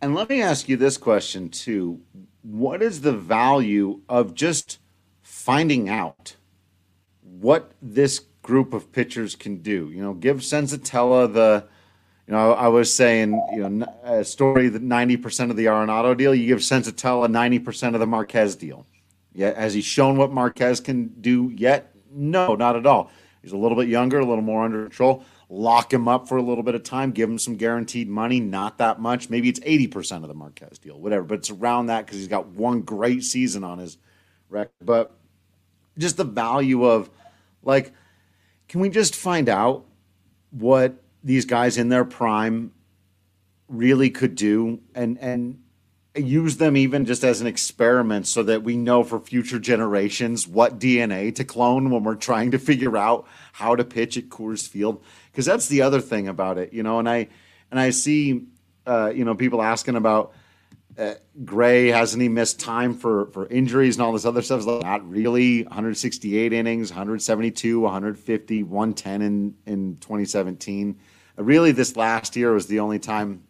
And 0.00 0.14
let 0.14 0.28
me 0.28 0.40
ask 0.40 0.68
you 0.68 0.76
this 0.76 0.96
question 0.96 1.48
too: 1.48 2.00
What 2.42 2.80
is 2.80 3.00
the 3.00 3.12
value 3.12 4.02
of 4.08 4.34
just 4.34 4.78
finding 5.22 5.88
out 5.88 6.36
what 7.22 7.72
this 7.82 8.20
group 8.42 8.72
of 8.72 8.92
pitchers 8.92 9.34
can 9.34 9.56
do? 9.56 9.90
You 9.92 10.00
know, 10.00 10.14
give 10.14 10.38
Senzatela 10.38 11.32
the 11.34 11.66
you 12.28 12.34
know, 12.34 12.52
I 12.52 12.68
was 12.68 12.92
saying, 12.92 13.30
you 13.54 13.66
know, 13.66 13.86
a 14.04 14.22
story 14.22 14.68
that 14.68 14.82
90% 14.82 15.48
of 15.48 15.56
the 15.56 15.64
Arenado 15.64 16.14
deal, 16.14 16.34
you 16.34 16.46
give 16.46 16.58
Senzatela 16.58 17.26
90% 17.26 17.94
of 17.94 18.00
the 18.00 18.06
Marquez 18.06 18.54
deal. 18.54 18.86
Yeah, 19.32 19.58
has 19.58 19.74
he 19.74 19.82
shown 19.82 20.16
what 20.16 20.32
Marquez 20.32 20.80
can 20.80 21.08
do 21.20 21.52
yet? 21.54 21.94
No, 22.10 22.54
not 22.54 22.76
at 22.76 22.86
all. 22.86 23.10
He's 23.42 23.52
a 23.52 23.56
little 23.56 23.76
bit 23.76 23.88
younger, 23.88 24.18
a 24.18 24.24
little 24.24 24.42
more 24.42 24.64
under 24.64 24.82
control. 24.82 25.24
Lock 25.48 25.92
him 25.92 26.08
up 26.08 26.28
for 26.28 26.36
a 26.36 26.42
little 26.42 26.62
bit 26.62 26.74
of 26.74 26.82
time, 26.82 27.12
give 27.12 27.30
him 27.30 27.38
some 27.38 27.56
guaranteed 27.56 28.08
money, 28.08 28.40
not 28.40 28.78
that 28.78 29.00
much. 29.00 29.30
Maybe 29.30 29.48
it's 29.48 29.60
80% 29.60 30.22
of 30.22 30.28
the 30.28 30.34
Marquez 30.34 30.78
deal, 30.78 31.00
whatever, 31.00 31.24
but 31.24 31.38
it's 31.38 31.50
around 31.50 31.86
that 31.86 32.04
because 32.04 32.18
he's 32.18 32.28
got 32.28 32.48
one 32.48 32.82
great 32.82 33.22
season 33.22 33.64
on 33.64 33.78
his 33.78 33.96
record. 34.50 34.72
But 34.82 35.16
just 35.96 36.16
the 36.16 36.24
value 36.24 36.84
of, 36.84 37.08
like, 37.62 37.92
can 38.68 38.80
we 38.80 38.90
just 38.90 39.16
find 39.16 39.48
out 39.48 39.86
what 40.50 41.02
these 41.24 41.44
guys 41.44 41.78
in 41.78 41.88
their 41.88 42.04
prime 42.04 42.72
really 43.68 44.10
could 44.10 44.34
do 44.34 44.80
and 44.94 45.18
and 45.18 45.60
use 46.24 46.56
them 46.56 46.76
even 46.76 47.04
just 47.04 47.24
as 47.24 47.40
an 47.40 47.46
experiment 47.46 48.26
so 48.26 48.42
that 48.42 48.62
we 48.62 48.76
know 48.76 49.04
for 49.04 49.20
future 49.20 49.58
generations 49.58 50.46
what 50.46 50.78
DNA 50.78 51.34
to 51.34 51.44
clone 51.44 51.90
when 51.90 52.04
we're 52.04 52.14
trying 52.14 52.50
to 52.52 52.58
figure 52.58 52.96
out 52.96 53.26
how 53.52 53.76
to 53.76 53.84
pitch 53.84 54.16
at 54.16 54.28
Coors 54.28 54.66
Field 54.66 55.02
because 55.30 55.46
that's 55.46 55.68
the 55.68 55.82
other 55.82 56.00
thing 56.00 56.28
about 56.28 56.58
it 56.58 56.72
you 56.72 56.82
know 56.82 56.98
and 56.98 57.08
I 57.08 57.28
and 57.70 57.78
I 57.78 57.90
see 57.90 58.46
uh, 58.86 59.12
you 59.14 59.24
know 59.24 59.34
people 59.34 59.62
asking 59.62 59.96
about 59.96 60.32
uh, 60.98 61.14
Gray 61.44 61.88
hasn't 61.88 62.20
he 62.20 62.28
missed 62.28 62.58
time 62.58 62.94
for 62.94 63.26
for 63.26 63.46
injuries 63.46 63.96
and 63.96 64.02
all 64.02 64.12
this 64.12 64.24
other 64.24 64.42
stuff? 64.42 64.66
it's 64.66 64.82
Not 64.82 65.08
really. 65.08 65.62
168 65.62 66.52
innings, 66.52 66.90
172, 66.90 67.78
150, 67.78 68.62
110 68.64 69.22
in 69.22 69.54
in 69.64 69.96
2017 70.00 70.98
really 71.38 71.72
this 71.72 71.96
last 71.96 72.36
year 72.36 72.52
was 72.52 72.66
the 72.66 72.80
only 72.80 72.98
time 72.98 73.42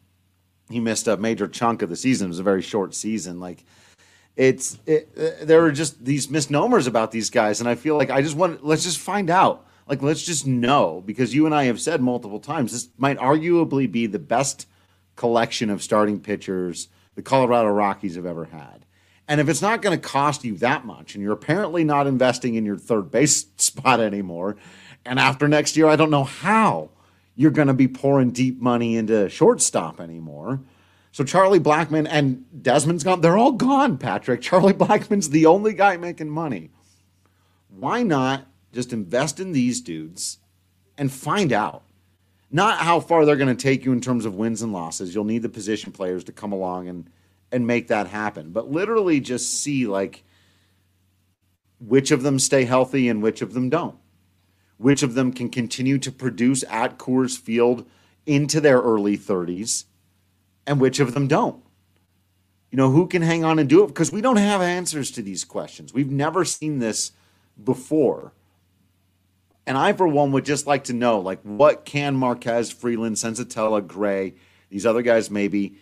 he 0.71 0.81
missed 0.81 1.09
a 1.09 1.17
major 1.17 1.49
chunk 1.49 1.83
of 1.83 1.89
the 1.89 1.97
season. 1.97 2.27
It 2.27 2.29
was 2.29 2.39
a 2.39 2.45
very 2.45 2.63
short 2.63 2.95
season. 2.95 3.41
Like 3.41 3.65
it's 4.37 4.79
it, 4.87 5.47
there 5.47 5.65
are 5.65 5.73
just 5.73 6.05
these 6.05 6.31
misnomers 6.31 6.87
about 6.87 7.11
these 7.11 7.31
guys, 7.31 7.61
and 7.61 7.69
I 7.69 7.75
feel 7.75 7.97
like 7.97 8.11
I 8.11 8.23
just 8.23 8.37
want 8.37 8.65
let's 8.65 8.85
just 8.85 8.99
find 8.99 9.31
out. 9.31 9.67
Like 9.87 10.03
let's 10.03 10.23
just 10.23 10.47
know 10.47 11.03
because 11.05 11.35
you 11.35 11.47
and 11.47 11.55
I 11.55 11.65
have 11.65 11.81
said 11.81 12.03
multiple 12.03 12.41
times 12.41 12.73
this 12.73 12.89
might 12.99 13.19
arguably 13.19 13.91
be 13.91 14.07
the 14.07 14.19
best 14.19 14.67
collection 15.17 15.71
of 15.71 15.83
starting 15.83 16.21
pitchers 16.21 16.89
the 17.15 17.23
Colorado 17.23 17.71
Rockies 17.71 18.15
have 18.15 18.27
ever 18.27 18.45
had. 18.45 18.85
And 19.27 19.41
if 19.41 19.49
it's 19.49 19.61
not 19.61 19.83
going 19.83 19.99
to 19.99 20.09
cost 20.09 20.45
you 20.45 20.57
that 20.59 20.87
much, 20.87 21.15
and 21.15 21.23
you're 21.23 21.33
apparently 21.33 21.85
not 21.85 22.07
investing 22.07 22.55
in 22.55 22.65
your 22.65 22.79
third 22.79 23.11
base 23.11 23.47
spot 23.57 24.01
anymore, 24.01 24.57
and 25.05 25.19
after 25.19 25.49
next 25.49 25.77
year, 25.77 25.89
I 25.89 25.97
don't 25.97 26.11
know 26.11 26.25
how 26.25 26.91
you're 27.39 27.53
going 27.53 27.69
to 27.69 27.75
be 27.75 27.87
pouring 27.87 28.33
deep 28.33 28.61
money 28.61 28.97
into 28.97 29.29
shortstop 29.29 30.01
anymore. 30.01 30.61
So 31.13 31.23
Charlie 31.23 31.61
Blackmon 31.61 32.09
and 32.11 32.45
Desmond's 32.61 33.05
gone. 33.05 33.21
They're 33.21 33.39
all 33.39 33.53
gone, 33.53 33.97
Patrick. 33.97 34.41
Charlie 34.43 34.73
Blackmon's 34.73 35.31
the 35.31 35.47
only 35.47 35.73
guy 35.73 35.97
making 35.97 36.31
money. 36.31 36.71
Why 37.69 38.03
not 38.03 38.49
just 38.73 38.93
invest 38.93 39.39
in 39.39 39.53
these 39.53 39.81
dudes 39.81 40.39
and 40.99 41.13
find 41.13 41.53
out? 41.53 41.85
Not 42.51 42.79
how 42.79 42.99
far 42.99 43.25
they're 43.25 43.37
going 43.37 43.57
to 43.57 43.63
take 43.63 43.85
you 43.85 43.93
in 43.93 44.01
terms 44.01 44.25
of 44.25 44.35
wins 44.35 44.61
and 44.61 44.73
losses. 44.73 45.15
You'll 45.15 45.23
need 45.23 45.43
the 45.43 45.49
position 45.49 45.93
players 45.93 46.25
to 46.25 46.33
come 46.33 46.51
along 46.51 46.89
and 46.89 47.09
and 47.53 47.69
make 47.69 47.87
that 47.87 48.09
happen. 48.09 48.51
But 48.51 48.69
literally 48.69 49.21
just 49.21 49.63
see 49.63 49.87
like 49.87 50.25
which 51.79 52.11
of 52.11 52.25
them 52.25 52.41
stay 52.41 52.65
healthy 52.65 53.09
and 53.09 53.23
which 53.23 53.43
of 53.43 53.55
them 53.55 53.71
don't 53.71 53.97
which 54.79 55.03
of 55.03 55.15
them 55.15 55.33
can 55.33 55.51
continue 55.51 55.99
to 55.99 56.11
produce 56.11 56.65
at 56.71 56.99
Coors 56.99 57.39
Field 57.39 57.87
into 58.25 58.61
their 58.61 58.81
early 58.81 59.19
30s, 59.19 59.85
and 60.67 60.81
which 60.81 61.01
of 61.01 61.15
them 61.15 61.29
don't. 61.29 61.63
You 62.71 62.77
know, 62.77 62.91
who 62.91 63.07
can 63.07 63.23
hang 63.23 63.45
on 63.45 63.59
and 63.59 63.69
do 63.69 63.85
it? 63.85 63.89
Because 63.89 64.13
we 64.13 64.21
don't 64.21 64.37
have 64.37 64.61
answers 64.61 65.11
to 65.13 65.23
these 65.23 65.45
questions. 65.45 65.93
We've 65.93 66.11
never 66.11 66.45
seen 66.45 66.79
this 66.79 67.13
before. 67.63 68.33
And 69.67 69.77
I, 69.77 69.93
for 69.93 70.07
one, 70.07 70.33
would 70.33 70.45
just 70.45 70.67
like 70.67 70.85
to 70.85 70.93
know, 70.93 71.21
like, 71.21 71.41
what 71.43 71.85
can 71.85 72.15
Marquez, 72.15 72.71
Freeland, 72.71 73.17
Senzatela, 73.17 73.87
Gray, 73.87 74.35
these 74.71 74.87
other 74.87 75.03
guys 75.03 75.31
maybe, 75.31 75.77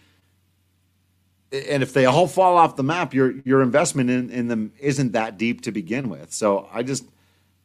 and 1.52 1.82
if 1.82 1.92
they 1.92 2.04
all 2.04 2.26
fall 2.26 2.56
off 2.56 2.76
the 2.76 2.82
map, 2.82 3.14
your 3.14 3.34
your 3.44 3.62
investment 3.62 4.10
in, 4.10 4.30
in 4.30 4.48
them 4.48 4.72
isn't 4.80 5.12
that 5.12 5.38
deep 5.38 5.62
to 5.62 5.72
begin 5.72 6.08
with. 6.08 6.32
So 6.32 6.68
I 6.72 6.82
just 6.82 7.04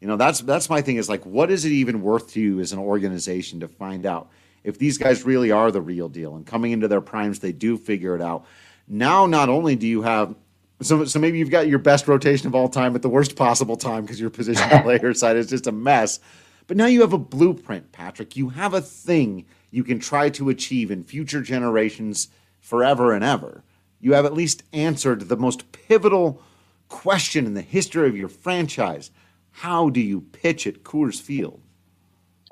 you 0.01 0.07
know, 0.07 0.17
that's 0.17 0.41
that's 0.41 0.69
my 0.69 0.81
thing 0.81 0.97
is 0.97 1.07
like, 1.07 1.25
what 1.25 1.51
is 1.51 1.63
it 1.63 1.71
even 1.71 2.01
worth 2.01 2.31
to 2.33 2.41
you 2.41 2.59
as 2.59 2.73
an 2.73 2.79
organization 2.79 3.59
to 3.59 3.67
find 3.67 4.05
out 4.05 4.29
if 4.63 4.77
these 4.77 4.97
guys 4.97 5.23
really 5.23 5.51
are 5.51 5.71
the 5.71 5.81
real 5.81 6.09
deal 6.09 6.35
and 6.35 6.45
coming 6.45 6.71
into 6.71 6.87
their 6.87 7.01
primes, 7.01 7.39
they 7.39 7.51
do 7.51 7.77
figure 7.77 8.15
it 8.15 8.21
out. 8.21 8.45
Now, 8.87 9.25
not 9.25 9.47
only 9.47 9.75
do 9.75 9.87
you 9.87 10.01
have 10.01 10.35
so, 10.81 11.05
so 11.05 11.19
maybe 11.19 11.37
you've 11.37 11.51
got 11.51 11.67
your 11.67 11.77
best 11.77 12.07
rotation 12.07 12.47
of 12.47 12.55
all 12.55 12.67
time 12.67 12.95
at 12.95 13.03
the 13.03 13.09
worst 13.09 13.35
possible 13.35 13.77
time 13.77 14.01
because 14.01 14.19
your 14.19 14.31
position 14.31 14.67
player 14.81 15.13
side 15.13 15.37
is 15.37 15.47
just 15.47 15.67
a 15.67 15.71
mess. 15.71 16.19
But 16.65 16.77
now 16.77 16.87
you 16.87 17.01
have 17.01 17.13
a 17.13 17.19
blueprint, 17.19 17.91
Patrick. 17.91 18.35
You 18.35 18.49
have 18.49 18.73
a 18.73 18.81
thing 18.81 19.45
you 19.69 19.83
can 19.83 19.99
try 19.99 20.29
to 20.29 20.49
achieve 20.49 20.89
in 20.89 21.03
future 21.03 21.41
generations 21.41 22.29
forever 22.59 23.13
and 23.13 23.23
ever. 23.23 23.63
You 23.99 24.13
have 24.13 24.25
at 24.25 24.33
least 24.33 24.63
answered 24.73 25.29
the 25.29 25.37
most 25.37 25.71
pivotal 25.71 26.41
question 26.89 27.45
in 27.45 27.53
the 27.53 27.61
history 27.61 28.09
of 28.09 28.17
your 28.17 28.29
franchise 28.29 29.11
how 29.51 29.89
do 29.89 30.01
you 30.01 30.21
pitch 30.21 30.65
at 30.65 30.83
Coors 30.83 31.21
Field? 31.21 31.61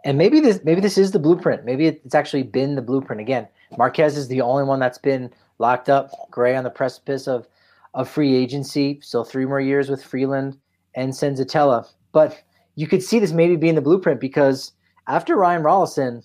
And 0.06 0.18
maybe 0.18 0.40
this 0.40 0.62
maybe 0.64 0.82
this 0.82 0.98
is 0.98 1.12
the 1.12 1.20
blueprint. 1.20 1.66
Maybe 1.66 1.88
it's 1.88 2.16
actually 2.16 2.44
been 2.44 2.76
the 2.76 2.82
blueprint 2.82 3.22
again. 3.22 3.48
Marquez 3.78 4.18
is 4.18 4.28
the 4.28 4.42
only 4.42 4.64
one 4.64 4.80
that's 4.80 4.98
been 4.98 5.32
locked 5.58 5.90
up, 5.90 6.12
Gray 6.32 6.56
on 6.56 6.64
the 6.64 6.70
precipice 6.70 7.28
of 7.28 7.48
of 7.94 8.10
free 8.10 8.36
agency. 8.36 9.00
Still 9.02 9.24
three 9.24 9.46
more 9.46 9.60
years 9.60 9.90
with 9.90 10.04
Freeland 10.04 10.58
and 10.96 11.12
Senzatela. 11.12 11.88
But 12.12 12.42
you 12.76 12.88
could 12.88 13.04
see 13.04 13.20
this 13.20 13.32
maybe 13.32 13.56
being 13.56 13.76
the 13.76 13.82
blueprint 13.82 14.22
because 14.22 14.72
after 15.08 15.36
Ryan 15.36 15.64
Rollison, 15.64 16.24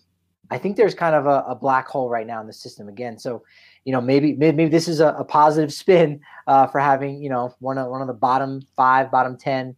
I 0.50 0.58
think 0.58 0.76
there's 0.76 0.94
kind 0.94 1.14
of 1.14 1.26
a, 1.26 1.44
a, 1.48 1.54
black 1.54 1.88
hole 1.88 2.10
right 2.10 2.26
now 2.26 2.40
in 2.40 2.46
the 2.46 2.52
system 2.52 2.88
again. 2.88 3.18
So, 3.18 3.42
you 3.84 3.92
know, 3.92 4.00
maybe 4.00 4.34
maybe, 4.34 4.56
maybe 4.56 4.70
this 4.70 4.86
is 4.86 5.00
a, 5.00 5.08
a 5.18 5.24
positive 5.24 5.72
spin 5.72 6.20
uh, 6.46 6.66
for 6.66 6.78
having 6.78 7.20
you 7.20 7.30
know 7.30 7.54
one 7.58 7.78
of 7.78 7.90
one 7.90 8.02
of 8.02 8.06
the 8.06 8.14
bottom 8.14 8.62
five, 8.76 9.10
bottom 9.10 9.36
ten 9.36 9.74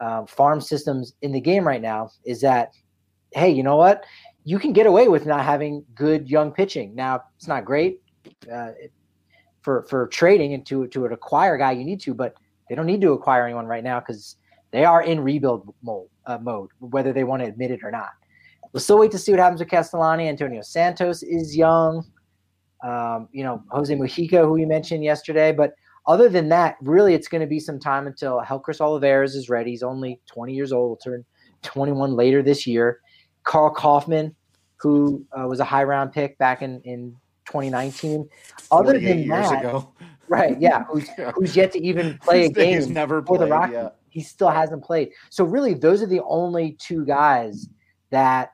uh, 0.00 0.26
farm 0.26 0.60
systems 0.60 1.14
in 1.22 1.32
the 1.32 1.40
game 1.40 1.66
right 1.66 1.82
now. 1.82 2.10
Is 2.24 2.40
that 2.40 2.72
hey, 3.34 3.50
you 3.50 3.62
know 3.62 3.76
what? 3.76 4.04
You 4.44 4.58
can 4.58 4.72
get 4.72 4.86
away 4.86 5.08
with 5.08 5.26
not 5.26 5.44
having 5.44 5.84
good 5.94 6.30
young 6.30 6.52
pitching. 6.52 6.94
Now, 6.94 7.24
it's 7.36 7.48
not 7.48 7.64
great 7.64 8.00
uh, 8.52 8.70
for 9.62 9.82
for 9.84 10.06
trading 10.08 10.54
and 10.54 10.64
to 10.66 10.86
to 10.88 11.06
acquire 11.06 11.54
a 11.54 11.58
guy 11.58 11.72
you 11.72 11.84
need 11.84 12.00
to, 12.02 12.14
but 12.14 12.36
they 12.68 12.74
don't 12.74 12.86
need 12.86 13.00
to 13.00 13.12
acquire 13.12 13.44
anyone 13.44 13.66
right 13.66 13.84
now 13.84 14.00
because 14.00 14.36
they 14.70 14.84
are 14.84 15.02
in 15.02 15.20
rebuild 15.20 15.72
mode, 15.82 16.08
uh, 16.26 16.38
mode, 16.38 16.70
whether 16.78 17.12
they 17.12 17.24
want 17.24 17.42
to 17.42 17.48
admit 17.48 17.70
it 17.70 17.80
or 17.82 17.90
not. 17.90 18.10
We'll 18.72 18.80
still 18.80 18.98
wait 18.98 19.12
to 19.12 19.18
see 19.18 19.30
what 19.30 19.40
happens 19.40 19.60
with 19.60 19.70
Castellani. 19.70 20.28
Antonio 20.28 20.62
Santos 20.62 21.22
is 21.22 21.56
young. 21.56 22.04
Um, 22.82 23.28
you 23.32 23.44
know, 23.44 23.62
Jose 23.70 23.94
Mujica, 23.94 24.44
who 24.44 24.52
we 24.52 24.64
mentioned 24.64 25.04
yesterday. 25.04 25.52
But 25.52 25.74
other 26.06 26.28
than 26.28 26.48
that, 26.50 26.76
really, 26.82 27.14
it's 27.14 27.28
going 27.28 27.40
to 27.40 27.46
be 27.46 27.60
some 27.60 27.78
time 27.78 28.06
until 28.06 28.40
Helcris 28.40 28.80
Olivares 28.80 29.34
is 29.34 29.48
ready. 29.48 29.70
He's 29.70 29.82
only 29.82 30.20
20 30.26 30.54
years 30.54 30.72
old. 30.72 30.90
Will 30.90 30.96
turn 30.96 31.24
21 31.62 32.14
later 32.14 32.42
this 32.42 32.66
year. 32.66 33.00
Karl 33.44 33.74
Kauffmann, 33.74 34.34
who 34.76 35.24
uh, 35.32 35.46
was 35.46 35.60
a 35.60 35.64
high 35.64 35.84
round 35.84 36.12
pick 36.12 36.36
back 36.38 36.62
in, 36.62 36.80
in 36.82 37.16
2019. 37.46 38.28
Other 38.70 38.98
than 38.98 39.28
that, 39.28 39.60
ago. 39.60 39.92
right? 40.28 40.60
Yeah, 40.60 40.84
who's, 40.90 41.08
who's 41.34 41.56
yet 41.56 41.72
to 41.72 41.82
even 41.82 42.18
play 42.18 42.46
a 42.46 42.48
game 42.50 42.74
he's 42.74 42.88
never 42.88 43.22
for 43.22 43.38
the 43.38 43.46
Rockies. 43.46 43.74
Yeah. 43.74 43.88
He 44.08 44.20
still 44.20 44.50
hasn't 44.50 44.84
played. 44.84 45.10
So 45.30 45.44
really, 45.44 45.74
those 45.74 46.02
are 46.02 46.06
the 46.06 46.22
only 46.22 46.76
two 46.78 47.04
guys 47.04 47.68
that 48.10 48.52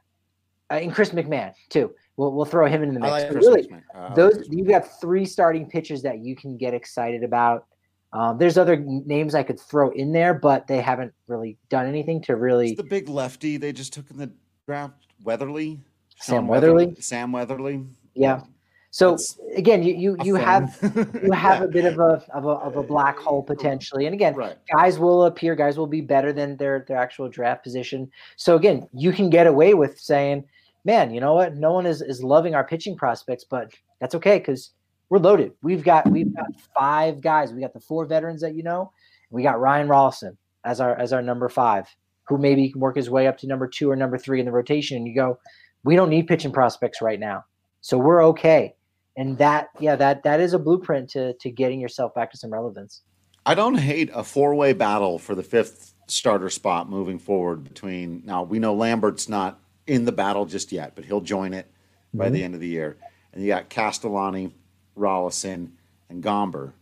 uh, 0.70 0.74
and 0.74 0.92
Chris 0.92 1.10
McMahon 1.10 1.52
too. 1.68 1.92
We'll, 2.20 2.32
we'll 2.32 2.44
throw 2.44 2.66
him 2.66 2.82
in 2.82 2.92
the 2.92 3.00
mix. 3.00 3.10
Like 3.10 3.30
really, 3.30 3.70
uh, 3.94 4.12
those 4.12 4.46
you 4.50 4.62
got 4.62 5.00
three 5.00 5.24
starting 5.24 5.66
pitchers 5.66 6.02
that 6.02 6.18
you 6.18 6.36
can 6.36 6.58
get 6.58 6.74
excited 6.74 7.24
about. 7.24 7.64
Um, 8.12 8.36
there's 8.36 8.58
other 8.58 8.76
names 8.76 9.34
I 9.34 9.42
could 9.42 9.58
throw 9.58 9.88
in 9.92 10.12
there, 10.12 10.34
but 10.34 10.66
they 10.66 10.82
haven't 10.82 11.14
really 11.28 11.56
done 11.70 11.86
anything 11.86 12.20
to 12.24 12.36
really. 12.36 12.72
It's 12.72 12.76
the 12.76 12.84
big 12.84 13.08
lefty 13.08 13.56
they 13.56 13.72
just 13.72 13.94
took 13.94 14.10
in 14.10 14.18
the 14.18 14.30
draft, 14.66 15.06
Weatherly. 15.22 15.80
Sam 16.20 16.46
Weatherly. 16.46 16.88
Weatherly. 16.88 17.00
Sam 17.00 17.32
Weatherly. 17.32 17.86
Yeah. 18.12 18.42
So 18.90 19.12
That's 19.12 19.38
again, 19.56 19.82
you 19.82 19.94
you, 19.94 20.16
you 20.22 20.34
have 20.34 20.76
you 21.22 21.32
have 21.32 21.60
yeah. 21.60 21.64
a 21.64 21.68
bit 21.68 21.86
of 21.86 21.98
a, 22.00 22.22
of 22.34 22.44
a 22.44 22.48
of 22.48 22.76
a 22.76 22.82
black 22.82 23.18
hole 23.18 23.42
potentially, 23.42 24.04
and 24.04 24.12
again, 24.12 24.34
right. 24.34 24.58
guys 24.70 24.98
will 24.98 25.24
appear, 25.24 25.54
guys 25.54 25.78
will 25.78 25.86
be 25.86 26.02
better 26.02 26.34
than 26.34 26.58
their 26.58 26.84
their 26.86 26.98
actual 26.98 27.30
draft 27.30 27.64
position. 27.64 28.10
So 28.36 28.56
again, 28.56 28.86
you 28.92 29.10
can 29.10 29.30
get 29.30 29.46
away 29.46 29.72
with 29.72 29.98
saying, 29.98 30.44
man, 30.84 31.12
you 31.12 31.20
know 31.20 31.34
what? 31.34 31.56
No 31.56 31.72
one 31.72 31.86
is 31.86 32.02
is 32.02 32.22
loving 32.22 32.54
our 32.54 32.64
pitching 32.64 32.96
prospects, 32.96 33.44
but 33.48 33.72
that's 34.00 34.14
okay 34.14 34.38
because 34.38 34.70
we're 35.08 35.18
loaded. 35.18 35.52
We've 35.62 35.84
got 35.84 36.08
we've 36.10 36.34
got 36.34 36.46
five 36.76 37.20
guys. 37.20 37.52
We 37.52 37.60
got 37.60 37.72
the 37.72 37.80
four 37.80 38.06
veterans 38.06 38.40
that 38.42 38.54
you 38.54 38.62
know. 38.62 38.92
We 39.30 39.42
got 39.42 39.60
Ryan 39.60 39.88
Rollison 39.88 40.36
as 40.64 40.80
our 40.80 40.96
as 40.96 41.12
our 41.12 41.22
number 41.22 41.48
five, 41.48 41.86
who 42.28 42.38
maybe 42.38 42.70
can 42.70 42.80
work 42.80 42.96
his 42.96 43.10
way 43.10 43.26
up 43.26 43.38
to 43.38 43.46
number 43.46 43.66
two 43.66 43.90
or 43.90 43.96
number 43.96 44.18
three 44.18 44.40
in 44.40 44.46
the 44.46 44.52
rotation. 44.52 44.96
And 44.96 45.06
you 45.06 45.14
go, 45.14 45.38
we 45.84 45.96
don't 45.96 46.10
need 46.10 46.26
pitching 46.26 46.52
prospects 46.52 47.00
right 47.02 47.20
now, 47.20 47.44
so 47.80 47.98
we're 47.98 48.24
okay. 48.26 48.74
And 49.16 49.36
that, 49.38 49.68
yeah, 49.80 49.96
that 49.96 50.22
that 50.22 50.40
is 50.40 50.54
a 50.54 50.58
blueprint 50.58 51.10
to 51.10 51.34
to 51.34 51.50
getting 51.50 51.80
yourself 51.80 52.14
back 52.14 52.30
to 52.32 52.36
some 52.38 52.52
relevance. 52.52 53.02
I 53.46 53.54
don't 53.54 53.78
hate 53.78 54.10
a 54.14 54.22
four 54.22 54.54
way 54.54 54.72
battle 54.72 55.18
for 55.18 55.34
the 55.34 55.42
fifth 55.42 55.94
starter 56.06 56.50
spot 56.50 56.90
moving 56.90 57.18
forward 57.18 57.62
between 57.62 58.20
now 58.24 58.42
we 58.42 58.58
know 58.58 58.74
Lambert's 58.74 59.28
not 59.28 59.60
in 59.90 60.04
the 60.04 60.12
battle 60.12 60.46
just 60.46 60.70
yet, 60.70 60.94
but 60.94 61.04
he'll 61.04 61.20
join 61.20 61.52
it 61.52 61.66
by 62.14 62.26
mm-hmm. 62.26 62.34
the 62.34 62.44
end 62.44 62.54
of 62.54 62.60
the 62.60 62.68
year. 62.68 62.96
And 63.32 63.42
you 63.42 63.48
got 63.48 63.68
Castellani, 63.68 64.54
Rollison, 64.96 65.72
and 66.08 66.22
Gomber. 66.22 66.72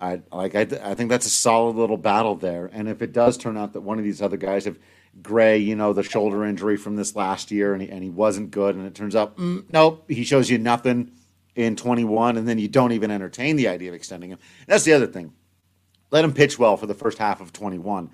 I 0.00 0.22
like. 0.32 0.54
I, 0.54 0.62
I 0.82 0.94
think 0.94 1.10
that's 1.10 1.26
a 1.26 1.30
solid 1.30 1.76
little 1.76 1.98
battle 1.98 2.34
there. 2.34 2.70
And 2.72 2.88
if 2.88 3.02
it 3.02 3.12
does 3.12 3.36
turn 3.36 3.58
out 3.58 3.74
that 3.74 3.82
one 3.82 3.98
of 3.98 4.04
these 4.04 4.22
other 4.22 4.38
guys, 4.38 4.66
if 4.66 4.78
Gray, 5.22 5.58
you 5.58 5.76
know, 5.76 5.92
the 5.92 6.02
shoulder 6.02 6.42
injury 6.44 6.78
from 6.78 6.96
this 6.96 7.14
last 7.14 7.50
year, 7.50 7.74
and 7.74 7.82
he, 7.82 7.90
and 7.90 8.02
he 8.02 8.10
wasn't 8.10 8.50
good, 8.50 8.76
and 8.76 8.86
it 8.86 8.94
turns 8.94 9.14
out, 9.14 9.36
mm, 9.36 9.64
nope, 9.72 10.04
he 10.08 10.24
shows 10.24 10.50
you 10.50 10.58
nothing 10.58 11.12
in 11.54 11.76
21, 11.76 12.38
and 12.38 12.48
then 12.48 12.58
you 12.58 12.66
don't 12.66 12.92
even 12.92 13.10
entertain 13.10 13.56
the 13.56 13.68
idea 13.68 13.90
of 13.90 13.94
extending 13.94 14.30
him. 14.30 14.38
That's 14.66 14.84
the 14.84 14.94
other 14.94 15.06
thing. 15.06 15.32
Let 16.10 16.24
him 16.24 16.32
pitch 16.32 16.58
well 16.58 16.76
for 16.76 16.86
the 16.86 16.94
first 16.94 17.18
half 17.18 17.40
of 17.40 17.52
21, 17.52 18.10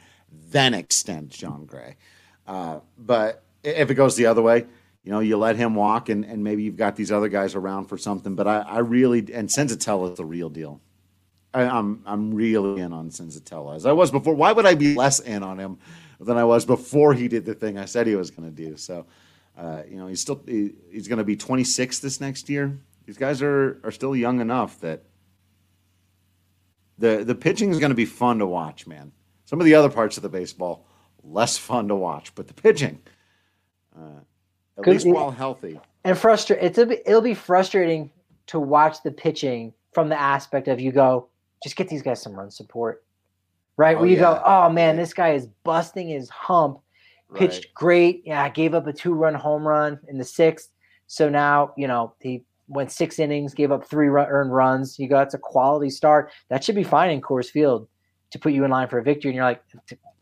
then 0.50 0.74
extend 0.74 1.30
Jon 1.30 1.64
Gray. 1.64 1.96
Uh, 2.46 2.80
but 2.98 3.44
if 3.62 3.90
it 3.90 3.94
goes 3.94 4.16
the 4.16 4.26
other 4.26 4.42
way, 4.42 4.66
you 5.02 5.12
know, 5.12 5.20
you 5.20 5.36
let 5.38 5.56
him 5.56 5.74
walk, 5.74 6.08
and, 6.08 6.24
and 6.24 6.44
maybe 6.44 6.62
you've 6.62 6.76
got 6.76 6.96
these 6.96 7.10
other 7.10 7.28
guys 7.28 7.54
around 7.54 7.86
for 7.86 7.96
something. 7.96 8.34
But 8.34 8.46
I, 8.46 8.58
I 8.60 8.78
really 8.78 9.18
and 9.32 9.48
Senzatela 9.48 10.12
is 10.12 10.18
the 10.18 10.24
real 10.24 10.50
deal. 10.50 10.80
I, 11.52 11.62
am 11.62 11.70
I'm, 11.70 12.02
I'm 12.06 12.34
really 12.34 12.80
in 12.80 12.92
on 12.92 13.10
Senzatela 13.10 13.76
as 13.76 13.86
I 13.86 13.92
was 13.92 14.10
before. 14.10 14.34
Why 14.34 14.52
would 14.52 14.66
I 14.66 14.74
be 14.74 14.94
less 14.94 15.18
in 15.20 15.42
on 15.42 15.58
him 15.58 15.78
than 16.20 16.36
I 16.36 16.44
was 16.44 16.64
before 16.64 17.14
he 17.14 17.28
did 17.28 17.44
the 17.44 17.54
thing 17.54 17.78
I 17.78 17.86
said 17.86 18.06
he 18.06 18.14
was 18.14 18.30
going 18.30 18.48
to 18.48 18.54
do? 18.54 18.76
So, 18.76 19.06
uh, 19.56 19.82
you 19.88 19.96
know, 19.96 20.06
he's 20.06 20.20
still 20.20 20.42
he, 20.46 20.72
he's 20.90 21.08
going 21.08 21.18
to 21.18 21.24
be 21.24 21.36
26 21.36 21.98
this 22.00 22.20
next 22.20 22.48
year. 22.48 22.78
These 23.06 23.16
guys 23.16 23.40
are 23.42 23.80
are 23.82 23.90
still 23.90 24.14
young 24.14 24.40
enough 24.40 24.80
that 24.80 25.02
the 26.98 27.24
the 27.24 27.34
pitching 27.34 27.70
is 27.70 27.78
going 27.78 27.90
to 27.90 27.96
be 27.96 28.04
fun 28.04 28.38
to 28.38 28.46
watch, 28.46 28.86
man. 28.86 29.12
Some 29.46 29.60
of 29.60 29.64
the 29.64 29.74
other 29.74 29.88
parts 29.88 30.18
of 30.18 30.22
the 30.22 30.28
baseball 30.28 30.86
less 31.24 31.56
fun 31.56 31.88
to 31.88 31.96
watch, 31.96 32.34
but 32.34 32.46
the 32.48 32.54
pitching 32.54 33.00
uh, 33.96 34.20
at 34.78 34.86
least 34.86 35.06
while 35.06 35.30
healthy. 35.30 35.80
And 36.04 36.16
frustrate. 36.16 36.62
It's 36.62 36.78
a, 36.78 37.08
it'll 37.08 37.20
be 37.20 37.34
frustrating 37.34 38.10
to 38.46 38.58
watch 38.58 39.02
the 39.02 39.10
pitching 39.10 39.72
from 39.92 40.08
the 40.08 40.20
aspect 40.20 40.68
of 40.68 40.80
you 40.80 40.92
go, 40.92 41.28
just 41.62 41.76
get 41.76 41.88
these 41.88 42.02
guys 42.02 42.22
some 42.22 42.34
run 42.34 42.50
support, 42.50 43.04
right? 43.76 43.96
Oh, 43.96 44.00
Where 44.00 44.08
you 44.08 44.16
yeah. 44.16 44.22
go, 44.22 44.42
oh 44.44 44.70
man, 44.70 44.96
this 44.96 45.12
guy 45.12 45.30
is 45.32 45.46
busting 45.64 46.08
his 46.08 46.28
hump. 46.28 46.80
Pitched 47.32 47.66
right. 47.66 47.74
great. 47.74 48.22
Yeah, 48.24 48.48
gave 48.48 48.74
up 48.74 48.88
a 48.88 48.92
two-run 48.92 49.34
home 49.34 49.66
run 49.66 50.00
in 50.08 50.18
the 50.18 50.24
sixth. 50.24 50.70
So 51.06 51.28
now 51.28 51.72
you 51.76 51.86
know 51.86 52.12
he 52.18 52.42
went 52.66 52.90
six 52.90 53.20
innings, 53.20 53.54
gave 53.54 53.70
up 53.70 53.86
three 53.86 54.08
run, 54.08 54.26
earned 54.26 54.52
runs. 54.52 54.98
You 54.98 55.08
got 55.08 55.32
a 55.32 55.38
quality 55.38 55.90
start. 55.90 56.32
That 56.48 56.64
should 56.64 56.74
be 56.74 56.82
fine 56.82 57.10
in 57.10 57.20
Coors 57.20 57.48
Field 57.48 57.86
to 58.30 58.38
put 58.40 58.52
you 58.52 58.64
in 58.64 58.70
line 58.72 58.88
for 58.88 58.98
a 58.98 59.02
victory. 59.04 59.30
And 59.30 59.36
you're 59.36 59.44
like, 59.44 59.62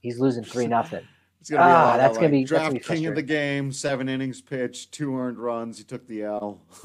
he's 0.01 0.19
losing 0.19 0.45
three 0.45 0.67
nothing. 0.67 1.07
It's 1.49 1.57
gonna 1.57 1.65
be 1.67 1.73
ah, 1.73 1.97
that's 1.97 2.19
gonna, 2.19 2.29
be 2.29 2.45
draft 2.45 2.65
gonna 2.65 2.75
be 2.75 2.81
king 2.81 3.07
of 3.07 3.15
the 3.15 3.23
game, 3.23 3.73
seven 3.73 4.07
innings 4.07 4.43
pitched, 4.43 4.93
two 4.93 5.17
earned 5.17 5.39
runs. 5.39 5.79
He 5.79 5.85
took 5.85 6.07
the 6.07 6.25
L. 6.25 6.61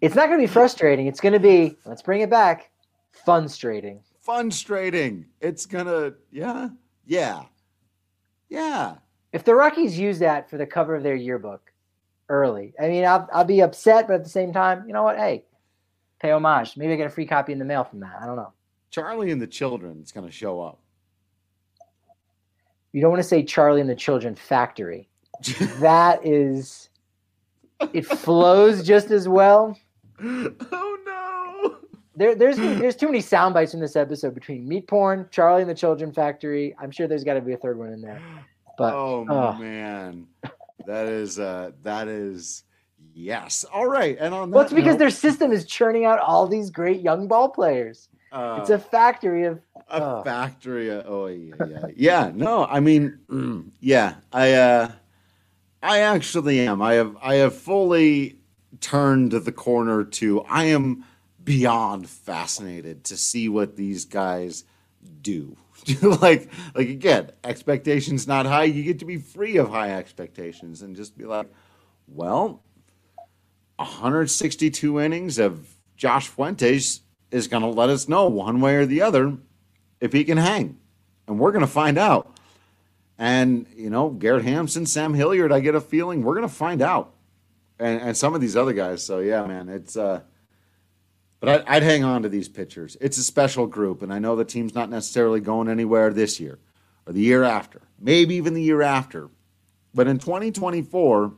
it's 0.00 0.16
not 0.16 0.26
gonna 0.26 0.38
be 0.38 0.48
frustrating. 0.48 1.06
It's 1.06 1.20
gonna 1.20 1.38
be 1.38 1.76
let's 1.84 2.02
bring 2.02 2.22
it 2.22 2.30
back, 2.30 2.72
fun 3.12 3.44
strating. 3.44 4.00
Fun 4.20 4.50
strating. 4.50 5.26
It's 5.40 5.64
gonna 5.64 6.14
yeah 6.32 6.70
yeah 7.06 7.44
yeah. 8.48 8.96
If 9.32 9.44
the 9.44 9.54
Rockies 9.54 9.96
use 9.96 10.18
that 10.18 10.50
for 10.50 10.56
the 10.56 10.66
cover 10.66 10.96
of 10.96 11.04
their 11.04 11.14
yearbook 11.14 11.72
early, 12.28 12.74
I 12.80 12.88
mean, 12.88 13.04
I'll 13.04 13.28
I'll 13.32 13.44
be 13.44 13.60
upset, 13.60 14.08
but 14.08 14.14
at 14.14 14.24
the 14.24 14.30
same 14.30 14.52
time, 14.52 14.88
you 14.88 14.92
know 14.92 15.04
what? 15.04 15.18
Hey, 15.18 15.44
pay 16.18 16.32
homage. 16.32 16.76
Maybe 16.76 16.94
I 16.94 16.96
get 16.96 17.06
a 17.06 17.10
free 17.10 17.26
copy 17.26 17.52
in 17.52 17.60
the 17.60 17.64
mail 17.64 17.84
from 17.84 18.00
that. 18.00 18.18
I 18.20 18.26
don't 18.26 18.34
know. 18.34 18.52
Charlie 18.90 19.30
and 19.30 19.40
the 19.40 19.46
Children 19.46 20.00
is 20.02 20.10
gonna 20.10 20.32
show 20.32 20.60
up 20.60 20.80
you 22.96 23.02
don't 23.02 23.10
want 23.10 23.22
to 23.22 23.28
say 23.28 23.42
Charlie 23.42 23.82
and 23.82 23.90
the 23.90 23.94
Children 23.94 24.34
Factory. 24.34 25.06
that 25.80 26.26
is, 26.26 26.88
it 27.92 28.06
flows 28.06 28.82
just 28.82 29.10
as 29.10 29.28
well. 29.28 29.78
Oh 30.18 30.98
no! 31.04 31.76
There, 32.14 32.34
there's 32.34 32.56
there's 32.56 32.96
too 32.96 33.04
many 33.04 33.20
sound 33.20 33.52
bites 33.52 33.74
in 33.74 33.80
this 33.80 33.96
episode 33.96 34.32
between 34.32 34.66
meat 34.66 34.88
porn, 34.88 35.28
Charlie 35.30 35.60
and 35.60 35.70
the 35.70 35.74
Children 35.74 36.10
Factory. 36.10 36.74
I'm 36.80 36.90
sure 36.90 37.06
there's 37.06 37.22
got 37.22 37.34
to 37.34 37.42
be 37.42 37.52
a 37.52 37.58
third 37.58 37.78
one 37.78 37.92
in 37.92 38.00
there. 38.00 38.18
But 38.78 38.94
oh, 38.94 39.26
oh. 39.28 39.52
man, 39.58 40.26
that 40.86 41.06
is 41.06 41.38
uh, 41.38 41.72
that 41.82 42.08
is 42.08 42.62
yes. 43.12 43.66
All 43.74 43.86
right, 43.86 44.16
and 44.18 44.32
on 44.32 44.48
that 44.48 44.56
well, 44.56 44.64
it's 44.64 44.72
because 44.72 44.94
note, 44.94 45.00
their 45.00 45.10
system 45.10 45.52
is 45.52 45.66
churning 45.66 46.06
out 46.06 46.18
all 46.20 46.46
these 46.46 46.70
great 46.70 47.02
young 47.02 47.28
ball 47.28 47.50
players. 47.50 48.08
Uh, 48.32 48.56
it's 48.58 48.70
a 48.70 48.78
factory 48.78 49.44
of 49.44 49.60
a 49.88 50.02
oh. 50.02 50.22
factory. 50.22 50.90
Oh 50.90 51.26
yeah, 51.26 51.54
yeah, 51.68 51.86
yeah. 51.94 52.32
No, 52.34 52.64
I 52.64 52.80
mean, 52.80 53.72
yeah. 53.80 54.14
I 54.32 54.52
uh, 54.52 54.92
I 55.82 56.00
actually 56.00 56.60
am. 56.60 56.82
I 56.82 56.94
have 56.94 57.16
I 57.22 57.36
have 57.36 57.54
fully 57.54 58.38
turned 58.80 59.32
the 59.32 59.52
corner 59.52 60.04
to. 60.04 60.42
I 60.42 60.64
am 60.64 61.04
beyond 61.42 62.08
fascinated 62.08 63.04
to 63.04 63.16
see 63.16 63.48
what 63.48 63.76
these 63.76 64.04
guys 64.04 64.64
do. 65.22 65.56
like 66.02 66.50
like 66.74 66.88
again, 66.88 67.30
expectations 67.44 68.26
not 68.26 68.46
high. 68.46 68.64
You 68.64 68.82
get 68.82 68.98
to 69.00 69.04
be 69.04 69.18
free 69.18 69.56
of 69.56 69.70
high 69.70 69.92
expectations 69.92 70.82
and 70.82 70.96
just 70.96 71.16
be 71.16 71.24
like, 71.24 71.52
well, 72.08 72.62
162 73.76 75.00
innings 75.00 75.38
of 75.38 75.68
Josh 75.96 76.28
Fuentes 76.28 77.02
is 77.30 77.48
going 77.48 77.62
to 77.62 77.68
let 77.68 77.90
us 77.90 78.08
know 78.08 78.26
one 78.26 78.60
way 78.60 78.76
or 78.76 78.86
the 78.86 79.02
other 79.02 79.36
if 80.00 80.12
he 80.12 80.24
can 80.24 80.38
hang. 80.38 80.78
And 81.26 81.38
we're 81.38 81.52
going 81.52 81.64
to 81.64 81.70
find 81.70 81.98
out. 81.98 82.36
And, 83.18 83.66
you 83.74 83.90
know, 83.90 84.10
Garrett 84.10 84.44
Hampson, 84.44 84.86
Sam 84.86 85.14
Hilliard, 85.14 85.50
I 85.52 85.60
get 85.60 85.74
a 85.74 85.80
feeling 85.80 86.22
we're 86.22 86.34
going 86.34 86.48
to 86.48 86.54
find 86.54 86.82
out. 86.82 87.14
And, 87.78 88.00
and 88.00 88.16
some 88.16 88.34
of 88.34 88.40
these 88.40 88.56
other 88.56 88.72
guys. 88.72 89.04
So, 89.04 89.18
yeah, 89.20 89.44
man, 89.46 89.68
it's. 89.68 89.96
uh 89.96 90.20
but 91.40 91.48
I'd, 91.48 91.76
I'd 91.76 91.82
hang 91.82 92.04
on 92.04 92.22
to 92.22 92.28
these 92.28 92.48
pitchers. 92.48 92.96
It's 93.00 93.18
a 93.18 93.22
special 93.22 93.66
group, 93.66 94.02
and 94.02 94.12
I 94.12 94.18
know 94.18 94.36
the 94.36 94.44
team's 94.44 94.74
not 94.74 94.90
necessarily 94.90 95.40
going 95.40 95.68
anywhere 95.68 96.12
this 96.12 96.40
year 96.40 96.58
or 97.06 97.12
the 97.12 97.20
year 97.20 97.44
after, 97.44 97.82
maybe 98.00 98.34
even 98.36 98.54
the 98.54 98.62
year 98.62 98.82
after. 98.82 99.28
But 99.94 100.08
in 100.08 100.18
2024, 100.18 101.34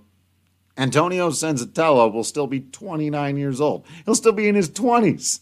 Antonio 0.77 1.31
Senzatela 1.31 2.13
will 2.13 2.25
still 2.25 2.47
be 2.47 2.61
29 2.61 3.37
years 3.37 3.61
old. 3.61 3.85
He'll 4.05 4.15
still 4.15 4.33
be 4.33 4.49
in 4.49 4.55
his 4.55 4.71
20s. 4.71 5.41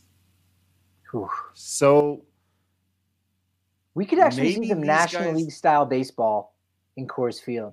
Whew. 1.12 1.31
So 1.55 2.25
we 3.97 4.05
could 4.05 4.19
actually 4.19 4.55
see 4.55 4.69
some 4.69 4.83
National 4.83 5.33
guys... 5.33 5.37
League 5.37 5.51
style 5.51 5.87
baseball 5.87 6.55
in 6.97 7.09
Coors 7.09 7.43
Field. 7.43 7.73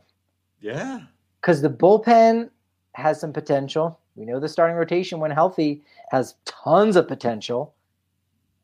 Yeah. 0.61 1.01
Because 1.41 1.61
the 1.61 1.69
bullpen 1.69 2.49
has 2.93 3.19
some 3.19 3.33
potential. 3.33 3.99
We 4.15 4.23
know 4.23 4.39
the 4.39 4.47
starting 4.47 4.77
rotation, 4.77 5.19
when 5.19 5.31
healthy, 5.31 5.83
has 6.11 6.35
tons 6.45 6.95
of 6.95 7.09
potential, 7.09 7.73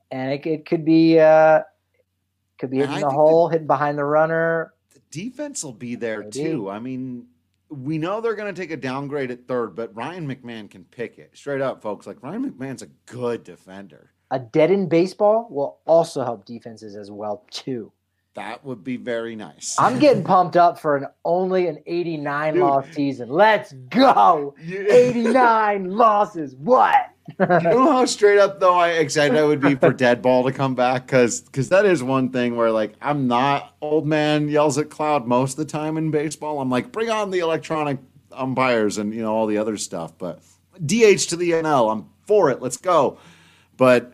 and 0.10 0.32
it, 0.32 0.46
it 0.46 0.66
could 0.66 0.86
be 0.86 1.20
uh, 1.20 1.64
could 2.60 2.70
be 2.70 2.78
hitting 2.78 3.02
the 3.02 3.10
hole, 3.10 3.50
the, 3.50 3.54
hitting 3.54 3.68
behind 3.68 3.98
the 3.98 4.06
runner. 4.06 4.74
The 4.94 5.02
defense 5.12 5.62
will 5.62 5.74
be 5.74 5.96
there 5.96 6.20
Maybe. 6.20 6.32
too. 6.32 6.70
I 6.70 6.80
mean, 6.80 7.26
we 7.68 7.98
know 7.98 8.22
they're 8.22 8.36
going 8.36 8.54
to 8.54 8.62
take 8.62 8.72
a 8.72 8.78
downgrade 8.78 9.32
at 9.32 9.48
third, 9.50 9.76
but 9.76 9.94
Ryan 9.94 10.34
McMahon 10.34 10.70
can 10.70 10.86
pick 10.86 11.18
it 11.18 11.32
straight 11.34 11.62
up, 11.62 11.82
folks. 11.82 12.08
Like 12.08 12.24
Ryan 12.24 12.50
McMahon's 12.50 12.84
a 12.84 12.90
good 13.06 13.44
defender. 13.44 14.12
A 14.32 14.40
dead 14.40 14.72
in 14.72 14.88
baseball 14.88 15.48
will 15.50 15.80
also 15.86 16.24
help 16.24 16.46
defenses 16.46 16.96
as 16.96 17.10
well 17.10 17.44
too. 17.50 17.92
That 18.36 18.64
would 18.64 18.84
be 18.84 18.96
very 18.96 19.36
nice. 19.36 19.76
I'm 19.80 20.00
getting 20.06 20.24
pumped 20.24 20.56
up 20.56 20.80
for 20.80 20.96
an 20.96 21.08
only 21.26 21.68
an 21.68 21.80
89 21.86 22.54
Dude. 22.54 22.64
loss 22.64 22.86
season. 22.92 23.30
Let's 23.30 23.74
go. 23.74 24.56
89 24.62 25.90
losses. 25.90 26.56
What? 26.56 26.96
you 27.40 27.46
know 27.46 27.92
how 27.92 28.06
straight 28.06 28.40
up 28.40 28.60
though 28.60 28.74
I 28.74 28.90
excited 28.90 29.38
I 29.38 29.44
would 29.44 29.62
be 29.62 29.76
for 29.76 29.94
dead 29.94 30.22
ball 30.22 30.44
to 30.46 30.52
come 30.52 30.74
back 30.74 31.06
because 31.06 31.42
because 31.42 31.70
that 31.70 31.86
is 31.86 32.02
one 32.02 32.32
thing 32.32 32.56
where 32.56 32.72
like 32.72 32.94
I'm 33.02 33.28
not 33.28 33.76
old 33.82 34.08
man 34.08 34.50
yells 34.50 34.80
at 34.80 34.90
cloud 34.90 35.28
most 35.28 35.52
of 35.52 35.58
the 35.58 35.72
time 35.72 35.98
in 35.98 36.10
baseball. 36.10 36.60
I'm 36.60 36.70
like 36.72 36.92
bring 36.92 37.10
on 37.12 37.30
the 37.30 37.40
electronic 37.40 38.00
umpires 38.32 38.98
and 38.98 39.14
you 39.14 39.22
know 39.22 39.36
all 39.36 39.46
the 39.48 39.58
other 39.58 39.78
stuff. 39.78 40.18
But 40.18 40.40
DH 40.84 41.28
to 41.30 41.36
the 41.36 41.52
NL, 41.52 41.92
I'm 41.92 42.10
for 42.26 42.50
it. 42.50 42.62
Let's 42.62 42.78
go. 42.78 43.20
But 43.78 44.14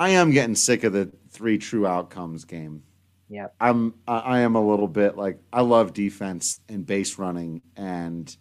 I 0.00 0.08
am 0.10 0.30
getting 0.30 0.54
sick 0.54 0.82
of 0.82 0.94
the 0.94 1.12
three 1.28 1.58
true 1.58 1.86
outcomes 1.86 2.46
game. 2.46 2.82
Yeah. 3.28 3.48
I'm 3.60 3.94
I 4.08 4.40
am 4.40 4.56
a 4.56 4.66
little 4.66 4.88
bit 4.88 5.16
like 5.16 5.38
I 5.52 5.60
love 5.60 5.92
defense 5.92 6.58
and 6.70 6.86
base 6.86 7.18
running 7.18 7.60
and 7.76 8.34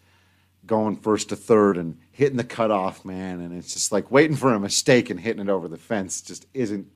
going 0.65 0.95
first 0.95 1.29
to 1.29 1.35
third 1.35 1.77
and 1.77 1.97
hitting 2.11 2.37
the 2.37 2.43
cutoff 2.45 3.03
man 3.03 3.41
and 3.41 3.55
it's 3.55 3.73
just 3.73 3.91
like 3.91 4.09
waiting 4.09 4.37
for 4.37 4.53
a 4.53 4.59
mistake 4.59 5.09
and 5.09 5.19
hitting 5.19 5.41
it 5.41 5.49
over 5.49 5.67
the 5.67 5.77
fence 5.77 6.21
just 6.21 6.45
isn't 6.53 6.87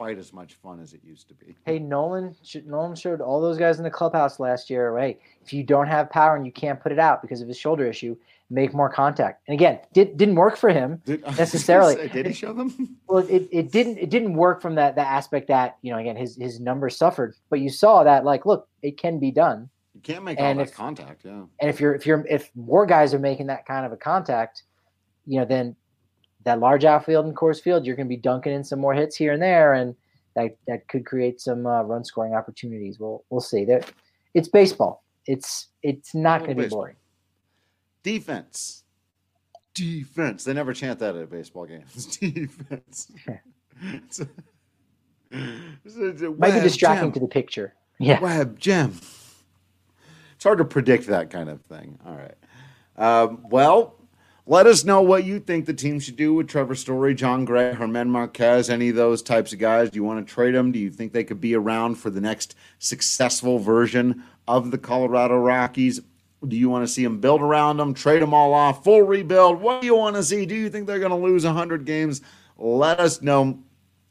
quite 0.00 0.16
as 0.16 0.32
much 0.32 0.54
fun 0.54 0.80
as 0.80 0.94
it 0.94 1.00
used 1.04 1.28
to 1.28 1.34
be. 1.34 1.54
Hey, 1.66 1.78
Nolan, 1.78 2.34
Nolan 2.64 2.96
showed 2.96 3.20
all 3.20 3.38
those 3.38 3.58
guys 3.58 3.76
in 3.76 3.84
the 3.84 3.90
clubhouse 3.90 4.40
last 4.40 4.70
year. 4.70 4.98
Hey, 4.98 5.18
if 5.44 5.52
you 5.52 5.62
don't 5.62 5.88
have 5.88 6.08
power 6.08 6.36
and 6.36 6.46
you 6.46 6.52
can't 6.52 6.80
put 6.80 6.90
it 6.90 6.98
out 6.98 7.20
because 7.20 7.42
of 7.42 7.48
his 7.48 7.58
shoulder 7.58 7.84
issue, 7.84 8.16
make 8.48 8.72
more 8.72 8.88
contact. 8.88 9.42
And 9.46 9.52
again, 9.52 9.78
did, 9.92 10.16
didn't 10.16 10.36
work 10.36 10.56
for 10.56 10.70
him 10.70 11.02
did, 11.04 11.20
necessarily. 11.36 11.96
Say, 11.96 12.08
did 12.08 12.24
he 12.24 12.32
show 12.32 12.54
them? 12.54 12.96
Well, 13.08 13.26
it, 13.28 13.46
it 13.50 13.72
didn't 13.72 13.98
it 13.98 14.08
didn't 14.08 14.34
work 14.34 14.62
from 14.62 14.76
that 14.76 14.94
that 14.94 15.08
aspect 15.08 15.48
that 15.48 15.78
you 15.82 15.92
know 15.92 15.98
again 15.98 16.14
his 16.14 16.36
his 16.36 16.60
numbers 16.60 16.96
suffered, 16.96 17.34
but 17.50 17.58
you 17.58 17.68
saw 17.68 18.04
that 18.04 18.24
like 18.24 18.46
look 18.46 18.68
it 18.82 18.96
can 18.98 19.18
be 19.18 19.32
done. 19.32 19.68
You 19.94 20.00
can't 20.00 20.24
make 20.24 20.38
and 20.38 20.60
all 20.60 20.62
if, 20.62 20.70
that 20.70 20.76
contact, 20.76 21.24
yeah. 21.24 21.42
And 21.60 21.68
if 21.68 21.80
you're 21.80 21.92
if 21.92 22.06
you're 22.06 22.24
if 22.30 22.52
more 22.54 22.86
guys 22.86 23.12
are 23.12 23.18
making 23.18 23.48
that 23.48 23.66
kind 23.66 23.84
of 23.84 23.90
a 23.90 23.96
contact, 23.96 24.62
you 25.26 25.40
know 25.40 25.44
then 25.44 25.74
that 26.44 26.60
large 26.60 26.84
outfield 26.84 27.26
and 27.26 27.36
Coors 27.36 27.60
Field, 27.60 27.84
you're 27.84 27.96
going 27.96 28.06
to 28.06 28.14
be 28.14 28.16
dunking 28.16 28.52
in 28.52 28.64
some 28.64 28.80
more 28.80 28.94
hits 28.94 29.16
here 29.16 29.32
and 29.32 29.42
there, 29.42 29.74
and 29.74 29.94
that 30.34 30.56
that 30.66 30.88
could 30.88 31.04
create 31.04 31.40
some 31.40 31.66
uh, 31.66 31.82
run 31.82 32.04
scoring 32.04 32.34
opportunities. 32.34 32.98
We'll 32.98 33.24
we'll 33.30 33.40
see. 33.40 33.64
There, 33.64 33.82
it's 34.34 34.48
baseball. 34.48 35.04
It's 35.26 35.68
it's 35.82 36.14
not 36.14 36.44
going 36.44 36.56
to 36.56 36.62
be 36.62 36.68
boring. 36.68 36.96
Defense 38.02 38.84
defense. 39.74 40.44
They 40.44 40.52
never 40.52 40.72
chant 40.72 40.98
that 41.00 41.16
at 41.16 41.22
a 41.22 41.26
baseball 41.26 41.66
games. 41.66 42.16
defense. 42.18 43.10
it's 43.82 44.20
a, 44.20 44.28
it's 45.82 46.22
a 46.22 46.30
Might 46.30 46.54
be 46.54 46.60
distracting 46.60 47.06
gem. 47.08 47.12
to 47.12 47.20
the 47.20 47.28
picture. 47.28 47.74
Yeah. 47.98 48.20
Web 48.20 48.58
gem. 48.58 48.98
It's 50.34 50.44
hard 50.44 50.58
to 50.58 50.64
predict 50.64 51.06
that 51.06 51.30
kind 51.30 51.48
of 51.48 51.62
thing. 51.62 51.98
All 52.06 52.16
right. 52.16 52.34
Um, 52.96 53.46
well, 53.50 53.94
let 54.50 54.66
us 54.66 54.84
know 54.84 55.00
what 55.00 55.22
you 55.22 55.38
think 55.38 55.64
the 55.64 55.72
team 55.72 56.00
should 56.00 56.16
do 56.16 56.34
with 56.34 56.48
Trevor 56.48 56.74
Story, 56.74 57.14
Jon 57.14 57.44
Gray, 57.44 57.72
German 57.72 58.10
Marquez, 58.10 58.68
any 58.68 58.88
of 58.88 58.96
those 58.96 59.22
types 59.22 59.52
of 59.52 59.60
guys. 59.60 59.90
Do 59.90 59.96
you 59.96 60.02
want 60.02 60.26
to 60.26 60.34
trade 60.34 60.56
them? 60.56 60.72
Do 60.72 60.80
you 60.80 60.90
think 60.90 61.12
they 61.12 61.22
could 61.22 61.40
be 61.40 61.54
around 61.54 61.94
for 61.94 62.10
the 62.10 62.20
next 62.20 62.56
successful 62.80 63.60
version 63.60 64.24
of 64.48 64.72
the 64.72 64.78
Colorado 64.78 65.36
Rockies? 65.36 66.00
Do 66.48 66.56
you 66.56 66.68
want 66.68 66.84
to 66.84 66.92
see 66.92 67.04
them 67.04 67.20
build 67.20 67.42
around 67.42 67.76
them, 67.76 67.94
trade 67.94 68.22
them 68.22 68.34
all 68.34 68.52
off, 68.52 68.82
full 68.82 69.02
rebuild? 69.02 69.60
What 69.60 69.82
do 69.82 69.86
you 69.86 69.94
want 69.94 70.16
to 70.16 70.22
see? 70.24 70.46
Do 70.46 70.56
you 70.56 70.68
think 70.68 70.88
they're 70.88 70.98
going 70.98 71.10
to 71.10 71.16
lose 71.16 71.44
100 71.44 71.84
games? 71.84 72.20
Let 72.58 72.98
us 72.98 73.22
know. 73.22 73.56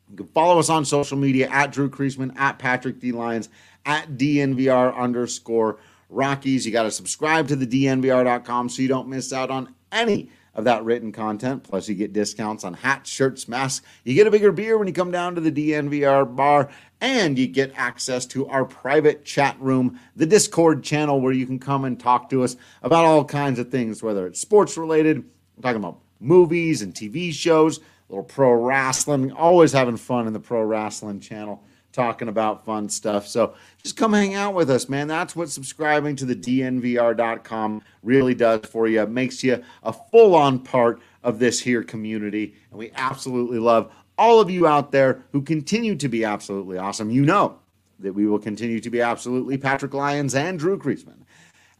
You 0.10 0.16
can 0.16 0.28
follow 0.28 0.58
us 0.58 0.70
on 0.70 0.86
social 0.86 1.18
media 1.18 1.50
at 1.50 1.74
Drew 1.74 1.90
Creasman, 1.90 2.34
at 2.40 2.60
Patrick 2.60 3.02
D. 3.02 3.12
Lyons, 3.12 3.50
at 3.86 4.12
DNVR 4.12 4.96
underscore 4.96 5.80
Rockies. 6.08 6.66
You 6.66 6.72
got 6.72 6.84
to 6.84 6.92
subscribe 6.92 7.50
to 7.50 7.58
the 7.58 7.68
DNVR.com 7.68 8.70
so 8.70 8.82
you 8.82 8.88
don't 8.88 9.10
miss 9.10 9.34
out 9.34 9.52
on 9.52 9.76
any 9.92 10.30
of 10.56 10.66
that 10.66 10.84
written 10.84 11.12
content. 11.12 11.64
Plus, 11.64 11.88
you 11.88 11.96
get 11.96 12.14
discounts 12.14 12.64
on 12.64 12.74
hats, 12.74 13.10
shirts, 13.10 13.48
masks. 13.48 13.86
You 14.04 14.14
get 14.14 14.28
a 14.28 14.32
bigger 14.32 14.52
beer 14.52 14.78
when 14.78 14.88
you 14.88 14.94
come 14.94 15.12
down 15.12 15.36
to 15.36 15.42
the 15.42 15.52
DNVR 15.52 16.36
bar, 16.36 16.70
and 17.02 17.38
you 17.40 17.48
get 17.48 17.72
access 17.76 18.26
to 18.28 18.48
our 18.48 18.66
private 18.66 19.24
chat 19.24 19.56
room, 19.60 20.00
the 20.16 20.26
Discord 20.26 20.84
channel, 20.84 21.22
where 21.22 21.32
you 21.32 21.46
can 21.46 21.60
come 21.60 21.86
and 21.86 22.00
talk 22.00 22.30
to 22.30 22.44
us 22.44 22.58
about 22.84 23.06
all 23.06 23.24
kinds 23.24 23.60
of 23.60 23.70
things, 23.72 24.04
whether 24.04 24.28
it's 24.28 24.40
sports 24.40 24.78
related, 24.78 25.24
we're 25.56 25.62
talking 25.62 25.78
about 25.78 26.00
movies 26.20 26.82
and 26.82 26.94
TV 26.94 27.32
shows, 27.32 27.80
little 28.10 28.24
pro 28.24 28.52
wrestling, 28.52 29.32
always 29.32 29.72
having 29.72 29.98
fun 29.98 30.28
in 30.28 30.34
the 30.34 30.40
pro 30.40 30.62
wrestling 30.64 31.20
channel 31.20 31.64
talking 31.92 32.28
about 32.28 32.66
fun 32.66 32.90
stuff. 32.90 33.28
So 33.28 33.56
just 33.82 33.98
come 33.98 34.14
hang 34.14 34.36
out 34.36 34.54
with 34.54 34.70
us, 34.70 34.90
man. 34.90 35.08
That's 35.08 35.36
what 35.36 35.50
subscribing 35.50 36.16
to 36.18 36.26
the 36.26 36.36
DNVR.com 36.36 37.82
really 38.04 38.36
does 38.36 38.62
for 38.66 38.88
you. 38.88 39.02
It 39.02 39.10
makes 39.10 39.44
you 39.44 39.64
a 39.84 39.94
full 39.94 40.36
on 40.36 40.60
part 40.60 41.02
of 41.24 41.40
this 41.40 41.60
here 41.60 41.84
community. 41.84 42.56
And 42.70 42.80
we 42.80 42.92
absolutely 42.96 43.60
love 43.60 43.92
all 44.18 44.40
of 44.40 44.50
you 44.50 44.68
out 44.68 44.92
there 44.92 45.24
who 45.32 45.42
continue 45.42 45.96
to 45.96 46.08
be 46.08 46.24
absolutely 46.24 46.78
awesome. 46.78 47.10
You 47.10 47.24
know 47.26 47.60
that 48.00 48.14
we 48.14 48.28
will 48.28 48.40
continue 48.40 48.80
to 48.80 48.90
be 48.90 49.02
absolutely 49.02 49.58
Patrick 49.58 49.94
Lyons 49.94 50.36
and 50.36 50.60
Drew 50.60 50.78
Creasman. 50.78 51.24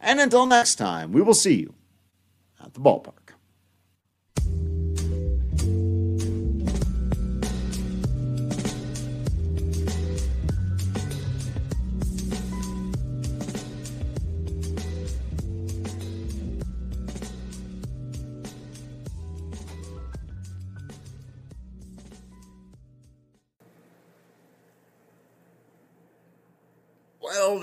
And 0.00 0.20
until 0.20 0.46
next 0.46 0.76
time, 0.76 1.12
we 1.12 1.22
will 1.22 1.34
see 1.34 1.54
you 1.54 1.74
at 2.62 2.74
the 2.74 2.80
ballpark. 2.80 3.19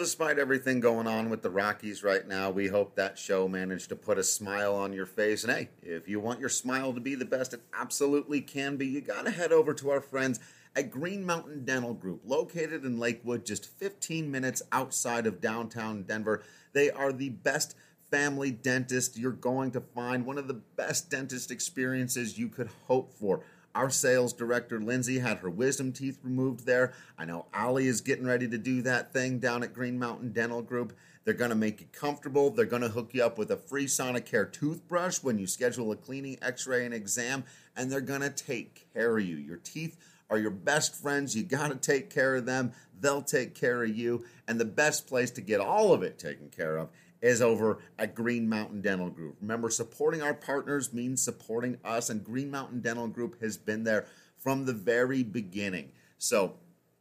Despite 0.07 0.39
everything 0.39 0.79
going 0.79 1.05
on 1.05 1.29
with 1.29 1.41
the 1.41 1.49
Rockies 1.49 2.01
right 2.01 2.25
now, 2.25 2.49
we 2.49 2.69
hope 2.69 2.95
that 2.95 3.19
show 3.19 3.45
managed 3.45 3.89
to 3.89 3.95
put 3.97 4.17
a 4.17 4.23
smile 4.23 4.73
on 4.73 4.93
your 4.93 5.05
face. 5.05 5.43
And 5.43 5.51
hey, 5.51 5.67
if 5.81 6.07
you 6.07 6.21
want 6.21 6.39
your 6.39 6.47
smile 6.47 6.93
to 6.93 7.01
be 7.01 7.13
the 7.13 7.25
best 7.25 7.53
it 7.53 7.59
absolutely 7.77 8.39
can 8.39 8.77
be, 8.77 8.87
you 8.87 9.01
got 9.01 9.25
to 9.25 9.31
head 9.31 9.51
over 9.51 9.73
to 9.73 9.89
our 9.89 9.99
friends 9.99 10.39
at 10.77 10.91
Green 10.91 11.25
Mountain 11.25 11.65
Dental 11.65 11.93
Group, 11.93 12.21
located 12.23 12.85
in 12.85 12.97
Lakewood, 12.97 13.45
just 13.45 13.65
15 13.65 14.31
minutes 14.31 14.61
outside 14.71 15.27
of 15.27 15.41
downtown 15.41 16.03
Denver. 16.03 16.41
They 16.71 16.89
are 16.89 17.11
the 17.11 17.31
best 17.31 17.75
family 18.09 18.51
dentist 18.51 19.17
you're 19.17 19.33
going 19.33 19.71
to 19.71 19.81
find, 19.81 20.25
one 20.25 20.37
of 20.37 20.47
the 20.47 20.61
best 20.77 21.11
dentist 21.11 21.51
experiences 21.51 22.37
you 22.37 22.47
could 22.47 22.69
hope 22.87 23.11
for. 23.11 23.41
Our 23.77 23.91
sales 23.91 24.33
director, 24.33 24.81
Lindsay, 24.81 25.19
had 25.19 25.37
her 25.37 25.51
wisdom 25.51 25.91
teeth 25.91 26.17
removed 26.23 26.65
there. 26.65 26.93
I 27.15 27.25
know 27.25 27.45
Ali 27.53 27.85
is 27.85 28.01
getting 28.01 28.25
ready 28.25 28.47
to 28.47 28.57
do 28.57 28.81
that 28.81 29.13
thing 29.13 29.37
down 29.37 29.61
at 29.61 29.71
Green 29.71 29.99
Mountain 29.99 30.31
Dental 30.31 30.63
Group. 30.63 30.97
They're 31.23 31.35
going 31.35 31.51
to 31.51 31.55
make 31.55 31.81
you 31.81 31.85
comfortable. 31.91 32.49
They're 32.49 32.65
going 32.65 32.81
to 32.81 32.89
hook 32.89 33.11
you 33.13 33.23
up 33.23 33.37
with 33.37 33.51
a 33.51 33.55
free 33.55 33.85
Sonicare 33.85 34.51
toothbrush 34.51 35.21
when 35.21 35.37
you 35.37 35.45
schedule 35.45 35.91
a 35.91 35.95
cleaning, 35.95 36.39
x 36.41 36.65
ray, 36.65 36.85
and 36.85 36.93
exam. 36.93 37.43
And 37.75 37.91
they're 37.91 38.01
going 38.01 38.21
to 38.21 38.31
take 38.31 38.91
care 38.95 39.15
of 39.15 39.23
you. 39.23 39.35
Your 39.35 39.57
teeth 39.57 39.95
are 40.31 40.39
your 40.39 40.49
best 40.49 40.95
friends. 40.95 41.35
You 41.35 41.43
got 41.43 41.67
to 41.67 41.75
take 41.75 42.09
care 42.09 42.37
of 42.37 42.47
them. 42.47 42.71
They'll 42.99 43.21
take 43.21 43.53
care 43.53 43.83
of 43.83 43.95
you. 43.95 44.25
And 44.47 44.59
the 44.59 44.65
best 44.65 45.05
place 45.05 45.29
to 45.31 45.41
get 45.41 45.59
all 45.59 45.93
of 45.93 46.01
it 46.01 46.17
taken 46.17 46.49
care 46.49 46.77
of 46.77 46.89
is 47.21 47.41
over 47.41 47.79
at 47.97 48.15
Green 48.15 48.47
Mountain 48.47 48.81
Dental 48.81 49.09
Group. 49.09 49.37
Remember, 49.41 49.69
supporting 49.69 50.21
our 50.21 50.33
partners 50.33 50.93
means 50.93 51.21
supporting 51.21 51.77
us, 51.83 52.09
and 52.09 52.23
Green 52.23 52.51
Mountain 52.51 52.81
Dental 52.81 53.07
Group 53.07 53.41
has 53.41 53.57
been 53.57 53.83
there 53.83 54.05
from 54.37 54.65
the 54.65 54.73
very 54.73 55.23
beginning. 55.23 55.91
So, 56.17 56.55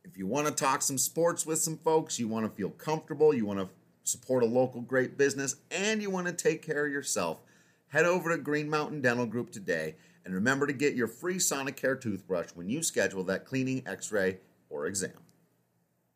if 0.05 0.17
you 0.17 0.27
want 0.27 0.47
to 0.47 0.53
talk 0.53 0.83
some 0.83 0.99
sports 0.99 1.45
with 1.45 1.59
some 1.59 1.79
folks, 1.79 2.19
you 2.19 2.29
want 2.29 2.47
to 2.47 2.57
feel 2.57 2.71
comfortable, 2.71 3.35
you 3.35 3.45
want 3.45 3.59
to 3.59 3.69
support 4.05 4.43
a 4.43 4.47
local 4.47 4.81
great 4.81 5.19
business, 5.19 5.57
and 5.71 6.01
you 6.01 6.11
want 6.11 6.29
to 6.29 6.33
take 6.33 6.63
care 6.63 6.87
of 6.87 6.93
yourself, 6.93 7.41
head 7.89 8.05
over 8.05 8.31
to 8.31 8.43
Green 8.43 8.71
Mountain 8.71 9.01
Dental 9.01 9.27
Group 9.27 9.51
today 9.51 9.97
and 10.27 10.35
remember 10.35 10.67
to 10.67 10.73
get 10.73 10.97
your 10.97 11.07
free 11.07 11.37
Sonicare 11.37 11.99
toothbrush 11.99 12.49
when 12.57 12.69
you 12.69 12.83
schedule 12.83 13.23
that 13.25 13.47
cleaning, 13.47 13.85
x 13.87 14.11
ray, 14.11 14.39
or 14.69 14.87
exam. 14.87 15.13